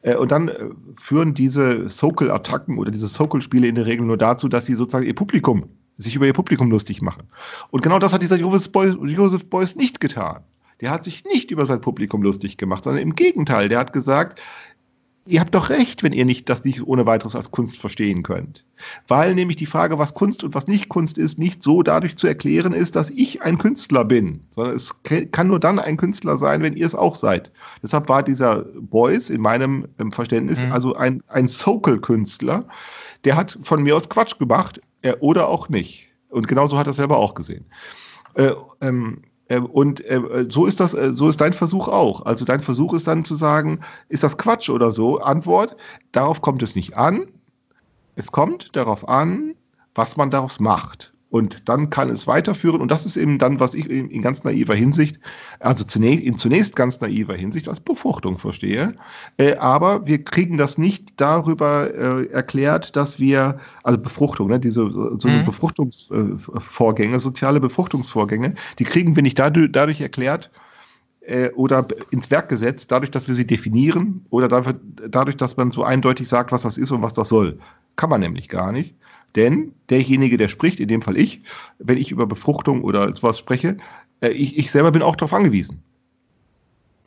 Äh, 0.00 0.16
und 0.16 0.32
dann 0.32 0.48
äh, 0.48 0.70
führen 0.98 1.34
diese 1.34 1.88
Sokal-Attacken 1.88 2.78
oder 2.78 2.90
diese 2.90 3.06
Sokal-Spiele 3.06 3.66
in 3.66 3.74
der 3.74 3.86
Regel 3.86 4.06
nur 4.06 4.16
dazu, 4.16 4.48
dass 4.48 4.64
sie 4.64 4.74
sozusagen 4.74 5.06
ihr 5.06 5.14
Publikum, 5.14 5.64
sich 5.98 6.16
über 6.16 6.26
ihr 6.26 6.32
Publikum 6.32 6.70
lustig 6.70 7.02
machen. 7.02 7.24
Und 7.70 7.82
genau 7.82 7.98
das 7.98 8.14
hat 8.14 8.22
dieser 8.22 8.36
Joseph 8.36 8.72
Beuys, 8.72 8.96
Joseph 9.02 9.50
Beuys 9.50 9.76
nicht 9.76 10.00
getan. 10.00 10.42
Der 10.80 10.90
hat 10.90 11.04
sich 11.04 11.24
nicht 11.24 11.50
über 11.50 11.66
sein 11.66 11.80
Publikum 11.80 12.22
lustig 12.22 12.56
gemacht, 12.56 12.84
sondern 12.84 13.02
im 13.02 13.14
Gegenteil, 13.14 13.68
der 13.68 13.78
hat 13.78 13.92
gesagt, 13.92 14.40
ihr 15.26 15.40
habt 15.40 15.54
doch 15.54 15.70
recht, 15.70 16.02
wenn 16.02 16.12
ihr 16.12 16.24
nicht 16.24 16.48
das 16.48 16.64
nicht 16.64 16.86
ohne 16.86 17.06
weiteres 17.06 17.36
als 17.36 17.50
Kunst 17.50 17.78
verstehen 17.78 18.22
könnt. 18.22 18.64
Weil 19.06 19.34
nämlich 19.34 19.56
die 19.56 19.66
Frage, 19.66 19.98
was 19.98 20.14
Kunst 20.14 20.42
und 20.42 20.54
was 20.54 20.66
nicht 20.66 20.88
Kunst 20.88 21.18
ist, 21.18 21.38
nicht 21.38 21.62
so 21.62 21.82
dadurch 21.82 22.16
zu 22.16 22.26
erklären 22.26 22.72
ist, 22.72 22.96
dass 22.96 23.10
ich 23.10 23.42
ein 23.42 23.58
Künstler 23.58 24.04
bin, 24.04 24.40
sondern 24.50 24.74
es 24.74 24.94
kann 25.02 25.46
nur 25.46 25.60
dann 25.60 25.78
ein 25.78 25.96
Künstler 25.96 26.38
sein, 26.38 26.62
wenn 26.62 26.76
ihr 26.76 26.86
es 26.86 26.94
auch 26.94 27.14
seid. 27.14 27.52
Deshalb 27.82 28.08
war 28.08 28.22
dieser 28.22 28.64
Beuys 28.80 29.30
in 29.30 29.40
meinem 29.40 29.86
Verständnis 30.10 30.64
mhm. 30.64 30.72
also 30.72 30.94
ein, 30.94 31.22
ein 31.28 31.46
Sokal-Künstler, 31.46 32.64
der 33.24 33.36
hat 33.36 33.58
von 33.62 33.82
mir 33.82 33.96
aus 33.96 34.08
Quatsch 34.08 34.38
gemacht 34.38 34.80
äh, 35.02 35.14
oder 35.20 35.48
auch 35.48 35.68
nicht. 35.68 36.08
Und 36.28 36.48
genauso 36.48 36.78
hat 36.78 36.86
er 36.86 36.94
selber 36.94 37.18
auch 37.18 37.34
gesehen. 37.34 37.66
Äh, 38.34 38.52
ähm, 38.80 39.22
ähm, 39.22 39.22
und 39.60 40.04
äh, 40.04 40.46
so 40.48 40.66
ist 40.66 40.80
das, 40.80 40.94
äh, 40.94 41.12
so 41.12 41.28
ist 41.28 41.40
dein 41.40 41.52
Versuch 41.52 41.88
auch. 41.88 42.24
Also 42.26 42.44
dein 42.44 42.60
Versuch 42.60 42.94
ist 42.94 43.06
dann 43.06 43.24
zu 43.24 43.34
sagen, 43.34 43.80
ist 44.08 44.22
das 44.22 44.38
Quatsch 44.38 44.70
oder 44.70 44.90
so? 44.90 45.20
Antwort, 45.20 45.76
darauf 46.12 46.40
kommt 46.40 46.62
es 46.62 46.74
nicht 46.74 46.96
an. 46.96 47.28
Es 48.14 48.30
kommt 48.30 48.76
darauf 48.76 49.08
an, 49.08 49.54
was 49.94 50.16
man 50.16 50.30
daraus 50.30 50.60
macht. 50.60 51.11
Und 51.32 51.62
dann 51.64 51.88
kann 51.88 52.10
es 52.10 52.26
weiterführen. 52.26 52.82
Und 52.82 52.90
das 52.90 53.06
ist 53.06 53.16
eben 53.16 53.38
dann, 53.38 53.58
was 53.58 53.72
ich 53.72 53.88
in, 53.88 54.20
ganz 54.20 54.44
naiver 54.44 54.74
Hinsicht, 54.74 55.18
also 55.60 55.82
zunächst, 55.82 56.26
in 56.26 56.36
zunächst 56.36 56.76
ganz 56.76 57.00
naiver 57.00 57.32
Hinsicht 57.34 57.70
als 57.70 57.80
Befruchtung 57.80 58.36
verstehe. 58.36 58.96
Äh, 59.38 59.54
aber 59.54 60.06
wir 60.06 60.22
kriegen 60.22 60.58
das 60.58 60.76
nicht 60.76 61.14
darüber 61.16 61.88
äh, 61.90 62.26
erklärt, 62.26 62.96
dass 62.96 63.18
wir, 63.18 63.58
also 63.82 63.96
Befruchtung, 63.96 64.48
ne, 64.48 64.60
diese 64.60 64.82
so 64.90 65.26
mhm. 65.26 65.46
Befruchtungsvorgänge, 65.46 67.18
soziale 67.18 67.60
Befruchtungsvorgänge, 67.60 68.52
die 68.78 68.84
kriegen 68.84 69.16
wir 69.16 69.22
nicht 69.22 69.38
dadurch, 69.38 69.72
dadurch 69.72 70.02
erklärt, 70.02 70.50
äh, 71.22 71.48
oder 71.52 71.86
ins 72.10 72.30
Werk 72.30 72.50
gesetzt, 72.50 72.92
dadurch, 72.92 73.10
dass 73.10 73.26
wir 73.26 73.34
sie 73.34 73.46
definieren 73.46 74.26
oder 74.28 74.48
dadurch, 75.08 75.38
dass 75.38 75.56
man 75.56 75.70
so 75.70 75.82
eindeutig 75.82 76.28
sagt, 76.28 76.52
was 76.52 76.60
das 76.60 76.76
ist 76.76 76.90
und 76.90 77.00
was 77.00 77.14
das 77.14 77.30
soll. 77.30 77.58
Kann 77.96 78.10
man 78.10 78.20
nämlich 78.20 78.50
gar 78.50 78.70
nicht. 78.70 78.94
Denn 79.36 79.72
derjenige, 79.88 80.36
der 80.36 80.48
spricht, 80.48 80.80
in 80.80 80.88
dem 80.88 81.02
Fall 81.02 81.16
ich, 81.16 81.42
wenn 81.78 81.98
ich 81.98 82.10
über 82.10 82.26
Befruchtung 82.26 82.82
oder 82.82 83.14
sowas 83.14 83.38
spreche, 83.38 83.78
äh, 84.20 84.30
ich, 84.30 84.58
ich 84.58 84.70
selber 84.70 84.92
bin 84.92 85.02
auch 85.02 85.16
darauf 85.16 85.32
angewiesen. 85.32 85.82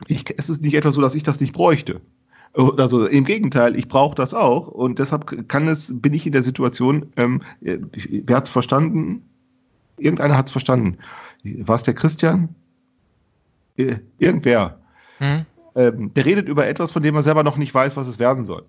Ich, 0.08 0.24
es 0.38 0.50
ist 0.50 0.62
nicht 0.62 0.74
etwa 0.74 0.92
so, 0.92 1.00
dass 1.00 1.14
ich 1.14 1.22
das 1.22 1.40
nicht 1.40 1.52
bräuchte. 1.52 2.00
Also 2.52 3.06
im 3.06 3.24
Gegenteil, 3.24 3.76
ich 3.76 3.86
brauche 3.86 4.14
das 4.14 4.32
auch 4.32 4.68
und 4.68 4.98
deshalb 4.98 5.48
kann 5.48 5.68
es, 5.68 5.92
bin 5.94 6.14
ich 6.14 6.26
in 6.26 6.32
der 6.32 6.42
Situation, 6.42 7.12
ähm, 7.16 7.42
wer 7.60 8.36
hat 8.36 8.46
es 8.46 8.50
verstanden? 8.50 9.28
Irgendeiner 9.98 10.38
hat 10.38 10.46
es 10.46 10.52
verstanden. 10.52 10.98
War 11.42 11.76
es 11.76 11.82
der 11.82 11.94
Christian? 11.94 12.54
Äh, 13.76 13.96
irgendwer 14.18 14.78
Mhm. 15.20 15.46
Ähm, 15.74 16.14
der 16.14 16.24
redet 16.24 16.48
über 16.48 16.66
etwas, 16.66 16.92
von 16.92 17.02
dem 17.02 17.14
er 17.14 17.22
selber 17.22 17.42
noch 17.42 17.56
nicht 17.56 17.74
weiß, 17.74 17.96
was 17.96 18.06
es 18.06 18.18
werden 18.18 18.44
soll. 18.44 18.64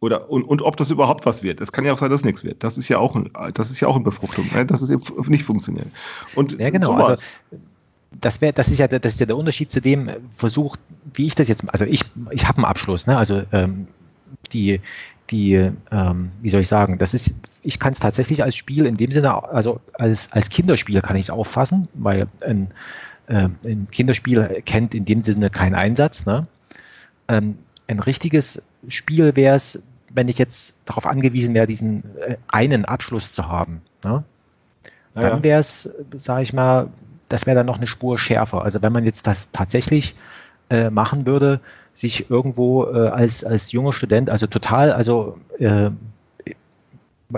Oder, 0.00 0.30
und, 0.30 0.42
und 0.42 0.62
ob 0.62 0.76
das 0.76 0.90
überhaupt 0.90 1.24
was 1.24 1.42
wird. 1.42 1.60
Es 1.60 1.72
kann 1.72 1.84
ja 1.84 1.92
auch 1.92 1.98
sein, 1.98 2.10
dass 2.10 2.24
nichts 2.24 2.44
wird. 2.44 2.62
Das 2.62 2.76
ist 2.76 2.88
ja 2.88 2.98
auch, 2.98 3.14
ein, 3.16 3.30
das 3.54 3.70
ist 3.70 3.80
ja 3.80 3.88
auch 3.88 3.94
eine 3.94 4.04
Befruchtung, 4.04 4.50
ne? 4.52 4.66
dass 4.66 4.82
es 4.82 4.90
eben 4.90 5.02
nicht 5.28 5.44
funktioniert. 5.44 5.86
Und 6.34 6.60
ja, 6.60 6.70
genau. 6.70 6.88
Sowas. 6.88 7.08
Also, 7.08 7.24
das 8.20 8.40
wäre, 8.40 8.52
das 8.52 8.68
ist 8.68 8.78
ja, 8.78 8.86
das 8.86 9.14
ist 9.14 9.20
ja 9.20 9.26
der 9.26 9.36
Unterschied 9.36 9.72
zu 9.72 9.80
dem 9.80 10.10
Versuch, 10.34 10.76
wie 11.14 11.26
ich 11.26 11.34
das 11.34 11.48
jetzt, 11.48 11.72
also 11.72 11.84
ich, 11.84 12.02
ich 12.30 12.46
habe 12.46 12.58
einen 12.58 12.64
Abschluss, 12.66 13.06
ne? 13.06 13.16
Also 13.16 13.42
ähm, 13.52 13.88
die, 14.52 14.80
die, 15.30 15.70
ähm, 15.90 16.30
wie 16.40 16.50
soll 16.50 16.60
ich 16.60 16.68
sagen, 16.68 16.98
das 16.98 17.14
ist, 17.14 17.34
ich 17.62 17.78
kann 17.78 17.92
es 17.92 17.98
tatsächlich 17.98 18.42
als 18.42 18.56
Spiel 18.56 18.86
in 18.86 18.96
dem 18.96 19.10
Sinne, 19.10 19.42
also 19.50 19.80
als, 19.94 20.30
als 20.32 20.50
Kinderspiel 20.50 21.00
kann 21.00 21.16
ich 21.16 21.22
es 21.22 21.30
auffassen, 21.30 21.88
weil 21.94 22.26
ein, 22.42 22.70
äh, 23.26 23.48
ein 23.64 23.88
Kinderspiel 23.90 24.62
kennt 24.66 24.94
in 24.94 25.04
dem 25.04 25.22
Sinne 25.22 25.50
keinen 25.50 25.74
Einsatz. 25.74 26.26
Ne? 26.26 26.46
Ähm, 27.28 27.58
ein 27.86 28.00
richtiges 28.00 28.66
Spiel 28.88 29.36
wäre 29.36 29.56
es, 29.56 29.82
wenn 30.12 30.28
ich 30.28 30.38
jetzt 30.38 30.82
darauf 30.84 31.06
angewiesen 31.06 31.54
wäre, 31.54 31.66
diesen 31.66 32.04
äh, 32.18 32.36
einen 32.48 32.84
Abschluss 32.84 33.32
zu 33.32 33.48
haben. 33.48 33.82
Ne? 34.02 34.24
Dann 35.14 35.42
wäre 35.44 35.60
es, 35.60 35.90
sage 36.16 36.42
ich 36.42 36.52
mal, 36.52 36.88
das 37.28 37.46
wäre 37.46 37.56
dann 37.56 37.66
noch 37.66 37.76
eine 37.76 37.86
Spur 37.86 38.18
schärfer. 38.18 38.62
Also 38.62 38.82
wenn 38.82 38.92
man 38.92 39.04
jetzt 39.04 39.26
das 39.26 39.50
tatsächlich 39.52 40.16
äh, 40.70 40.90
machen 40.90 41.26
würde, 41.26 41.60
sich 41.94 42.28
irgendwo 42.30 42.86
äh, 42.86 43.08
als, 43.08 43.44
als 43.44 43.70
junger 43.72 43.92
Student, 43.92 44.28
also 44.28 44.46
total, 44.46 44.92
also 44.92 45.38
äh, 45.58 45.90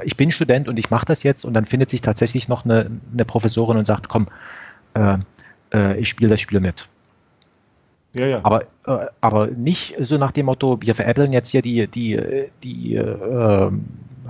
ich 0.03 0.17
bin 0.17 0.31
Student 0.33 0.69
und 0.69 0.79
ich 0.79 0.91
mache 0.91 1.07
das 1.07 1.23
jetzt 1.23 1.45
und 1.45 1.55
dann 1.55 1.67
findet 1.67 1.91
sich 1.91 2.01
tatsächlich 2.01 2.49
noch 2.49 2.65
eine, 2.65 2.91
eine 3.13 3.25
Professorin 3.25 3.77
und 3.77 3.87
sagt, 3.87 4.09
komm, 4.09 4.29
äh, 4.95 5.19
äh, 5.73 5.99
ich 5.99 6.09
spiele 6.09 6.31
das 6.31 6.41
Spiel 6.41 6.61
mit. 6.61 6.89
Ja, 8.17 8.27
ja. 8.27 8.41
Aber, 8.43 8.63
äh, 8.87 9.07
aber 9.21 9.49
nicht 9.49 9.95
so 10.01 10.17
nach 10.17 10.33
dem 10.33 10.47
Motto, 10.47 10.79
wir 10.81 10.95
veräppeln 10.95 11.33
jetzt 11.33 11.51
hier 11.51 11.61
die, 11.61 11.87
die, 11.87 12.19
die 12.63 12.95
äh, 12.95 13.71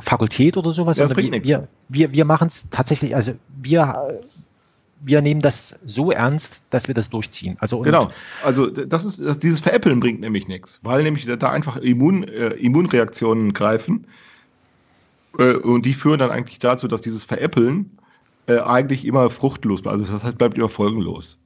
Fakultät 0.01 0.57
oder 0.57 0.73
sowas, 0.73 0.99
ja, 0.99 1.07
sondern 1.07 1.45
wir, 1.45 1.69
wir, 1.89 2.13
wir 2.13 2.25
machen 2.25 2.49
es 2.49 2.69
tatsächlich, 2.71 3.15
also 3.15 3.33
wir 3.63 4.19
wir 5.01 5.21
nehmen 5.21 5.41
das 5.41 5.79
so 5.85 6.11
ernst, 6.11 6.63
dass 6.71 6.89
wir 6.89 6.95
das 6.95 7.11
durchziehen. 7.11 7.57
Also 7.61 7.81
genau. 7.81 8.11
Also 8.43 8.67
das 8.67 9.05
ist 9.05 9.43
dieses 9.43 9.61
Veräppeln 9.61 10.01
bringt 10.01 10.21
nämlich 10.21 10.49
nichts, 10.49 10.81
weil 10.83 11.03
nämlich 11.03 11.27
da 11.27 11.51
einfach 11.51 11.77
Immun, 11.77 12.25
äh, 12.25 12.49
Immunreaktionen 12.55 13.53
greifen 13.53 14.07
äh, 15.39 15.53
und 15.53 15.85
die 15.85 15.95
führen 15.95 16.19
dann 16.19 16.31
eigentlich 16.31 16.59
dazu, 16.59 16.89
dass 16.89 17.03
dieses 17.03 17.25
Veräppeln 17.25 17.99
äh, 18.47 18.59
eigentlich 18.59 19.05
immer 19.05 19.29
fruchtlos 19.31 19.83
bleibt. 19.83 20.01
Also 20.01 20.13
das 20.13 20.25
heißt, 20.25 20.39
bleibt 20.39 20.57
immer 20.57 20.69
folgenlos. 20.69 21.37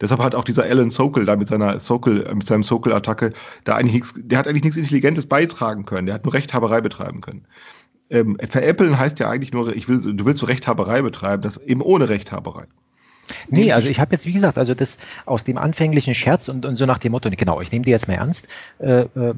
Deshalb 0.00 0.22
hat 0.22 0.34
auch 0.34 0.44
dieser 0.44 0.64
Alan 0.64 0.90
Sokol 0.90 1.26
da 1.26 1.36
mit 1.36 1.48
seiner 1.48 1.80
Sokol, 1.80 2.24
äh, 2.24 2.34
mit 2.34 2.46
seinem 2.46 2.62
Sokol-Attacke 2.62 3.32
da 3.64 3.76
eigentlich 3.76 3.94
nichts, 3.94 4.14
der 4.16 4.38
hat 4.38 4.46
eigentlich 4.46 4.64
nichts 4.64 4.76
Intelligentes 4.76 5.26
beitragen 5.26 5.84
können. 5.84 6.06
Der 6.06 6.14
hat 6.14 6.24
nur 6.24 6.34
Rechthaberei 6.34 6.80
betreiben 6.80 7.20
können. 7.20 7.46
Ähm, 8.10 8.38
veräppeln 8.48 8.98
heißt 8.98 9.18
ja 9.18 9.28
eigentlich 9.28 9.52
nur, 9.52 9.74
ich 9.74 9.88
will, 9.88 10.00
du 10.00 10.24
willst 10.24 10.40
so 10.40 10.46
Rechthaberei 10.46 11.02
betreiben, 11.02 11.42
das 11.42 11.58
eben 11.58 11.82
ohne 11.82 12.08
Rechthaberei. 12.08 12.66
Nee, 13.48 13.72
also 13.72 13.88
ich 13.88 14.00
habe 14.00 14.12
jetzt, 14.12 14.26
wie 14.26 14.32
gesagt, 14.32 14.56
also 14.56 14.74
das 14.74 14.96
aus 15.26 15.44
dem 15.44 15.58
anfänglichen 15.58 16.14
Scherz 16.14 16.48
und, 16.48 16.64
und 16.64 16.76
so 16.76 16.86
nach 16.86 16.98
dem 16.98 17.12
Motto, 17.12 17.28
genau, 17.30 17.60
ich 17.60 17.70
nehme 17.72 17.84
die 17.84 17.90
jetzt 17.90 18.08
mal 18.08 18.14
ernst, 18.14 18.48
äh, 18.78 19.00
äh, 19.02 19.34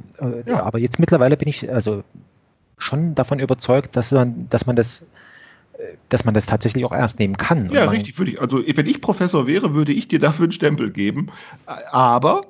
ja. 0.46 0.62
aber 0.62 0.78
jetzt 0.78 1.00
mittlerweile 1.00 1.36
bin 1.36 1.48
ich 1.48 1.72
also 1.72 2.04
schon 2.78 3.14
davon 3.14 3.40
überzeugt, 3.40 3.96
dass 3.96 4.12
man, 4.12 4.48
dass 4.48 4.66
man 4.66 4.76
das 4.76 5.06
dass 6.08 6.24
man 6.24 6.34
das 6.34 6.46
tatsächlich 6.46 6.84
auch 6.84 6.92
ernst 6.92 7.18
nehmen 7.18 7.36
kann. 7.36 7.70
Ja, 7.72 7.84
richtig, 7.86 8.18
würde 8.18 8.32
ich. 8.32 8.40
Also 8.40 8.62
wenn 8.66 8.86
ich 8.86 9.00
Professor 9.00 9.46
wäre, 9.46 9.74
würde 9.74 9.92
ich 9.92 10.08
dir 10.08 10.18
dafür 10.18 10.44
einen 10.44 10.52
Stempel 10.52 10.90
geben. 10.90 11.28
Aber 11.90 12.44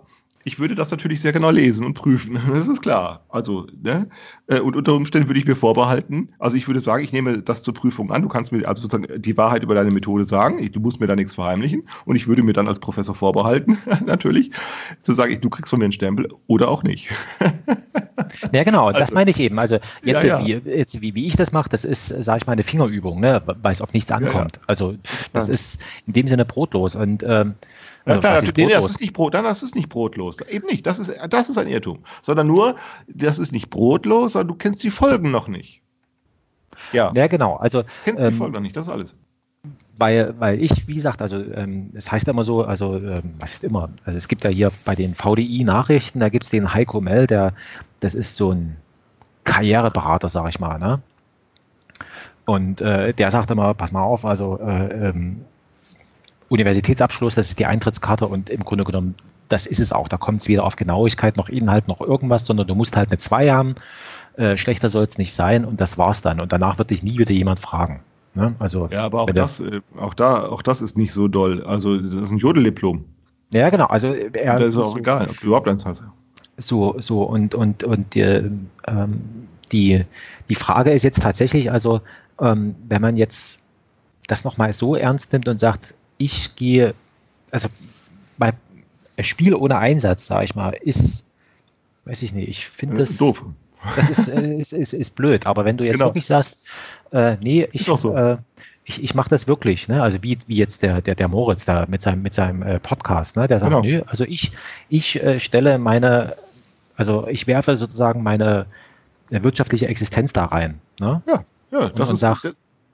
ich 0.44 0.58
würde 0.58 0.74
das 0.74 0.90
natürlich 0.90 1.20
sehr 1.20 1.32
genau 1.32 1.50
lesen 1.50 1.84
und 1.84 1.94
prüfen. 1.94 2.38
Das 2.50 2.68
ist 2.68 2.82
klar. 2.82 3.24
Also, 3.28 3.66
ne? 3.82 4.08
Äh, 4.46 4.60
und 4.60 4.76
unter 4.76 4.94
Umständen 4.94 5.28
würde 5.28 5.38
ich 5.38 5.46
mir 5.46 5.56
vorbehalten. 5.56 6.30
Also 6.38 6.56
ich 6.56 6.66
würde 6.66 6.80
sagen, 6.80 7.04
ich 7.04 7.12
nehme 7.12 7.42
das 7.42 7.62
zur 7.62 7.74
Prüfung 7.74 8.10
an. 8.10 8.22
Du 8.22 8.28
kannst 8.28 8.52
mir 8.52 8.66
also 8.66 8.82
sozusagen 8.82 9.22
die 9.22 9.36
Wahrheit 9.36 9.62
über 9.62 9.74
deine 9.74 9.90
Methode 9.90 10.24
sagen. 10.24 10.70
du 10.70 10.80
musst 10.80 11.00
mir 11.00 11.06
da 11.06 11.16
nichts 11.16 11.34
verheimlichen. 11.34 11.88
Und 12.04 12.16
ich 12.16 12.26
würde 12.26 12.42
mir 12.42 12.52
dann 12.52 12.68
als 12.68 12.78
Professor 12.78 13.14
vorbehalten, 13.14 13.78
natürlich, 14.06 14.50
zu 15.02 15.12
sagen, 15.12 15.38
du 15.40 15.50
kriegst 15.50 15.70
von 15.70 15.78
mir 15.78 15.86
einen 15.86 15.92
Stempel 15.92 16.28
oder 16.46 16.68
auch 16.68 16.82
nicht. 16.82 17.08
Ja, 18.52 18.64
genau, 18.64 18.86
also, 18.86 19.00
das 19.00 19.10
meine 19.10 19.30
ich 19.30 19.40
eben. 19.40 19.58
Also 19.58 19.76
jetzt, 20.02 20.24
ja, 20.24 20.40
ja. 20.40 20.46
Wie, 20.46 20.70
jetzt 20.70 21.00
wie, 21.00 21.14
wie 21.14 21.26
ich 21.26 21.36
das 21.36 21.52
mache, 21.52 21.68
das 21.68 21.84
ist, 21.84 22.06
sage 22.06 22.38
ich 22.38 22.46
mal, 22.46 22.52
eine 22.52 22.62
Fingerübung, 22.62 23.20
ne? 23.20 23.42
weil 23.44 23.72
es 23.72 23.80
auf 23.80 23.92
nichts 23.92 24.12
ankommt. 24.12 24.56
Ja, 24.56 24.62
also 24.66 24.94
das 25.32 25.48
ist 25.48 25.80
in 26.06 26.12
dem 26.12 26.26
Sinne 26.26 26.44
brotlos. 26.44 26.94
Und 26.94 27.24
ähm, 27.26 27.54
klar, 28.04 28.24
also, 28.24 28.52
nee, 28.56 28.68
das 28.68 28.88
ist 28.88 29.00
nicht 29.00 29.12
Brot, 29.12 29.34
dann 29.34 29.44
das 29.44 29.62
ist 29.62 29.74
nicht 29.74 29.88
brotlos. 29.88 30.40
Eben 30.48 30.66
nicht. 30.66 30.86
Das 30.86 30.98
ist, 30.98 31.12
das 31.28 31.48
ist 31.50 31.58
ein 31.58 31.68
Irrtum. 31.68 32.00
Sondern 32.22 32.46
nur, 32.46 32.76
das 33.06 33.38
ist 33.38 33.52
nicht 33.52 33.70
brotlos, 33.70 34.32
sondern 34.32 34.48
du 34.48 34.54
kennst 34.54 34.82
die 34.82 34.90
Folgen 34.90 35.30
noch 35.30 35.48
nicht. 35.48 35.82
Ja. 36.92 37.12
Ja, 37.14 37.26
genau. 37.26 37.56
Also, 37.56 37.82
kennst 38.04 38.22
ähm, 38.22 38.32
die 38.32 38.38
Folgen 38.38 38.54
noch 38.54 38.60
nicht, 38.60 38.76
das 38.76 38.86
ist 38.86 38.92
alles. 38.92 39.14
Weil, 39.96 40.34
weil 40.38 40.62
ich, 40.62 40.88
wie 40.88 40.94
gesagt, 40.94 41.20
also 41.20 41.36
ähm, 41.36 41.90
es 41.94 42.10
heißt 42.10 42.26
immer 42.28 42.42
so, 42.42 42.64
also 42.64 42.96
ähm, 42.96 43.34
was 43.38 43.54
ist 43.54 43.64
immer, 43.64 43.90
also 44.06 44.16
es 44.16 44.28
gibt 44.28 44.44
ja 44.44 44.50
hier 44.50 44.72
bei 44.86 44.94
den 44.94 45.14
VDI-Nachrichten, 45.14 46.20
da 46.20 46.30
gibt 46.30 46.44
es 46.44 46.50
den 46.50 46.72
Heiko 46.72 47.02
Mell, 47.02 47.26
der, 47.26 47.52
das 48.00 48.14
ist 48.14 48.36
so 48.36 48.52
ein 48.52 48.76
Karriereberater, 49.44 50.30
sag 50.30 50.48
ich 50.48 50.58
mal, 50.58 50.78
ne? 50.78 51.02
Und 52.46 52.80
äh, 52.80 53.12
der 53.12 53.30
sagt 53.30 53.50
immer, 53.50 53.74
pass 53.74 53.92
mal 53.92 54.02
auf, 54.02 54.24
also 54.24 54.58
äh, 54.58 55.08
ähm, 55.08 55.44
Universitätsabschluss, 56.50 57.36
das 57.36 57.50
ist 57.50 57.58
die 57.58 57.66
Eintrittskarte 57.66 58.26
und 58.26 58.50
im 58.50 58.64
Grunde 58.64 58.84
genommen, 58.84 59.14
das 59.48 59.66
ist 59.66 59.78
es 59.78 59.92
auch. 59.92 60.08
Da 60.08 60.16
kommt 60.16 60.42
es 60.42 60.48
weder 60.48 60.64
auf 60.64 60.76
Genauigkeit 60.76 61.36
noch 61.36 61.48
Inhalt 61.48 61.88
noch 61.88 62.00
irgendwas, 62.00 62.44
sondern 62.44 62.66
du 62.66 62.74
musst 62.74 62.96
halt 62.96 63.08
eine 63.08 63.18
2 63.18 63.50
haben. 63.50 63.76
Äh, 64.36 64.56
schlechter 64.56 64.90
soll 64.90 65.04
es 65.04 65.16
nicht 65.16 65.34
sein 65.34 65.64
und 65.64 65.80
das 65.80 65.96
war's 65.96 66.22
dann. 66.22 66.40
Und 66.40 66.52
danach 66.52 66.78
wird 66.78 66.90
dich 66.90 67.02
nie 67.02 67.18
wieder 67.18 67.32
jemand 67.32 67.60
fragen. 67.60 68.00
Ne? 68.34 68.54
Also, 68.58 68.88
ja, 68.90 69.04
aber 69.04 69.22
auch 69.22 69.30
das, 69.30 69.60
äh, 69.60 69.80
auch 69.96 70.14
da, 70.14 70.44
auch 70.46 70.62
das 70.62 70.82
ist 70.82 70.98
nicht 70.98 71.12
so 71.12 71.28
doll. 71.28 71.62
Also 71.64 71.96
das 71.96 72.24
ist 72.24 72.30
ein 72.30 72.38
Jodeldiplom. 72.38 73.04
Ja, 73.52 73.70
genau. 73.70 73.86
Also 73.86 74.12
er, 74.12 74.58
das 74.58 74.68
ist 74.68 74.76
auch 74.76 74.92
so, 74.92 74.98
egal, 74.98 75.28
ob 75.28 75.40
du 75.40 75.46
überhaupt 75.46 75.68
eins 75.68 75.84
hast. 75.84 76.04
So, 76.58 76.96
so 76.98 77.22
und 77.22 77.54
und 77.54 77.84
und 77.84 78.14
die, 78.14 78.20
ähm, 78.20 79.48
die 79.72 80.04
die 80.48 80.54
Frage 80.54 80.90
ist 80.90 81.02
jetzt 81.02 81.22
tatsächlich, 81.22 81.72
also 81.72 82.00
ähm, 82.40 82.76
wenn 82.88 83.02
man 83.02 83.16
jetzt 83.16 83.58
das 84.28 84.44
nochmal 84.44 84.72
so 84.72 84.94
ernst 84.94 85.32
nimmt 85.32 85.48
und 85.48 85.58
sagt, 85.58 85.94
ich 86.20 86.54
gehe, 86.54 86.94
also 87.50 87.68
bei 88.36 88.52
ein 89.16 89.24
Spiel 89.24 89.54
ohne 89.54 89.78
Einsatz, 89.78 90.26
sage 90.26 90.44
ich 90.44 90.54
mal, 90.54 90.70
ist, 90.70 91.24
weiß 92.04 92.22
ich 92.22 92.32
nicht, 92.32 92.48
ich 92.48 92.66
finde 92.66 92.98
das 92.98 93.16
doof. 93.16 93.42
Das 93.96 94.10
ist, 94.10 94.28
äh, 94.28 94.54
ist, 94.60 94.72
ist, 94.72 94.92
ist 94.92 95.16
blöd, 95.16 95.46
aber 95.46 95.64
wenn 95.64 95.76
du 95.76 95.84
jetzt 95.84 95.94
genau. 95.94 96.06
wirklich 96.06 96.26
sagst, 96.26 96.66
äh, 97.12 97.36
nee, 97.42 97.68
ich, 97.72 97.84
so. 97.84 98.14
äh, 98.14 98.36
ich, 98.84 99.02
ich 99.02 99.14
mache 99.14 99.30
das 99.30 99.46
wirklich, 99.46 99.88
ne? 99.88 100.02
Also 100.02 100.22
wie, 100.22 100.38
wie 100.46 100.56
jetzt 100.56 100.82
der, 100.82 101.00
der, 101.00 101.14
der 101.14 101.28
Moritz 101.28 101.64
da 101.64 101.86
mit 101.88 102.02
seinem, 102.02 102.22
mit 102.22 102.34
seinem 102.34 102.62
äh, 102.62 102.78
Podcast, 102.78 103.36
ne? 103.36 103.48
Der 103.48 103.58
sagt, 103.58 103.70
genau. 103.70 103.82
nö, 103.82 104.02
also 104.06 104.24
ich, 104.24 104.52
ich 104.90 105.22
äh, 105.22 105.40
stelle 105.40 105.78
meine, 105.78 106.34
also 106.96 107.26
ich 107.28 107.46
werfe 107.46 107.76
sozusagen 107.78 108.22
meine 108.22 108.66
äh, 109.30 109.42
wirtschaftliche 109.42 109.88
Existenz 109.88 110.32
da 110.34 110.46
rein. 110.46 110.80
Ne? 110.98 111.22
Ja, 111.26 111.44
ja, 111.72 111.88
das 111.88 111.92
und, 111.92 112.00
und 112.00 112.14
ist, 112.14 112.20
sag, 112.20 112.44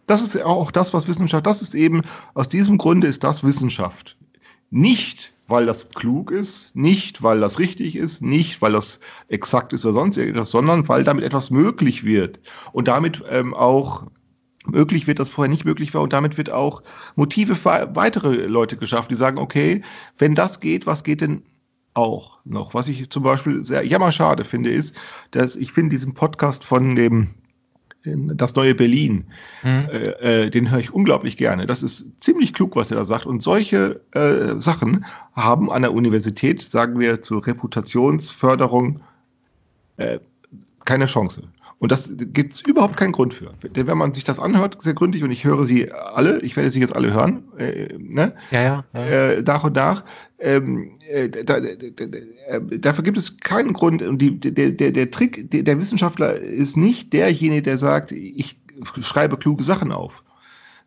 das 0.07 0.23
ist 0.23 0.41
auch 0.43 0.71
das, 0.71 0.95
was 0.95 1.09
Wissenschaft, 1.09 1.47
das 1.47 1.63
ist 1.63 1.75
eben, 1.75 2.03
aus 2.35 2.49
diesem 2.49 2.79
Grunde 2.79 3.07
ist 3.07 3.25
das 3.25 3.45
Wissenschaft. 3.45 4.17
Nicht, 4.71 5.33
weil 5.49 5.67
das 5.67 5.91
klug 5.91 6.31
ist, 6.31 6.75
nicht, 6.75 7.23
weil 7.23 7.41
das 7.41 7.59
richtig 7.59 7.97
ist, 7.97 8.23
nicht, 8.23 8.61
weil 8.63 8.73
das 8.73 8.99
exakt 9.29 9.73
ist 9.73 9.85
oder 9.85 9.95
sonst 9.95 10.17
irgendwas, 10.17 10.51
sondern 10.51 10.89
weil 10.89 11.05
damit 11.05 11.25
etwas 11.25 11.51
möglich 11.51 12.05
wird. 12.05 12.41
Und 12.73 12.89
damit 12.89 13.23
ähm, 13.31 13.55
auch 13.55 14.07
möglich 14.67 15.07
wird, 15.07 15.19
das 15.19 15.29
vorher 15.29 15.51
nicht 15.51 15.65
möglich 15.65 15.95
war. 15.95 16.03
Und 16.03 16.13
damit 16.13 16.37
wird 16.39 16.51
auch 16.51 16.83
Motive 17.15 17.55
für 17.55 17.91
weitere 17.95 18.47
Leute 18.47 18.77
geschafft, 18.77 19.11
die 19.11 19.17
sagen, 19.17 19.39
okay, 19.39 19.83
wenn 20.19 20.35
das 20.35 20.61
geht, 20.61 20.87
was 20.87 21.05
geht 21.05 21.21
denn 21.21 21.43
auch 21.95 22.39
noch? 22.45 22.75
Was 22.75 22.89
ich 22.89 23.09
zum 23.09 23.23
Beispiel 23.23 23.63
sehr 23.63 23.85
jammerschade 23.85 24.45
finde, 24.45 24.71
ist, 24.71 24.95
dass 25.31 25.57
ich 25.57 25.73
finde 25.73 25.97
diesen 25.97 26.15
Podcast 26.15 26.65
von 26.65 26.97
dem 26.97 27.31
das 28.07 28.55
neue 28.55 28.75
Berlin, 28.75 29.25
mhm. 29.63 29.89
äh, 29.91 30.51
den 30.51 30.71
höre 30.71 30.81
ich 30.81 30.93
unglaublich 30.93 31.37
gerne. 31.37 31.67
Das 31.67 31.83
ist 31.83 32.07
ziemlich 32.21 32.53
klug, 32.53 32.77
was 32.77 32.91
er 32.91 32.97
da 32.97 33.05
sagt. 33.05 33.27
Und 33.27 33.43
solche 33.43 34.01
äh, 34.13 34.61
Sachen 34.61 35.05
haben 35.35 35.71
an 35.71 35.83
der 35.83 35.93
Universität, 35.93 36.63
sagen 36.63 36.99
wir, 36.99 37.23
zur 37.23 37.47
Reputationsförderung 37.47 39.01
äh, 39.97 40.19
keine 40.85 41.07
Chance. 41.07 41.43
Und 41.79 41.93
das 41.93 42.11
gibt 42.17 42.55
es 42.55 42.63
überhaupt 42.63 42.97
keinen 42.97 43.13
Grund 43.13 43.35
für. 43.35 43.53
Denn 43.63 43.87
wenn 43.87 43.99
man 43.99 44.15
sich 44.15 44.25
das 44.25 44.39
anhört, 44.39 44.81
sehr 44.81 44.95
gründlich, 44.95 45.23
und 45.23 45.31
ich 45.31 45.45
höre 45.45 45.67
sie 45.67 45.93
alle, 45.93 46.41
ich 46.41 46.57
werde 46.57 46.71
sie 46.71 46.81
jetzt 46.81 46.97
alle 46.97 47.13
hören, 47.13 47.45
äh, 47.59 47.95
ne? 47.99 48.35
ja, 48.51 48.63
ja, 48.63 48.85
ja. 48.95 49.07
Äh, 49.07 49.43
nach 49.43 49.65
und 49.65 49.77
nach, 49.77 50.05
ähm, 50.39 50.93
äh, 51.07 51.29
da, 51.29 51.43
da, 51.43 51.61
da, 51.61 52.07
äh, 52.49 52.79
dafür 52.79 53.05
gibt 53.05 53.19
es 53.19 53.39
keinen 53.39 53.75
Grund. 53.75 54.03
Und 54.03 54.19
die, 54.19 54.41
der, 54.41 54.71
der, 54.71 54.91
der 54.91 55.11
Trick 55.11 55.51
der, 55.51 55.65
der 55.65 55.79
Wissenschaftler 55.79 56.35
ist 56.35 56.79
nicht 56.79 57.13
derjenige, 57.13 57.63
der 57.63 57.77
sagt, 57.77 58.11
ich 58.11 58.59
schreibe 59.03 59.37
kluge 59.37 59.63
Sachen 59.63 59.93
auf 59.93 60.23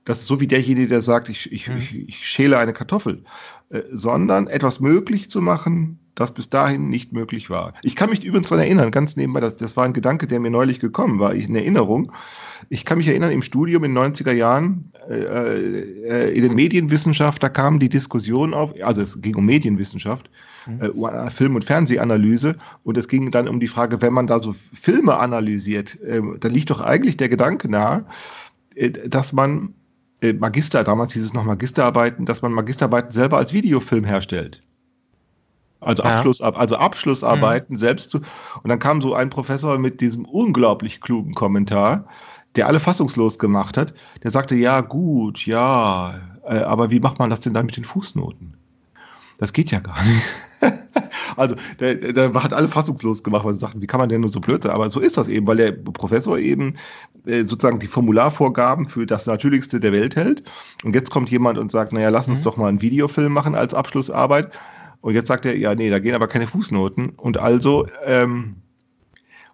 Das 0.10 0.22
ist 0.22 0.26
so 0.26 0.40
wie 0.40 0.48
derjenige, 0.48 0.88
der 0.88 1.04
sagt, 1.04 1.30
ich, 1.30 1.52
ich, 1.52 1.70
mhm. 1.70 1.78
ich, 1.78 2.10
ich 2.10 2.28
schäle 2.28 2.58
eine 2.58 2.74
Kartoffel, 2.74 3.26
äh, 3.70 3.82
sondern 3.92 4.48
etwas 4.48 4.80
möglich 4.80 5.30
zu 5.30 5.40
machen, 5.40 6.00
das 6.16 6.34
bis 6.34 6.50
dahin 6.50 6.90
nicht 6.90 7.14
möglich 7.14 7.52
war. 7.52 7.76
Ich 7.84 7.96
kann 7.96 8.10
mich 8.10 8.24
übrigens 8.24 8.50
daran 8.50 8.64
erinnern, 8.64 8.90
ganz 8.90 9.16
nebenbei, 9.16 9.40
das, 9.40 9.56
das 9.58 9.78
war 9.78 9.86
ein 9.86 9.94
Gedanke, 9.94 10.26
der 10.26 10.40
mir 10.40 10.50
neulich 10.50 10.80
gekommen 10.80 11.20
war, 11.20 11.30
eine 11.30 11.60
Erinnerung. 11.60 12.12
Ich 12.70 12.86
kann 12.86 12.98
mich 12.98 13.08
erinnern, 13.08 13.30
im 13.30 13.44
Studium 13.44 13.84
in 13.84 13.94
den 13.94 14.16
90er 14.16 14.32
Jahren, 14.32 14.92
äh, 15.08 15.14
äh, 15.14 16.34
in 16.34 16.42
den 16.42 16.56
Medienwissenschaft, 16.56 17.44
da 17.44 17.50
kam 17.50 17.78
die 17.78 17.90
Diskussion 17.90 18.56
auf, 18.56 18.74
also 18.82 19.02
es 19.02 19.22
ging 19.22 19.36
um 19.36 19.46
Medienwissenschaft, 19.46 20.32
mhm. 20.66 21.06
äh, 21.06 21.30
Film- 21.30 21.54
und 21.54 21.66
Fernsehanalyse, 21.66 22.56
und 22.84 22.98
es 22.98 23.08
ging 23.08 23.30
dann 23.30 23.48
um 23.48 23.60
die 23.60 23.68
Frage, 23.68 24.02
wenn 24.02 24.14
man 24.14 24.26
da 24.26 24.40
so 24.40 24.56
Filme 24.74 25.20
analysiert, 25.20 26.02
äh, 26.02 26.20
dann 26.40 26.52
liegt 26.52 26.72
doch 26.72 26.82
eigentlich 26.82 27.16
der 27.16 27.30
Gedanke 27.30 27.70
nahe, 27.70 28.08
äh, 28.74 28.90
dass 28.90 29.34
man 29.34 29.76
äh, 30.22 30.34
Magister, 30.34 30.84
damals 30.84 31.14
hieß 31.14 31.24
es 31.24 31.34
noch 31.34 31.44
Magisterarbeiten, 31.44 32.26
dass 32.26 32.42
man 32.42 32.52
Magisterarbeiten 32.52 33.12
selber 33.12 33.38
als 33.38 33.54
Videofilm 33.54 34.04
herstellt. 34.04 34.62
Also, 35.82 36.04
ja. 36.04 36.10
Abschluss, 36.10 36.42
also 36.42 36.76
Abschlussarbeiten 36.76 37.76
mhm. 37.76 37.80
selbst 37.80 38.12
zu. 38.12 38.18
Und 38.18 38.70
dann 38.70 38.80
kam 38.80 39.02
so 39.02 39.14
ein 39.14 39.30
Professor 39.30 39.78
mit 39.78 40.02
diesem 40.02 40.26
unglaublich 40.26 41.00
klugen 41.00 41.34
Kommentar, 41.34 42.06
der 42.56 42.68
alle 42.68 42.80
fassungslos 42.80 43.40
gemacht 43.40 43.78
hat. 43.78 43.94
Der 44.24 44.32
sagte, 44.32 44.56
ja, 44.56 44.82
gut, 44.82 45.46
ja, 45.46 46.20
äh, 46.46 46.60
aber 46.60 46.92
wie 46.92 47.00
macht 47.00 47.20
man 47.20 47.30
das 47.30 47.40
denn 47.40 47.54
dann 47.54 47.66
mit 47.66 47.78
den 47.78 47.86
Fußnoten? 47.86 48.56
Das 49.38 49.54
geht 49.54 49.72
ja 49.72 49.80
gar 49.80 50.04
nicht. 50.04 50.24
also, 51.36 51.56
der, 51.80 51.96
der 51.96 52.34
hat 52.34 52.54
alle 52.54 52.68
fassungslos 52.68 53.24
gemacht, 53.24 53.46
weil 53.46 53.54
sie 53.54 53.60
sagten, 53.60 53.82
wie 53.82 53.88
kann 53.88 54.00
man 54.00 54.10
denn 54.10 54.22
nur 54.22 54.30
so 54.30 54.40
blöd 54.40 54.64
sein? 54.64 54.72
Aber 54.72 54.90
so 54.90 55.00
ist 55.00 55.18
das 55.18 55.28
eben, 55.28 55.48
weil 55.48 55.58
der 55.58 55.72
Professor 55.72 56.38
eben 56.38 56.76
äh, 57.26 57.44
sozusagen 57.44 57.80
die 57.80 57.88
Formularvorgaben 57.88 58.88
für 58.88 59.06
das 59.06 59.26
Natürlichste 59.26 59.80
der 59.80 59.92
Welt 59.92 60.16
hält. 60.16 60.44
Und 60.84 60.96
jetzt 60.96 61.12
kommt 61.12 61.30
jemand 61.30 61.58
und 61.58 61.72
sagt, 61.72 61.94
naja, 61.94 62.10
lass 62.10 62.28
uns 62.28 62.40
mhm. 62.40 62.44
doch 62.44 62.58
mal 62.58 62.68
einen 62.68 62.82
Videofilm 62.82 63.32
machen 63.32 63.56
als 63.56 63.74
Abschlussarbeit. 63.74 64.52
Und 65.02 65.14
jetzt 65.14 65.28
sagt 65.28 65.46
er, 65.46 65.58
ja, 65.58 65.76
nee, 65.76 65.90
da 65.90 66.00
gehen 66.00 66.16
aber 66.16 66.28
keine 66.28 66.48
Fußnoten. 66.48 67.10
Und 67.10 67.38
also, 67.38 67.88
ähm, 68.06 68.58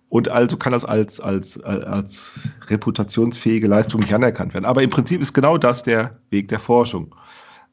und 0.10 0.30
also 0.30 0.58
kann 0.58 0.72
das 0.72 0.86
als, 0.86 1.20
als, 1.20 1.60
als 1.62 2.40
reputationsfähige 2.68 3.68
Leistung 3.68 4.00
nicht 4.02 4.14
anerkannt 4.14 4.54
werden. 4.54 4.66
Aber 4.66 4.82
im 4.82 4.90
Prinzip 4.90 5.22
ist 5.22 5.34
genau 5.34 5.58
das 5.58 5.84
der 5.84 6.20
Weg 6.30 6.48
der 6.48 6.60
Forschung. 6.60 7.16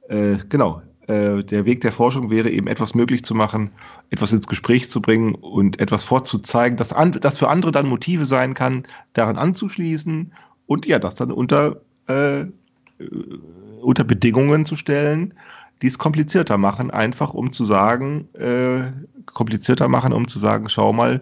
Äh, 0.09 0.37
genau. 0.49 0.83
Äh, 1.09 1.43
der 1.43 1.65
Weg 1.65 1.81
der 1.81 1.93
Forschung 1.93 2.31
wäre 2.31 2.51
eben 2.51 2.69
etwas 2.69 2.95
möglich 2.95 3.25
zu 3.25 3.35
machen, 3.35 3.71
etwas 4.11 4.31
ins 4.31 4.47
Gespräch 4.47 4.89
zu 4.89 5.03
bringen 5.03 5.35
und 5.35 5.81
etwas 5.81 6.05
vorzuzeigen, 6.05 6.77
das, 6.77 6.93
an, 6.93 7.13
das 7.13 7.39
für 7.39 7.49
andere 7.49 7.73
dann 7.73 7.89
Motive 7.89 8.25
sein 8.25 8.55
kann, 8.55 8.85
daran 9.13 9.37
anzuschließen 9.37 10.33
und 10.67 10.87
ja, 10.87 11.01
das 11.01 11.17
dann 11.17 11.33
unter, 11.33 11.81
äh, 12.07 12.45
unter 13.81 14.05
Bedingungen 14.05 14.65
zu 14.65 14.77
stellen, 14.77 15.35
die 15.83 15.89
es 15.89 15.99
komplizierter 15.99 16.57
machen, 16.57 16.93
einfach 16.93 17.35
um 17.35 17.53
zu 17.53 17.65
sagen, 17.65 18.29
äh, 18.35 18.93
komplizierter 19.27 19.89
machen, 19.89 20.13
um 20.13 20.29
zu 20.29 20.39
sagen, 20.39 20.69
schau 20.69 20.93
mal, 20.93 21.21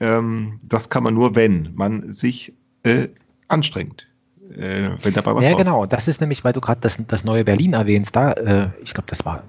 ähm, 0.00 0.58
das 0.62 0.90
kann 0.90 1.04
man 1.04 1.14
nur, 1.14 1.36
wenn 1.36 1.70
man 1.76 2.12
sich 2.12 2.52
äh, 2.82 3.08
anstrengt. 3.46 4.07
Äh, 4.56 4.90
wenn 5.02 5.14
dabei 5.14 5.34
was 5.34 5.44
Ja, 5.44 5.56
genau. 5.56 5.86
Das 5.86 6.08
ist 6.08 6.20
nämlich, 6.20 6.44
weil 6.44 6.52
du 6.52 6.60
gerade 6.60 6.80
das, 6.80 6.98
das 7.06 7.24
neue 7.24 7.44
Berlin 7.44 7.74
erwähnst, 7.74 8.14
da, 8.16 8.32
äh, 8.32 8.68
ich 8.82 8.94
glaube, 8.94 9.08
das 9.08 9.24
war, 9.24 9.42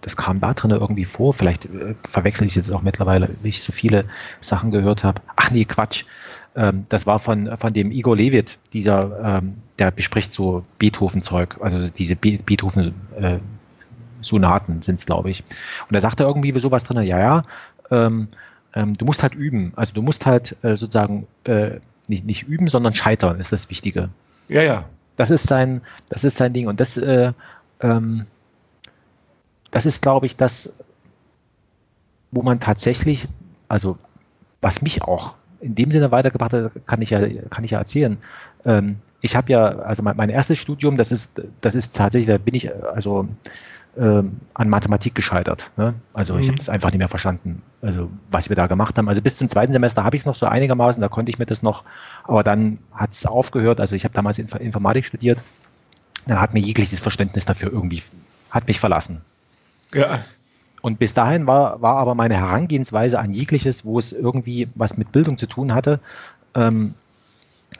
das 0.00 0.16
kam 0.16 0.40
da 0.40 0.54
drin 0.54 0.70
irgendwie 0.70 1.04
vor. 1.04 1.34
Vielleicht 1.34 1.66
äh, 1.66 1.94
verwechsel 2.08 2.46
ich 2.46 2.54
jetzt 2.54 2.72
auch 2.72 2.82
mittlerweile, 2.82 3.30
wie 3.42 3.48
ich 3.48 3.62
so 3.62 3.72
viele 3.72 4.04
Sachen 4.40 4.70
gehört 4.70 5.04
habe. 5.04 5.22
Ach 5.36 5.50
nee, 5.50 5.64
Quatsch. 5.64 6.04
Ähm, 6.56 6.84
das 6.88 7.06
war 7.06 7.18
von, 7.18 7.56
von 7.58 7.72
dem 7.72 7.90
Igor 7.90 8.16
Levit, 8.16 8.58
dieser, 8.72 9.38
ähm, 9.38 9.56
der 9.78 9.90
bespricht 9.90 10.32
so 10.32 10.64
Beethoven-Zeug, 10.78 11.56
also 11.60 11.90
diese 11.90 12.14
Be 12.14 12.38
Beethoven, 12.38 12.94
äh, 13.18 13.38
Sonaten 14.24 14.82
sind 14.82 15.00
es, 15.00 15.06
glaube 15.06 15.30
ich. 15.30 15.44
Und 15.88 15.94
da 15.94 16.00
sagt 16.00 16.20
er 16.20 16.26
irgendwie 16.26 16.58
sowas 16.58 16.84
drin, 16.84 17.02
ja, 17.02 17.18
ja, 17.18 17.42
ähm, 17.90 18.28
ähm, 18.74 18.94
du 18.94 19.04
musst 19.04 19.22
halt 19.22 19.34
üben. 19.34 19.72
Also 19.76 19.92
du 19.92 20.02
musst 20.02 20.26
halt 20.26 20.56
äh, 20.62 20.76
sozusagen 20.76 21.26
äh, 21.44 21.78
nicht, 22.08 22.24
nicht 22.24 22.42
üben, 22.44 22.68
sondern 22.68 22.94
scheitern, 22.94 23.38
ist 23.38 23.52
das 23.52 23.70
Wichtige. 23.70 24.08
Ja, 24.48 24.62
ja. 24.62 24.84
Das 25.16 25.30
ist 25.30 25.46
sein, 25.46 25.80
das 26.08 26.24
ist 26.24 26.36
sein 26.36 26.52
Ding. 26.52 26.66
Und 26.66 26.80
das, 26.80 26.96
äh, 26.96 27.32
ähm, 27.80 28.26
das 29.70 29.86
ist, 29.86 30.02
glaube 30.02 30.26
ich, 30.26 30.36
das, 30.36 30.84
wo 32.30 32.42
man 32.42 32.60
tatsächlich, 32.60 33.28
also 33.68 33.96
was 34.60 34.82
mich 34.82 35.02
auch 35.02 35.36
in 35.60 35.74
dem 35.74 35.90
Sinne 35.90 36.10
weitergebracht 36.10 36.52
hat, 36.52 36.72
kann 36.86 37.00
ich 37.00 37.10
ja, 37.10 37.20
kann 37.48 37.64
ich 37.64 37.70
ja 37.72 37.78
erzählen. 37.78 38.18
Ähm, 38.64 38.96
ich 39.20 39.36
habe 39.36 39.50
ja, 39.50 39.64
also 39.78 40.02
mein, 40.02 40.16
mein, 40.16 40.30
erstes 40.30 40.58
Studium, 40.58 40.96
das 40.96 41.10
ist, 41.10 41.40
das 41.60 41.74
ist 41.74 41.96
tatsächlich, 41.96 42.28
da 42.28 42.38
bin 42.38 42.54
ich, 42.54 42.74
also 42.74 43.28
ähm, 43.98 44.40
an 44.54 44.68
Mathematik 44.68 45.14
gescheitert. 45.14 45.70
Ne? 45.76 45.94
Also 46.12 46.34
mhm. 46.34 46.40
ich 46.40 46.48
habe 46.48 46.58
das 46.58 46.68
einfach 46.68 46.90
nicht 46.90 46.98
mehr 46.98 47.08
verstanden, 47.08 47.62
also 47.82 48.10
was 48.30 48.48
wir 48.48 48.56
da 48.56 48.66
gemacht 48.66 48.98
haben. 48.98 49.08
Also 49.08 49.22
bis 49.22 49.36
zum 49.36 49.48
zweiten 49.48 49.72
Semester 49.72 50.04
habe 50.04 50.16
ich 50.16 50.22
es 50.22 50.26
noch 50.26 50.34
so 50.34 50.46
einigermaßen, 50.46 51.00
da 51.00 51.08
konnte 51.08 51.30
ich 51.30 51.38
mir 51.38 51.46
das 51.46 51.62
noch, 51.62 51.84
aber 52.24 52.42
dann 52.42 52.78
hat 52.92 53.12
es 53.12 53.26
aufgehört. 53.26 53.80
Also 53.80 53.94
ich 53.96 54.04
habe 54.04 54.14
damals 54.14 54.38
Inf 54.38 54.54
Informatik 54.54 55.04
studiert, 55.04 55.42
dann 56.26 56.40
hat 56.40 56.54
mir 56.54 56.60
jegliches 56.60 57.00
Verständnis 57.00 57.44
dafür 57.44 57.72
irgendwie, 57.72 58.02
hat 58.50 58.66
mich 58.66 58.80
verlassen. 58.80 59.20
Ja. 59.92 60.18
Und 60.82 60.98
bis 60.98 61.14
dahin 61.14 61.46
war, 61.46 61.80
war 61.80 61.96
aber 61.96 62.14
meine 62.14 62.36
Herangehensweise 62.36 63.18
an 63.18 63.32
jegliches, 63.32 63.84
wo 63.84 63.98
es 63.98 64.12
irgendwie 64.12 64.68
was 64.74 64.98
mit 64.98 65.12
Bildung 65.12 65.38
zu 65.38 65.46
tun 65.46 65.72
hatte, 65.72 66.00
ähm, 66.54 66.94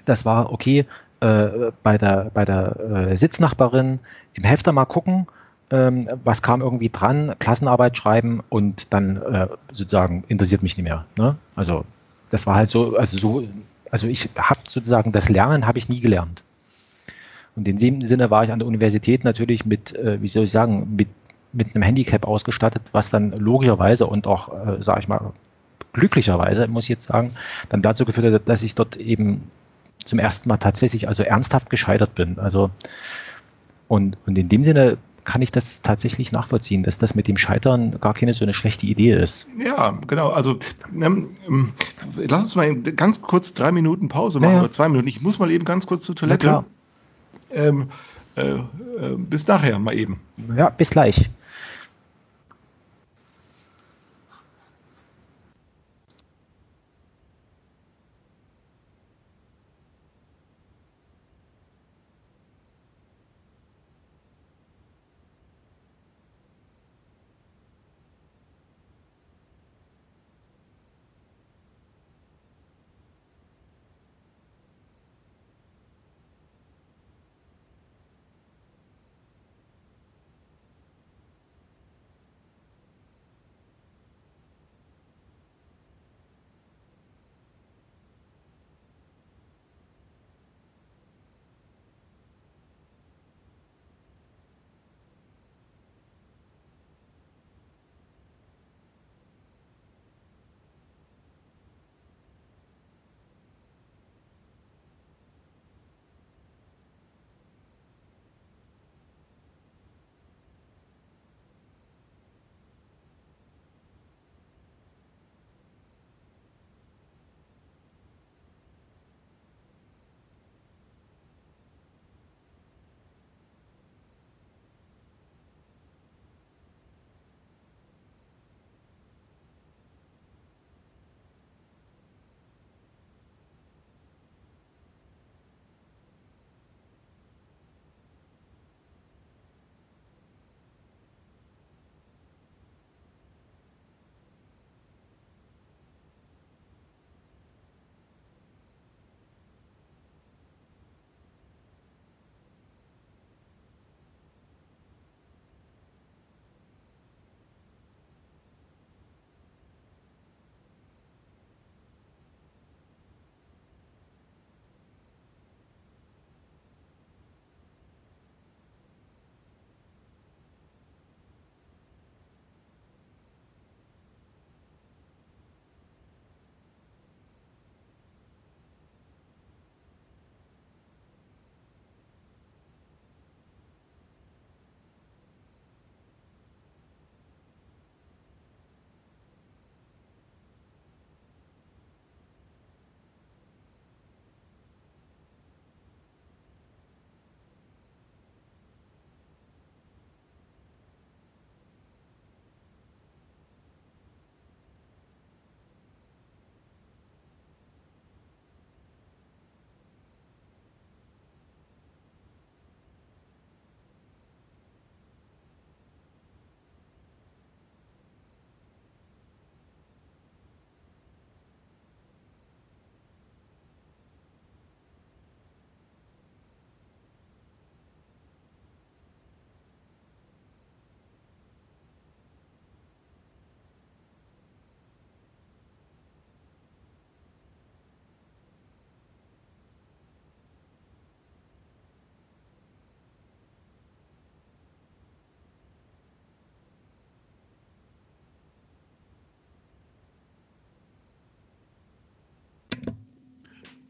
das 0.04 0.24
war, 0.24 0.52
okay, 0.52 0.86
äh, 1.20 1.72
bei 1.82 1.98
der, 1.98 2.30
bei 2.34 2.44
der 2.44 3.10
äh, 3.10 3.16
Sitznachbarin 3.16 4.00
im 4.34 4.44
Hefter 4.44 4.72
mal 4.72 4.84
gucken, 4.84 5.26
ähm, 5.70 6.08
was 6.24 6.42
kam 6.42 6.60
irgendwie 6.60 6.90
dran, 6.90 7.34
Klassenarbeit 7.38 7.96
schreiben 7.96 8.42
und 8.48 8.92
dann 8.92 9.16
äh, 9.16 9.48
sozusagen 9.72 10.24
interessiert 10.28 10.62
mich 10.62 10.76
nicht 10.76 10.84
mehr. 10.84 11.06
Ne? 11.16 11.36
Also 11.56 11.84
das 12.30 12.46
war 12.46 12.56
halt 12.56 12.70
so, 12.70 12.96
also 12.96 13.16
so, 13.16 13.48
also 13.90 14.06
ich 14.06 14.28
habe 14.36 14.60
sozusagen 14.66 15.12
das 15.12 15.28
Lernen 15.28 15.66
habe 15.66 15.78
ich 15.78 15.88
nie 15.88 16.00
gelernt. 16.00 16.42
Und 17.56 17.68
in 17.68 17.76
dem 17.76 18.02
Sinne 18.02 18.30
war 18.30 18.44
ich 18.44 18.52
an 18.52 18.58
der 18.58 18.68
Universität 18.68 19.24
natürlich 19.24 19.64
mit, 19.64 19.94
äh, 19.94 20.20
wie 20.20 20.28
soll 20.28 20.44
ich 20.44 20.50
sagen, 20.50 20.96
mit, 20.96 21.08
mit 21.52 21.74
einem 21.74 21.82
Handicap 21.82 22.26
ausgestattet, 22.26 22.82
was 22.92 23.10
dann 23.10 23.30
logischerweise 23.30 24.06
und 24.06 24.26
auch, 24.26 24.48
äh, 24.52 24.82
sage 24.82 25.00
ich 25.00 25.08
mal, 25.08 25.32
glücklicherweise, 25.92 26.66
muss 26.66 26.84
ich 26.84 26.90
jetzt 26.90 27.06
sagen, 27.06 27.36
dann 27.68 27.80
dazu 27.80 28.04
geführt 28.04 28.34
hat, 28.34 28.48
dass 28.48 28.62
ich 28.62 28.74
dort 28.74 28.96
eben 28.96 29.50
zum 30.04 30.18
ersten 30.18 30.48
Mal 30.48 30.56
tatsächlich 30.56 31.08
also 31.08 31.22
ernsthaft 31.22 31.70
gescheitert 31.70 32.14
bin. 32.14 32.38
Also 32.38 32.70
und, 33.88 34.18
und 34.26 34.36
in 34.36 34.48
dem 34.48 34.64
Sinne 34.64 34.98
kann 35.24 35.42
ich 35.42 35.52
das 35.52 35.82
tatsächlich 35.82 36.32
nachvollziehen, 36.32 36.82
dass 36.82 36.98
das 36.98 37.14
mit 37.14 37.28
dem 37.28 37.36
Scheitern 37.36 37.98
gar 38.00 38.14
keine 38.14 38.34
so 38.34 38.44
eine 38.44 38.54
schlechte 38.54 38.86
Idee 38.86 39.12
ist. 39.12 39.46
Ja, 39.58 39.98
genau. 40.06 40.30
Also 40.30 40.58
ähm, 40.94 41.30
ähm 41.46 41.72
lass 42.16 42.42
uns 42.42 42.56
mal 42.56 42.74
ganz 42.74 43.22
kurz 43.22 43.54
drei 43.54 43.72
Minuten 43.72 44.08
Pause 44.08 44.40
machen 44.40 44.54
ja. 44.54 44.60
oder 44.60 44.72
zwei 44.72 44.88
Minuten. 44.88 45.08
Ich 45.08 45.22
muss 45.22 45.38
mal 45.38 45.50
eben 45.50 45.64
ganz 45.64 45.86
kurz 45.86 46.02
zur 46.02 46.14
Toilette. 46.14 46.64
Ähm, 47.50 47.88
äh, 48.36 48.42
äh, 48.42 48.60
bis 49.16 49.46
nachher 49.46 49.78
mal 49.78 49.94
eben. 49.94 50.20
Ja, 50.56 50.70
bis 50.70 50.90
gleich. 50.90 51.30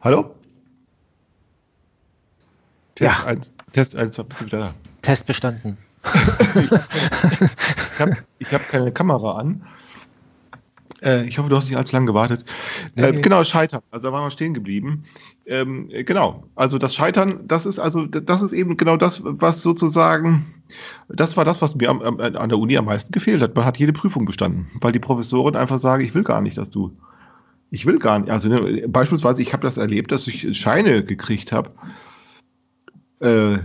Hallo? 0.05 0.35
Test 2.95 3.23
ja. 3.23 3.27
1, 3.27 3.53
Test 3.73 3.97
1, 3.97 4.17
bist 4.25 4.41
du 4.43 4.45
wieder 4.45 4.59
da? 4.59 4.75
Test 5.01 5.27
bestanden. 5.27 5.79
ich 6.55 7.99
habe 7.99 8.17
hab 8.53 8.69
keine 8.69 8.93
Kamera 8.93 9.39
an. 9.39 9.65
Äh, 11.03 11.25
ich 11.25 11.39
hoffe, 11.39 11.49
du 11.49 11.57
hast 11.57 11.65
nicht 11.65 11.79
allzu 11.79 11.97
lange 11.97 12.05
gewartet. 12.05 12.45
Nee, 12.95 13.03
äh, 13.03 13.21
genau, 13.23 13.43
Scheitern. 13.45 13.81
Also 13.91 14.09
da 14.09 14.13
waren 14.13 14.25
wir 14.25 14.31
stehen 14.31 14.53
geblieben. 14.53 15.05
Ähm, 15.47 15.89
äh, 15.91 16.05
genau. 16.05 16.45
Also 16.55 16.77
das 16.77 16.95
Scheitern, 16.95 17.49
das 17.49 17.65
ist 17.65 17.79
also, 17.79 18.05
das 18.05 18.43
ist 18.43 18.53
eben 18.53 18.77
genau 18.77 18.99
das, 18.99 19.23
was 19.25 19.63
sozusagen, 19.63 20.45
das 21.09 21.39
war 21.39 21.47
das, 21.47 21.63
was 21.63 21.77
mir 21.77 21.89
am, 21.89 22.03
am, 22.03 22.21
an 22.21 22.49
der 22.51 22.59
Uni 22.59 22.77
am 22.77 22.85
meisten 22.85 23.11
gefehlt 23.11 23.41
hat. 23.41 23.57
Man 23.57 23.65
hat 23.65 23.79
jede 23.79 23.95
Prüfung 23.95 24.27
bestanden, 24.27 24.71
weil 24.83 24.93
die 24.93 24.99
Professorin 24.99 25.57
einfach 25.57 25.79
sagen, 25.79 26.05
ich 26.05 26.15
will 26.15 26.25
gar 26.25 26.43
nicht, 26.43 26.59
dass 26.59 26.69
du, 26.69 26.95
ich 27.71 27.87
will 27.87 27.99
gar 27.99 28.19
nicht. 28.19 28.31
Also 28.31 28.49
ne, 28.49 28.87
beispielsweise, 28.89 29.43
ich 29.43 29.53
habe 29.53 29.63
das 29.63 29.77
erlebt, 29.77 30.13
dass 30.13 30.27
ich 30.27 30.57
Scheine 30.57 31.05
gekriegt 31.05 31.53
habe, 31.53 31.71
äh, 33.21 33.59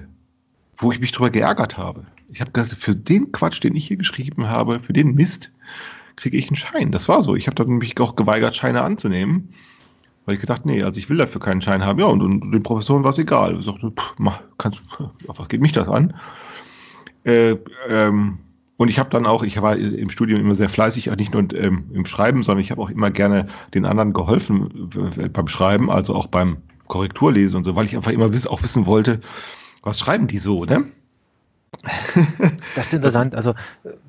wo 0.78 0.92
ich 0.92 1.00
mich 1.00 1.12
drüber 1.12 1.30
geärgert 1.30 1.78
habe. 1.78 2.06
Ich 2.32 2.42
habe 2.42 2.52
gesagt, 2.52 2.74
für 2.74 2.96
den 2.96 3.32
Quatsch, 3.32 3.64
den 3.64 3.76
ich 3.76 3.88
hier 3.88 3.98
geschrieben 3.98 4.48
habe, 4.48 4.80
für 4.80 4.94
den 4.94 5.16
Mist, 5.16 5.52
kriege 6.16 6.38
ich 6.38 6.48
einen 6.48 6.56
Schein. 6.56 6.92
Das 6.92 7.08
war 7.08 7.22
so. 7.22 7.36
Ich 7.36 7.48
habe 7.48 7.56
dann 7.56 7.78
mich 7.78 8.00
auch 8.00 8.16
geweigert, 8.16 8.56
Scheine 8.56 8.82
anzunehmen. 8.82 9.54
Weil 10.26 10.36
ich 10.36 10.42
gedacht, 10.42 10.66
nee, 10.66 10.84
also 10.84 11.00
ich 11.00 11.10
will 11.10 11.18
dafür 11.18 11.42
keinen 11.42 11.62
Schein 11.62 11.84
haben. 11.84 12.00
Ja, 12.00 12.06
und, 12.06 12.22
und 12.22 12.52
den 12.52 12.62
Professoren 12.62 13.04
war 13.04 13.12
es 13.12 13.18
egal. 13.18 13.58
Ich 13.58 13.66
sagte, 13.66 13.92
pff, 13.92 14.14
mach, 14.18 14.42
kannst, 14.58 14.82
was 15.26 15.50
geht 15.50 15.62
mich 15.62 15.72
das 15.72 15.90
an? 15.90 16.14
Äh, 17.24 17.56
ähm, 17.88 18.38
und 18.80 18.88
ich 18.88 18.98
habe 18.98 19.10
dann 19.10 19.26
auch, 19.26 19.44
ich 19.44 19.62
war 19.62 19.76
im 19.76 20.10
Studium 20.10 20.40
immer 20.40 20.56
sehr 20.56 20.70
fleißig, 20.70 21.08
nicht 21.18 21.34
nur 21.34 21.54
ähm, 21.54 21.92
im 21.94 22.06
Schreiben, 22.06 22.44
sondern 22.44 22.64
ich 22.64 22.72
habe 22.72 22.82
auch 22.82 22.90
immer 22.90 23.12
gerne 23.12 23.48
den 23.74 23.84
anderen 23.84 24.14
geholfen 24.14 24.90
äh, 25.18 25.28
beim 25.28 25.50
Schreiben, 25.50 25.92
also 25.92 26.16
auch 26.16 26.28
beim 26.28 26.60
Korrekturlesen 26.88 27.58
und 27.58 27.66
so, 27.66 27.76
weil 27.76 27.88
ich 27.88 27.98
einfach 27.98 28.14
immer 28.14 28.32
wiss, 28.32 28.48
auch 28.48 28.64
wissen 28.64 28.86
wollte, 28.86 29.20
was 29.84 30.00
schreiben 30.00 30.28
die 30.28 30.40
so, 30.40 30.64
ne? 30.64 30.86
Das 32.76 32.88
ist 32.88 32.94
interessant, 32.94 33.36
also 33.36 33.54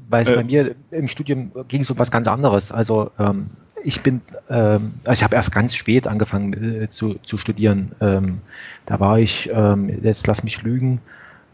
weil 0.09 0.22
es 0.22 0.28
äh, 0.30 0.36
bei 0.36 0.44
mir 0.44 0.76
im 0.92 1.09
Studium 1.09 1.51
ging 1.66 1.80
es 1.80 1.90
um 1.90 1.98
was 1.98 2.12
ganz 2.12 2.28
anderes. 2.28 2.70
Also 2.70 3.10
ähm, 3.18 3.51
ich 3.82 4.02
bin, 4.02 4.20
ähm, 4.48 4.92
also 5.02 5.18
ich 5.18 5.24
habe 5.24 5.34
erst 5.34 5.51
ganz 5.51 5.74
spät 5.74 6.06
angefangen 6.06 6.82
äh, 6.82 6.88
zu, 6.88 7.16
zu 7.24 7.38
studieren. 7.38 7.90
Ähm, 8.01 8.38
da 8.86 9.01
war 9.01 9.18
ich, 9.18 9.51
ähm, 9.52 9.90
jetzt 10.05 10.28
lass 10.28 10.44
mich 10.44 10.62
lügen, 10.62 11.01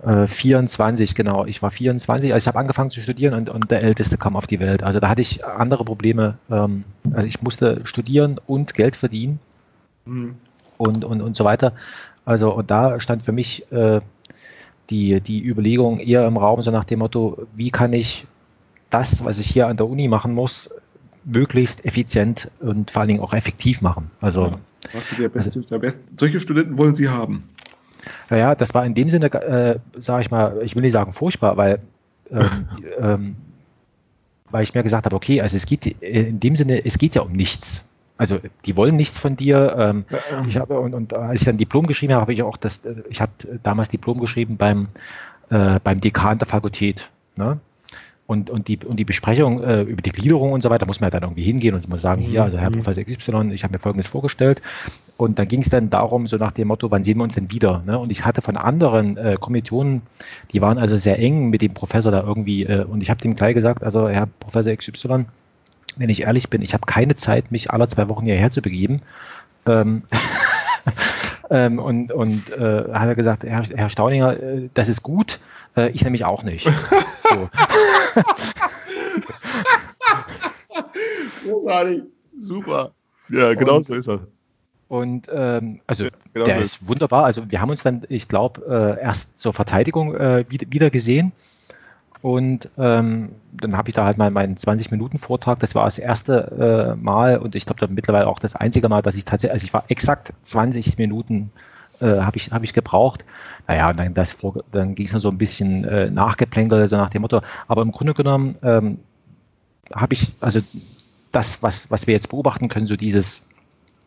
äh, 0.05 0.27
24, 0.27 1.15
genau. 1.15 1.47
Ich 1.47 1.63
war 1.63 1.71
24, 1.71 2.33
also 2.33 2.45
ich 2.45 2.49
habe 2.49 2.59
angefangen 2.59 2.91
zu 2.91 3.01
studieren 3.01 3.35
und, 3.35 3.51
und 3.51 3.71
der 3.71 3.83
Älteste 3.83 4.19
kam 4.19 4.37
auf 4.37 4.47
die 4.47 4.61
Welt. 4.61 4.83
Also 4.83 5.01
da 5.01 5.09
hatte 5.09 5.23
ich 5.23 5.45
andere 5.45 5.85
Probleme. 5.85 6.39
Ähm, 6.51 6.85
also 7.13 7.27
ich 7.27 7.43
musste 7.43 7.81
studieren 7.85 8.41
und 8.47 8.75
Geld 8.75 8.97
verdienen 8.97 9.39
mhm. 10.05 10.37
und, 10.77 11.05
und, 11.05 11.23
und 11.23 11.37
so 11.37 11.45
weiter. 11.45 11.73
Also 12.25 12.53
und 12.53 12.71
da 12.71 13.01
stand 13.01 13.23
für 13.23 13.33
mich 13.33 13.71
äh, 13.73 14.01
die, 14.91 15.21
die 15.21 15.45
Überlegung 15.45 15.99
eher 15.99 16.27
im 16.27 16.37
Raum, 16.37 16.63
so 16.63 16.71
nach 16.71 16.85
dem 16.85 17.01
Motto, 17.01 17.47
wie 17.55 17.71
kann 17.71 17.93
ich 17.93 18.27
das, 18.91 19.25
was 19.25 19.39
ich 19.39 19.49
hier 19.49 19.67
an 19.67 19.77
der 19.77 19.89
Uni 19.89 20.09
machen 20.09 20.35
muss, 20.35 20.71
möglichst 21.25 21.85
effizient 21.85 22.51
und 22.61 22.91
vor 22.91 23.01
allen 23.01 23.09
Dingen 23.09 23.21
auch 23.21 23.35
effektiv 23.35 23.83
machen. 23.83 24.11
Also, 24.21 24.59
ja, 24.93 25.01
der 25.19 25.29
Beste, 25.29 25.59
also 25.59 25.61
der 25.63 25.79
Beste, 25.79 26.01
solche 26.17 26.41
Studenten 26.41 26.79
wollen 26.79 26.95
Sie 26.95 27.09
haben. 27.09 27.49
Naja, 28.31 28.55
das 28.55 28.75
war 28.75 28.85
in 28.85 28.95
dem 28.95 29.09
Sinne, 29.09 29.33
äh, 29.33 29.79
sage 29.99 30.23
ich 30.23 30.31
mal, 30.31 30.61
ich 30.63 30.75
will 30.75 30.83
nicht 30.83 30.93
sagen 30.93 31.13
furchtbar, 31.13 31.57
weil, 31.57 31.81
ähm, 32.31 32.69
ähm, 33.01 33.37
weil 34.51 34.63
ich 34.63 34.75
mir 34.75 34.83
gesagt 34.83 35.07
habe, 35.07 35.17
okay, 35.17 35.41
also 35.41 35.57
es 35.57 35.67
geht 35.67 35.87
in 35.87 36.41
dem 36.41 36.57
Sinne, 36.57 36.85
es 36.85 36.99
geht 36.99 37.15
ja 37.15 37.23
um 37.23 37.33
nichts. 37.33 37.89
Also 38.19 38.39
die 38.65 38.77
wollen 38.77 38.97
nichts 38.97 39.19
von 39.19 39.37
dir. 39.37 39.77
Ähm, 39.79 40.05
ja, 40.11 40.47
ich 40.49 40.57
habe 40.57 40.81
und, 40.81 40.95
und 40.95 41.13
als 41.13 41.41
ich 41.41 41.45
dann 41.45 41.59
Diplom 41.59 41.87
geschrieben 41.87 42.15
habe, 42.15 42.23
habe 42.23 42.33
ich 42.33 42.43
auch 42.43 42.57
das, 42.57 42.85
äh, 42.85 43.03
ich 43.11 43.21
habe 43.21 43.33
damals 43.63 43.91
Diplom 43.91 44.21
geschrieben 44.21 44.57
beim 44.57 44.89
äh, 45.51 45.79
beim 45.83 46.01
Dekan 46.01 46.39
der 46.39 46.49
Fakultät. 46.49 47.11
Ne? 47.37 47.61
Und, 48.27 48.51
und, 48.51 48.67
die, 48.67 48.79
und 48.85 48.97
die 48.97 49.05
Besprechung 49.05 49.63
äh, 49.63 49.83
über 49.83 50.03
die 50.03 50.11
Gliederung 50.11 50.53
und 50.53 50.61
so 50.61 50.69
weiter 50.69 50.85
muss 50.85 51.01
man 51.01 51.09
ja 51.09 51.13
dann 51.13 51.23
irgendwie 51.23 51.45
hingehen 51.45 51.77
und 51.77 51.89
mal 51.89 52.01
sagen, 52.01 52.23
mhm. 52.23 52.27
hier, 52.27 52.43
also 52.43 52.59
Herr 52.59 52.71
mhm. 52.71 52.83
Professor 52.83 53.05
XY, 53.05 53.53
ich 53.53 53.63
habe 53.63 53.73
mir 53.73 53.79
Folgendes 53.79 54.09
vorgestellt. 54.09 54.61
Und 55.17 55.39
dann 55.39 55.47
ging 55.49 55.61
es 55.61 55.71
dann 55.71 55.91
darum, 55.91 56.27
so 56.27 56.37
nach 56.37 56.53
dem 56.53 56.69
Motto, 56.69 56.91
wann 56.91 57.05
sehen 57.05 57.19
wir 57.19 57.25
uns 57.25 57.35
denn 57.35 57.51
wieder? 57.51 57.83
Ne? 57.87 57.99
Und 57.99 58.11
ich 58.11 58.25
hatte 58.25 58.43
von 58.43 58.57
anderen 58.57 59.17
äh, 59.17 59.37
Kommilitonen, 59.41 60.03
die 60.53 60.61
waren 60.61 60.77
also 60.77 60.97
sehr 60.97 61.19
eng 61.19 61.49
mit 61.51 61.63
dem 61.63 61.73
Professor 61.73 62.11
da 62.11 62.23
irgendwie, 62.23 62.65
äh, 62.65 62.85
und 62.85 63.01
ich 63.01 63.11
habe 63.11 63.23
dem 63.23 63.37
gleich 63.37 63.55
gesagt, 63.55 63.85
also 63.85 64.09
Herr 64.09 64.27
Professor 64.41 64.75
XY, 64.75 65.27
wenn 65.97 66.11
ich 66.11 66.23
ehrlich 66.23 66.51
bin, 66.51 66.63
ich 66.63 66.75
habe 66.75 66.85
keine 66.87 67.17
Zeit, 67.17 67.51
mich 67.51 67.71
alle 67.71 67.89
zwei 67.89 68.09
Wochen 68.09 68.25
hierher 68.25 68.51
zu 68.51 68.61
begeben. 68.61 69.01
Ähm, 69.67 70.03
ähm, 71.51 71.79
und 71.79 72.13
und 72.13 72.51
äh, 72.51 72.85
hat 72.93 73.09
er 73.09 73.15
gesagt, 73.15 73.45
Herr, 73.45 73.63
Herr 73.63 73.89
Stauninger, 73.89 74.43
äh, 74.43 74.69
das 74.75 74.89
ist 74.89 75.03
gut, 75.03 75.39
äh, 75.77 75.91
ich 75.91 76.03
nämlich 76.05 76.25
auch 76.25 76.43
nicht. 76.43 76.69
So. 77.29 77.49
Großartig, 81.45 82.03
super. 82.41 82.93
Ja, 83.29 83.55
genau 83.55 83.77
und, 83.77 83.87
so 83.87 83.95
ist 83.95 84.09
er. 84.09 84.27
Und 84.89 85.29
ähm, 85.33 85.81
also 85.87 86.05
ja, 86.05 86.11
genau 86.33 86.45
der 86.47 86.59
ist. 86.59 86.83
ist 86.83 86.89
wunderbar. 86.89 87.25
Also 87.25 87.51
wir 87.51 87.61
haben 87.61 87.71
uns 87.71 87.83
dann, 87.83 88.03
ich 88.09 88.29
glaube, 88.29 88.97
äh, 88.99 89.03
erst 89.03 89.41
zur 89.41 89.53
Verteidigung 89.53 90.15
äh, 90.15 90.45
wieder, 90.49 90.67
wieder 90.71 90.91
gesehen. 90.91 91.33
Und 92.23 92.71
ähm, 92.79 93.31
dann 93.53 93.77
habe 93.77 93.89
ich 93.89 93.95
da 93.95 94.05
halt 94.05 94.19
mal 94.19 94.31
meinen 94.31 94.57
20-Minuten-Vortrag. 94.57 95.59
Das 95.61 95.75
war 95.75 95.85
das 95.85 95.99
erste 95.99 96.95
äh, 96.97 97.03
Mal 97.03 97.39
und 97.39 97.55
ich 97.55 97.67
glaube 97.67 97.89
mittlerweile 97.89 98.27
auch 98.27 98.39
das 98.39 98.57
einzige 98.57 98.89
Mal, 98.89 99.03
dass 99.03 99.17
ich 99.17 99.25
tatsächlich, 99.25 99.53
also 99.53 99.67
ich 99.67 99.75
war 99.75 99.85
exakt 99.89 100.33
20 100.43 100.99
Minuten 100.99 101.51
äh, 101.55 101.76
habe 102.05 102.37
ich, 102.37 102.51
hab 102.51 102.63
ich 102.63 102.73
gebraucht. 102.73 103.25
Naja, 103.67 103.91
und 103.91 103.99
dann, 103.99 104.15
dann 104.73 104.95
ging 104.95 105.07
es 105.07 105.13
noch 105.13 105.21
so 105.21 105.29
ein 105.29 105.39
bisschen 105.39 105.85
äh, 105.85 106.11
nachgeplänkelt, 106.11 106.89
so 106.91 106.97
nach 106.97 107.11
dem 107.11 107.23
Motto. 107.23 107.41
Aber 107.69 107.83
im 107.83 107.93
Grunde 107.93 108.15
genommen 108.15 108.57
ähm, 108.63 108.99
habe 109.95 110.15
ich, 110.15 110.33
also 110.41 110.61
das, 111.33 111.63
was, 111.63 111.91
was 111.91 112.07
wir 112.07 112.15
jetzt 112.15 112.31
beobachten 112.31 112.69
können, 112.69 112.87
so 112.87 112.97
dieses, 112.97 113.49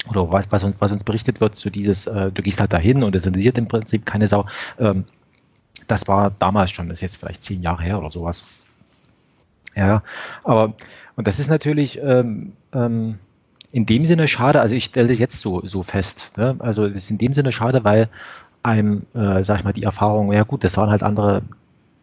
oder 0.09 0.31
was, 0.31 0.51
was, 0.51 0.63
uns, 0.63 0.79
was 0.79 0.91
uns 0.91 1.03
berichtet 1.03 1.41
wird, 1.41 1.55
so 1.55 1.69
dieses, 1.69 2.07
äh, 2.07 2.31
du 2.31 2.41
gehst 2.41 2.59
halt 2.59 2.73
dahin 2.73 3.03
und 3.03 3.15
es 3.15 3.25
interessiert 3.25 3.57
im 3.57 3.67
Prinzip 3.67 4.05
keine 4.05 4.27
Sau. 4.27 4.45
Ähm, 4.79 5.05
das 5.87 6.07
war 6.07 6.31
damals 6.31 6.71
schon, 6.71 6.89
das 6.89 6.99
ist 6.99 7.01
jetzt 7.01 7.17
vielleicht 7.17 7.43
zehn 7.43 7.61
Jahre 7.61 7.83
her 7.83 7.99
oder 7.99 8.11
sowas. 8.11 8.45
Ja, 9.75 10.03
aber 10.43 10.73
und 11.15 11.27
das 11.27 11.39
ist 11.39 11.49
natürlich 11.49 11.99
ähm, 12.01 12.53
ähm, 12.73 13.19
in 13.71 13.85
dem 13.85 14.05
Sinne 14.05 14.27
schade, 14.27 14.61
also 14.61 14.75
ich 14.75 14.85
stelle 14.85 15.07
das 15.07 15.19
jetzt 15.19 15.39
so, 15.39 15.61
so 15.65 15.83
fest. 15.83 16.31
Ne? 16.37 16.55
Also 16.59 16.87
das 16.87 17.03
ist 17.03 17.11
in 17.11 17.17
dem 17.17 17.33
Sinne 17.33 17.51
schade, 17.51 17.83
weil 17.83 18.09
einem, 18.63 19.03
äh, 19.13 19.43
sag 19.43 19.59
ich 19.59 19.63
mal, 19.63 19.73
die 19.73 19.83
Erfahrung, 19.83 20.33
ja 20.33 20.43
gut, 20.43 20.63
das 20.63 20.75
waren 20.77 20.89
halt 20.89 21.03
andere, 21.03 21.43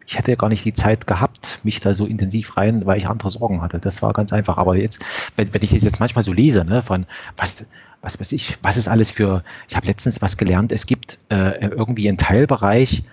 ich 0.05 0.17
hätte 0.17 0.31
ja 0.31 0.37
gar 0.37 0.49
nicht 0.49 0.65
die 0.65 0.73
Zeit 0.73 1.07
gehabt, 1.07 1.59
mich 1.63 1.79
da 1.81 1.93
so 1.93 2.05
intensiv 2.05 2.55
rein, 2.57 2.85
weil 2.85 2.97
ich 2.97 3.07
andere 3.07 3.29
Sorgen 3.29 3.61
hatte. 3.61 3.79
Das 3.79 4.01
war 4.01 4.13
ganz 4.13 4.31
einfach. 4.31 4.57
Aber 4.57 4.75
jetzt, 4.75 5.03
wenn, 5.35 5.53
wenn 5.53 5.61
ich 5.61 5.71
das 5.71 5.83
jetzt 5.83 5.99
manchmal 5.99 6.23
so 6.23 6.33
lese, 6.33 6.63
ne, 6.63 6.81
von 6.81 7.05
was, 7.35 7.65
was 8.01 8.19
weiß 8.19 8.31
ich, 8.31 8.57
was 8.61 8.77
ist 8.77 8.87
alles 8.87 9.11
für, 9.11 9.43
ich 9.67 9.75
habe 9.75 9.87
letztens 9.87 10.21
was 10.21 10.37
gelernt, 10.37 10.71
es 10.71 10.85
gibt 10.85 11.19
äh, 11.29 11.67
irgendwie 11.67 12.07
einen 12.07 12.17
Teilbereich, 12.17 13.03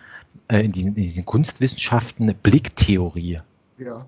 äh, 0.48 0.60
in, 0.60 0.72
die, 0.72 0.82
in 0.82 0.94
diesen 0.94 1.24
Kunstwissenschaften 1.24 2.34
Blicktheorie. 2.42 3.40
Ja. 3.78 4.06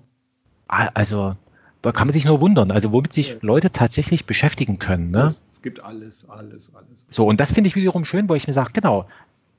Also, 0.67 1.35
da 1.81 1.91
kann 1.91 2.07
man 2.07 2.13
sich 2.13 2.25
nur 2.25 2.41
wundern, 2.41 2.71
also 2.71 2.91
womit 2.91 3.13
sich. 3.13 3.37
Leute 3.41 3.71
tatsächlich 3.71 4.25
beschäftigen 4.25 4.79
können. 4.79 5.11
Ne? 5.11 5.33
Es 5.51 5.61
gibt 5.61 5.79
alles, 5.83 6.25
alles, 6.29 6.71
alles. 6.73 7.05
So, 7.09 7.27
und 7.27 7.39
das 7.39 7.51
finde 7.51 7.67
ich 7.67 7.75
wiederum 7.75 8.05
schön, 8.05 8.29
wo 8.29 8.35
ich 8.35 8.47
mir 8.47 8.53
sage, 8.53 8.71
genau, 8.73 9.05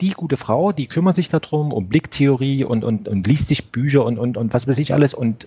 die 0.01 0.11
gute 0.11 0.37
Frau, 0.37 0.73
die 0.73 0.87
kümmert 0.87 1.17
sich 1.17 1.29
darum, 1.29 1.73
um 1.73 1.89
Blicktheorie 1.89 2.65
und, 2.65 2.85
und, 2.85 3.09
und 3.09 3.27
liest 3.27 3.49
sich 3.49 3.71
Bücher 3.71 4.05
und, 4.05 4.19
und, 4.19 4.37
und 4.37 4.55
was 4.55 4.69
weiß 4.69 4.79
ich 4.79 4.95
alles. 4.95 5.15
Und 5.15 5.47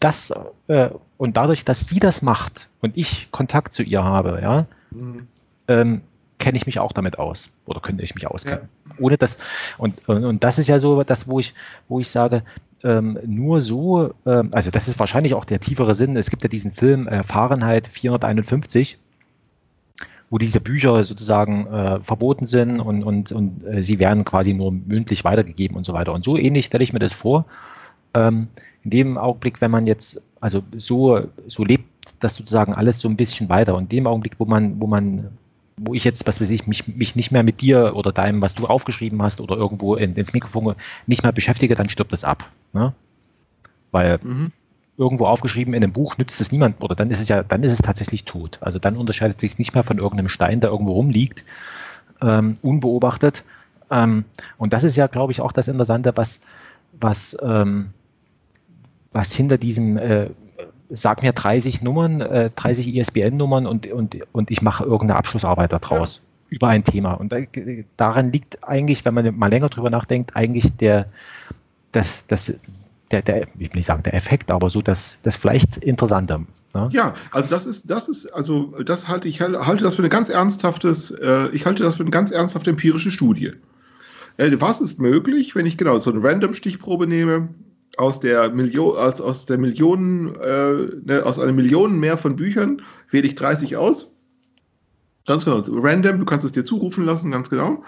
das, 0.00 0.32
äh, 0.68 0.90
und 1.18 1.36
dadurch, 1.36 1.64
dass 1.64 1.86
sie 1.86 2.00
das 2.00 2.22
macht 2.22 2.68
und 2.80 2.96
ich 2.96 3.30
Kontakt 3.30 3.74
zu 3.74 3.82
ihr 3.82 4.02
habe, 4.02 4.40
ja, 4.42 4.66
mhm. 4.90 5.28
ähm, 5.68 6.00
kenne 6.38 6.56
ich 6.56 6.66
mich 6.66 6.80
auch 6.80 6.92
damit 6.92 7.18
aus 7.18 7.50
oder 7.66 7.80
könnte 7.80 8.02
ich 8.02 8.14
mich 8.14 8.26
auskennen. 8.26 8.68
Ja. 8.88 8.94
Ohne 8.98 9.16
das 9.16 9.38
und, 9.78 10.08
und, 10.08 10.24
und, 10.24 10.44
das 10.44 10.58
ist 10.58 10.66
ja 10.66 10.80
so 10.80 11.04
das, 11.04 11.28
wo 11.28 11.38
ich, 11.38 11.54
wo 11.88 12.00
ich 12.00 12.08
sage, 12.08 12.42
ähm, 12.84 13.18
nur 13.26 13.62
so, 13.62 14.14
ähm, 14.26 14.50
also 14.52 14.70
das 14.70 14.88
ist 14.88 14.98
wahrscheinlich 14.98 15.34
auch 15.34 15.44
der 15.44 15.60
tiefere 15.60 15.94
Sinn. 15.94 16.16
Es 16.16 16.30
gibt 16.30 16.42
ja 16.42 16.48
diesen 16.48 16.72
Film 16.72 17.06
äh, 17.08 17.22
Fahrenheit 17.22 17.86
451, 17.86 18.98
wo 20.30 20.38
diese 20.38 20.60
Bücher 20.60 21.04
sozusagen 21.04 21.66
äh, 21.66 22.00
verboten 22.00 22.46
sind 22.46 22.80
und, 22.80 23.04
und, 23.04 23.32
und 23.32 23.64
äh, 23.66 23.82
sie 23.82 23.98
werden 23.98 24.24
quasi 24.24 24.54
nur 24.54 24.72
mündlich 24.72 25.24
weitergegeben 25.24 25.76
und 25.76 25.84
so 25.84 25.92
weiter. 25.92 26.12
Und 26.12 26.24
so 26.24 26.36
ähnlich 26.36 26.66
stelle 26.66 26.84
ich 26.84 26.92
mir 26.92 26.98
das 26.98 27.12
vor. 27.12 27.46
Ähm, 28.14 28.48
in 28.84 28.90
dem 28.90 29.18
Augenblick, 29.18 29.60
wenn 29.60 29.70
man 29.70 29.86
jetzt, 29.86 30.22
also 30.40 30.62
so, 30.72 31.28
so 31.46 31.64
lebt 31.64 31.84
das 32.18 32.34
sozusagen 32.34 32.74
alles 32.74 32.98
so 32.98 33.08
ein 33.08 33.16
bisschen 33.16 33.48
weiter. 33.48 33.76
Und 33.76 33.84
in 33.84 33.88
dem 34.00 34.06
Augenblick, 34.06 34.34
wo 34.38 34.44
man, 34.44 34.80
wo 34.80 34.86
man 34.86 35.28
wo 35.76 35.94
ich 35.94 36.04
jetzt, 36.04 36.26
was 36.26 36.40
weiß 36.40 36.50
ich, 36.50 36.66
mich, 36.66 36.86
mich 36.88 37.16
nicht 37.16 37.32
mehr 37.32 37.42
mit 37.42 37.60
dir 37.60 37.96
oder 37.96 38.12
deinem, 38.12 38.40
was 38.42 38.54
du 38.54 38.66
aufgeschrieben 38.66 39.22
hast 39.22 39.40
oder 39.40 39.56
irgendwo 39.56 39.94
in, 39.94 40.14
ins 40.14 40.32
Mikrofon 40.32 40.74
nicht 41.06 41.22
mehr 41.22 41.32
beschäftige, 41.32 41.74
dann 41.74 41.88
stirbt 41.88 42.12
das 42.12 42.24
ab. 42.24 42.48
Ne? 42.72 42.92
Weil 43.90 44.18
mhm. 44.22 44.52
irgendwo 44.96 45.26
aufgeschrieben 45.26 45.74
in 45.74 45.82
einem 45.82 45.92
Buch, 45.92 46.18
nützt 46.18 46.40
es 46.40 46.52
niemand 46.52 46.82
oder 46.82 46.94
dann 46.94 47.10
ist 47.10 47.20
es 47.20 47.28
ja, 47.28 47.42
dann 47.42 47.62
ist 47.62 47.72
es 47.72 47.78
tatsächlich 47.78 48.24
tot. 48.24 48.58
Also 48.60 48.78
dann 48.78 48.96
unterscheidet 48.96 49.40
sich 49.40 49.58
nicht 49.58 49.74
mehr 49.74 49.84
von 49.84 49.98
irgendeinem 49.98 50.28
Stein, 50.28 50.60
der 50.60 50.70
irgendwo 50.70 50.92
rumliegt, 50.92 51.44
ähm, 52.20 52.56
unbeobachtet. 52.62 53.44
Ähm, 53.90 54.24
und 54.58 54.72
das 54.72 54.84
ist 54.84 54.96
ja, 54.96 55.06
glaube 55.06 55.32
ich, 55.32 55.40
auch 55.40 55.52
das 55.52 55.68
Interessante, 55.68 56.16
was, 56.16 56.42
was, 56.92 57.36
ähm, 57.42 57.90
was 59.12 59.32
hinter 59.32 59.58
diesem 59.58 59.96
äh, 59.96 60.30
sag 60.94 61.22
mir 61.22 61.32
30 61.32 61.82
Nummern, 61.82 62.20
äh, 62.20 62.50
30 62.54 62.94
ISBN-Nummern 62.94 63.66
und, 63.66 63.86
und, 63.86 64.18
und 64.32 64.50
ich 64.50 64.62
mache 64.62 64.84
irgendeine 64.84 65.16
Abschlussarbeit 65.16 65.72
daraus 65.72 66.16
ja. 66.16 66.56
über 66.56 66.68
ein 66.68 66.84
Thema. 66.84 67.14
Und 67.14 67.32
da, 67.32 67.38
daran 67.96 68.30
liegt 68.30 68.62
eigentlich, 68.62 69.04
wenn 69.04 69.14
man 69.14 69.36
mal 69.36 69.50
länger 69.50 69.68
drüber 69.68 69.90
nachdenkt, 69.90 70.36
eigentlich 70.36 70.76
der, 70.76 71.06
das, 71.92 72.26
das, 72.26 72.60
der, 73.10 73.22
der, 73.22 73.42
ich 73.42 73.70
will 73.70 73.70
nicht 73.74 73.86
sagen 73.86 74.02
der 74.02 74.14
Effekt, 74.14 74.50
aber 74.50 74.70
so 74.70 74.82
das, 74.82 75.18
das 75.22 75.36
vielleicht 75.36 75.78
Interessante. 75.78 76.44
Ne? 76.74 76.88
Ja, 76.92 77.14
also 77.30 77.48
das 77.48 77.66
ist, 77.66 77.90
das 77.90 78.08
ist, 78.08 78.26
also 78.26 78.82
das 78.84 79.08
halte 79.08 79.28
ich 79.28 79.40
halte 79.40 79.84
das 79.84 79.94
für 79.94 80.02
eine 80.02 80.08
ganz 80.08 80.28
ernsthaftes, 80.28 81.10
äh, 81.10 81.48
ich 81.52 81.64
halte 81.66 81.82
das 81.82 81.96
für 81.96 82.02
eine 82.02 82.10
ganz 82.10 82.30
ernsthafte 82.30 82.70
empirische 82.70 83.10
Studie. 83.10 83.52
Äh, 84.36 84.50
was 84.60 84.80
ist 84.80 84.98
möglich, 84.98 85.54
wenn 85.54 85.66
ich 85.66 85.76
genau 85.76 85.98
so 85.98 86.10
eine 86.10 86.22
Random-Stichprobe 86.22 87.06
nehme, 87.06 87.48
aus 87.96 88.20
der 88.20 88.50
Million, 88.50 88.96
aus, 88.96 89.20
aus 89.20 89.46
der 89.46 89.58
Millionen, 89.58 90.34
äh, 90.36 90.86
ne, 91.04 91.22
aus 91.24 91.38
einer 91.38 91.52
Million 91.52 91.98
mehr 91.98 92.18
von 92.18 92.36
Büchern 92.36 92.82
wähle 93.10 93.26
ich 93.26 93.34
30 93.34 93.76
aus. 93.76 94.12
Ganz 95.26 95.44
genau. 95.44 95.62
Random, 95.68 96.18
du 96.18 96.24
kannst 96.24 96.44
es 96.44 96.52
dir 96.52 96.64
zurufen 96.64 97.04
lassen, 97.04 97.30
ganz 97.30 97.50
genau. 97.50 97.70
Mhm. 97.70 97.82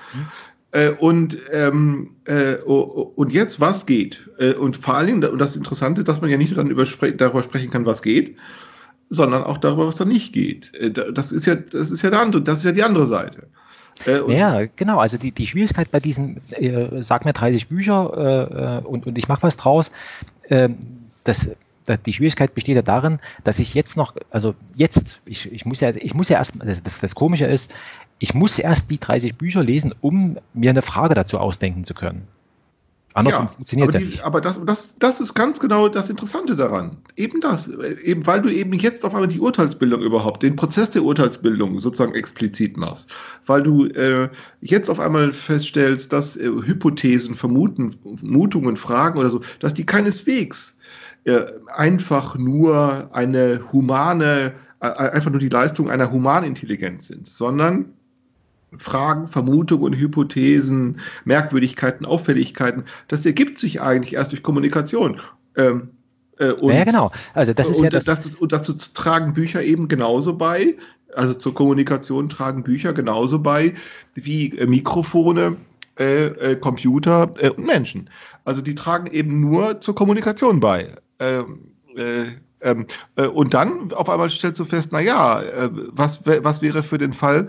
Äh, 0.73 0.91
und, 0.91 1.39
ähm, 1.53 2.17
äh, 2.25 2.57
und 2.57 3.33
jetzt, 3.33 3.61
was 3.61 3.87
geht? 3.87 4.29
Äh, 4.39 4.55
und 4.55 4.77
vor 4.77 4.95
allen 4.95 5.07
Dingen, 5.07 5.25
und 5.25 5.39
das 5.39 5.57
Interessante, 5.57 6.05
dass 6.05 6.21
man 6.21 6.31
ja 6.31 6.37
nicht 6.37 6.55
nur 6.55 6.65
dann 6.65 7.17
darüber 7.17 7.43
sprechen 7.43 7.71
kann, 7.71 7.87
was 7.87 8.03
geht, 8.03 8.37
sondern 9.09 9.45
auch 9.45 9.59
darüber, 9.59 9.87
was 9.87 9.97
da 9.97 10.05
nicht 10.05 10.33
geht. 10.33 10.75
Äh, 10.75 10.91
das 10.91 11.33
ist 11.33 11.47
ja, 11.47 11.55
das 11.55 11.91
ist 11.91 12.03
ja 12.03 12.11
der 12.11 12.21
andere, 12.21 12.43
das 12.43 12.59
ist 12.59 12.65
ja 12.65 12.73
die 12.73 12.83
andere 12.83 13.07
Seite. 13.07 13.49
Äh, 14.07 14.37
ja, 14.37 14.67
genau. 14.77 14.99
Also 14.99 15.17
die, 15.17 15.33
die 15.33 15.47
Schwierigkeit 15.47 15.91
bei 15.91 16.01
diesen, 16.01 16.41
äh, 16.53 17.03
sag 17.03 17.25
mir 17.25 17.33
30 17.33 17.69
Bücher 17.69 18.83
äh, 18.83 18.87
und, 18.87 19.07
und 19.07 19.19
ich 19.19 19.29
mache 19.29 19.43
was 19.43 19.57
draus, 19.57 19.91
äh, 20.49 20.69
das, 21.25 21.51
die 22.07 22.13
Schwierigkeit 22.13 22.55
besteht 22.55 22.77
ja 22.77 22.83
darin, 22.83 23.19
dass 23.45 23.59
ich 23.59 23.75
jetzt 23.75 23.97
noch, 23.97 24.15
also 24.31 24.55
jetzt, 24.75 25.21
ich, 25.27 25.53
ich 25.53 25.65
muss 25.67 25.81
ja, 25.81 25.91
ich 25.91 26.15
muss 26.15 26.29
ja 26.29 26.39
erst, 26.39 26.55
das, 26.85 27.01
das 27.01 27.15
Komische 27.15 27.47
ist, 27.47 27.73
ich 28.19 28.35
muss 28.35 28.59
erst 28.59 28.91
die 28.91 28.99
30 28.99 29.37
Bücher 29.37 29.63
lesen, 29.63 29.95
um 30.01 30.39
mir 30.55 30.71
eine 30.71 30.83
Frage 30.83 31.15
dazu 31.15 31.39
ausdenken 31.39 31.85
zu 31.85 31.95
können. 31.95 32.27
Anders 33.15 33.35
ja, 33.35 33.47
funktioniert 33.47 33.89
es 33.91 33.95
ja 33.95 34.01
nicht. 34.01 34.23
Aber 34.25 34.41
das, 34.41 34.59
das, 34.67 34.97
das 34.97 35.21
ist 35.21 35.35
ganz 35.35 35.61
genau 35.61 35.89
das 35.89 36.11
Interessante 36.11 36.57
daran. 36.57 36.97
Eben 37.15 37.41
das, 37.41 37.69
eben 37.69 38.27
weil 38.27 38.43
du 38.43 38.49
eben 38.53 38.73
jetzt 38.73 39.05
auf 39.05 39.15
einmal 39.15 39.29
die 39.29 39.39
Urteilsbildung 39.39 40.03
überhaupt, 40.03 40.43
den 40.43 40.57
Prozess 40.57 40.91
der 40.91 41.05
Urteilsbildung 41.05 41.79
sozusagen 41.79 42.13
explizit 42.15 42.77
machst. 42.77 43.09
Weil 43.47 43.63
du 43.63 43.87
äh, 43.87 44.31
jetzt 44.61 44.91
auf 44.91 44.99
einmal 44.99 45.33
feststellst, 45.33 46.13
dass 46.13 46.37
äh, 46.37 46.43
Hypothesen, 46.43 47.37
Vermuten, 47.37 47.95
Vermutungen, 48.17 48.77
Fragen 48.77 49.21
oder 49.21 49.31
so, 49.31 49.43
dass 49.61 49.75
die 49.75 49.87
keineswegs 49.87 50.77
äh, 51.23 51.45
einfach 51.73 52.37
nur 52.37 53.11
eine 53.13 53.61
humane, 53.73 54.55
äh, 54.81 54.87
einfach 54.89 55.31
nur 55.31 55.39
die 55.39 55.49
Leistung 55.51 55.89
einer 55.89 56.11
humanen 56.11 56.49
Intelligenz 56.49 57.07
sind, 57.07 57.29
sondern 57.29 57.95
Fragen, 58.79 59.29
Vermutungen, 59.29 59.95
Hypothesen, 59.95 61.01
Merkwürdigkeiten, 61.25 62.07
Auffälligkeiten, 62.07 62.85
das 63.09 63.25
ergibt 63.27 63.59
sich 63.59 63.81
eigentlich 63.81 64.15
erst 64.15 64.33
durch 64.33 64.43
Kommunikation. 64.43 65.21
Ähm, 65.57 65.91
äh, 66.39 66.51
und, 66.53 66.73
ja, 66.73 66.85
genau. 66.85 67.11
Also 67.35 67.53
das 67.53 67.71
ist 67.71 67.79
und 67.79 67.85
ja 67.85 67.91
das. 67.91 68.05
Dazu, 68.05 68.31
und 68.39 68.53
dazu 68.53 68.73
tragen 68.73 69.35
Bücher 69.35 69.63
eben 69.63 69.89
genauso 69.89 70.37
bei, 70.37 70.77
also 71.15 71.35
zur 71.35 71.55
Kommunikation 71.55 72.29
tragen 72.29 72.63
Bücher 72.63 72.93
genauso 72.93 73.39
bei 73.39 73.75
wie 74.15 74.57
äh, 74.59 74.67
Mikrofone, 74.67 75.57
äh, 75.99 76.27
äh 76.27 76.57
Computer 76.57 77.31
äh, 77.39 77.51
und 77.51 77.67
Menschen. 77.67 78.11
Also 78.45 78.63
die 78.63 78.75
tragen 78.75 79.07
eben 79.11 79.41
nur 79.41 79.81
zur 79.81 79.95
Kommunikation 79.95 80.61
bei. 80.61 80.95
Ähm, 81.19 81.73
äh, 81.97 82.25
ähm, 82.61 82.87
und 83.35 83.53
dann 83.53 83.93
auf 83.93 84.09
einmal 84.09 84.31
stellst 84.31 84.59
du 84.59 84.65
fest, 84.65 84.89
na 84.91 84.99
ja, 84.99 85.43
was, 85.93 86.23
was 86.25 86.63
wäre 86.63 86.83
für 86.83 86.97
den 86.97 87.13
Fall, 87.13 87.49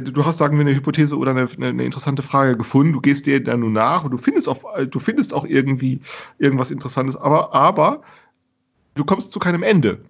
du 0.00 0.24
hast, 0.24 0.38
sagen 0.38 0.56
wir, 0.56 0.66
eine 0.66 0.74
Hypothese 0.74 1.16
oder 1.16 1.30
eine, 1.30 1.46
eine, 1.60 1.84
interessante 1.84 2.22
Frage 2.22 2.56
gefunden, 2.56 2.92
du 2.92 3.00
gehst 3.00 3.26
dir 3.26 3.42
dann 3.42 3.60
nun 3.60 3.72
nach 3.72 4.04
und 4.04 4.10
du 4.10 4.18
findest 4.18 4.48
auch, 4.48 4.62
du 4.84 5.00
findest 5.00 5.32
auch 5.32 5.44
irgendwie 5.44 6.00
irgendwas 6.38 6.70
Interessantes, 6.70 7.16
aber, 7.16 7.54
aber 7.54 8.02
du 8.94 9.04
kommst 9.04 9.32
zu 9.32 9.38
keinem 9.38 9.62
Ende. 9.62 10.00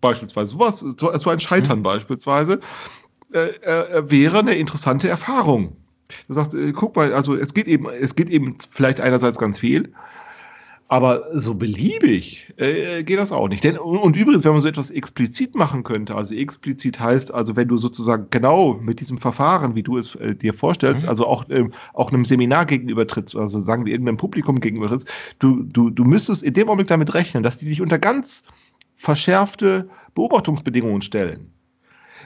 Beispielsweise, 0.00 0.52
sowas, 0.52 0.80
so, 0.80 1.16
so 1.16 1.30
ein 1.30 1.40
Scheitern 1.40 1.78
mhm. 1.80 1.84
beispielsweise, 1.84 2.60
äh, 3.32 3.48
äh, 3.62 4.10
wäre 4.10 4.38
eine 4.38 4.54
interessante 4.54 5.08
Erfahrung. 5.08 5.76
Du 6.26 6.34
sagst, 6.34 6.54
äh, 6.54 6.72
guck 6.72 6.96
mal, 6.96 7.12
also 7.14 7.34
es 7.34 7.54
geht 7.54 7.66
eben, 7.66 7.88
es 7.88 8.16
geht 8.16 8.28
eben 8.30 8.56
vielleicht 8.70 9.00
einerseits 9.00 9.38
ganz 9.38 9.58
viel, 9.58 9.92
aber 10.90 11.28
so 11.32 11.54
beliebig 11.54 12.52
äh, 12.56 13.04
geht 13.04 13.20
das 13.20 13.30
auch 13.30 13.48
nicht. 13.48 13.62
Denn, 13.62 13.78
und 13.78 14.16
übrigens, 14.16 14.42
wenn 14.42 14.54
man 14.54 14.60
so 14.60 14.66
etwas 14.66 14.90
explizit 14.90 15.54
machen 15.54 15.84
könnte, 15.84 16.16
also 16.16 16.34
explizit 16.34 16.98
heißt, 16.98 17.32
also 17.32 17.54
wenn 17.54 17.68
du 17.68 17.76
sozusagen 17.76 18.26
genau 18.30 18.74
mit 18.74 18.98
diesem 18.98 19.16
Verfahren, 19.16 19.76
wie 19.76 19.84
du 19.84 19.96
es 19.96 20.16
äh, 20.16 20.34
dir 20.34 20.52
vorstellst, 20.52 21.04
mhm. 21.04 21.08
also 21.08 21.28
auch, 21.28 21.44
ähm, 21.48 21.72
auch 21.94 22.10
einem 22.12 22.24
Seminar 22.24 22.66
gegenüber 22.66 23.06
trittst, 23.06 23.36
also 23.36 23.60
sagen 23.60 23.86
wir 23.86 23.92
irgendeinem 23.92 24.16
Publikum 24.16 24.58
gegenüber 24.58 24.88
trittst, 24.88 25.08
du, 25.38 25.62
du, 25.62 25.90
du 25.90 26.02
müsstest 26.02 26.42
in 26.42 26.54
dem 26.54 26.66
Augenblick 26.66 26.88
damit 26.88 27.14
rechnen, 27.14 27.44
dass 27.44 27.56
die 27.56 27.66
dich 27.66 27.80
unter 27.80 28.00
ganz 28.00 28.42
verschärfte 28.96 29.88
Beobachtungsbedingungen 30.16 31.02
stellen 31.02 31.52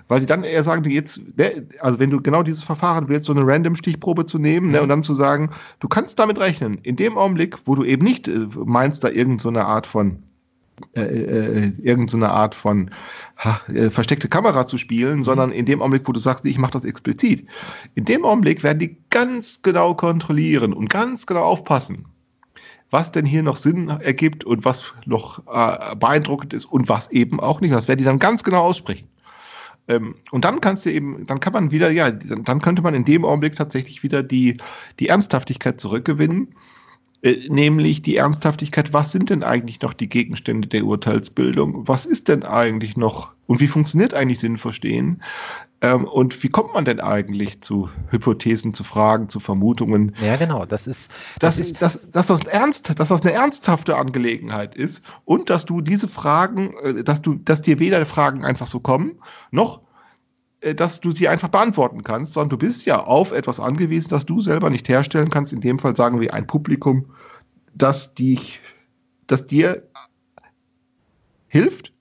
weil 0.09 0.21
die 0.21 0.27
dann 0.27 0.45
eher 0.45 0.63
sagen, 0.63 0.89
jetzt, 0.89 1.21
ne, 1.37 1.67
also 1.81 1.99
wenn 1.99 2.11
du 2.11 2.21
genau 2.21 2.43
dieses 2.43 2.63
Verfahren 2.63 3.09
willst, 3.09 3.27
so 3.27 3.33
eine 3.33 3.47
random 3.47 3.75
Stichprobe 3.75 4.27
zu 4.27 4.39
nehmen 4.39 4.71
ne, 4.71 4.79
mhm. 4.79 4.83
und 4.85 4.89
dann 4.89 5.03
zu 5.03 5.15
sagen, 5.15 5.51
du 5.81 5.89
kannst 5.89 6.19
damit 6.19 6.39
rechnen, 6.39 6.79
in 6.83 6.97
dem 6.97 7.17
Augenblick, 7.17 7.59
wo 7.67 7.75
du 7.75 7.85
eben 7.85 8.05
nicht 8.05 8.29
äh, 8.29 8.47
meinst, 8.65 9.05
da 9.05 9.09
irgendeine 9.09 9.61
so 9.61 9.65
Art 9.65 9.87
von 9.87 10.23
äh, 10.97 11.03
äh, 11.03 11.73
irgendeine 11.83 12.27
so 12.27 12.33
Art 12.33 12.55
von 12.55 12.91
ha, 13.37 13.61
äh, 13.69 13.91
versteckte 13.91 14.29
Kamera 14.29 14.67
zu 14.67 14.77
spielen, 14.77 15.19
mhm. 15.19 15.23
sondern 15.23 15.53
in 15.53 15.67
dem 15.67 15.81
Augenblick, 15.81 16.09
wo 16.09 16.13
du 16.13 16.19
sagst, 16.19 16.45
ich 16.47 16.59
mache 16.59 16.73
das 16.73 16.85
explizit, 16.85 17.47
in 17.95 18.05
dem 18.05 18.25
Augenblick 18.25 18.65
werden 18.65 18.81
die 18.81 18.97
ganz 19.11 19.63
genau 19.63 19.95
kontrollieren 19.95 20.73
und 20.73 20.91
ganz 20.91 21.27
genau 21.27 21.45
aufpassen, 21.45 22.07
was 22.91 23.13
denn 23.13 23.25
hier 23.25 23.45
noch 23.45 23.57
Sinn 23.57 23.89
ergibt 23.89 24.43
und 24.45 24.65
was 24.65 24.93
noch 25.07 25.47
äh, 25.47 25.95
beeindruckend 25.95 26.53
ist 26.53 26.65
und 26.65 26.89
was 26.89 27.09
eben 27.13 27.39
auch 27.39 27.61
nicht. 27.61 27.73
Das 27.73 27.87
werden 27.87 27.99
die 27.99 28.05
dann 28.05 28.19
ganz 28.19 28.43
genau 28.43 28.63
aussprechen. 28.65 29.07
Ähm, 29.89 30.15
und 30.31 30.45
dann 30.45 30.61
kannst 30.61 30.87
du 30.87 30.93
eben, 30.93 31.27
dann 31.27 31.41
kann 31.41 31.53
man 31.53 31.71
wieder, 31.71 31.91
ja, 31.91 32.11
dann 32.11 32.61
könnte 32.61 32.83
man 32.83 32.95
in 32.95 33.05
dem 33.05 33.25
Augenblick 33.25 33.57
tatsächlich 33.57 34.03
wieder 34.03 34.23
die, 34.23 34.57
die 34.99 35.09
Ernsthaftigkeit 35.09 35.81
zurückgewinnen, 35.81 36.55
äh, 37.23 37.49
nämlich 37.49 38.03
die 38.03 38.17
Ernsthaftigkeit, 38.17 38.93
was 38.93 39.13
sind 39.13 39.31
denn 39.31 39.43
eigentlich 39.43 39.81
noch 39.81 39.95
die 39.95 40.09
Gegenstände 40.09 40.69
der 40.69 40.85
Urteilsbildung? 40.85 41.87
Was 41.89 42.07
ist 42.07 42.29
denn 42.29 42.45
eigentlich 42.45 42.97
noch 42.97 43.33
und 43.47 43.61
wie 43.61 43.67
funktioniert 43.67 44.15
eigentlich 44.15 44.41
Sinnverstehen? 44.41 45.23
Ähm, 45.81 46.05
und 46.05 46.43
wie 46.43 46.49
kommt 46.49 46.73
man 46.75 46.85
denn 46.85 47.01
eigentlich 47.01 47.61
zu 47.61 47.91
Hypothesen, 48.11 48.75
zu 48.75 48.85
Fragen, 48.85 49.29
zu 49.29 49.41
Vermutungen? 49.41 50.15
Ja, 50.21 50.37
genau. 50.37 50.65
Das 50.67 50.87
ist, 50.87 51.11
das, 51.39 51.57
das 51.57 51.67
ist, 51.67 51.83
dass, 51.83 52.11
dass 52.11 52.29
das 52.29 52.45
ernst, 52.45 52.99
dass 52.99 53.09
das 53.09 53.23
eine 53.23 53.33
ernsthafte 53.33 53.97
Angelegenheit 53.97 54.75
ist 54.75 55.03
und 55.25 55.51
dass 55.51 55.65
du 55.65 55.81
diese 55.81 56.09
Fragen, 56.09 56.75
äh, 56.83 57.05
dass 57.05 57.23
du, 57.23 57.35
dass 57.35 57.61
dir 57.61 57.79
weder 57.79 58.05
Fragen 58.07 58.45
einfach 58.45 58.67
so 58.67 58.81
kommen, 58.81 59.21
noch 59.51 59.83
äh, 60.65 60.75
dass 60.75 61.01
du 61.01 61.11
sie 61.11 61.29
einfach 61.29 61.49
beantworten 61.49 62.03
kannst, 62.03 62.33
sondern 62.33 62.51
du 62.51 62.59
bist 62.59 62.87
ja 62.87 63.05
auf 63.05 63.33
etwas 63.33 63.61
angewiesen, 63.61 64.09
das 64.09 64.25
du 64.25 64.41
selber 64.41 64.71
nicht 64.71 64.89
herstellen 64.89 65.31
kannst. 65.31 65.53
In 65.53 65.61
dem 65.61 65.79
Fall 65.79 65.95
sagen 65.95 66.21
wir 66.21 66.33
ein 66.33 66.47
Publikum, 66.47 67.13
das 67.75 68.15
dich, 68.15 68.61
das 69.27 69.47
dir 69.47 69.83
hilft 71.47 71.93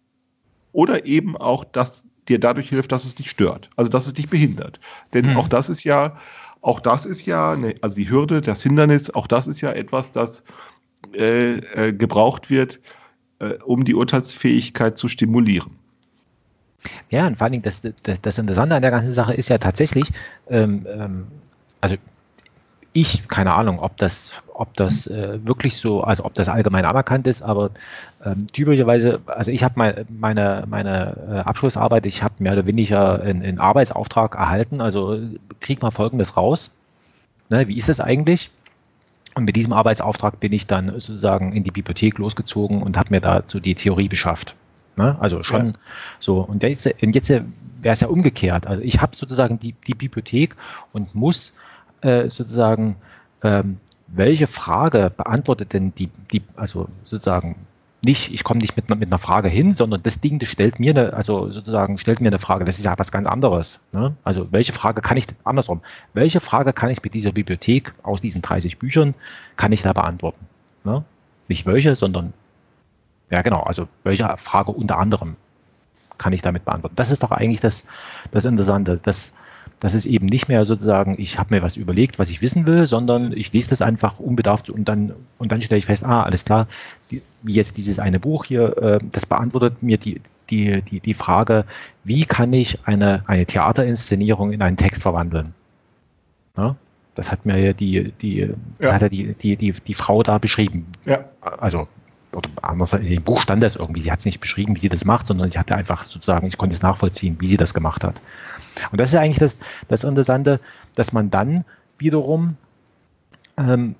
oder 0.71 1.05
eben 1.05 1.35
auch 1.35 1.65
das 1.65 2.03
dir 2.27 2.39
dadurch 2.39 2.69
hilft, 2.69 2.91
dass 2.91 3.05
es 3.05 3.15
dich 3.15 3.29
stört, 3.29 3.69
also 3.75 3.89
dass 3.89 4.07
es 4.07 4.13
dich 4.13 4.29
behindert. 4.29 4.79
Denn 5.13 5.31
hm. 5.31 5.37
auch 5.37 5.47
das 5.47 5.69
ist 5.69 5.83
ja, 5.83 6.17
auch 6.61 6.79
das 6.79 7.05
ist 7.05 7.25
ja, 7.25 7.51
eine, 7.51 7.75
also 7.81 7.95
die 7.95 8.09
Hürde, 8.09 8.41
das 8.41 8.63
Hindernis, 8.63 9.09
auch 9.09 9.27
das 9.27 9.47
ist 9.47 9.61
ja 9.61 9.71
etwas, 9.71 10.11
das 10.11 10.43
äh, 11.15 11.57
äh, 11.57 11.93
gebraucht 11.93 12.49
wird, 12.49 12.79
äh, 13.39 13.55
um 13.65 13.83
die 13.83 13.95
Urteilsfähigkeit 13.95 14.97
zu 14.97 15.07
stimulieren. 15.07 15.71
Ja, 17.09 17.27
und 17.27 17.37
vor 17.37 17.45
allen 17.45 17.53
Dingen, 17.53 17.63
das, 17.63 17.81
das, 18.03 18.21
das 18.21 18.37
Interessante 18.37 18.75
an 18.75 18.81
der 18.81 18.91
ganzen 18.91 19.13
Sache 19.13 19.33
ist 19.33 19.49
ja 19.49 19.57
tatsächlich, 19.57 20.11
ähm, 20.49 20.85
ähm, 20.89 21.27
also 21.81 21.95
ich, 22.93 23.27
keine 23.27 23.53
Ahnung, 23.53 23.79
ob 23.79 23.97
das, 23.97 24.31
ob 24.53 24.75
das 24.75 25.07
äh, 25.07 25.39
wirklich 25.45 25.77
so, 25.77 26.01
also 26.03 26.25
ob 26.25 26.35
das 26.35 26.47
allgemein 26.47 26.85
anerkannt 26.85 27.25
ist, 27.25 27.41
aber 27.41 27.71
ähm, 28.23 28.47
typischerweise, 28.53 29.19
also 29.25 29.49
ich 29.49 29.63
habe 29.63 29.73
mein, 29.77 30.05
meine, 30.09 30.63
meine 30.67 31.17
äh, 31.27 31.39
Abschlussarbeit, 31.39 32.05
ich 32.05 32.21
habe 32.21 32.35
mehr 32.37 32.53
oder 32.53 32.67
weniger 32.67 33.21
einen, 33.21 33.59
Arbeitsauftrag 33.59 34.35
erhalten, 34.35 34.79
also 34.79 35.19
krieg 35.59 35.81
mal 35.81 35.91
Folgendes 35.91 36.37
raus. 36.37 36.75
Ne, 37.49 37.67
wie 37.67 37.77
ist 37.77 37.89
das 37.89 37.99
eigentlich? 37.99 38.51
Und 39.35 39.45
mit 39.45 39.55
diesem 39.55 39.73
Arbeitsauftrag 39.73 40.39
bin 40.39 40.53
ich 40.53 40.67
dann 40.67 40.91
sozusagen 40.91 41.53
in 41.53 41.63
die 41.63 41.71
Bibliothek 41.71 42.19
losgezogen 42.19 42.83
und 42.83 42.97
habe 42.97 43.09
mir 43.09 43.21
dazu 43.21 43.59
die 43.59 43.73
Theorie 43.73 44.07
beschafft. 44.07 44.55
Ne? 44.95 45.17
Also 45.19 45.41
schon 45.41 45.67
ja. 45.67 45.73
so. 46.19 46.41
Und 46.41 46.61
jetzt, 46.61 46.85
jetzt 46.85 47.29
wäre 47.29 47.43
es 47.81 48.01
ja 48.01 48.07
umgekehrt. 48.07 48.67
Also 48.67 48.83
ich 48.83 49.01
habe 49.01 49.15
sozusagen 49.15 49.59
die, 49.59 49.73
die 49.87 49.95
Bibliothek 49.95 50.55
und 50.91 51.15
muss 51.15 51.55
äh, 52.03 52.29
sozusagen, 52.29 52.95
ähm, 53.43 53.77
welche 54.07 54.47
Frage 54.47 55.11
beantwortet 55.15 55.73
denn 55.73 55.93
die, 55.95 56.09
die 56.31 56.43
also 56.55 56.87
sozusagen 57.03 57.55
nicht, 58.03 58.33
ich 58.33 58.43
komme 58.43 58.59
nicht 58.59 58.75
mit, 58.75 58.89
mit 58.89 59.07
einer 59.07 59.17
Frage 59.17 59.47
hin, 59.47 59.73
sondern 59.73 60.03
das 60.03 60.19
Ding, 60.19 60.37
das 60.37 60.49
stellt 60.49 60.79
mir 60.79 60.91
eine, 60.91 61.13
also 61.13 61.51
sozusagen 61.51 61.97
stellt 61.97 62.19
mir 62.19 62.27
eine 62.27 62.39
Frage. 62.39 62.65
Das 62.65 62.77
ist 62.77 62.83
ja 62.83 62.99
was 62.99 63.11
ganz 63.13 63.27
anderes. 63.27 63.79
Ne? 63.93 64.13
Also 64.25 64.51
welche 64.51 64.73
Frage 64.73 65.01
kann 65.01 65.15
ich, 65.15 65.27
andersrum, 65.45 65.81
welche 66.13 66.41
Frage 66.41 66.73
kann 66.73 66.89
ich 66.89 67.01
mit 67.01 67.13
dieser 67.13 67.31
Bibliothek 67.31 67.93
aus 68.03 68.19
diesen 68.19 68.41
30 68.41 68.77
Büchern, 68.77 69.13
kann 69.55 69.71
ich 69.71 69.83
da 69.83 69.93
beantworten? 69.93 70.45
Ne? 70.83 71.05
Nicht 71.47 71.65
welche, 71.65 71.95
sondern, 71.95 72.33
ja 73.29 73.41
genau, 73.41 73.61
also 73.61 73.87
welche 74.03 74.35
Frage 74.37 74.71
unter 74.71 74.97
anderem 74.97 75.37
kann 76.17 76.33
ich 76.33 76.41
damit 76.41 76.65
beantworten? 76.65 76.97
Das 76.97 77.09
ist 77.09 77.23
doch 77.23 77.31
eigentlich 77.31 77.61
das, 77.61 77.87
das 78.31 78.43
Interessante, 78.43 78.99
dass 79.01 79.33
das 79.83 79.95
ist 79.95 80.05
eben 80.05 80.27
nicht 80.27 80.47
mehr 80.47 80.63
sozusagen, 80.63 81.15
ich 81.17 81.37
habe 81.37 81.53
mir 81.53 81.61
was 81.61 81.75
überlegt, 81.75 82.17
was 82.17 82.29
ich 82.29 82.41
wissen 82.41 82.65
will, 82.65 82.85
sondern 82.85 83.33
ich 83.33 83.51
lese 83.51 83.69
das 83.69 83.81
einfach 83.81 84.17
unbedarft 84.17 84.69
und 84.69 84.85
dann, 84.87 85.11
und 85.37 85.51
dann 85.51 85.61
stelle 85.61 85.79
ich 85.79 85.87
fest, 85.87 86.05
ah, 86.05 86.23
alles 86.23 86.45
klar, 86.45 86.67
die, 87.11 87.21
wie 87.41 87.55
jetzt 87.55 87.75
dieses 87.75 87.99
eine 87.99 88.17
Buch 88.17 88.45
hier, 88.45 88.77
äh, 88.77 88.99
das 89.11 89.25
beantwortet 89.25 89.83
mir 89.83 89.97
die, 89.97 90.21
die, 90.49 90.81
die, 90.83 91.01
die 91.01 91.13
Frage, 91.13 91.65
wie 92.05 92.23
kann 92.23 92.53
ich 92.53 92.79
eine, 92.85 93.23
eine 93.27 93.45
Theaterinszenierung 93.45 94.53
in 94.53 94.61
einen 94.61 94.77
Text 94.77 95.01
verwandeln? 95.01 95.53
Ja? 96.55 96.77
Das 97.15 97.29
hat 97.29 97.45
mir 97.45 97.59
ja 97.59 97.73
die, 97.73 98.13
die, 98.21 98.53
ja. 98.79 98.93
hat 98.93 99.01
ja 99.01 99.09
die, 99.09 99.33
die, 99.33 99.57
die, 99.57 99.73
die 99.73 99.93
Frau 99.93 100.23
da 100.23 100.37
beschrieben. 100.37 100.85
Ja. 101.03 101.25
Also 101.41 101.89
oder 102.35 102.49
anders, 102.61 102.93
in 102.93 103.07
dem 103.07 103.23
Buch 103.23 103.41
stand 103.41 103.63
das 103.63 103.75
irgendwie, 103.75 104.01
sie 104.01 104.11
hat 104.11 104.19
es 104.19 104.25
nicht 104.25 104.39
beschrieben, 104.39 104.75
wie 104.75 104.81
sie 104.81 104.89
das 104.89 105.05
macht, 105.05 105.27
sondern 105.27 105.51
sie 105.51 105.59
hatte 105.59 105.75
einfach 105.75 106.03
sozusagen, 106.03 106.47
ich 106.47 106.57
konnte 106.57 106.75
es 106.75 106.81
nachvollziehen, 106.81 107.37
wie 107.39 107.47
sie 107.47 107.57
das 107.57 107.73
gemacht 107.73 108.03
hat. 108.03 108.15
Und 108.91 108.99
das 108.99 109.09
ist 109.09 109.19
eigentlich 109.19 109.39
das, 109.39 109.55
das 109.87 110.03
Interessante, 110.03 110.59
dass 110.95 111.13
man 111.13 111.29
dann 111.29 111.65
wiederum 111.97 112.55
ähm, 113.57 113.95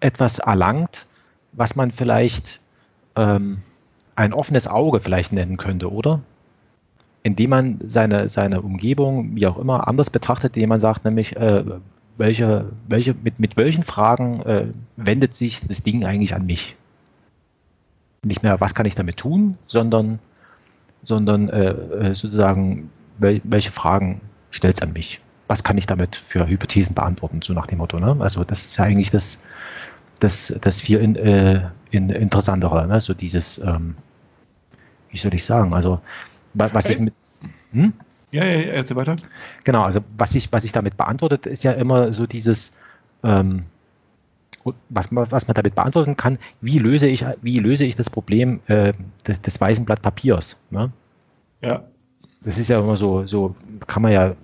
etwas 0.00 0.38
erlangt, 0.38 1.06
was 1.52 1.76
man 1.76 1.92
vielleicht 1.92 2.60
ähm, 3.16 3.62
ein 4.16 4.32
offenes 4.32 4.66
Auge 4.66 5.00
vielleicht 5.00 5.32
nennen 5.32 5.56
könnte, 5.56 5.90
oder? 5.92 6.20
Indem 7.22 7.50
man 7.50 7.78
seine, 7.86 8.28
seine 8.28 8.60
Umgebung, 8.60 9.34
wie 9.34 9.46
auch 9.46 9.58
immer, 9.58 9.88
anders 9.88 10.10
betrachtet, 10.10 10.56
indem 10.56 10.70
man 10.70 10.80
sagt, 10.80 11.04
nämlich, 11.04 11.36
äh, 11.36 11.64
welche, 12.16 12.66
welche, 12.88 13.14
mit, 13.14 13.40
mit 13.40 13.56
welchen 13.56 13.82
Fragen 13.82 14.42
äh, 14.42 14.66
wendet 14.96 15.34
sich 15.34 15.60
das 15.66 15.82
Ding 15.82 16.04
eigentlich 16.04 16.34
an 16.34 16.46
mich? 16.46 16.76
Nicht 18.24 18.42
mehr, 18.42 18.60
was 18.60 18.74
kann 18.74 18.86
ich 18.86 18.94
damit 18.94 19.18
tun, 19.18 19.58
sondern, 19.66 20.18
sondern 21.02 21.48
äh, 21.48 21.70
äh 21.70 22.14
sozusagen, 22.14 22.90
wel, 23.18 23.40
welche 23.44 23.70
Fragen 23.70 24.20
stellt 24.50 24.76
es 24.76 24.82
an 24.82 24.92
mich? 24.92 25.20
Was 25.46 25.62
kann 25.62 25.76
ich 25.76 25.86
damit 25.86 26.16
für 26.16 26.46
Hypothesen 26.46 26.94
beantworten, 26.94 27.42
so 27.42 27.52
nach 27.52 27.66
dem 27.66 27.78
Motto. 27.78 28.00
Ne? 28.00 28.16
Also 28.20 28.44
das 28.44 28.64
ist 28.64 28.76
ja 28.78 28.84
eigentlich 28.84 29.10
das, 29.10 29.42
das, 30.20 30.56
das 30.60 30.80
viel 30.80 31.00
in, 31.00 31.16
äh, 31.16 31.68
in, 31.90 32.08
interessantere, 32.08 32.86
ne? 32.88 33.00
so 33.00 33.12
dieses, 33.12 33.58
ähm, 33.58 33.96
wie 35.10 35.18
soll 35.18 35.34
ich 35.34 35.44
sagen, 35.44 35.74
also 35.74 36.00
was 36.54 36.88
ich 36.88 36.98
mit... 36.98 37.14
Hm? 37.72 37.92
Ja, 38.30 38.44
ja, 38.44 38.58
ja, 38.58 38.72
erzähl 38.72 38.96
weiter. 38.96 39.16
Genau, 39.62 39.82
also 39.82 40.00
was 40.16 40.34
ich, 40.34 40.52
was 40.52 40.64
ich 40.64 40.72
damit 40.72 40.96
beantwortet, 40.96 41.46
ist 41.46 41.62
ja 41.62 41.72
immer 41.72 42.12
so 42.12 42.26
dieses, 42.26 42.76
ähm, 43.22 43.66
was 44.88 45.10
man, 45.10 45.30
was 45.30 45.46
man 45.46 45.54
damit 45.54 45.74
beantworten 45.74 46.16
kann, 46.16 46.38
wie 46.60 46.78
löse 46.78 47.06
ich, 47.06 47.24
wie 47.42 47.58
löse 47.58 47.84
ich 47.84 47.96
das 47.96 48.10
Problem 48.10 48.60
äh, 48.66 48.92
des, 49.26 49.40
des 49.42 49.60
weißen 49.60 49.84
Blatt 49.84 50.02
Papiers. 50.02 50.56
Ne? 50.70 50.90
Ja 51.62 51.84
das 52.44 52.58
ist 52.58 52.68
ja 52.68 52.78
immer 52.78 52.96
so, 52.96 53.26
so 53.26 53.56
kann 53.86 54.02
man 54.02 54.12
ja, 54.12 54.34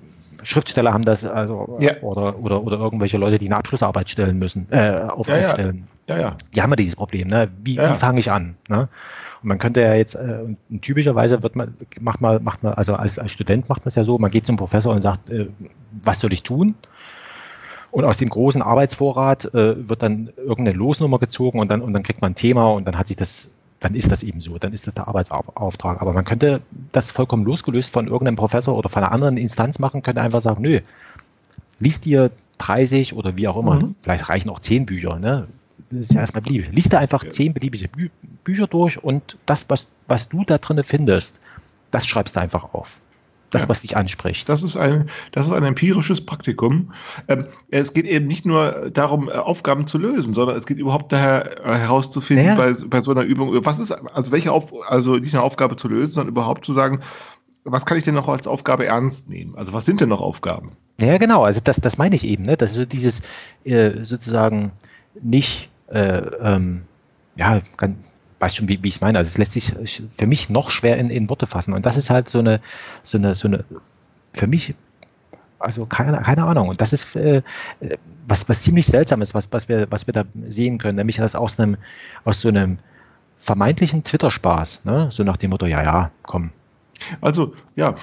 Schriftsteller 0.43 0.93
haben 0.93 1.05
das, 1.05 1.25
also, 1.25 1.77
ja. 1.81 2.01
oder, 2.01 2.39
oder, 2.39 2.63
oder 2.65 2.79
irgendwelche 2.79 3.19
Leute, 3.19 3.39
die 3.39 3.47
eine 3.47 3.57
Abschlussarbeit 3.57 4.09
stellen 4.09 4.39
müssen, 4.39 4.67
äh, 4.71 5.07
auf 5.09 5.29
ja, 5.29 5.35
aufstellen. 5.35 5.87
Ja. 6.09 6.19
ja. 6.19 6.37
Die 6.55 6.63
haben 6.63 6.71
ja 6.71 6.77
dieses 6.77 6.97
Problem, 6.97 7.29
ne? 7.29 7.49
Wie, 7.63 7.77
wie 7.77 7.97
fange 7.97 8.21
ich 8.21 8.33
an? 8.33 8.57
Ne? 8.69 8.89
Und 9.43 9.49
man 9.49 9.59
könnte 9.59 9.83
ja 9.83 9.95
jetzt, 9.95 10.15
äh, 10.15 10.45
typischerweise 10.81 11.43
wird 11.43 11.57
man, 11.57 11.75
macht 12.01 12.23
man, 12.23 12.43
macht 12.43 12.63
man, 12.63 12.73
also 12.73 12.95
als, 12.95 13.19
als 13.19 13.33
Student 13.33 13.69
macht 13.69 13.85
man 13.85 13.89
es 13.89 13.97
ja 13.97 14.05
so, 14.05 14.19
man 14.19 14.31
geht 14.31 14.47
zum 14.47 14.57
Professor 14.57 14.95
und 14.95 15.03
sagt, 15.03 15.29
äh, 15.29 15.49
was 16.03 16.21
soll 16.21 16.33
ich 16.33 16.43
tun? 16.43 16.75
Und 17.91 18.05
aus 18.05 18.19
dem 18.19 18.29
großen 18.29 18.63
Arbeitsvorrat 18.63 19.47
äh, 19.55 19.89
wird 19.89 20.03
dann 20.03 20.31
irgendeine 20.37 20.77
Losnummer 20.77 21.19
gezogen 21.19 21.59
und 21.59 21.71
dann, 21.71 21.83
und 21.83 21.93
dann 21.93 22.03
kriegt 22.03 22.21
man 22.21 22.33
ein 22.33 22.37
Thema 22.37 22.67
und 22.67 22.85
dann 22.85 22.97
hat 22.97 23.09
sich 23.09 23.17
das 23.17 23.53
dann 23.81 23.95
ist 23.95 24.13
das 24.13 24.23
eben 24.23 24.41
so, 24.41 24.59
dann 24.59 24.75
ist 24.75 24.87
das 24.87 24.95
der 24.95 25.09
Arbeitsauftrag. 25.09 26.03
Aber 26.03 26.13
man 26.13 26.25
könnte 26.25 26.61
das 26.93 27.11
vollkommen 27.11 27.45
losgelöst 27.45 27.91
von 27.91 28.07
irgendeinem 28.07 28.37
Professor 28.37 28.77
oder 28.77 28.91
von 28.91 29.03
einer 29.03 29.13
anderen 29.13 29.39
Instanz 29.39 29.79
machen, 29.79 30.03
könnte 30.03 30.21
einfach 30.21 30.43
sagen, 30.43 30.61
nö, 30.61 30.81
liest 31.79 32.05
dir 32.05 32.31
30 32.59 33.15
oder 33.15 33.37
wie 33.37 33.49
auch 33.49 33.57
immer, 33.57 33.77
mhm. 33.77 33.95
vielleicht 34.03 34.29
reichen 34.29 34.51
auch 34.51 34.61
10 34.61 34.87
Bücher, 34.87 35.19
ne? 35.19 35.49
Das 35.91 36.01
ist 36.01 36.13
ja 36.13 36.21
erstmal 36.21 36.43
beliebig. 36.43 36.71
Liest 36.73 36.93
dir 36.93 36.99
einfach 36.99 37.25
ja. 37.25 37.31
10 37.31 37.55
beliebige 37.55 37.89
Bü 37.89 38.11
Bücher 38.45 38.67
durch 38.67 39.03
und 39.03 39.39
das, 39.47 39.69
was, 39.71 39.89
was 40.07 40.29
du 40.29 40.45
da 40.45 40.59
drin 40.59 40.83
findest, 40.85 41.41
das 41.91 42.07
schreibst 42.07 42.37
du 42.37 42.41
einfach 42.41 42.75
auf 42.75 43.01
das, 43.51 43.63
ja. 43.63 43.69
was 43.69 43.81
dich 43.81 43.97
anspricht. 43.97 44.49
Das 44.49 44.63
ist 44.63 44.77
ein, 44.77 45.11
das 45.33 45.47
ist 45.47 45.53
ein 45.53 45.65
empirisches 45.65 46.25
Praktikum. 46.25 46.93
Ähm, 47.29 47.47
es 47.71 47.93
geht 47.93 48.07
eben 48.07 48.27
nicht 48.27 48.47
nur 48.47 48.91
darum, 48.93 49.29
äh, 49.29 49.33
Aufgaben 49.33 49.87
zu 49.87 49.99
lösen, 49.99 50.35
sondern 50.35 50.57
es 50.57 50.67
geht 50.67 50.79
überhaupt 50.79 51.13
daher 51.13 51.65
äh, 51.65 51.75
herauszufinden 51.79 52.47
ja. 52.47 52.55
bei, 52.55 52.75
bei 52.87 53.01
so 53.01 53.11
einer 53.11 53.23
Übung, 53.23 53.65
was 53.65 53.79
ist, 53.79 53.93
also 53.93 54.33
welche 54.33 54.53
Auf, 54.53 54.73
also 54.89 55.17
nicht 55.17 55.35
eine 55.35 55.43
Aufgabe 55.43 55.77
zu 55.77 55.89
lösen, 55.89 56.13
sondern 56.15 56.33
überhaupt 56.33 56.65
zu 56.65 56.73
sagen, 56.73 57.01
was 57.65 57.85
kann 57.85 57.99
ich 57.99 58.05
denn 58.05 58.15
noch 58.15 58.29
als 58.29 58.47
Aufgabe 58.47 58.87
ernst 58.87 59.29
nehmen? 59.29 59.55
Also 59.57 59.73
was 59.73 59.85
sind 59.85 60.01
denn 60.01 60.09
noch 60.09 60.21
Aufgaben? 60.21 60.73
Ja, 60.99 61.19
genau. 61.19 61.45
Also 61.45 61.61
das, 61.63 61.77
das 61.77 61.99
meine 61.99 62.17
ich 62.17 62.25
eben. 62.25 62.45
Ne? 62.45 62.57
Das 62.57 62.71
ist 62.71 62.77
so 62.77 62.85
dieses 62.85 63.23
äh, 63.65 64.05
sozusagen 64.05 64.73
nicht, 65.21 65.71
äh, 65.89 66.19
ähm, 66.19 66.83
ja, 67.37 67.61
ganz, 67.77 67.97
weißt 68.41 68.57
schon, 68.57 68.69
wie, 68.69 68.83
wie 68.83 68.89
ich 68.89 69.01
meine. 69.01 69.19
Also 69.19 69.29
es 69.29 69.39
lässt 69.39 69.53
sich 69.53 69.73
für 70.17 70.27
mich 70.27 70.51
noch 70.51 70.71
schwer 70.71 70.97
in, 70.99 71.11
in 71.11 71.31
Worte 71.31 71.47
fassen. 71.47 71.75
Und 71.75 71.87
das 71.87 71.97
ist 71.97 72.11
halt 72.11 72.29
so 72.29 72.41
eine, 72.41 72.61
so 73.05 73.19
eine, 73.19 73.35
so 73.35 73.47
eine, 73.49 73.65
für 74.33 74.47
mich, 74.47 74.75
also 75.59 75.87
keine, 75.87 76.21
keine 76.23 76.45
Ahnung. 76.45 76.69
Und 76.69 76.81
das 76.81 76.93
ist 76.93 77.15
äh, 77.17 77.43
was, 78.27 78.49
was 78.49 78.63
ziemlich 78.63 78.87
seltsam 78.87 79.23
ist, 79.23 79.35
was, 79.35 79.53
was 79.53 79.69
wir, 79.69 79.87
was 79.91 80.07
wir 80.07 80.15
da 80.15 80.25
sehen 80.49 80.79
können, 80.79 80.97
nämlich 80.97 81.17
das 81.17 81.35
aus 81.37 81.61
einem, 81.61 81.77
aus 82.25 82.41
so 82.41 82.49
einem 82.49 82.79
vermeintlichen 83.39 84.05
Twitter-Spaß, 84.05 84.85
ne? 84.85 85.09
So 85.11 85.23
nach 85.23 85.37
dem 85.37 85.51
Motto, 85.51 85.67
ja, 85.67 85.83
ja, 85.83 86.11
komm. 86.23 86.51
Also, 87.21 87.55
ja, 87.77 87.95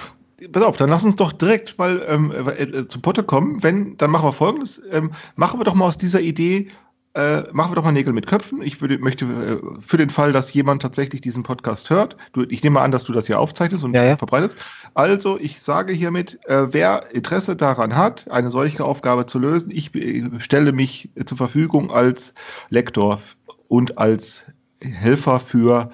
pass 0.52 0.62
auf, 0.62 0.76
dann 0.76 0.90
lass 0.90 1.04
uns 1.04 1.16
doch 1.16 1.32
direkt 1.32 1.78
mal 1.78 2.02
ähm, 2.08 2.32
äh, 2.32 2.62
äh 2.62 2.88
zum 2.88 3.02
Potte 3.02 3.22
kommen. 3.22 3.62
Wenn, 3.62 3.96
dann 3.96 4.10
machen 4.10 4.26
wir 4.26 4.32
folgendes. 4.32 4.80
Ähm, 4.92 5.12
machen 5.36 5.58
wir 5.60 5.64
doch 5.64 5.74
mal 5.74 5.86
aus 5.86 5.98
dieser 5.98 6.20
Idee 6.20 6.68
äh, 7.14 7.42
machen 7.52 7.72
wir 7.72 7.76
doch 7.76 7.84
mal 7.84 7.92
Nägel 7.92 8.12
mit 8.12 8.26
Köpfen. 8.26 8.62
Ich 8.62 8.80
würde, 8.80 8.98
möchte 8.98 9.24
äh, 9.24 9.80
für 9.80 9.96
den 9.96 10.10
Fall, 10.10 10.32
dass 10.32 10.52
jemand 10.52 10.82
tatsächlich 10.82 11.20
diesen 11.20 11.42
Podcast 11.42 11.90
hört, 11.90 12.16
du, 12.32 12.44
ich 12.48 12.62
nehme 12.62 12.80
an, 12.80 12.90
dass 12.90 13.04
du 13.04 13.12
das 13.12 13.26
hier 13.26 13.40
aufzeichnest 13.40 13.84
und 13.84 13.94
ja, 13.94 14.04
ja. 14.04 14.16
verbreitest. 14.16 14.56
Also, 14.94 15.38
ich 15.38 15.60
sage 15.60 15.92
hiermit, 15.92 16.38
äh, 16.46 16.68
wer 16.70 17.12
Interesse 17.14 17.56
daran 17.56 17.96
hat, 17.96 18.30
eine 18.30 18.50
solche 18.50 18.84
Aufgabe 18.84 19.26
zu 19.26 19.38
lösen, 19.38 19.70
ich 19.70 19.94
äh, 19.94 20.28
stelle 20.38 20.72
mich 20.72 21.10
zur 21.24 21.36
Verfügung 21.36 21.90
als 21.90 22.34
Lektor 22.68 23.20
und 23.68 23.98
als 23.98 24.44
Helfer 24.80 25.40
für 25.40 25.90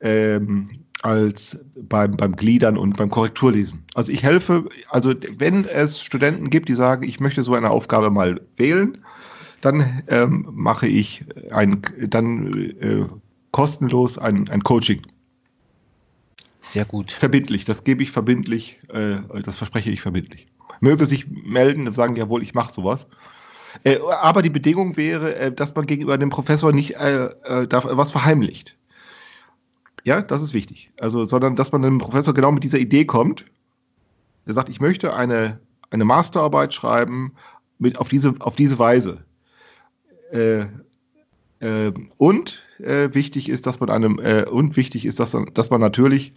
ähm, 0.00 0.84
als 1.02 1.58
beim, 1.76 2.16
beim 2.16 2.34
Gliedern 2.34 2.76
und 2.76 2.96
beim 2.96 3.10
Korrekturlesen. 3.10 3.84
Also 3.94 4.10
ich 4.10 4.22
helfe, 4.22 4.68
also 4.88 5.14
wenn 5.36 5.64
es 5.64 6.02
Studenten 6.02 6.50
gibt, 6.50 6.68
die 6.68 6.74
sagen, 6.74 7.04
ich 7.04 7.20
möchte 7.20 7.42
so 7.42 7.54
eine 7.54 7.70
Aufgabe 7.70 8.10
mal 8.10 8.40
wählen, 8.56 8.98
dann 9.60 10.02
ähm, 10.08 10.48
mache 10.52 10.86
ich 10.86 11.24
ein, 11.50 11.82
dann 12.08 12.52
äh, 12.54 13.06
kostenlos 13.50 14.18
ein, 14.18 14.48
ein 14.48 14.62
Coaching. 14.62 15.02
Sehr 16.62 16.84
gut. 16.84 17.12
Verbindlich, 17.12 17.64
das 17.64 17.84
gebe 17.84 18.02
ich 18.02 18.10
verbindlich, 18.10 18.78
äh, 18.88 19.16
das 19.42 19.56
verspreche 19.56 19.90
ich 19.90 20.00
verbindlich. 20.00 20.46
Möge 20.80 21.06
sich 21.06 21.26
melden 21.28 21.88
und 21.88 21.94
sagen, 21.94 22.14
jawohl, 22.14 22.42
ich 22.42 22.54
mache 22.54 22.72
sowas. 22.72 23.06
Äh, 23.84 23.98
aber 24.20 24.42
die 24.42 24.50
Bedingung 24.50 24.96
wäre, 24.96 25.34
äh, 25.36 25.52
dass 25.52 25.74
man 25.74 25.86
gegenüber 25.86 26.18
dem 26.18 26.30
Professor 26.30 26.72
nicht 26.72 26.96
äh, 26.96 27.26
äh, 27.26 27.68
was 27.70 28.12
verheimlicht. 28.12 28.76
Ja, 30.04 30.22
das 30.22 30.42
ist 30.42 30.54
wichtig. 30.54 30.90
Also, 31.00 31.24
sondern 31.24 31.56
dass 31.56 31.72
man 31.72 31.82
dem 31.82 31.98
Professor 31.98 32.34
genau 32.34 32.52
mit 32.52 32.64
dieser 32.64 32.78
Idee 32.78 33.04
kommt. 33.04 33.44
Der 34.46 34.54
sagt, 34.54 34.68
ich 34.68 34.80
möchte 34.80 35.14
eine, 35.14 35.60
eine 35.90 36.04
Masterarbeit 36.04 36.72
schreiben 36.72 37.32
mit, 37.78 37.98
auf, 37.98 38.08
diese, 38.08 38.34
auf 38.40 38.56
diese 38.56 38.78
Weise. 38.78 39.24
Äh, 40.32 40.66
äh, 41.60 41.92
und 42.16 42.64
äh, 42.78 43.08
wichtig 43.12 43.48
ist, 43.48 43.66
dass 43.66 43.80
man 43.80 43.90
einem 43.90 44.18
äh, 44.20 44.44
und 44.44 44.76
wichtig 44.76 45.04
ist, 45.04 45.18
dass, 45.20 45.36
dass 45.54 45.70
man 45.70 45.80
natürlich 45.80 46.34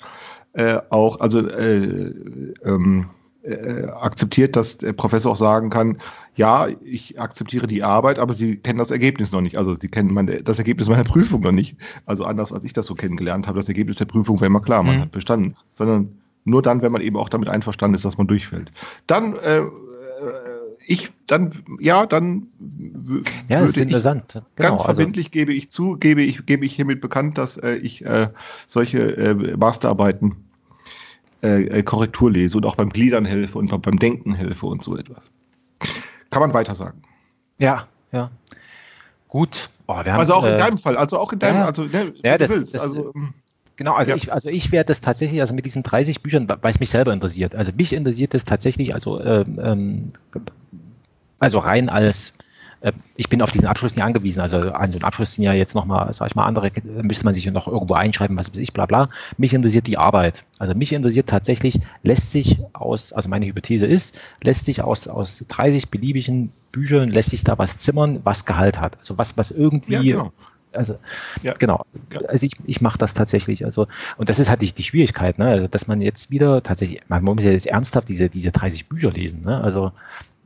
äh, 0.54 0.80
auch 0.90 1.20
also 1.20 1.48
äh, 1.48 2.14
ähm, 2.64 3.10
äh, 3.44 3.86
akzeptiert, 3.88 4.56
dass 4.56 4.78
der 4.78 4.94
Professor 4.94 5.32
auch 5.32 5.38
sagen 5.38 5.70
kann, 5.70 6.02
ja, 6.36 6.68
ich 6.84 7.20
akzeptiere 7.20 7.68
die 7.68 7.84
Arbeit, 7.84 8.20
aber 8.20 8.34
Sie 8.34 8.58
kennen 8.58 8.80
das 8.80 8.92
Ergebnis 8.92 9.32
noch 9.32 9.42
nicht. 9.42 9.58
Also 9.58 9.76
Sie 9.76 9.88
kennen 9.88 10.14
meine, 10.14 10.44
das 10.44 10.60
Ergebnis 10.60 10.90
meiner 10.90 11.04
Prüfung 11.04 11.42
noch 11.42 11.52
nicht. 11.52 11.78
Also 12.06 12.24
anders, 12.24 12.52
als 12.52 12.64
ich 12.64 12.74
das 12.74 12.86
so 12.86 12.96
kennengelernt 12.96 13.48
habe, 13.48 13.60
das 13.60 13.68
Ergebnis 13.68 13.98
der 13.98 14.06
Prüfung 14.06 14.40
wäre 14.40 14.48
immer 14.48 14.62
klar, 14.62 14.84
man 14.84 14.98
mhm. 14.98 15.02
hat 15.02 15.12
bestanden. 15.12 15.56
Sondern 15.74 16.20
nur 16.46 16.62
dann, 16.62 16.82
wenn 16.82 16.92
man 16.92 17.02
eben 17.02 17.18
auch 17.18 17.30
damit 17.30 17.50
einverstanden 17.50 17.96
ist, 17.96 18.06
dass 18.06 18.18
man 18.18 18.28
durchfällt. 18.28 18.72
Dann 19.08 19.36
ich 20.86 21.12
dann 21.28 21.52
ja 21.80 22.06
dann 22.06 22.48
ja, 23.48 23.62
das 23.62 23.70
ist 23.70 23.78
interessant. 23.78 24.34
Genau, 24.34 24.44
ganz 24.56 24.82
also 24.82 24.84
verbindlich 24.86 25.28
also, 25.28 25.32
gebe 25.32 25.54
ich 25.54 25.70
zu, 25.70 25.98
gebe 25.98 26.22
ich 26.22 26.46
gebe 26.46 26.66
ich 26.66 26.76
hiermit 26.76 27.02
bekannt, 27.02 27.38
dass 27.38 27.58
äh, 27.58 27.76
ich 27.76 28.06
äh, 28.06 28.30
solche 28.68 29.00
äh, 29.18 29.58
Masterarbeiten 29.58 30.36
äh, 31.44 31.64
äh, 31.64 31.84
Korrektur 31.84 32.32
lese 32.32 32.58
und 32.58 32.66
auch 32.66 32.76
beim 32.76 32.90
Gliedern 32.90 33.26
helfe 33.26 33.58
und 33.58 33.82
beim 33.82 33.98
Denken 34.00 34.34
helfe 34.34 34.66
und 34.68 34.84
so 34.84 34.96
etwas. 34.96 35.32
Kann 36.30 36.42
man 36.42 36.54
weiter 36.54 36.76
sagen. 36.76 37.02
Ja, 37.58 37.88
ja. 38.12 38.30
Gut. 39.28 39.70
Oh, 39.88 39.94
also 39.94 40.34
auch 40.36 40.46
in 40.46 40.54
äh, 40.54 40.58
deinem 40.58 40.78
Fall, 40.78 40.98
also 40.98 41.18
auch 41.18 41.34
in 41.34 41.40
deinem, 41.40 41.58
ja, 41.58 41.66
also 41.66 41.84
ne, 41.84 42.14
ja, 42.24 42.38
das, 42.38 42.50
willst. 42.50 42.76
Das, 42.76 42.82
also, 42.82 43.12
ähm, 43.16 43.34
Genau, 43.76 43.94
also 43.94 44.12
ja. 44.12 44.18
ich, 44.18 44.32
also 44.32 44.50
ich 44.50 44.72
werde 44.72 44.88
das 44.88 45.02
tatsächlich, 45.02 45.42
also 45.42 45.54
mit 45.54 45.66
diesen 45.66 45.84
30 45.84 46.22
Büchern, 46.22 46.48
weil 46.48 46.72
es 46.72 46.80
mich 46.80 46.90
selber 46.90 47.14
interessiert. 47.14 47.56
Also 47.56 47.72
mich 47.76 47.94
interessiert 47.94 48.34
das 48.34 48.46
tatsächlich, 48.46 48.94
also 48.94 49.24
ähm, 49.24 49.60
ähm 49.62 50.12
also 51.40 51.58
rein 51.58 51.90
als 51.90 52.36
äh, 52.82 52.92
ich 53.16 53.30
bin 53.30 53.42
auf 53.42 53.52
diesen 53.52 53.68
Abschluss 53.68 53.96
nicht 53.96 54.04
angewiesen. 54.04 54.42
Also 54.42 54.58
an 54.58 54.92
so 54.92 54.98
einen 54.98 55.04
Abschluss 55.04 55.34
sind 55.34 55.44
ja 55.44 55.54
jetzt 55.54 55.76
nochmal, 55.76 56.12
sag 56.14 56.30
ich 56.30 56.36
mal, 56.36 56.46
andere, 56.46 56.72
müsste 57.02 57.26
man 57.26 57.34
sich 57.34 57.46
noch 57.46 57.68
irgendwo 57.68 57.94
einschreiben, 57.94 58.38
was 58.38 58.52
weiß 58.52 58.60
ich, 58.60 58.74
bla 58.74 58.86
bla. 58.86 59.10
Mich 59.38 59.54
interessiert 59.54 59.88
die 59.88 59.98
Arbeit. 59.98 60.44
Also 60.60 60.74
mich 60.76 60.92
interessiert 60.92 61.28
tatsächlich, 61.28 61.80
lässt 62.04 62.32
sich 62.32 62.60
aus, 62.74 63.14
also 63.14 63.30
meine 63.30 63.46
Hypothese 63.46 63.86
ist, 63.86 64.20
lässt 64.42 64.66
sich 64.66 64.82
aus, 64.82 65.08
aus 65.08 65.46
30 65.48 65.90
beliebigen 65.90 66.52
Büchern, 66.72 67.10
lässt 67.10 67.30
sich 67.30 67.44
da 67.44 67.58
was 67.58 67.78
zimmern, 67.78 68.22
was 68.24 68.46
Gehalt 68.46 68.80
hat. 68.80 68.98
Also 69.00 69.18
was, 69.18 69.38
was 69.38 69.52
irgendwie 69.52 69.94
ja, 69.94 70.02
genau. 70.02 70.34
Also 70.74 70.96
ja. 71.44 71.54
genau. 71.54 71.86
Also 72.28 72.46
ich, 72.46 72.54
ich 72.66 72.82
mache 72.82 72.98
das 72.98 73.14
tatsächlich. 73.14 73.66
Also 73.66 73.88
und 74.18 74.30
das 74.30 74.40
ist 74.40 74.50
halt 74.50 74.62
die, 74.62 74.72
die 74.72 74.84
Schwierigkeit, 74.84 75.38
ne? 75.38 75.48
Also, 75.48 75.68
dass 75.68 75.88
man 75.88 76.02
jetzt 76.02 76.32
wieder 76.32 76.64
tatsächlich, 76.64 77.02
man 77.08 77.24
muss 77.24 77.44
ja 77.44 77.52
jetzt 77.52 77.68
ernsthaft 77.68 78.10
diese 78.10 78.30
diese 78.30 78.52
30 78.52 78.88
Bücher 78.88 79.12
lesen. 79.12 79.44
Ne? 79.44 79.62
Also 79.62 79.92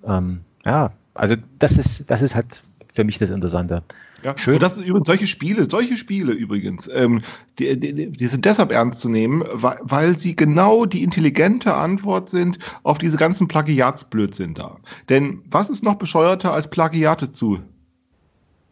ähm, 0.08 0.42
ja, 0.66 0.92
also 1.14 1.36
das 1.60 1.78
ist, 1.78 2.10
das 2.10 2.22
ist 2.22 2.36
halt 2.36 2.62
für 2.92 3.04
mich 3.04 3.18
das 3.18 3.30
Interessante. 3.30 3.84
Ja, 4.24 4.36
Schön. 4.38 4.56
Und 4.56 4.64
das 4.64 4.76
sind 4.76 4.86
übrigens 4.86 5.08
solche 5.08 5.28
Spiele, 5.28 5.70
solche 5.70 5.98
Spiele 5.98 6.32
übrigens, 6.32 6.90
ähm, 6.92 7.22
die, 7.60 7.80
die, 7.80 8.10
die, 8.10 8.28
sind 8.28 8.46
deshalb 8.46 8.72
ernst 8.72 9.02
zu 9.02 9.10
nehmen, 9.10 9.44
weil, 9.52 9.78
weil, 9.82 10.18
sie 10.18 10.36
genau 10.36 10.86
die 10.86 11.04
intelligente 11.04 11.76
Antwort 11.76 12.30
sind 12.30 12.58
auf 12.84 12.98
diese 12.98 13.18
ganzen 13.18 13.48
Plagiatsblödsinn 13.48 14.56
da. 14.56 14.78
Denn 15.10 15.44
was 15.52 15.70
ist 15.70 15.84
noch 15.84 15.96
bescheuerter 15.96 16.54
als 16.54 16.70
Plagiate 16.70 17.34
zu, 17.34 17.60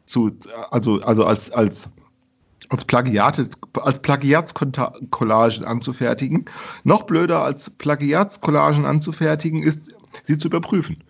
zu 0.06 0.32
also, 0.72 1.02
also 1.02 1.26
als, 1.26 1.52
als, 1.52 1.90
als 2.70 2.86
Plagiate, 2.86 3.50
als 3.74 4.00
Plagiatscollagen 4.00 5.66
anzufertigen? 5.66 6.46
Noch 6.84 7.04
blöder 7.04 7.44
als 7.44 7.70
Plagiatscollagen 7.70 8.86
anzufertigen 8.86 9.64
ist, 9.64 9.94
sie 10.24 10.38
zu 10.38 10.48
überprüfen. 10.48 11.04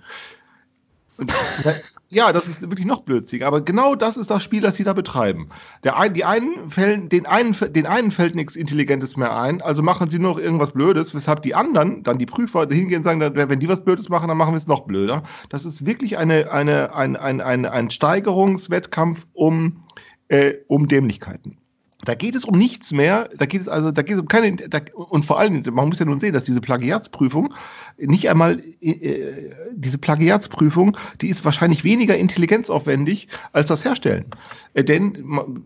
Ja, 2.13 2.31
das 2.31 2.47
ist 2.47 2.61
wirklich 2.61 2.85
noch 2.85 3.01
blödsinn. 3.01 3.41
Aber 3.41 3.61
genau 3.61 3.95
das 3.95 4.17
ist 4.17 4.29
das 4.29 4.43
Spiel, 4.43 4.61
das 4.61 4.75
sie 4.75 4.83
da 4.83 4.93
betreiben. 4.93 5.49
Der 5.83 5.97
ein, 5.97 6.13
die 6.13 6.23
einen 6.23 6.69
fällen, 6.69 7.09
den, 7.09 7.25
einen, 7.25 7.55
den 7.73 7.87
einen 7.87 8.11
fällt 8.11 8.35
nichts 8.35 8.55
Intelligentes 8.55 9.17
mehr 9.17 9.35
ein, 9.35 9.63
also 9.63 9.81
machen 9.81 10.11
sie 10.11 10.19
noch 10.19 10.37
irgendwas 10.37 10.73
Blödes, 10.73 11.15
weshalb 11.15 11.41
die 11.41 11.55
anderen, 11.55 12.03
dann 12.03 12.19
die 12.19 12.27
Prüfer, 12.27 12.67
hingehen 12.69 12.97
und 12.97 13.03
sagen, 13.03 13.19
wenn 13.19 13.59
die 13.59 13.67
was 13.67 13.83
Blödes 13.83 14.09
machen, 14.09 14.27
dann 14.27 14.37
machen 14.37 14.53
wir 14.53 14.57
es 14.57 14.67
noch 14.67 14.81
blöder. 14.81 15.23
Das 15.49 15.65
ist 15.65 15.87
wirklich 15.87 16.19
eine, 16.19 16.51
eine, 16.51 16.93
ein, 16.93 17.15
ein, 17.15 17.41
ein, 17.41 17.65
ein 17.65 17.89
Steigerungswettkampf 17.89 19.25
um, 19.33 19.83
äh, 20.27 20.53
um 20.67 20.87
Dämlichkeiten. 20.87 21.57
Da 22.05 22.15
geht 22.15 22.35
es 22.35 22.45
um 22.45 22.57
nichts 22.57 22.91
mehr. 22.91 23.29
Da 23.37 23.45
geht 23.45 23.61
es 23.61 23.67
also, 23.67 23.91
da 23.91 24.01
geht 24.01 24.15
es 24.15 24.21
um 24.21 24.27
keine, 24.27 24.55
da, 24.55 24.79
und 24.93 25.25
vor 25.25 25.39
allem, 25.39 25.63
man 25.71 25.87
muss 25.87 25.99
ja 25.99 26.05
nun 26.05 26.19
sehen, 26.19 26.33
dass 26.33 26.43
diese 26.43 26.61
Plagiatsprüfung 26.61 27.53
nicht 27.97 28.29
einmal, 28.29 28.59
äh, 28.81 29.51
diese 29.73 29.97
Plagiatsprüfung, 29.97 30.97
die 31.21 31.29
ist 31.29 31.45
wahrscheinlich 31.45 31.83
weniger 31.83 32.17
intelligenzaufwendig 32.17 33.27
als 33.51 33.69
das 33.69 33.85
Herstellen. 33.85 34.25
Äh, 34.73 34.83
denn 34.83 35.17
man, 35.23 35.63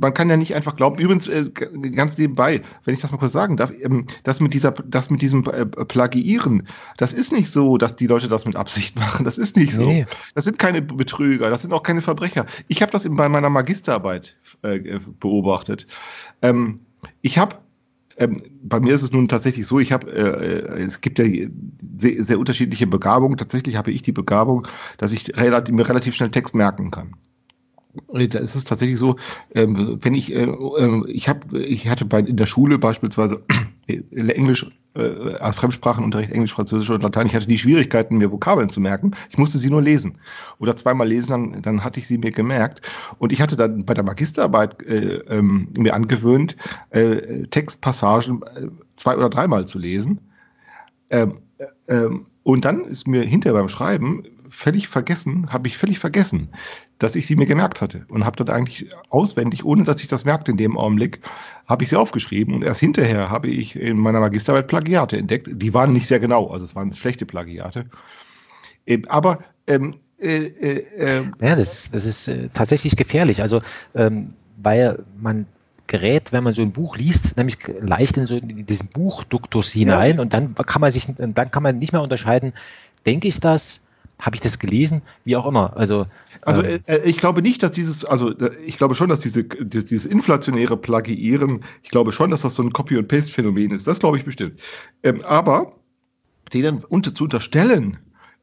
man, 0.00 0.14
kann 0.14 0.30
ja 0.30 0.36
nicht 0.36 0.54
einfach 0.54 0.76
glauben, 0.76 0.98
übrigens, 0.98 1.26
äh, 1.26 1.50
ganz 1.92 2.16
nebenbei, 2.18 2.62
wenn 2.84 2.94
ich 2.94 3.00
das 3.00 3.10
mal 3.10 3.18
kurz 3.18 3.32
sagen 3.32 3.56
darf, 3.56 3.72
ähm, 3.80 4.06
das 4.22 4.40
mit 4.40 4.54
dieser, 4.54 4.72
das 4.72 5.10
mit 5.10 5.22
diesem 5.22 5.44
äh, 5.44 5.66
Plagiieren, 5.66 6.66
das 6.96 7.12
ist 7.12 7.32
nicht 7.32 7.52
so, 7.52 7.76
dass 7.76 7.96
die 7.96 8.06
Leute 8.06 8.28
das 8.28 8.46
mit 8.46 8.56
Absicht 8.56 8.96
machen. 8.98 9.24
Das 9.24 9.38
ist 9.38 9.56
nicht 9.56 9.74
so. 9.74 9.86
Nee. 9.86 10.06
Das 10.34 10.44
sind 10.44 10.58
keine 10.58 10.82
Betrüger, 10.82 11.50
das 11.50 11.62
sind 11.62 11.72
auch 11.72 11.82
keine 11.82 12.02
Verbrecher. 12.02 12.46
Ich 12.68 12.82
habe 12.82 12.92
das 12.92 13.04
eben 13.04 13.16
bei 13.16 13.28
meiner 13.28 13.50
Magisterarbeit 13.50 14.36
äh, 14.62 14.98
beobachtet. 15.76 15.86
Ähm, 16.42 16.80
ich 17.22 17.38
habe 17.38 17.56
ähm, 18.18 18.42
bei 18.62 18.80
mir 18.80 18.94
ist 18.94 19.02
es 19.02 19.12
nun 19.12 19.28
tatsächlich 19.28 19.66
so, 19.66 19.78
ich 19.78 19.92
habe, 19.92 20.10
äh, 20.10 20.80
es 20.82 21.02
gibt 21.02 21.18
ja 21.18 21.26
sehr, 21.98 22.24
sehr, 22.24 22.38
unterschiedliche 22.38 22.86
Begabungen. 22.86 23.36
Tatsächlich 23.36 23.76
habe 23.76 23.90
ich 23.90 24.00
die 24.00 24.12
Begabung, 24.12 24.66
dass 24.96 25.12
ich 25.12 25.36
relativ, 25.36 25.74
mir 25.74 25.86
relativ 25.86 26.14
schnell 26.14 26.30
Text 26.30 26.54
merken 26.54 26.90
kann. 26.90 27.12
Äh, 28.14 28.28
da 28.28 28.38
ist 28.38 28.54
es 28.54 28.64
tatsächlich 28.64 28.98
so, 28.98 29.16
ähm, 29.54 29.98
wenn 30.00 30.14
ich, 30.14 30.34
äh, 30.34 30.44
äh, 30.44 31.10
ich 31.10 31.28
habe, 31.28 31.58
ich 31.58 31.88
hatte 31.88 32.06
bei, 32.06 32.20
in 32.20 32.38
der 32.38 32.46
Schule 32.46 32.78
beispielsweise 32.78 33.42
äh, 33.48 33.54
Englisch, 33.88 34.66
äh, 34.94 35.34
als 35.34 35.56
Fremdsprachenunterricht 35.56 36.32
Englisch, 36.32 36.54
Französisch 36.54 36.90
und 36.90 37.02
Latein, 37.02 37.26
ich 37.26 37.34
hatte 37.34 37.46
die 37.46 37.58
Schwierigkeiten, 37.58 38.18
mir 38.18 38.32
Vokabeln 38.32 38.70
zu 38.70 38.80
merken. 38.80 39.12
Ich 39.30 39.38
musste 39.38 39.58
sie 39.58 39.70
nur 39.70 39.82
lesen. 39.82 40.18
Oder 40.58 40.76
zweimal 40.76 41.08
lesen, 41.08 41.30
dann, 41.30 41.62
dann 41.62 41.84
hatte 41.84 42.00
ich 42.00 42.06
sie 42.06 42.18
mir 42.18 42.30
gemerkt. 42.30 42.82
Und 43.18 43.32
ich 43.32 43.40
hatte 43.40 43.56
dann 43.56 43.84
bei 43.84 43.94
der 43.94 44.04
Magisterarbeit 44.04 44.82
äh, 44.86 45.16
ähm, 45.28 45.68
mir 45.76 45.94
angewöhnt, 45.94 46.56
äh, 46.90 47.46
Textpassagen 47.48 48.42
äh, 48.42 48.68
zwei 48.96 49.16
oder 49.16 49.28
dreimal 49.28 49.66
zu 49.66 49.78
lesen. 49.78 50.20
Ähm, 51.10 51.38
äh, 51.58 51.66
ähm, 51.88 52.26
und 52.42 52.64
dann 52.64 52.84
ist 52.84 53.06
mir 53.06 53.22
hinterher 53.22 53.58
beim 53.58 53.68
Schreiben 53.68 54.24
völlig 54.48 54.88
vergessen, 54.88 55.52
habe 55.52 55.68
ich 55.68 55.76
völlig 55.76 55.98
vergessen, 55.98 56.48
dass 56.98 57.14
ich 57.14 57.26
sie 57.26 57.36
mir 57.36 57.46
gemerkt 57.46 57.80
hatte 57.80 58.06
und 58.08 58.24
habe 58.24 58.42
dann 58.42 58.54
eigentlich 58.54 58.88
auswendig, 59.10 59.64
ohne 59.64 59.84
dass 59.84 60.00
ich 60.00 60.08
das 60.08 60.24
merkte 60.24 60.50
in 60.50 60.56
dem 60.56 60.78
Augenblick, 60.78 61.20
habe 61.66 61.82
ich 61.82 61.90
sie 61.90 61.96
aufgeschrieben 61.96 62.54
und 62.54 62.62
erst 62.62 62.80
hinterher 62.80 63.28
habe 63.28 63.48
ich 63.48 63.76
in 63.76 63.98
meiner 63.98 64.20
Magisterarbeit 64.20 64.68
Plagiate 64.68 65.16
entdeckt. 65.16 65.48
Die 65.52 65.74
waren 65.74 65.92
nicht 65.92 66.06
sehr 66.06 66.20
genau, 66.20 66.48
also 66.48 66.64
es 66.64 66.74
waren 66.74 66.94
schlechte 66.94 67.26
Plagiate. 67.26 67.86
Aber 69.08 69.40
ähm, 69.66 69.96
äh, 70.18 70.46
äh, 70.46 70.86
ähm, 70.96 71.32
ja, 71.40 71.56
das, 71.56 71.90
das 71.90 72.04
ist 72.04 72.28
äh, 72.28 72.48
tatsächlich 72.54 72.96
gefährlich. 72.96 73.42
Also 73.42 73.60
ähm, 73.94 74.28
weil 74.56 75.04
man 75.20 75.46
gerät, 75.86 76.32
wenn 76.32 76.44
man 76.44 76.54
so 76.54 76.62
ein 76.62 76.72
Buch 76.72 76.96
liest, 76.96 77.36
nämlich 77.36 77.58
leicht 77.80 78.16
in 78.16 78.26
so 78.26 78.36
in 78.36 78.66
diesen 78.66 78.88
Buchduktus 78.88 79.70
hinein 79.70 80.16
ja. 80.16 80.22
und 80.22 80.32
dann 80.32 80.54
kann 80.54 80.80
man 80.80 80.90
sich, 80.90 81.06
dann 81.16 81.50
kann 81.50 81.62
man 81.62 81.78
nicht 81.78 81.92
mehr 81.92 82.02
unterscheiden, 82.02 82.54
denke 83.04 83.28
ich 83.28 83.38
das, 83.38 83.85
habe 84.20 84.36
ich 84.36 84.40
das 84.40 84.58
gelesen? 84.58 85.02
Wie 85.24 85.36
auch 85.36 85.46
immer. 85.46 85.76
Also, 85.76 86.06
also 86.42 86.62
ähm, 86.62 86.80
äh, 86.86 86.98
ich 87.04 87.18
glaube 87.18 87.42
nicht, 87.42 87.62
dass 87.62 87.72
dieses, 87.72 88.04
also 88.04 88.30
äh, 88.38 88.56
ich 88.64 88.78
glaube 88.78 88.94
schon, 88.94 89.08
dass 89.08 89.20
diese, 89.20 89.44
dieses 89.44 90.06
inflationäre 90.06 90.76
Plagiieren, 90.76 91.64
ich 91.82 91.90
glaube 91.90 92.12
schon, 92.12 92.30
dass 92.30 92.42
das 92.42 92.54
so 92.54 92.62
ein 92.62 92.72
Copy- 92.72 92.96
und 92.96 93.08
Paste-Phänomen 93.08 93.72
ist. 93.72 93.86
Das 93.86 93.98
glaube 93.98 94.16
ich 94.16 94.24
bestimmt. 94.24 94.60
Ähm, 95.02 95.22
aber 95.24 95.72
denen 96.52 96.82
unter, 96.84 97.14
zu 97.14 97.24
unterstellen, 97.24 97.98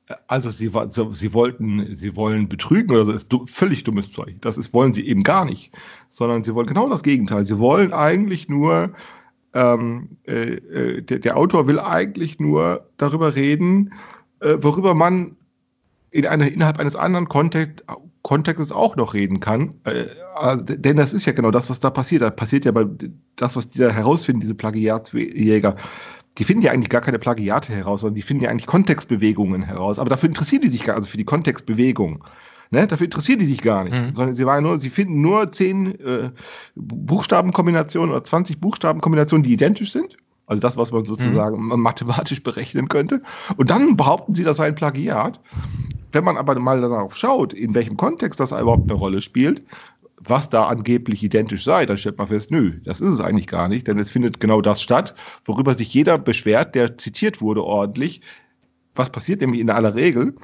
äh, 0.08 0.16
also 0.28 0.52
sie, 0.52 0.72
sie 1.14 1.34
wollten, 1.34 1.96
sie 1.96 2.16
wollen 2.16 2.50
betrügen 2.50 2.92
oder 2.92 3.06
so, 3.06 3.12
ist 3.12 3.34
völlig 3.46 3.84
dummes 3.84 4.12
Zeug. 4.12 4.36
Das 4.42 4.58
ist, 4.58 4.74
wollen 4.74 4.94
sie 4.94 5.08
eben 5.08 5.24
gar 5.24 5.46
nicht. 5.46 5.72
Sondern 6.10 6.44
sie 6.44 6.54
wollen 6.54 6.68
genau 6.68 6.90
das 6.90 7.02
Gegenteil. 7.02 7.46
Sie 7.46 7.58
wollen 7.58 7.94
eigentlich 7.94 8.48
nur, 8.48 8.92
ähm, 9.54 10.18
äh, 10.26 11.02
der, 11.02 11.18
der 11.18 11.38
Autor 11.38 11.68
will 11.68 11.80
eigentlich 11.80 12.40
nur 12.40 12.88
darüber 12.98 13.36
reden, 13.36 13.94
äh, 14.40 14.58
worüber 14.62 14.94
man 14.94 15.36
in 16.14 16.28
einer, 16.28 16.48
innerhalb 16.50 16.80
eines 16.80 16.96
anderen 16.96 17.28
Kontext, 17.28 17.84
Kontextes 18.22 18.72
auch 18.72 18.96
noch 18.96 19.14
reden 19.14 19.40
kann. 19.40 19.74
Äh, 19.84 20.06
also, 20.36 20.64
denn 20.64 20.96
das 20.96 21.14
ist 21.14 21.26
ja 21.26 21.34
genau 21.34 21.52
das, 21.52 21.70
was 21.70 21.80
da 21.80 21.90
passiert. 21.90 22.22
Da 22.22 22.30
passiert 22.30 22.66
ja 22.66 22.72
bei 22.72 22.86
das, 23.36 23.56
was 23.56 23.70
die 23.70 23.80
da 23.80 23.90
herausfinden, 23.90 24.40
diese 24.40 24.56
Plagiatsjäger. 24.56 25.76
Die 26.38 26.44
finden 26.44 26.64
ja 26.64 26.72
eigentlich 26.72 26.90
gar 26.90 27.02
keine 27.02 27.20
Plagiate 27.20 27.74
heraus, 27.74 28.02
sondern 28.02 28.16
die 28.16 28.22
finden 28.22 28.44
ja 28.44 28.50
eigentlich 28.50 28.66
Kontextbewegungen 28.66 29.64
heraus. 29.64 30.00
Aber 30.00 30.10
dafür 30.10 30.30
interessieren 30.30 30.62
die 30.62 30.70
sich 30.70 30.84
gar, 30.84 30.96
also 30.96 31.10
für 31.10 31.18
die 31.18 31.26
Kontextbewegung. 31.26 32.24
Ne, 32.72 32.88
dafür 32.88 33.06
interessieren 33.06 33.38
die 33.38 33.46
sich 33.46 33.62
gar 33.62 33.84
nicht, 33.84 33.94
mhm. 33.94 34.14
sondern 34.14 34.36
sie 34.36 34.48
waren 34.48 34.64
nur, 34.64 34.80
sie 34.80 34.90
finden 34.90 35.22
nur 35.22 35.52
zehn 35.52 36.00
äh, 36.00 36.32
Buchstabenkombinationen 36.76 38.10
oder 38.10 38.24
20 38.24 38.60
Buchstabenkombinationen, 38.60 39.44
die 39.44 39.54
identisch 39.54 39.92
sind. 39.92 40.18
Also 40.48 40.60
das, 40.60 40.76
was 40.76 40.92
man 40.92 41.06
sozusagen 41.06 41.68
mhm. 41.68 41.80
mathematisch 41.80 42.42
berechnen 42.42 42.90
könnte. 42.90 43.22
Und 43.58 43.70
dann 43.70 43.96
behaupten 43.96 44.34
sie, 44.34 44.44
das 44.44 44.58
sei 44.58 44.68
ein 44.68 44.76
Plagiat. 44.76 45.40
Wenn 46.14 46.24
man 46.24 46.38
aber 46.38 46.58
mal 46.60 46.80
darauf 46.80 47.18
schaut, 47.18 47.54
in 47.54 47.74
welchem 47.74 47.98
Kontext 47.98 48.40
das 48.40 48.52
überhaupt 48.52 48.90
eine 48.90 48.98
Rolle 48.98 49.22
spielt, 49.22 49.64
was 50.18 50.50
da 50.50 50.68
angeblich 50.68 51.24
identisch 51.24 51.64
sei, 51.64 51.86
dann 51.86 51.98
stellt 51.98 52.18
man 52.18 52.28
fest, 52.28 52.52
nö, 52.52 52.80
das 52.86 53.02
ist 53.02 53.10
es 53.10 53.20
eigentlich 53.20 53.48
gar 53.48 53.68
nicht, 53.68 53.88
denn 53.88 53.98
es 53.98 54.12
findet 54.12 54.40
genau 54.40 54.62
das 54.62 54.82
statt, 54.82 55.16
worüber 55.44 55.74
sich 55.74 55.94
jeder 55.94 56.18
beschwert, 56.18 56.76
der 56.76 56.98
zitiert 56.98 57.42
wurde 57.42 57.64
ordentlich, 57.64 58.22
was 58.96 59.10
passiert 59.10 59.42
nämlich 59.42 59.60
in 59.60 59.72
aller 59.72 59.96
Regel? 59.96 60.36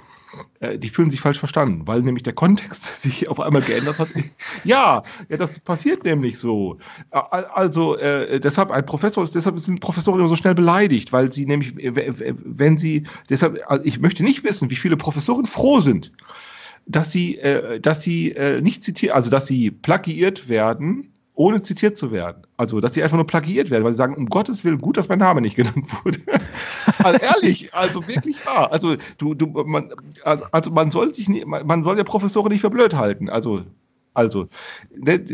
Äh, 0.60 0.78
die 0.78 0.90
fühlen 0.90 1.10
sich 1.10 1.22
falsch 1.22 1.40
verstanden, 1.40 1.88
weil 1.88 2.02
nämlich 2.02 2.24
der 2.24 2.34
Kontext 2.34 2.86
sich 3.02 3.28
auf 3.28 3.40
einmal 3.40 3.62
geändert 3.62 4.00
hat. 4.00 4.10
ja, 4.64 5.04
ja, 5.30 5.38
das 5.38 5.60
passiert 5.60 6.04
nämlich 6.04 6.38
so. 6.38 6.78
Also 7.12 7.98
äh, 7.98 8.40
deshalb 8.40 8.72
ein 8.72 8.86
Professor 8.86 9.24
ist, 9.24 9.36
deshalb 9.36 9.60
sind 9.60 9.80
Professoren 9.80 10.20
immer 10.20 10.30
so 10.30 10.36
schnell 10.36 10.56
beleidigt, 10.56 11.12
weil 11.12 11.32
sie 11.32 11.46
nämlich, 11.46 11.74
wenn 11.76 12.78
sie, 12.78 13.04
deshalb, 13.30 13.60
also 13.68 13.84
ich 13.86 14.00
möchte 14.00 14.24
nicht 14.24 14.44
wissen, 14.44 14.70
wie 14.70 14.76
viele 14.76 14.98
Professoren 14.98 15.46
froh 15.46 15.80
sind, 15.80 16.12
dass 16.86 17.12
sie, 17.12 17.38
äh, 17.38 17.80
dass 17.80 18.02
sie 18.02 18.32
äh, 18.32 18.62
nicht 18.62 18.84
zitiert, 18.84 19.14
also 19.14 19.30
dass 19.30 19.48
sie 19.48 19.72
plagiiert 19.72 20.50
werden 20.50 21.12
ohne 21.40 21.62
zitiert 21.62 21.98
zu 21.98 22.12
werden. 22.12 22.46
Also, 22.58 22.82
dass 22.82 22.96
sie 22.96 23.02
einfach 23.02 23.16
nur 23.16 23.26
plagiiert 23.26 23.70
werden, 23.70 23.86
weil 23.86 23.94
sie 23.94 23.98
sagen, 23.98 24.14
um 24.14 24.26
Gottes 24.26 24.66
Willen, 24.66 24.78
gut, 24.78 24.98
dass 24.98 25.08
mein 25.08 25.20
Name 25.20 25.40
nicht 25.40 25.56
genannt 25.56 25.86
wurde. 26.04 26.20
also 26.98 27.18
ehrlich, 27.18 27.74
also 27.74 28.06
wirklich 28.10 28.46
wahr. 28.46 28.74
Also, 28.74 28.98
du, 29.18 29.34
du, 29.36 29.46
man, 29.48 29.90
also, 30.26 30.44
also 30.52 30.70
man 30.70 30.92
soll 30.92 31.16
sich 31.16 31.30
nicht, 31.30 31.48
man 31.48 31.84
soll 31.86 31.98
ja 31.98 32.04
Professoren 32.04 32.52
nicht 32.52 32.60
für 32.60 32.70
blöd 32.70 32.94
halten. 32.94 33.30
Also, 33.30 33.64
also, 34.14 34.50
ne, 34.94 35.26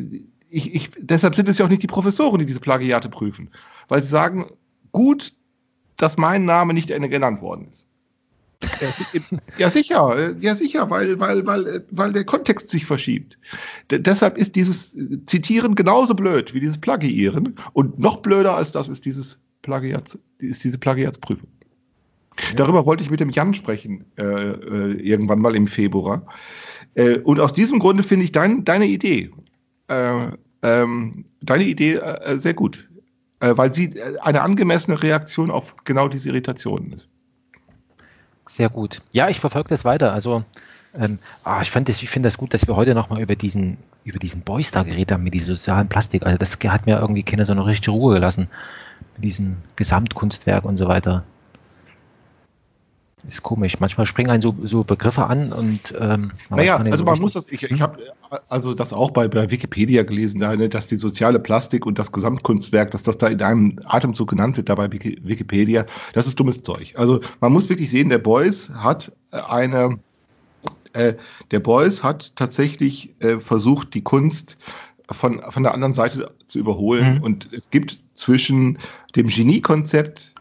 ich, 0.48 0.76
ich, 0.76 0.91
deshalb 0.99 1.34
sind 1.34 1.49
es 1.49 1.57
ja 1.57 1.65
auch 1.65 1.69
nicht 1.69 1.82
die 1.82 1.88
Professoren, 1.88 2.38
die 2.38 2.45
diese 2.45 2.60
Plagiate 2.60 3.10
prüfen, 3.10 3.49
weil 3.88 4.03
sie 4.03 4.10
sagen, 4.10 4.45
gut, 4.91 5.34
dass 5.98 6.18
mein 6.18 6.45
Name 6.45 6.76
nicht 6.76 6.90
genannt 6.90 7.41
worden 7.41 7.68
ist. 7.72 7.88
Ja, 9.58 9.70
sicher, 9.70 10.36
ja, 10.40 10.56
sicher, 10.56 10.90
weil, 10.90 11.20
weil, 11.20 11.46
weil, 11.46 11.86
weil 11.92 12.14
der 12.14 12.24
Kontext 12.24 12.70
sich 12.70 12.86
verschiebt. 12.86 13.38
D 13.92 14.00
deshalb 14.00 14.38
ist 14.38 14.56
dieses 14.56 14.96
Zitieren 15.26 15.76
genauso 15.76 16.14
blöd 16.14 16.54
wie 16.54 16.60
dieses 16.60 16.78
Plagiieren 16.78 17.56
und 17.74 18.00
noch 18.00 18.18
blöder 18.18 18.56
als 18.56 18.72
das 18.72 18.90
ist 18.90 19.06
dieses 19.06 19.38
Plagiats, 19.62 20.18
ist 20.38 20.64
diese 20.64 20.78
Plagiatsprüfung. 20.78 21.50
Ja. 22.40 22.56
Darüber 22.56 22.86
wollte 22.86 23.04
ich 23.04 23.10
mit 23.10 23.20
dem 23.20 23.30
Jan 23.30 23.54
sprechen, 23.54 24.06
äh, 24.18 24.24
äh, 24.24 24.94
irgendwann 25.02 25.40
mal 25.40 25.56
im 25.56 25.68
Februar. 25.68 26.26
Äh, 26.96 27.20
und 27.20 27.40
aus 27.40 27.54
diesem 27.54 27.80
Grunde 27.80 28.04
finde 28.04 28.26
ich 28.26 28.32
dein, 28.32 28.66
deine 28.66 28.88
Idee, 28.88 29.32
äh, 29.88 30.28
ähm, 30.62 31.26
deine 31.42 31.64
Idee 31.64 31.96
äh, 31.96 32.38
sehr 32.38 32.54
gut, 32.54 32.88
äh, 33.40 33.54
weil 33.56 33.74
sie 33.74 34.02
eine 34.22 34.42
angemessene 34.42 35.02
Reaktion 35.02 35.52
auf 35.52 35.76
genau 35.86 36.08
diese 36.08 36.30
Irritationen 36.30 36.94
ist. 36.94 37.10
Sehr 38.47 38.69
gut. 38.69 39.01
Ja, 39.11 39.30
ich 39.30 39.39
verfolge 39.39 39.69
das 39.69 39.85
weiter. 39.85 40.13
Also 40.13 40.43
ähm, 40.97 41.19
ah, 41.43 41.61
ich 41.61 41.72
finde 41.72 41.91
das, 41.91 42.01
ich 42.01 42.11
das 42.11 42.38
gut, 42.38 42.53
dass 42.53 42.67
wir 42.67 42.76
heute 42.76 42.95
nochmal 42.95 43.22
über 43.22 43.35
diesen, 43.35 43.77
über 44.03 44.19
diesen 44.19 44.41
Boys 44.41 44.72
da 44.72 44.84
geredet 44.84 45.11
haben 45.11 45.23
mit 45.23 45.34
diesem 45.34 45.55
sozialen 45.55 45.89
Plastik. 45.89 46.26
Also 46.26 46.38
das 46.38 46.57
hat 46.72 46.85
mir 46.85 46.99
irgendwie 46.99 47.23
keine 47.23 47.45
so 47.45 47.53
eine 47.53 47.65
richtige 47.65 47.91
Ruhe 47.91 48.15
gelassen. 48.15 48.47
Mit 49.15 49.26
diesem 49.26 49.57
Gesamtkunstwerk 49.76 50.63
und 50.65 50.77
so 50.77 50.88
weiter. 50.88 51.23
Ist 53.27 53.43
komisch. 53.43 53.80
Manchmal 53.80 54.06
springen 54.06 54.30
einen 54.30 54.41
so, 54.41 54.56
so 54.64 54.84
Begriffe 54.84 55.26
an 55.26 55.52
und 55.52 55.93
ähm, 55.99 56.31
naja, 56.49 56.77
also 56.77 56.97
so 56.99 57.03
man 57.06 57.19
muss 57.19 57.34
das, 57.34 57.52
ich, 57.52 57.64
ich 57.64 57.81
habe 57.81 57.97
also 58.49 58.73
das 58.73 58.93
auch 58.93 59.11
bei, 59.11 59.27
bei 59.27 59.49
Wikipedia 59.49 60.03
gelesen, 60.03 60.39
ne, 60.39 60.69
dass 60.69 60.88
die 60.88 60.97
soziale 60.97 61.39
Plastik 61.39 61.85
und 61.85 61.97
das 61.99 62.11
Gesamtkunstwerk, 62.11 62.91
dass 62.91 63.03
das 63.03 63.18
da 63.18 63.27
in 63.27 63.41
einem 63.41 63.80
Atemzug 63.85 64.30
genannt 64.30 64.57
wird, 64.57 64.69
da 64.69 64.76
bei 64.76 64.91
Wikipedia, 64.91 65.85
das 66.14 66.27
ist 66.27 66.39
dummes 66.39 66.61
Zeug. 66.64 66.93
Also 66.97 67.22
man 67.39 67.52
muss 67.52 67.69
wirklich 67.69 67.89
sehen, 67.89 68.10
der 68.10 68.19
Beuys 68.19 68.69
hat 68.69 69.11
äh, 69.31 69.38
eine, 69.47 69.97
äh, 70.93 71.14
der 71.52 71.60
Beuys 71.60 72.03
hat 72.03 72.35
tatsächlich 72.35 73.14
äh, 73.19 73.39
versucht, 73.39 73.93
die 73.93 74.02
Kunst 74.02 74.57
von, 75.11 75.41
von 75.49 75.64
der 75.64 75.73
anderen 75.73 75.93
Seite 75.93 76.31
zu 76.47 76.60
überholen. 76.60 77.18
Mhm. 77.18 77.23
Und 77.23 77.49
es 77.53 77.69
gibt 77.69 77.97
zwischen 78.14 78.80
dem 79.15 79.27
Geniekonzept 79.27 80.35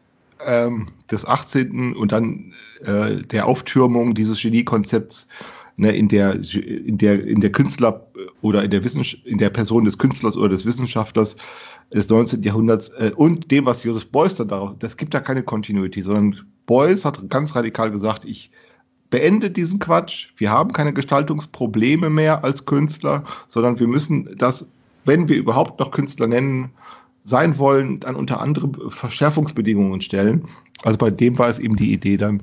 ähm, 0.44 0.88
des 1.10 1.26
18. 1.26 1.94
und 1.94 2.12
dann 2.12 2.52
äh, 2.84 3.16
der 3.16 3.46
Auftürmung 3.46 4.14
dieses 4.14 4.40
Geniekonzepts 4.40 5.26
ne, 5.76 5.92
in 5.92 6.08
der 6.08 6.34
in 6.34 6.98
der 6.98 7.24
in 7.24 7.40
der 7.40 7.52
Künstler 7.52 8.06
oder 8.40 8.64
in 8.64 8.70
der 8.70 8.82
in 9.24 9.38
der 9.38 9.50
Person 9.50 9.84
des 9.84 9.98
Künstlers 9.98 10.36
oder 10.36 10.50
des 10.50 10.66
Wissenschaftlers 10.66 11.36
des 11.92 12.08
19. 12.08 12.42
Jahrhunderts 12.42 12.88
äh, 12.90 13.12
und 13.14 13.50
dem, 13.50 13.66
was 13.66 13.84
Joseph 13.84 14.10
Beuys 14.10 14.36
dann 14.36 14.48
darauf, 14.48 14.72
das 14.78 14.96
gibt 14.96 15.14
da 15.14 15.20
keine 15.20 15.42
Continuity, 15.42 16.02
sondern 16.02 16.40
Beuys 16.66 17.04
hat 17.04 17.28
ganz 17.30 17.54
radikal 17.54 17.90
gesagt, 17.90 18.24
ich 18.24 18.50
beende 19.10 19.50
diesen 19.50 19.78
Quatsch. 19.78 20.30
Wir 20.36 20.50
haben 20.50 20.72
keine 20.72 20.92
Gestaltungsprobleme 20.92 22.10
mehr 22.10 22.42
als 22.42 22.64
Künstler, 22.64 23.24
sondern 23.48 23.78
wir 23.78 23.86
müssen 23.86 24.34
das, 24.38 24.66
wenn 25.04 25.28
wir 25.28 25.36
überhaupt 25.36 25.78
noch 25.78 25.90
Künstler 25.90 26.26
nennen, 26.26 26.70
sein 27.24 27.58
wollen, 27.58 28.00
dann 28.00 28.16
unter 28.16 28.40
andere 28.40 28.90
Verschärfungsbedingungen 28.90 30.00
stellen. 30.00 30.46
Also 30.82 30.98
bei 30.98 31.10
dem 31.10 31.38
war 31.38 31.48
es 31.48 31.58
eben 31.58 31.76
die 31.76 31.92
Idee 31.92 32.16
dann, 32.16 32.42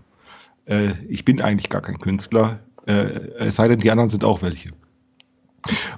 äh, 0.65 0.93
ich 1.07 1.23
bin 1.25 1.41
eigentlich 1.41 1.69
gar 1.69 1.81
kein 1.81 1.99
Künstler, 1.99 2.59
äh, 2.87 3.03
es 3.39 3.55
sei 3.55 3.67
denn, 3.67 3.79
die 3.79 3.91
anderen 3.91 4.09
sind 4.09 4.23
auch 4.23 4.41
welche. 4.41 4.69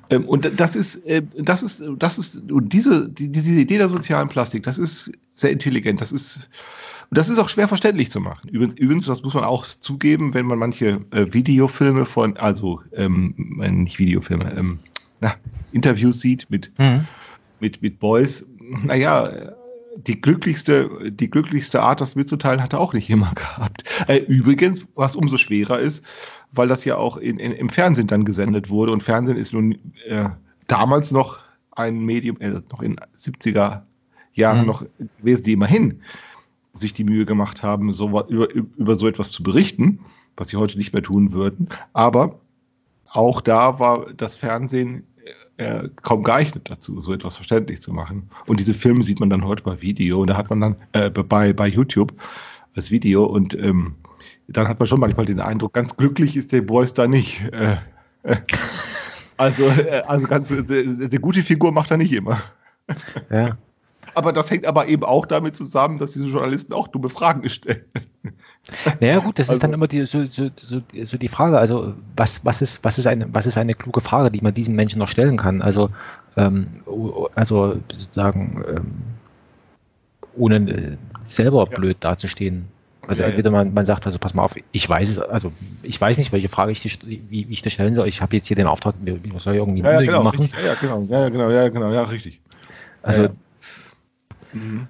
Ähm, 0.09 0.25
und 0.25 0.59
das 0.59 0.75
ist, 0.75 0.97
äh, 1.07 1.21
das 1.37 1.63
ist, 1.63 1.81
das 1.97 2.17
ist, 2.17 2.51
und 2.51 2.73
diese, 2.73 3.09
die, 3.09 3.31
diese 3.31 3.53
Idee 3.53 3.77
der 3.77 3.89
sozialen 3.89 4.27
Plastik, 4.27 4.63
das 4.63 4.77
ist 4.77 5.11
sehr 5.33 5.51
intelligent, 5.51 6.01
das 6.01 6.11
ist, 6.11 6.49
das 7.11 7.29
ist 7.29 7.37
auch 7.37 7.49
schwer 7.49 7.67
verständlich 7.67 8.09
zu 8.09 8.19
machen. 8.19 8.49
Übrigens, 8.49 9.05
das 9.05 9.23
muss 9.23 9.33
man 9.33 9.43
auch 9.43 9.65
zugeben, 9.65 10.33
wenn 10.33 10.45
man 10.45 10.59
manche 10.59 11.01
äh, 11.11 11.31
Videofilme 11.31 12.05
von, 12.05 12.37
also 12.37 12.81
ähm, 12.93 13.35
nicht 13.37 13.99
Videofilme, 13.99 14.51
ähm, 14.57 14.79
na, 15.21 15.35
Interviews 15.71 16.19
sieht 16.19 16.49
mit, 16.49 16.71
mhm. 16.77 17.07
mit, 17.59 17.81
mit 17.81 17.99
Boys, 17.99 18.45
naja, 18.83 19.53
die 19.95 20.19
glücklichste, 20.19 21.11
die 21.11 21.29
glücklichste 21.29 21.81
Art, 21.81 22.01
das 22.01 22.15
mitzuteilen, 22.15 22.61
hat 22.61 22.73
er 22.73 22.79
auch 22.79 22.93
nicht 22.93 23.09
immer 23.09 23.31
gehabt. 23.35 23.83
Äh, 24.07 24.19
übrigens, 24.19 24.85
was 24.95 25.15
umso 25.15 25.37
schwerer 25.37 25.79
ist, 25.79 26.03
weil 26.51 26.67
das 26.67 26.85
ja 26.85 26.97
auch 26.97 27.17
in, 27.17 27.39
in, 27.39 27.51
im 27.51 27.69
Fernsehen 27.69 28.07
dann 28.07 28.25
gesendet 28.25 28.69
wurde 28.69 28.91
und 28.91 29.03
Fernsehen 29.03 29.37
ist 29.37 29.53
nun 29.53 29.77
äh, 30.07 30.29
damals 30.67 31.11
noch 31.11 31.39
ein 31.71 31.99
Medium, 31.99 32.39
äh, 32.39 32.61
noch 32.71 32.81
in 32.81 32.97
70er 33.17 33.81
Jahren 34.33 34.61
mhm. 34.61 34.67
noch 34.67 34.85
gewesen, 35.19 35.43
die 35.43 35.53
immerhin 35.53 36.01
sich 36.73 36.93
die 36.93 37.03
Mühe 37.03 37.25
gemacht 37.25 37.61
haben, 37.61 37.93
so, 37.93 38.07
über, 38.27 38.49
über 38.51 38.95
so 38.95 39.07
etwas 39.07 39.29
zu 39.29 39.43
berichten, 39.43 39.99
was 40.35 40.49
sie 40.49 40.57
heute 40.57 40.77
nicht 40.77 40.93
mehr 40.93 41.03
tun 41.03 41.31
würden. 41.31 41.69
Aber 41.93 42.39
auch 43.09 43.41
da 43.41 43.79
war 43.79 44.07
das 44.13 44.35
Fernsehen 44.35 45.05
äh, 45.57 45.89
kaum 46.01 46.23
geeignet 46.23 46.69
dazu, 46.69 46.99
so 46.99 47.13
etwas 47.13 47.35
verständlich 47.35 47.81
zu 47.81 47.93
machen. 47.93 48.29
Und 48.47 48.59
diese 48.59 48.73
Filme 48.73 49.03
sieht 49.03 49.19
man 49.19 49.29
dann 49.29 49.45
heute 49.45 49.63
bei 49.63 49.81
Video 49.81 50.21
und 50.21 50.27
da 50.27 50.37
hat 50.37 50.49
man 50.49 50.61
dann 50.61 50.75
äh, 50.93 51.09
bei, 51.09 51.53
bei 51.53 51.67
YouTube 51.67 52.13
als 52.75 52.91
Video 52.91 53.25
und 53.25 53.53
ähm, 53.53 53.95
dann 54.47 54.67
hat 54.67 54.79
man 54.79 54.87
schon 54.87 54.99
manchmal 54.99 55.25
den 55.25 55.39
Eindruck, 55.39 55.73
ganz 55.73 55.95
glücklich 55.95 56.35
ist 56.35 56.51
der 56.51 56.61
Boys 56.61 56.93
da 56.93 57.07
nicht. 57.07 57.41
Äh, 57.51 57.77
äh, 58.23 58.37
also, 59.37 59.67
äh, 59.67 60.01
also 60.07 60.27
ganz, 60.27 60.51
eine 60.51 61.19
gute 61.19 61.43
Figur 61.43 61.71
macht 61.71 61.91
er 61.91 61.97
nicht 61.97 62.13
immer. 62.13 62.41
Ja. 63.29 63.57
Aber 64.15 64.33
das 64.33 64.49
hängt 64.51 64.65
aber 64.65 64.87
eben 64.87 65.03
auch 65.03 65.25
damit 65.25 65.55
zusammen, 65.55 65.97
dass 65.97 66.11
diese 66.11 66.25
Journalisten 66.25 66.73
auch 66.73 66.87
dumme 66.87 67.09
Fragen 67.09 67.47
stellen. 67.49 67.85
Naja 69.01 69.19
gut, 69.19 69.39
das 69.39 69.49
also, 69.49 69.57
ist 69.57 69.63
dann 69.63 69.73
immer 69.73 69.87
die, 69.87 70.05
so, 70.05 70.25
so, 70.25 70.49
so, 70.55 70.81
so, 71.03 71.17
die 71.17 71.27
Frage, 71.27 71.57
also 71.57 71.93
was, 72.15 72.45
was, 72.45 72.61
ist, 72.61 72.83
was, 72.83 72.97
ist 72.97 73.07
eine, 73.07 73.25
was 73.33 73.45
ist 73.45 73.57
eine 73.57 73.73
kluge 73.73 73.99
Frage, 73.99 74.31
die 74.31 74.41
man 74.41 74.53
diesem 74.53 74.75
Menschen 74.75 74.99
noch 74.99 75.09
stellen 75.09 75.35
kann? 75.35 75.61
Also, 75.61 75.89
ähm, 76.37 76.67
also 77.35 77.75
sozusagen, 77.91 78.63
ähm, 78.67 78.91
ohne 80.35 80.55
äh, 80.55 80.97
selber 81.25 81.67
ja. 81.69 81.75
blöd 81.77 81.97
dazustehen. 81.99 82.69
Also 83.05 83.21
ja, 83.21 83.27
entweder 83.27 83.51
man, 83.51 83.73
man 83.73 83.85
sagt, 83.85 84.05
also 84.05 84.17
pass 84.17 84.33
mal 84.33 84.43
auf, 84.43 84.55
ich 84.71 84.89
weiß 84.89 85.09
es, 85.09 85.19
also 85.19 85.51
ich 85.83 85.99
weiß 85.99 86.17
nicht, 86.17 86.31
welche 86.31 86.47
Frage 86.47 86.71
ich 86.71 86.81
die, 86.81 86.89
wie, 87.29 87.49
wie 87.49 87.53
ich 87.53 87.61
das 87.61 87.73
stellen 87.73 87.95
soll. 87.95 88.07
Ich 88.07 88.21
habe 88.21 88.33
jetzt 88.35 88.47
hier 88.47 88.55
den 88.55 88.67
Auftrag, 88.67 88.95
was 89.33 89.43
soll 89.43 89.55
ich 89.55 89.59
irgendwie 89.59 89.83
ja, 89.83 89.99
ja, 89.99 90.01
genau, 90.01 90.23
machen? 90.23 90.45
Richtig, 90.45 90.63
ja, 90.65 90.75
genau, 90.75 91.01
ja, 91.09 91.29
genau, 91.29 91.49
ja, 91.49 91.67
genau, 91.67 91.91
ja, 91.91 92.03
richtig. 92.03 92.39
Also. 93.01 93.29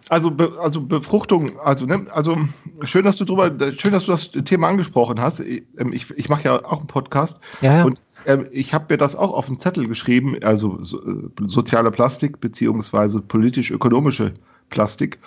Also, 0.10 0.31
Be 0.31 0.53
also 0.60 0.81
Befruchtung, 0.81 1.60
also, 1.60 1.85
ne, 1.85 2.06
also 2.11 2.38
schön, 2.84 3.06
dass 3.06 3.18
du 3.18 3.26
drüber, 3.26 3.52
schön, 3.77 3.91
dass 3.91 4.06
du 4.06 4.11
das 4.11 4.31
Thema 4.31 4.68
angesprochen 4.68 5.22
hast. 5.22 5.40
Ich, 5.40 5.64
ähm, 5.77 5.94
ich, 5.94 6.11
ich 6.11 6.30
mache 6.30 6.44
ja 6.44 6.65
auch 6.65 6.80
einen 6.80 6.88
Podcast 6.88 7.40
ja, 7.61 7.77
ja. 7.77 7.84
und 7.85 8.02
ähm, 8.26 8.48
ich 8.52 8.73
habe 8.73 8.85
mir 8.90 8.98
das 8.98 9.15
auch 9.15 9.34
auf 9.34 9.48
den 9.48 9.60
Zettel 9.60 9.88
geschrieben, 9.88 10.35
also 10.44 10.81
so, 10.81 11.02
äh, 11.03 11.30
soziale 11.48 11.91
Plastik 11.91 12.40
beziehungsweise 12.40 13.22
politisch-ökonomische 13.22 14.34
Plastik. 14.69 15.19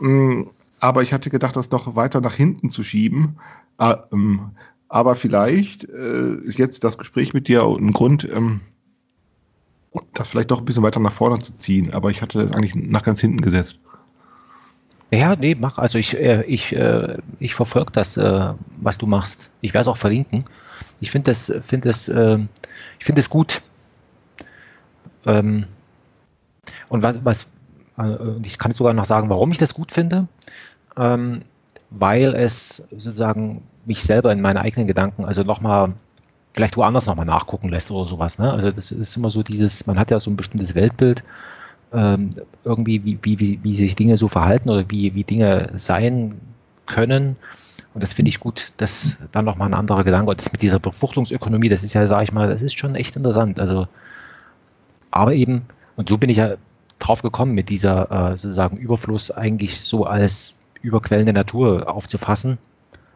Mm, 0.00 0.42
aber 0.80 1.02
ich 1.02 1.12
hatte 1.12 1.30
gedacht, 1.30 1.56
das 1.56 1.70
noch 1.70 1.94
weiter 1.94 2.20
nach 2.20 2.34
hinten 2.34 2.70
zu 2.70 2.82
schieben. 2.82 3.36
Ah, 3.78 4.04
ähm, 4.12 4.50
aber 4.88 5.16
vielleicht 5.16 5.84
äh, 5.84 6.34
ist 6.42 6.58
jetzt 6.58 6.84
das 6.84 6.98
Gespräch 6.98 7.32
mit 7.32 7.48
dir 7.48 7.64
ein 7.64 7.92
Grund, 7.92 8.28
ähm, 8.30 8.60
das 10.14 10.28
vielleicht 10.28 10.50
doch 10.50 10.60
ein 10.60 10.64
bisschen 10.64 10.82
weiter 10.82 11.00
nach 11.00 11.12
vorne 11.12 11.40
zu 11.40 11.56
ziehen, 11.56 11.92
aber 11.92 12.10
ich 12.10 12.22
hatte 12.22 12.38
das 12.38 12.52
eigentlich 12.52 12.74
nach 12.74 13.02
ganz 13.02 13.20
hinten 13.20 13.40
gesetzt. 13.40 13.78
Ja, 15.12 15.36
nee, 15.36 15.54
mach. 15.58 15.76
Also 15.78 15.98
ich, 15.98 16.18
äh, 16.18 16.42
ich, 16.44 16.74
äh, 16.74 17.18
ich 17.38 17.54
verfolge 17.54 17.92
das, 17.92 18.16
äh, 18.16 18.54
was 18.78 18.96
du 18.96 19.06
machst. 19.06 19.50
Ich 19.60 19.74
werde 19.74 19.82
es 19.82 19.88
auch 19.88 19.98
verlinken. 19.98 20.44
Ich 21.00 21.10
finde 21.10 21.32
das, 21.32 21.52
finde 21.62 21.88
das, 21.88 22.08
ich 22.08 23.04
finde 23.04 23.20
es 23.20 23.28
gut. 23.28 23.60
Ähm, 25.26 25.66
und 26.90 27.02
was, 27.02 27.16
was 27.24 27.48
ich 28.44 28.58
kann 28.58 28.72
sogar 28.72 28.94
noch 28.94 29.04
sagen, 29.04 29.28
warum 29.28 29.50
ich 29.50 29.58
das 29.58 29.74
gut 29.74 29.90
finde. 29.90 30.28
Ähm, 30.96 31.42
weil 31.90 32.34
es 32.34 32.84
sozusagen 32.90 33.62
mich 33.84 34.02
selber 34.02 34.32
in 34.32 34.40
meinen 34.40 34.56
eigenen 34.56 34.86
Gedanken, 34.86 35.24
also 35.24 35.42
nochmal, 35.42 35.92
vielleicht 36.52 36.76
woanders 36.76 37.06
nochmal 37.06 37.26
nachgucken 37.26 37.68
lässt 37.68 37.90
oder 37.90 38.06
sowas. 38.06 38.38
Ne? 38.38 38.52
Also 38.52 38.70
das 38.70 38.92
ist 38.92 39.16
immer 39.16 39.30
so 39.30 39.42
dieses, 39.42 39.86
man 39.86 39.98
hat 39.98 40.10
ja 40.10 40.20
so 40.20 40.30
ein 40.30 40.36
bestimmtes 40.36 40.74
Weltbild, 40.74 41.24
ähm, 41.92 42.30
irgendwie, 42.64 43.04
wie, 43.04 43.18
wie, 43.22 43.38
wie, 43.38 43.60
wie 43.62 43.74
sich 43.74 43.96
Dinge 43.96 44.16
so 44.16 44.28
verhalten 44.28 44.70
oder 44.70 44.84
wie, 44.88 45.14
wie 45.14 45.24
Dinge 45.24 45.70
sein 45.76 46.40
können. 46.86 47.36
Und 47.94 48.02
das 48.02 48.12
finde 48.12 48.30
ich 48.30 48.40
gut, 48.40 48.72
dass 48.78 49.18
dann 49.32 49.44
nochmal 49.44 49.68
ein 49.68 49.74
anderer 49.74 50.04
Gedanke, 50.04 50.30
und 50.30 50.40
das 50.40 50.52
mit 50.52 50.62
dieser 50.62 50.78
Befruchtungsökonomie, 50.78 51.68
das 51.68 51.82
ist 51.82 51.92
ja, 51.92 52.06
sage 52.06 52.24
ich 52.24 52.32
mal, 52.32 52.48
das 52.48 52.62
ist 52.62 52.78
schon 52.78 52.94
echt 52.94 53.16
interessant. 53.16 53.60
Also, 53.60 53.86
aber 55.10 55.34
eben, 55.34 55.62
und 55.96 56.08
so 56.08 56.16
bin 56.16 56.30
ich 56.30 56.38
ja 56.38 56.54
drauf 56.98 57.20
gekommen, 57.20 57.52
mit 57.52 57.68
dieser 57.68 58.10
äh, 58.10 58.36
sozusagen 58.36 58.78
Überfluss 58.78 59.30
eigentlich 59.30 59.80
so 59.82 60.06
als 60.06 60.54
überquellende 60.80 61.32
Natur 61.32 61.88
aufzufassen 61.92 62.58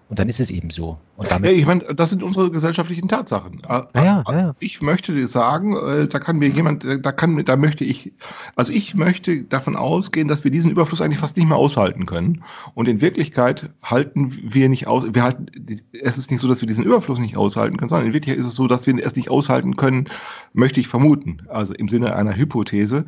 und 0.09 0.21
dann 0.21 0.29
ist 0.29 0.39
es 0.39 0.51
eben 0.51 0.71
so. 0.71 0.99
Und 1.17 1.31
damit 1.33 1.51
ja, 1.51 1.57
ich 1.57 1.67
meine, 1.67 1.83
das 1.83 2.11
sind 2.11 2.23
unsere 2.23 2.51
gesellschaftlichen 2.53 3.09
Tatsachen. 3.09 3.63
Ja, 3.69 3.89
ja, 3.95 4.25
ja. 4.29 4.55
Ich 4.61 4.81
möchte 4.81 5.13
dir 5.13 5.27
sagen, 5.27 5.77
äh, 5.77 6.07
da 6.07 6.21
kann 6.21 6.37
mir 6.37 6.49
jemand, 6.49 6.85
äh, 6.85 7.01
da 7.01 7.11
kann, 7.11 7.45
da 7.45 7.57
möchte 7.57 7.85
ich, 7.85 8.13
also 8.55 8.73
ich 8.73 8.95
möchte 8.95 9.43
davon 9.43 9.75
ausgehen, 9.75 10.29
dass 10.29 10.45
wir 10.45 10.53
diesen 10.53 10.71
Überfluss 10.71 11.01
eigentlich 11.01 11.19
fast 11.19 11.37
nicht 11.37 11.49
mehr 11.49 11.57
aushalten 11.57 12.07
können. 12.07 12.45
Und 12.75 12.87
in 12.87 13.01
Wirklichkeit 13.01 13.71
halten 13.83 14.39
wir 14.45 14.69
nicht 14.69 14.87
aus, 14.87 15.13
wir 15.13 15.25
halten, 15.25 15.47
es 15.93 16.19
ist 16.19 16.31
nicht 16.31 16.41
so, 16.41 16.47
dass 16.47 16.61
wir 16.61 16.69
diesen 16.69 16.85
Überfluss 16.85 17.19
nicht 17.19 17.37
aushalten 17.37 17.77
können, 17.77 17.89
sondern 17.89 18.07
in 18.07 18.13
Wirklichkeit 18.13 18.39
ist 18.39 18.47
es 18.47 18.55
so, 18.55 18.69
dass 18.69 18.87
wir 18.87 18.97
es 19.05 19.17
nicht 19.17 19.31
aushalten 19.31 19.75
können, 19.75 20.09
möchte 20.53 20.79
ich 20.79 20.87
vermuten. 20.87 21.43
Also 21.49 21.75
im 21.75 21.89
Sinne 21.89 22.15
einer 22.15 22.37
Hypothese. 22.37 23.07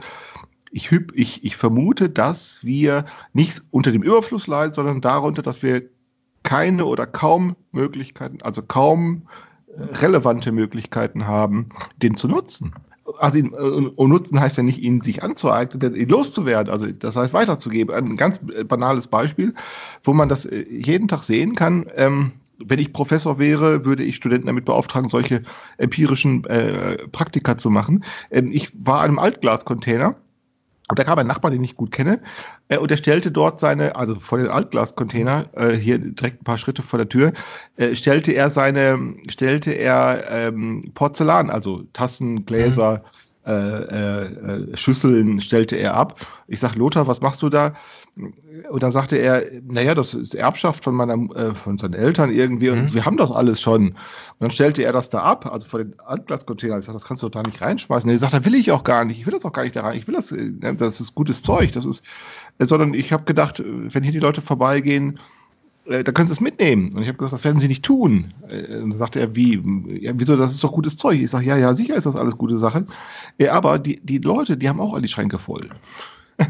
Ich, 0.73 0.91
ich, 1.15 1.45
ich 1.45 1.57
vermute, 1.57 2.11
dass 2.11 2.65
wir 2.65 3.05
nicht 3.33 3.62
unter 3.70 3.93
dem 3.93 4.03
Überfluss 4.03 4.49
leiden, 4.49 4.75
sondern 4.75 5.01
darunter, 5.01 5.43
dass 5.43 5.62
wir 5.62 5.83
keine 6.49 6.87
oder 6.87 7.07
kaum 7.07 7.57
Möglichkeiten, 7.73 8.39
also 8.41 8.62
kaum 8.62 9.25
äh, 9.66 9.83
relevante 9.97 10.51
Möglichkeiten 10.51 11.27
haben, 11.27 11.69
den 11.99 12.16
zu 12.16 12.27
nutzen. 12.27 12.73
Also 13.19 13.37
ihn, 13.37 13.53
äh, 13.53 13.57
und 13.57 14.09
nutzen 14.09 14.41
heißt 14.41 14.57
ja 14.57 14.62
nicht, 14.62 14.79
ihn 14.79 15.03
sich 15.03 15.23
anzueignen, 15.23 15.95
ihn 15.95 16.09
loszuwerden, 16.09 16.73
also 16.73 16.87
das 16.87 17.16
heißt 17.16 17.35
weiterzugeben. 17.35 17.95
Ein 17.95 18.16
ganz 18.16 18.41
äh, 18.55 18.65
banales 18.65 19.09
Beispiel, 19.09 19.53
wo 20.03 20.15
man 20.15 20.31
das 20.31 20.49
jeden 20.70 21.07
Tag 21.07 21.23
sehen 21.23 21.55
kann. 21.55 21.85
Ähm, 21.95 22.33
wenn 22.65 22.79
ich 22.79 22.95
Professor 22.95 23.39
wäre, 23.39 23.85
würde 23.85 24.03
ich 24.03 24.16
Studenten 24.16 24.47
damit 24.47 24.65
beauftragen, 24.65 25.11
solche 25.11 25.43
empirischen 25.77 26.47
äh, 26.47 26.97
Praktika 27.09 27.59
zu 27.59 27.69
machen. 27.69 28.05
Ähm, 28.31 28.53
ich 28.53 28.73
war 28.75 29.01
an 29.01 29.11
einem 29.11 29.19
Altglascontainer 29.19 30.16
und 30.89 30.98
da 30.98 31.05
kam 31.05 31.19
ein 31.19 31.27
Nachbar, 31.27 31.51
den 31.51 31.62
ich 31.62 31.77
gut 31.77 31.93
kenne, 31.93 32.20
äh, 32.69 32.78
und 32.78 32.90
er 32.90 32.97
stellte 32.97 33.31
dort 33.31 33.60
seine, 33.60 33.97
also 33.97 34.19
vor 34.19 34.39
den 34.39 34.48
Altglascontainer, 34.48 35.47
äh, 35.52 35.73
hier 35.73 35.98
direkt 35.98 36.43
ein 36.43 36.44
paar 36.44 36.59
Schritte 36.59 36.82
vor 36.82 36.98
der 36.98 37.09
Tür, 37.09 37.32
äh, 37.77 37.94
stellte 37.94 38.32
er 38.32 38.51
seine, 38.51 39.15
stellte 39.28 39.73
er 39.73 40.24
ähm, 40.31 40.93
Porzellan, 40.94 41.51
also 41.51 41.85
Tassen, 41.93 42.47
Gläser, 42.47 42.98
mhm 42.98 43.19
äh, 43.48 43.52
äh, 43.52 44.77
Schüsseln 44.77 45.40
stellte 45.40 45.77
er 45.77 45.94
ab. 45.94 46.20
Ich 46.48 46.60
sag 46.60 46.74
Lothar, 46.74 47.06
was 47.06 47.23
machst 47.23 47.40
du 47.43 47.48
da? 47.48 47.74
Und 48.70 48.82
dann 48.82 48.93
sagte 48.93 49.16
er, 49.16 49.45
naja, 49.66 49.95
das 49.95 50.15
ist 50.15 50.35
Erbschaft 50.35 50.85
von 50.85 50.95
meiner, 50.95 51.15
äh, 51.36 51.55
von 51.55 51.78
seinen 51.78 51.95
Eltern 51.95 52.32
irgendwie 52.32 52.70
und 52.70 52.82
mhm. 52.82 52.95
wir 52.95 53.05
haben 53.05 53.16
das 53.16 53.31
alles 53.31 53.61
schon. 53.61 53.89
Und 53.89 53.97
dann 54.40 54.51
stellte 54.51 54.82
er 54.82 54.93
das 54.93 55.11
da 55.11 55.23
ab, 55.23 55.47
also 55.47 55.69
vor 55.69 55.78
den 55.78 55.99
Altglascontainer. 56.01 56.78
Ich 56.78 56.86
sag, 56.86 56.95
das 56.95 57.05
kannst 57.05 57.23
du 57.23 57.28
doch 57.28 57.43
da 57.43 57.49
nicht 57.49 57.61
reinschmeißen. 57.61 58.11
Er 58.11 58.19
sagt, 58.19 58.35
da 58.35 58.45
will 58.45 58.55
ich 58.55 58.73
auch 58.73 58.85
gar 58.85 59.05
nicht. 59.05 59.20
Ich 59.20 59.27
will 59.27 59.32
das 59.32 59.45
auch 59.45 59.53
gar 59.53 59.62
nicht 59.62 59.77
da 59.77 59.82
rein. 59.82 59.99
Ich 59.99 60.07
will 60.09 60.15
das, 60.15 60.32
äh, 60.32 60.74
das 60.74 61.01
ist 61.01 61.15
gutes 61.15 61.43
Zeug. 61.43 61.73
Das 61.73 61.85
ist, 61.85 62.03
äh, 62.59 62.66
sondern 62.66 62.95
ich 62.95 63.12
habe 63.12 63.24
gedacht, 63.24 63.62
wenn 63.65 64.03
hier 64.03 64.12
die 64.12 64.19
Leute 64.19 64.43
vorbeigehen, 64.43 65.20
äh, 65.89 66.05
da 66.05 66.12
können 66.12 66.28
Sie 66.28 66.35
es 66.35 66.40
mitnehmen. 66.40 66.93
Und 66.95 67.03
ich 67.03 67.09
habe 67.09 67.19
gesagt, 67.19 67.32
das 67.32 67.45
werden 67.45 67.61
Sie 67.61 67.69
nicht 67.69 67.85
tun. 67.85 68.35
Äh, 68.49 68.78
und 68.78 68.90
dann 68.90 68.99
sagte 68.99 69.20
er, 69.20 69.35
wie, 69.35 69.62
ja, 70.01 70.12
wieso, 70.15 70.36
das 70.36 70.53
ist 70.53 70.62
doch 70.62 70.73
gutes 70.73 70.97
Zeug. 70.97 71.20
Ich 71.20 71.31
sage, 71.31 71.47
ja, 71.47 71.57
ja, 71.57 71.74
sicher 71.74 71.97
ist 71.97 72.07
das 72.07 72.16
alles 72.16 72.36
gute 72.36 72.59
Sache. 72.59 72.86
Ja, 73.39 73.53
aber 73.53 73.78
die, 73.78 74.01
die 74.03 74.19
Leute, 74.19 74.57
die 74.57 74.69
haben 74.69 74.81
auch 74.81 74.93
alle 74.93 75.03
die 75.03 75.09
Schränke 75.09 75.39
voll. 75.39 75.69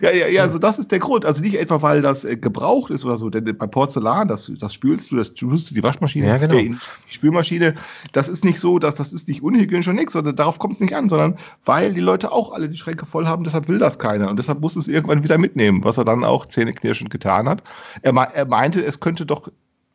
ja, 0.00 0.10
ja, 0.10 0.28
ja, 0.28 0.42
also 0.42 0.58
das 0.58 0.78
ist 0.78 0.92
der 0.92 0.98
Grund. 0.98 1.24
Also 1.24 1.42
nicht 1.42 1.58
etwa, 1.58 1.82
weil 1.82 2.02
das 2.02 2.24
äh, 2.24 2.36
gebraucht 2.36 2.90
ist 2.90 3.04
oder 3.04 3.16
so, 3.16 3.30
denn 3.30 3.44
bei 3.44 3.66
Porzellan, 3.66 4.28
das, 4.28 4.50
das 4.58 4.74
spülst 4.74 5.10
du, 5.10 5.16
das 5.16 5.28
spülst 5.28 5.70
du 5.70 5.74
die 5.74 5.82
Waschmaschine, 5.82 6.26
ja, 6.26 6.36
genau. 6.38 6.54
äh, 6.54 6.70
die 6.70 7.14
Spülmaschine, 7.14 7.74
das 8.12 8.28
ist 8.28 8.44
nicht 8.44 8.60
so, 8.60 8.78
dass 8.78 8.94
das 8.94 9.12
ist 9.12 9.28
nicht 9.28 9.42
unhygienisch 9.42 9.88
und 9.88 9.96
nichts, 9.96 10.12
sondern 10.12 10.36
darauf 10.36 10.58
kommt 10.58 10.74
es 10.74 10.80
nicht 10.80 10.94
an, 10.94 11.08
sondern 11.08 11.38
weil 11.64 11.94
die 11.94 12.00
Leute 12.00 12.32
auch 12.32 12.52
alle 12.52 12.68
die 12.68 12.78
Schränke 12.78 13.06
voll 13.06 13.26
haben, 13.26 13.44
deshalb 13.44 13.68
will 13.68 13.78
das 13.78 13.98
keiner 13.98 14.30
und 14.30 14.36
deshalb 14.36 14.60
muss 14.60 14.76
es 14.76 14.88
irgendwann 14.88 15.24
wieder 15.24 15.38
mitnehmen, 15.38 15.84
was 15.84 15.98
er 15.98 16.04
dann 16.04 16.24
auch 16.24 16.46
zähneknirschend 16.46 17.10
getan 17.10 17.48
hat. 17.48 17.62
Er, 18.02 18.14
er 18.14 18.46
meinte, 18.46 18.84
es 18.84 19.00
könnte 19.00 19.26
doch 19.26 19.50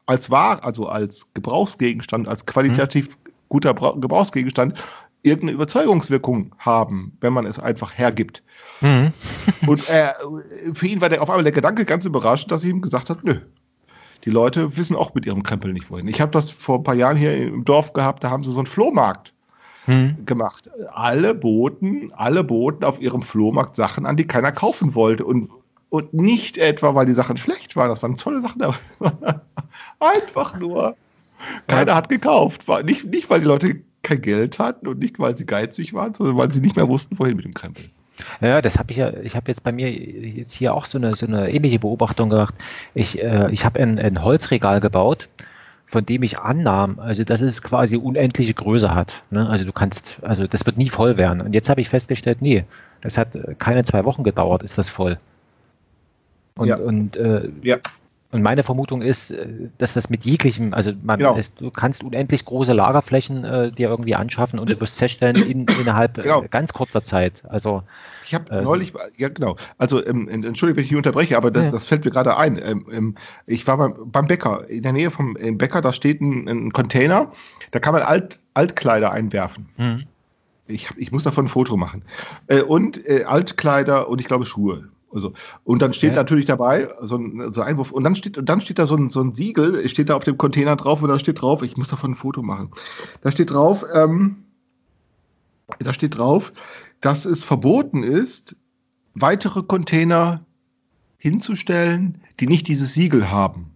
als 0.06 0.32
War, 0.32 0.64
also 0.64 0.88
als 0.88 1.28
Gebrauchsgegenstand, 1.36 2.28
als 2.28 2.46
qualitativ 2.46 3.10
mhm. 3.10 3.32
guter 3.48 3.74
Gebrauchsgegenstand 3.74 4.74
irgendeine 5.22 5.52
Überzeugungswirkung 5.52 6.56
haben, 6.58 7.18
wenn 7.22 7.34
man 7.34 7.46
es 7.46 7.60
einfach 7.60 7.98
hergibt. 7.98 8.44
Mhm. 8.82 9.12
und 9.68 9.90
äh, 9.90 10.14
für 10.74 10.88
ihn 10.88 11.02
war 11.02 11.10
der 11.10 11.22
auf 11.22 11.30
einmal 11.30 11.44
der 11.44 11.52
Gedanke 11.52 11.86
ganz 11.86 12.06
überraschend, 12.06 12.52
dass 12.52 12.64
ich 12.64 12.70
ihm 12.70 12.82
gesagt 12.82 13.10
habe, 13.10 13.22
nö. 13.24 13.40
Die 14.26 14.32
Leute 14.32 14.76
wissen 14.76 14.96
auch 14.96 15.14
mit 15.14 15.26
ihrem 15.26 15.44
Krempel 15.44 15.72
nicht 15.72 15.90
wohin. 15.90 16.08
Ich 16.08 16.20
habe 16.20 16.32
das 16.32 16.52
vor 16.52 16.80
ein 16.80 16.84
paar 16.84 16.96
Jahren 16.96 17.16
hier 17.16 17.36
im 17.38 17.64
Dorf 17.64 17.94
gehabt, 17.94 18.24
da 18.24 18.30
haben 18.30 18.44
sie 18.44 18.52
so 18.52 18.60
einen 18.60 18.68
Flohmarkt 18.68 19.34
hm. 19.86 20.26
gemacht. 20.26 20.70
Alle 20.94 21.34
boten, 21.34 22.12
alle 22.14 22.44
boten 22.44 22.84
auf 22.84 23.00
ihrem 23.02 23.22
Flohmarkt 23.22 23.76
Sachen 23.76 24.06
an, 24.06 24.18
die 24.18 24.28
keiner 24.28 24.52
kaufen 24.52 24.94
wollte. 24.94 25.24
Und, 25.26 25.50
und 25.90 26.14
nicht 26.14 26.58
etwa, 26.58 26.96
weil 26.96 27.06
die 27.06 27.14
Sachen 27.14 27.38
schlecht 27.38 27.76
waren. 27.76 27.90
Das 27.90 28.04
waren 28.04 28.18
tolle 28.18 28.42
Sachen. 28.42 28.62
Einfach 30.00 30.60
nur. 30.60 30.96
Keiner 31.68 31.96
hat 31.96 32.10
gekauft. 32.10 32.66
Nicht, 32.84 33.06
nicht, 33.06 33.30
weil 33.30 33.40
die 33.40 33.48
Leute 33.48 33.82
kein 34.04 34.22
Geld 34.22 34.60
hatten 34.60 34.88
und 34.88 35.00
nicht, 35.00 35.20
weil 35.20 35.38
sie 35.38 35.46
geizig 35.46 35.94
waren, 35.94 36.14
sondern 36.14 36.38
weil 36.38 36.52
sie 36.52 36.62
nicht 36.62 36.76
mehr 36.76 36.88
wussten, 36.88 37.18
wohin 37.18 37.38
mit 37.38 37.46
dem 37.46 37.54
Krempel. 37.54 37.86
Ja, 38.42 38.62
das 38.62 38.78
habe 38.78 38.92
ich 38.92 38.98
ja, 38.98 39.14
ich 39.24 39.36
habe 39.36 39.50
jetzt 39.50 39.64
bei 39.64 39.72
mir 39.72 39.92
jetzt 39.92 40.54
hier 40.54 40.74
auch 40.74 40.86
so 40.86 40.98
eine, 40.98 41.16
so 41.16 41.26
eine 41.26 41.52
ähnliche 41.52 41.80
Beobachtung 41.80 42.30
gemacht. 42.30 42.54
Ich, 42.94 43.22
äh, 43.22 43.50
ich 43.52 43.66
habe 43.66 43.80
ein, 43.80 44.00
ein 44.00 44.24
Holzregal 44.24 44.80
gebaut, 44.80 45.30
von 45.88 46.06
dem 46.06 46.24
ich 46.24 46.40
annahm, 46.40 47.00
also 47.00 47.24
dass 47.24 47.42
es 47.42 47.62
quasi 47.62 47.98
unendliche 47.98 48.54
Größe 48.54 48.94
hat. 48.94 49.22
Ne? 49.32 49.50
Also 49.50 49.66
du 49.66 49.72
kannst, 49.72 50.24
also 50.24 50.48
das 50.48 50.66
wird 50.66 50.78
nie 50.78 50.90
voll 50.90 51.18
werden. 51.18 51.42
Und 51.42 51.54
jetzt 51.54 51.70
habe 51.70 51.82
ich 51.82 51.90
festgestellt, 51.90 52.42
nee, 52.42 52.66
das 53.02 53.18
hat 53.18 53.30
keine 53.58 53.84
zwei 53.84 54.06
Wochen 54.06 54.24
gedauert, 54.24 54.64
ist 54.64 54.78
das 54.78 54.90
voll. 54.90 55.18
Und, 56.56 56.68
ja. 56.68 56.78
und 56.78 57.16
äh, 57.16 57.50
ja. 57.62 57.78
Und 58.32 58.44
meine 58.44 58.62
Vermutung 58.62 59.02
ist, 59.02 59.32
äh, 59.32 59.48
dass 59.80 59.94
das 59.94 60.10
mit 60.10 60.24
jeglichem, 60.24 60.74
also 60.74 60.92
man, 61.02 61.18
genau. 61.18 61.36
es, 61.36 61.56
du 61.56 61.72
kannst 61.72 62.04
unendlich 62.04 62.46
große 62.46 62.74
Lagerflächen 62.74 63.44
äh, 63.44 63.72
dir 63.72 63.90
irgendwie 63.90 64.14
anschaffen 64.14 64.60
und 64.60 64.70
du 64.70 64.80
wirst 64.80 65.00
feststellen, 65.00 65.36
in, 65.36 65.66
innerhalb 65.82 66.20
äh, 66.20 66.24
genau. 66.24 66.46
ganz 66.48 66.74
kurzer 66.74 67.04
Zeit. 67.04 67.44
Also 67.50 67.82
ich 68.28 68.36
habe 68.36 68.52
äh, 68.52 68.62
neulich, 68.62 68.94
ja 69.18 69.30
genau, 69.30 69.56
also 69.80 70.06
ähm, 70.06 70.28
entschuldige, 70.30 70.78
wenn 70.78 70.84
ich 70.84 70.90
dich 70.90 70.98
unterbreche, 70.98 71.38
aber 71.38 71.50
das, 71.50 71.64
ja. 71.64 71.72
das 71.72 71.88
fällt 71.88 72.06
mir 72.06 72.12
gerade 72.12 72.38
ein. 72.38 72.62
Ähm, 72.64 72.86
ähm, 72.92 73.16
ich 73.48 73.66
war 73.66 73.78
beim, 73.78 73.96
beim 74.12 74.28
Bäcker, 74.28 74.70
in 74.70 74.84
der 74.84 74.94
Nähe 74.94 75.10
vom 75.10 75.34
Bäcker, 75.34 75.82
da 75.82 75.92
steht 75.92 76.22
ein, 76.22 76.48
ein 76.48 76.72
Container, 76.72 77.32
da 77.72 77.80
kann 77.80 77.94
man 77.94 78.04
Alt, 78.04 78.40
Altkleider 78.54 79.12
einwerfen. 79.12 79.70
Mhm. 79.78 80.04
Ich, 80.68 80.88
ich 80.98 81.12
muss 81.12 81.24
davon 81.24 81.46
ein 81.46 81.50
Foto 81.50 81.78
machen. 81.78 82.04
Äh, 82.46 82.62
und 82.62 83.04
äh, 83.08 83.24
Altkleider 83.24 84.08
und 84.08 84.22
ich 84.22 84.28
glaube 84.28 84.46
Schuhe. 84.46 84.90
Also, 85.12 85.34
und 85.64 85.82
dann 85.82 85.94
steht 85.94 86.12
ja. 86.12 86.18
natürlich 86.18 86.46
dabei 86.46 86.90
so 87.02 87.18
ein, 87.18 87.54
so 87.54 87.62
ein 87.62 87.68
Einwurf 87.68 87.92
und 87.92 88.04
dann 88.04 88.16
steht 88.16 88.38
und 88.38 88.48
dann 88.48 88.62
steht 88.62 88.78
da 88.78 88.86
so 88.86 88.96
ein, 88.96 89.10
so 89.10 89.22
ein 89.22 89.34
Siegel, 89.34 89.88
steht 89.90 90.10
da 90.10 90.16
auf 90.16 90.24
dem 90.24 90.38
Container 90.38 90.76
drauf 90.76 91.02
und 91.02 91.10
da 91.10 91.18
steht 91.18 91.42
drauf, 91.42 91.64
ich 91.64 91.78
muss 91.78 91.88
davon 91.88 92.12
ein 92.12 92.16
Foto 92.16 92.44
machen. 92.44 92.72
Da 93.22 93.32
steht 93.32 93.52
drauf, 93.52 93.84
ähm, 93.94 94.44
da 95.80 95.94
steht 95.94 96.18
drauf, 96.18 96.54
dass 97.02 97.26
es 97.26 97.44
verboten 97.44 98.04
ist, 98.04 98.56
weitere 99.16 99.64
Container 99.64 100.46
hinzustellen, 101.18 102.22
die 102.40 102.48
nicht 102.48 102.68
dieses 102.68 102.94
Siegel 102.94 103.32
haben. 103.32 103.72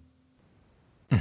Mhm. 1.10 1.20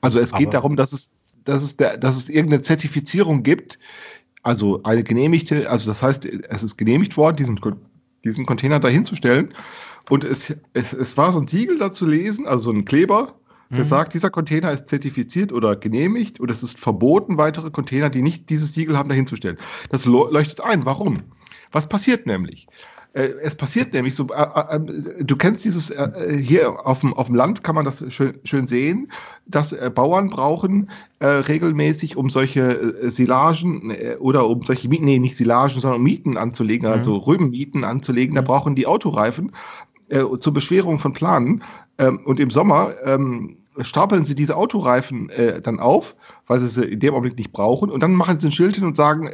Also 0.00 0.18
es 0.18 0.32
geht 0.32 0.48
Aber 0.48 0.52
darum, 0.52 0.76
dass 0.76 0.92
es, 0.92 1.10
dass 1.44 1.62
es, 1.62 1.76
der, 1.76 1.98
dass 1.98 2.16
es 2.16 2.28
irgendeine 2.28 2.62
Zertifizierung 2.62 3.42
gibt, 3.42 3.78
also 4.42 4.82
eine 4.82 5.04
genehmigte, 5.04 5.68
also 5.68 5.90
das 5.90 6.02
heißt, 6.02 6.24
es 6.24 6.62
ist 6.62 6.76
genehmigt 6.76 7.16
worden, 7.16 7.36
diesen, 7.36 7.60
diesen 8.24 8.46
Container 8.46 8.80
dahinzustellen. 8.80 9.50
Und 10.08 10.24
es, 10.24 10.56
es, 10.72 10.92
es 10.92 11.16
war 11.16 11.30
so 11.32 11.38
ein 11.38 11.46
Siegel 11.46 11.78
da 11.78 11.92
zu 11.92 12.06
lesen, 12.06 12.46
also 12.46 12.64
so 12.64 12.70
ein 12.70 12.84
Kleber, 12.84 13.34
der 13.70 13.80
mhm. 13.80 13.84
sagt, 13.84 14.14
dieser 14.14 14.30
Container 14.30 14.72
ist 14.72 14.88
zertifiziert 14.88 15.52
oder 15.52 15.76
genehmigt 15.76 16.40
und 16.40 16.50
es 16.50 16.62
ist 16.62 16.78
verboten, 16.78 17.38
weitere 17.38 17.70
Container, 17.70 18.10
die 18.10 18.22
nicht 18.22 18.50
dieses 18.50 18.74
Siegel 18.74 18.96
haben, 18.98 19.08
dahinzustellen. 19.08 19.58
Das 19.90 20.06
leuchtet 20.06 20.60
ein. 20.60 20.84
Warum? 20.86 21.22
Was 21.70 21.88
passiert 21.88 22.26
nämlich? 22.26 22.66
Äh, 23.12 23.30
es 23.42 23.56
passiert 23.56 23.92
nämlich 23.92 24.14
so, 24.14 24.28
äh, 24.28 24.76
äh, 24.76 25.24
du 25.24 25.36
kennst 25.36 25.64
dieses, 25.64 25.92
hier 26.40 26.86
auf 26.86 27.00
dem, 27.00 27.12
auf 27.14 27.26
dem 27.26 27.34
Land 27.34 27.64
kann 27.64 27.74
man 27.74 27.84
das 27.84 28.04
schön, 28.12 28.38
schön 28.44 28.66
sehen, 28.66 29.10
dass 29.46 29.74
Bauern 29.94 30.28
brauchen 30.28 30.90
regelmäßig, 31.22 32.16
um 32.16 32.30
solche 32.30 33.10
Silagen 33.10 33.94
oder 34.20 34.48
um 34.48 34.62
solche 34.62 34.88
Mieten, 34.88 35.04
nee, 35.04 35.18
nicht 35.18 35.36
Silagen, 35.36 35.80
sondern 35.80 35.98
um 35.98 36.04
Mieten 36.04 36.36
anzulegen, 36.36 36.88
mhm. 36.88 36.94
also 36.94 37.16
Rübenmieten 37.16 37.84
anzulegen, 37.84 38.34
da 38.34 38.42
mhm. 38.42 38.46
brauchen 38.46 38.74
die 38.74 38.86
Autoreifen 38.86 39.52
zur 40.08 40.52
Beschwerung 40.52 40.98
von 40.98 41.12
Planen. 41.12 41.62
Ähm, 41.98 42.20
und 42.24 42.40
im 42.40 42.50
Sommer 42.50 42.94
ähm, 43.04 43.58
stapeln 43.80 44.24
sie 44.24 44.34
diese 44.34 44.56
Autoreifen 44.56 45.30
dann 45.62 45.78
auf, 45.78 46.16
weil 46.46 46.58
sie 46.60 46.68
sie 46.68 46.84
in 46.84 47.00
dem 47.00 47.14
Augenblick 47.14 47.36
nicht 47.36 47.52
brauchen. 47.52 47.90
Und 47.90 48.02
dann 48.02 48.14
machen 48.14 48.40
sie 48.40 48.48
ein 48.48 48.52
Schild 48.52 48.76
hin 48.76 48.84
und 48.84 48.96
sagen, 48.96 49.30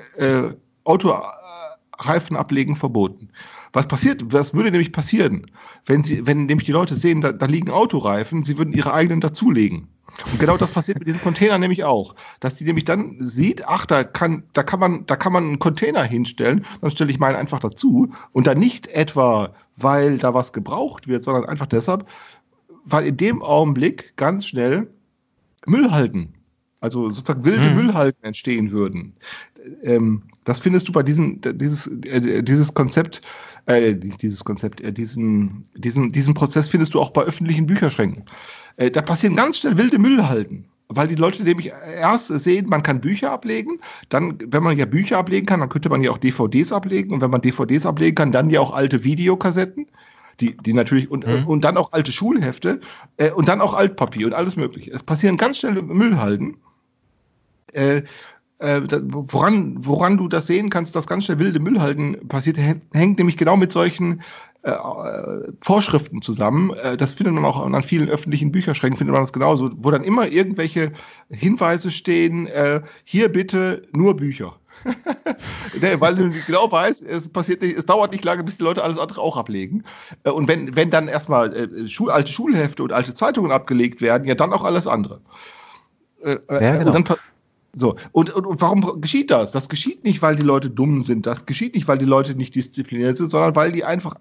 Autoreifen 0.85 2.37
ablegen 2.37 2.77
verboten. 2.77 3.31
Was 3.77 3.89
passiert, 3.89 4.33
was 4.33 4.55
würde 4.55 4.71
nämlich 4.71 4.91
passieren, 4.91 5.51
wenn 5.85 6.03
sie, 6.03 6.27
wenn 6.27 6.47
nämlich 6.47 6.65
die 6.65 6.73
Leute 6.73 6.97
sehen, 6.97 7.21
da, 7.21 7.33
da 7.33 7.45
liegen 7.45 7.71
Autoreifen, 7.71 8.43
sie 8.43 8.57
würden 8.57 8.73
ihre 8.73 8.95
eigenen 8.95 9.21
dazulegen. 9.21 9.89
Und 10.33 10.41
genau 10.41 10.57
das 10.57 10.71
passiert 10.71 10.99
mit 10.99 11.07
diesem 11.07 11.21
Container 11.21 11.59
nämlich 11.59 11.85
auch, 11.85 12.15
dass 12.41 12.55
die 12.55 12.65
nämlich 12.65 12.87
dann 12.87 13.19
sieht, 13.21 13.69
ach, 13.69 13.85
da 13.85 14.03
kann, 14.03 14.45
da 14.55 14.63
kann 14.63 14.81
man, 14.81 15.05
da 15.05 15.17
kann 15.17 15.31
man 15.31 15.45
einen 15.45 15.59
Container 15.59 16.03
hinstellen, 16.05 16.65
dann 16.81 16.91
stelle 16.91 17.11
ich 17.11 17.19
meinen 17.19 17.37
einfach 17.37 17.61
dazu 17.61 18.15
und 18.33 18.47
dann 18.47 18.59
nicht 18.59 18.87
etwa, 18.87 19.53
weil 19.77 20.17
da 20.17 20.33
was 20.33 20.55
gebraucht 20.55 21.07
wird, 21.07 21.23
sondern 21.23 21.45
einfach 21.45 21.67
deshalb, 21.67 22.09
weil 22.87 23.07
in 23.07 23.19
dem 23.19 23.43
Augenblick 23.43 24.15
ganz 24.17 24.47
schnell 24.47 24.89
Müll 25.67 25.91
halten, 25.91 26.33
also 26.87 27.11
sozusagen 27.11 27.45
wilde 27.45 27.69
hm. 27.69 27.77
Müllhalten 27.77 28.25
entstehen 28.25 28.71
würden. 28.71 29.15
Ähm, 29.83 30.23
das 30.45 30.61
findest 30.61 30.89
du 30.89 30.93
bei 30.93 31.03
diesem, 31.03 31.41
dieses, 31.41 31.87
äh, 31.87 32.43
dieses 32.43 32.73
Konzept 32.73 33.21
äh, 33.67 33.95
dieses 33.95 34.45
Konzept, 34.45 34.81
äh, 34.81 34.93
diesen, 34.93 35.65
diesen, 35.75 36.13
diesen 36.13 36.35
Prozess 36.35 36.69
findest 36.69 36.95
du 36.95 37.01
auch 37.01 37.11
bei 37.11 37.23
öffentlichen 37.23 37.67
Bücherschränken. 37.67 38.25
Äh, 38.77 38.93
da 38.93 39.03
passieren 39.03 39.35
ganz 39.35 39.59
schnell 39.59 39.77
wilde 39.77 39.99
Müllhalten. 39.99 40.67
Weil 40.89 41.09
die 41.09 41.17
Leute 41.17 41.43
nämlich 41.43 41.73
erst 42.01 42.29
sehen, 42.29 42.69
man 42.69 42.85
kann 42.85 43.01
Bücher 43.01 43.33
ablegen, 43.33 43.81
dann, 44.09 44.39
wenn 44.47 44.63
man 44.63 44.79
ja 44.79 44.85
Bücher 44.85 45.19
ablegen 45.19 45.45
kann, 45.45 45.59
dann 45.59 45.69
könnte 45.69 45.89
man 45.89 46.01
ja 46.01 46.13
auch 46.13 46.19
DVDs 46.19 46.71
ablegen 46.71 47.13
und 47.13 47.21
wenn 47.21 47.31
man 47.31 47.43
DVDs 47.43 47.87
ablegen 47.87 48.15
kann, 48.15 48.31
dann 48.31 48.51
ja 48.51 48.61
auch 48.61 48.73
alte 48.73 49.03
Videokassetten, 49.03 49.89
die, 50.39 50.57
die 50.57 50.73
natürlich 50.73 51.11
und, 51.11 51.27
mhm. 51.27 51.49
und 51.49 51.65
dann 51.65 51.77
auch 51.77 51.91
alte 51.91 52.13
Schulhefte 52.13 52.81
äh, 53.17 53.33
und 53.33 53.49
dann 53.49 53.61
auch 53.61 53.75
Altpapier 53.75 54.29
und 54.29 54.35
alles 54.35 54.55
mögliche. 54.55 54.93
Es 54.93 55.03
passieren 55.03 55.37
ganz 55.37 55.59
schnell 55.59 55.83
Müllhalden. 55.83 56.59
Äh, 57.73 58.03
äh, 58.59 58.81
woran, 58.91 59.85
woran 59.85 60.17
du 60.17 60.29
das 60.29 60.47
sehen 60.47 60.71
kannst, 60.71 60.97
dass 60.97 61.07
ganz 61.07 61.25
schnell 61.25 61.39
wilde 61.39 61.61
Müllhalden 61.61 62.27
passiert, 62.29 62.57
hängt 62.57 63.19
nämlich 63.19 63.37
genau 63.37 63.57
mit 63.57 63.71
solchen 63.71 64.23
äh, 64.63 64.75
Vorschriften 65.61 66.23
zusammen. 66.23 66.73
Äh, 66.75 66.97
das 66.97 67.15
findet 67.15 67.35
man 67.35 67.45
auch 67.45 67.65
an 67.65 67.83
vielen 67.83 68.09
öffentlichen 68.09 68.53
Bücherschränken, 68.53 68.99
findet 68.99 69.13
man 69.13 69.23
das 69.23 69.33
genauso, 69.33 69.71
wo 69.77 69.91
dann 69.91 70.05
immer 70.05 70.29
irgendwelche 70.29 70.93
Hinweise 71.31 71.91
stehen, 71.91 72.47
äh, 72.47 72.81
hier 73.05 73.29
bitte 73.29 73.87
nur 73.93 74.17
Bücher. 74.17 74.57
nee, 75.81 75.97
weil 75.99 76.15
du 76.15 76.31
genau 76.47 76.71
weißt, 76.71 77.03
es 77.03 77.29
passiert 77.29 77.63
nicht, 77.63 77.77
es 77.77 77.87
dauert 77.87 78.13
nicht 78.13 78.25
lange, 78.25 78.45
bis 78.45 78.57
die 78.57 78.63
Leute 78.63 78.83
alles 78.83 78.99
andere 78.99 79.21
auch 79.21 79.37
ablegen. 79.37 79.85
Äh, 80.25 80.31
und 80.31 80.49
wenn, 80.49 80.75
wenn 80.77 80.91
dann 80.91 81.09
erstmal 81.09 81.55
äh, 81.55 81.89
Schul, 81.89 82.11
alte 82.11 82.33
Schulhefte 82.33 82.83
und 82.83 82.93
alte 82.93 83.15
Zeitungen 83.15 83.53
abgelegt 83.53 84.01
werden, 84.01 84.27
ja 84.27 84.35
dann 84.35 84.53
auch 84.53 84.65
alles 84.65 84.87
andere. 84.87 85.21
Äh, 86.23 86.39
ja, 86.51 86.77
genau. 86.79 86.95
Und 86.95 87.09
dann 87.09 87.19
so, 87.79 87.97
und, 88.13 88.31
und, 88.31 88.47
und 88.47 88.61
warum 88.63 89.03
geschieht 89.03 89.31
das? 89.31 89.53
Das 89.53 89.69
geschieht 89.69 90.03
nicht, 90.03 90.23
weil 90.23 90.35
die 90.35 90.43
Leute 90.43 90.71
dumm 90.71 91.03
sind, 91.03 91.27
das 91.27 91.45
geschieht 91.45 91.75
nicht, 91.75 91.87
weil 91.87 91.99
die 91.99 92.07
Leute 92.07 92.35
nicht 92.35 92.55
diszipliniert 92.55 93.19
sind, 93.19 93.31
sondern 93.31 93.55
weil 93.55 93.71
die 93.71 93.85
einfach 93.85 94.15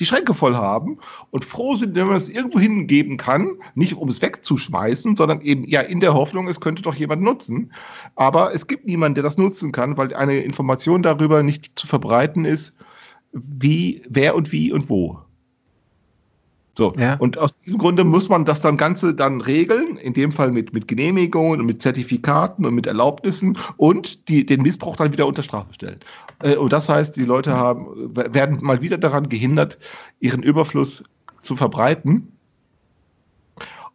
die 0.00 0.06
Schränke 0.06 0.34
voll 0.34 0.56
haben 0.56 0.98
und 1.30 1.44
froh 1.44 1.76
sind, 1.76 1.94
wenn 1.94 2.08
man 2.08 2.16
es 2.16 2.28
irgendwo 2.28 2.58
hingeben 2.58 3.18
kann, 3.18 3.52
nicht 3.76 3.94
um 3.94 4.08
es 4.08 4.20
wegzuschmeißen, 4.20 5.14
sondern 5.14 5.42
eben 5.42 5.62
ja 5.64 5.80
in 5.80 6.00
der 6.00 6.14
Hoffnung, 6.14 6.48
es 6.48 6.58
könnte 6.58 6.82
doch 6.82 6.96
jemand 6.96 7.22
nutzen. 7.22 7.72
Aber 8.16 8.52
es 8.52 8.66
gibt 8.66 8.84
niemanden, 8.84 9.14
der 9.14 9.22
das 9.22 9.38
nutzen 9.38 9.70
kann, 9.70 9.96
weil 9.96 10.12
eine 10.12 10.40
Information 10.40 11.04
darüber 11.04 11.44
nicht 11.44 11.78
zu 11.78 11.86
verbreiten 11.86 12.44
ist, 12.44 12.74
wie, 13.32 14.02
wer 14.08 14.34
und 14.34 14.50
wie 14.50 14.72
und 14.72 14.88
wo. 14.88 15.20
So, 16.74 16.94
ja. 16.96 17.16
und 17.16 17.36
aus 17.36 17.54
diesem 17.58 17.76
Grunde 17.76 18.02
muss 18.02 18.30
man 18.30 18.46
das 18.46 18.62
dann 18.62 18.78
Ganze 18.78 19.14
dann 19.14 19.42
regeln, 19.42 19.98
in 19.98 20.14
dem 20.14 20.32
Fall 20.32 20.52
mit, 20.52 20.72
mit 20.72 20.88
Genehmigungen 20.88 21.60
und 21.60 21.66
mit 21.66 21.82
Zertifikaten 21.82 22.64
und 22.64 22.74
mit 22.74 22.86
Erlaubnissen 22.86 23.58
und 23.76 24.28
die, 24.28 24.46
den 24.46 24.62
Missbrauch 24.62 24.96
dann 24.96 25.12
wieder 25.12 25.26
unter 25.26 25.42
Strafe 25.42 25.74
stellen. 25.74 26.00
Äh, 26.42 26.56
und 26.56 26.72
das 26.72 26.88
heißt, 26.88 27.16
die 27.16 27.24
Leute 27.24 27.54
haben, 27.54 28.14
werden 28.14 28.58
mal 28.62 28.80
wieder 28.80 28.96
daran 28.96 29.28
gehindert, 29.28 29.78
ihren 30.20 30.42
Überfluss 30.42 31.04
zu 31.42 31.56
verbreiten. 31.56 32.32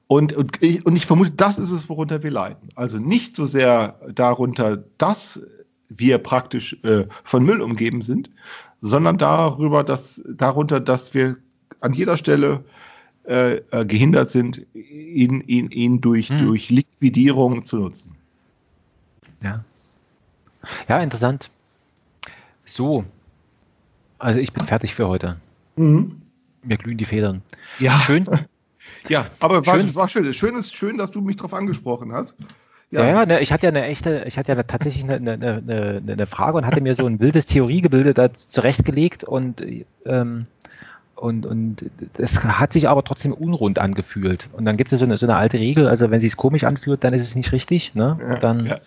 Und, 0.06 0.34
und, 0.34 0.62
ich, 0.62 0.86
und 0.86 0.96
ich 0.96 1.08
vermute, 1.08 1.32
das 1.32 1.58
ist 1.58 1.72
es, 1.72 1.90
worunter 1.90 2.22
wir 2.22 2.32
leiden. 2.32 2.70
Also 2.76 3.00
nicht 3.00 3.36
so 3.36 3.46
sehr 3.48 4.00
darunter, 4.14 4.78
dass 4.98 5.42
wir 5.90 6.20
praktisch 6.20 6.78
äh, 6.84 7.06
von 7.24 7.44
Müll 7.44 7.62
umgeben 7.62 8.04
sind, 8.04 8.30
sondern 8.82 9.18
darüber, 9.18 9.84
dass, 9.84 10.22
darunter, 10.28 10.80
dass 10.80 11.14
wir 11.14 11.38
an 11.80 11.94
jeder 11.94 12.18
Stelle 12.18 12.64
äh, 13.28 13.58
äh, 13.72 13.86
gehindert 13.86 14.32
sind, 14.32 14.66
ihn, 14.74 15.42
ihn, 15.42 15.70
ihn 15.72 16.02
durch, 16.02 16.30
hm. 16.30 16.46
durch 16.46 16.70
Liquidierung 16.70 17.66
zu 17.66 17.78
nutzen. 17.78 18.16
Ja. 19.42 19.64
Ja, 20.88 21.02
interessant. 21.02 21.50
So. 22.66 23.06
Also 24.20 24.40
ich 24.40 24.54
bin 24.54 24.66
fertig 24.66 24.96
für 24.96 25.08
heute. 25.08 25.38
Mhm. 25.76 26.22
Mir 26.64 26.78
glühen 26.78 26.98
die 26.98 27.06
Federn. 27.06 27.42
Ja. 27.80 28.00
Schön. 28.00 28.26
Ja, 29.10 29.26
aber 29.40 29.66
war 29.66 29.76
schön, 29.76 29.96
war 29.96 30.10
schön. 30.10 30.34
Schön 30.34 30.56
ist 30.56 30.76
schön, 30.76 30.98
dass 30.98 31.12
du 31.12 31.22
mich 31.22 31.38
darauf 31.38 31.54
angesprochen 31.54 32.12
hast. 32.14 32.36
Ja, 32.90 33.04
ja, 33.04 33.10
ja 33.10 33.26
ne, 33.26 33.40
ich 33.42 33.52
hatte 33.52 33.66
ja 33.66 33.70
eine 33.70 33.86
echte, 33.86 34.24
ich 34.28 34.38
hatte 34.38 34.54
ja 34.54 34.64
tatsächlich 34.64 35.04
eine, 35.04 35.16
eine, 35.16 35.58
eine, 35.58 36.02
eine 36.08 36.28
Frage 36.28 36.58
und 36.58 36.66
hatte 36.66 36.82
mir 36.82 36.96
so 36.96 37.06
ein 37.06 37.20
wildes 37.20 37.48
Theoriegebilde 37.48 38.14
da 38.14 38.34
zurechtgelegt 38.34 39.24
und 39.24 39.62
ähm, 40.06 40.48
und, 41.18 41.46
und 41.46 41.86
es 42.18 42.44
hat 42.44 42.74
sich 42.74 42.88
aber 42.88 43.04
trotzdem 43.04 43.34
unrund 43.34 43.80
angefühlt. 43.80 44.50
Und 44.54 44.66
dann 44.66 44.78
gibt 44.78 44.92
es 44.92 45.00
so 45.00 45.06
eine, 45.06 45.18
so 45.18 45.26
eine 45.26 45.36
alte 45.36 45.58
Regel, 45.60 45.88
also 45.88 46.10
wenn 46.10 46.20
sie 46.20 46.28
es 46.28 46.38
komisch 46.38 46.64
anfühlt, 46.64 47.04
dann 47.04 47.14
ist 47.14 47.24
es 47.24 47.36
nicht 47.36 47.52
richtig. 47.52 47.96
Ne? 47.96 48.18
Ja, 48.20 48.36
dann, 48.36 48.66
ja, 48.66 48.76
ja. 48.76 48.80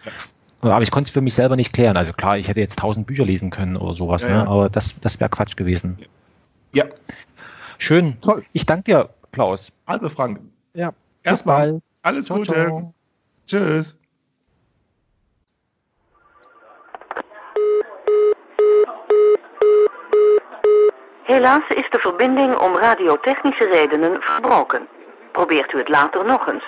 Aber 0.62 0.82
ich 0.82 0.90
konnte 0.90 1.08
es 1.08 1.12
für 1.12 1.20
mich 1.20 1.34
selber 1.34 1.56
nicht 1.56 1.72
klären. 1.72 1.96
Also 1.96 2.12
klar, 2.12 2.38
ich 2.38 2.48
hätte 2.48 2.60
jetzt 2.60 2.78
tausend 2.78 3.06
Bücher 3.06 3.24
lesen 3.24 3.50
können 3.50 3.76
oder 3.76 3.94
sowas, 3.94 4.26
ne? 4.26 4.46
aber 4.46 4.68
das, 4.68 5.00
das 5.00 5.18
wäre 5.18 5.30
Quatsch 5.30 5.56
gewesen. 5.56 5.98
Ja. 6.72 6.84
Schön. 7.78 8.20
Toll. 8.20 8.44
Ich 8.52 8.66
danke 8.66 8.84
dir, 8.84 9.08
Klaus. 9.32 9.72
Also 9.86 10.08
Frank. 10.10 10.40
Ja. 10.74 10.92
Erstmal. 11.22 11.80
Alles 12.02 12.26
ciao, 12.26 12.38
Gute. 12.38 12.52
Ciao. 12.52 12.94
Tschüss. 13.46 13.96
Helaas 21.30 21.68
is 21.68 21.90
de 21.90 21.98
verbinding 21.98 22.56
om 22.56 22.76
radiotechnische 22.76 23.64
redenen 23.64 24.22
verbroken. 24.22 24.88
Probeert 25.32 25.72
u 25.72 25.78
het 25.78 25.88
later 25.88 26.24
nog 26.24 26.48
eens. 26.48 26.64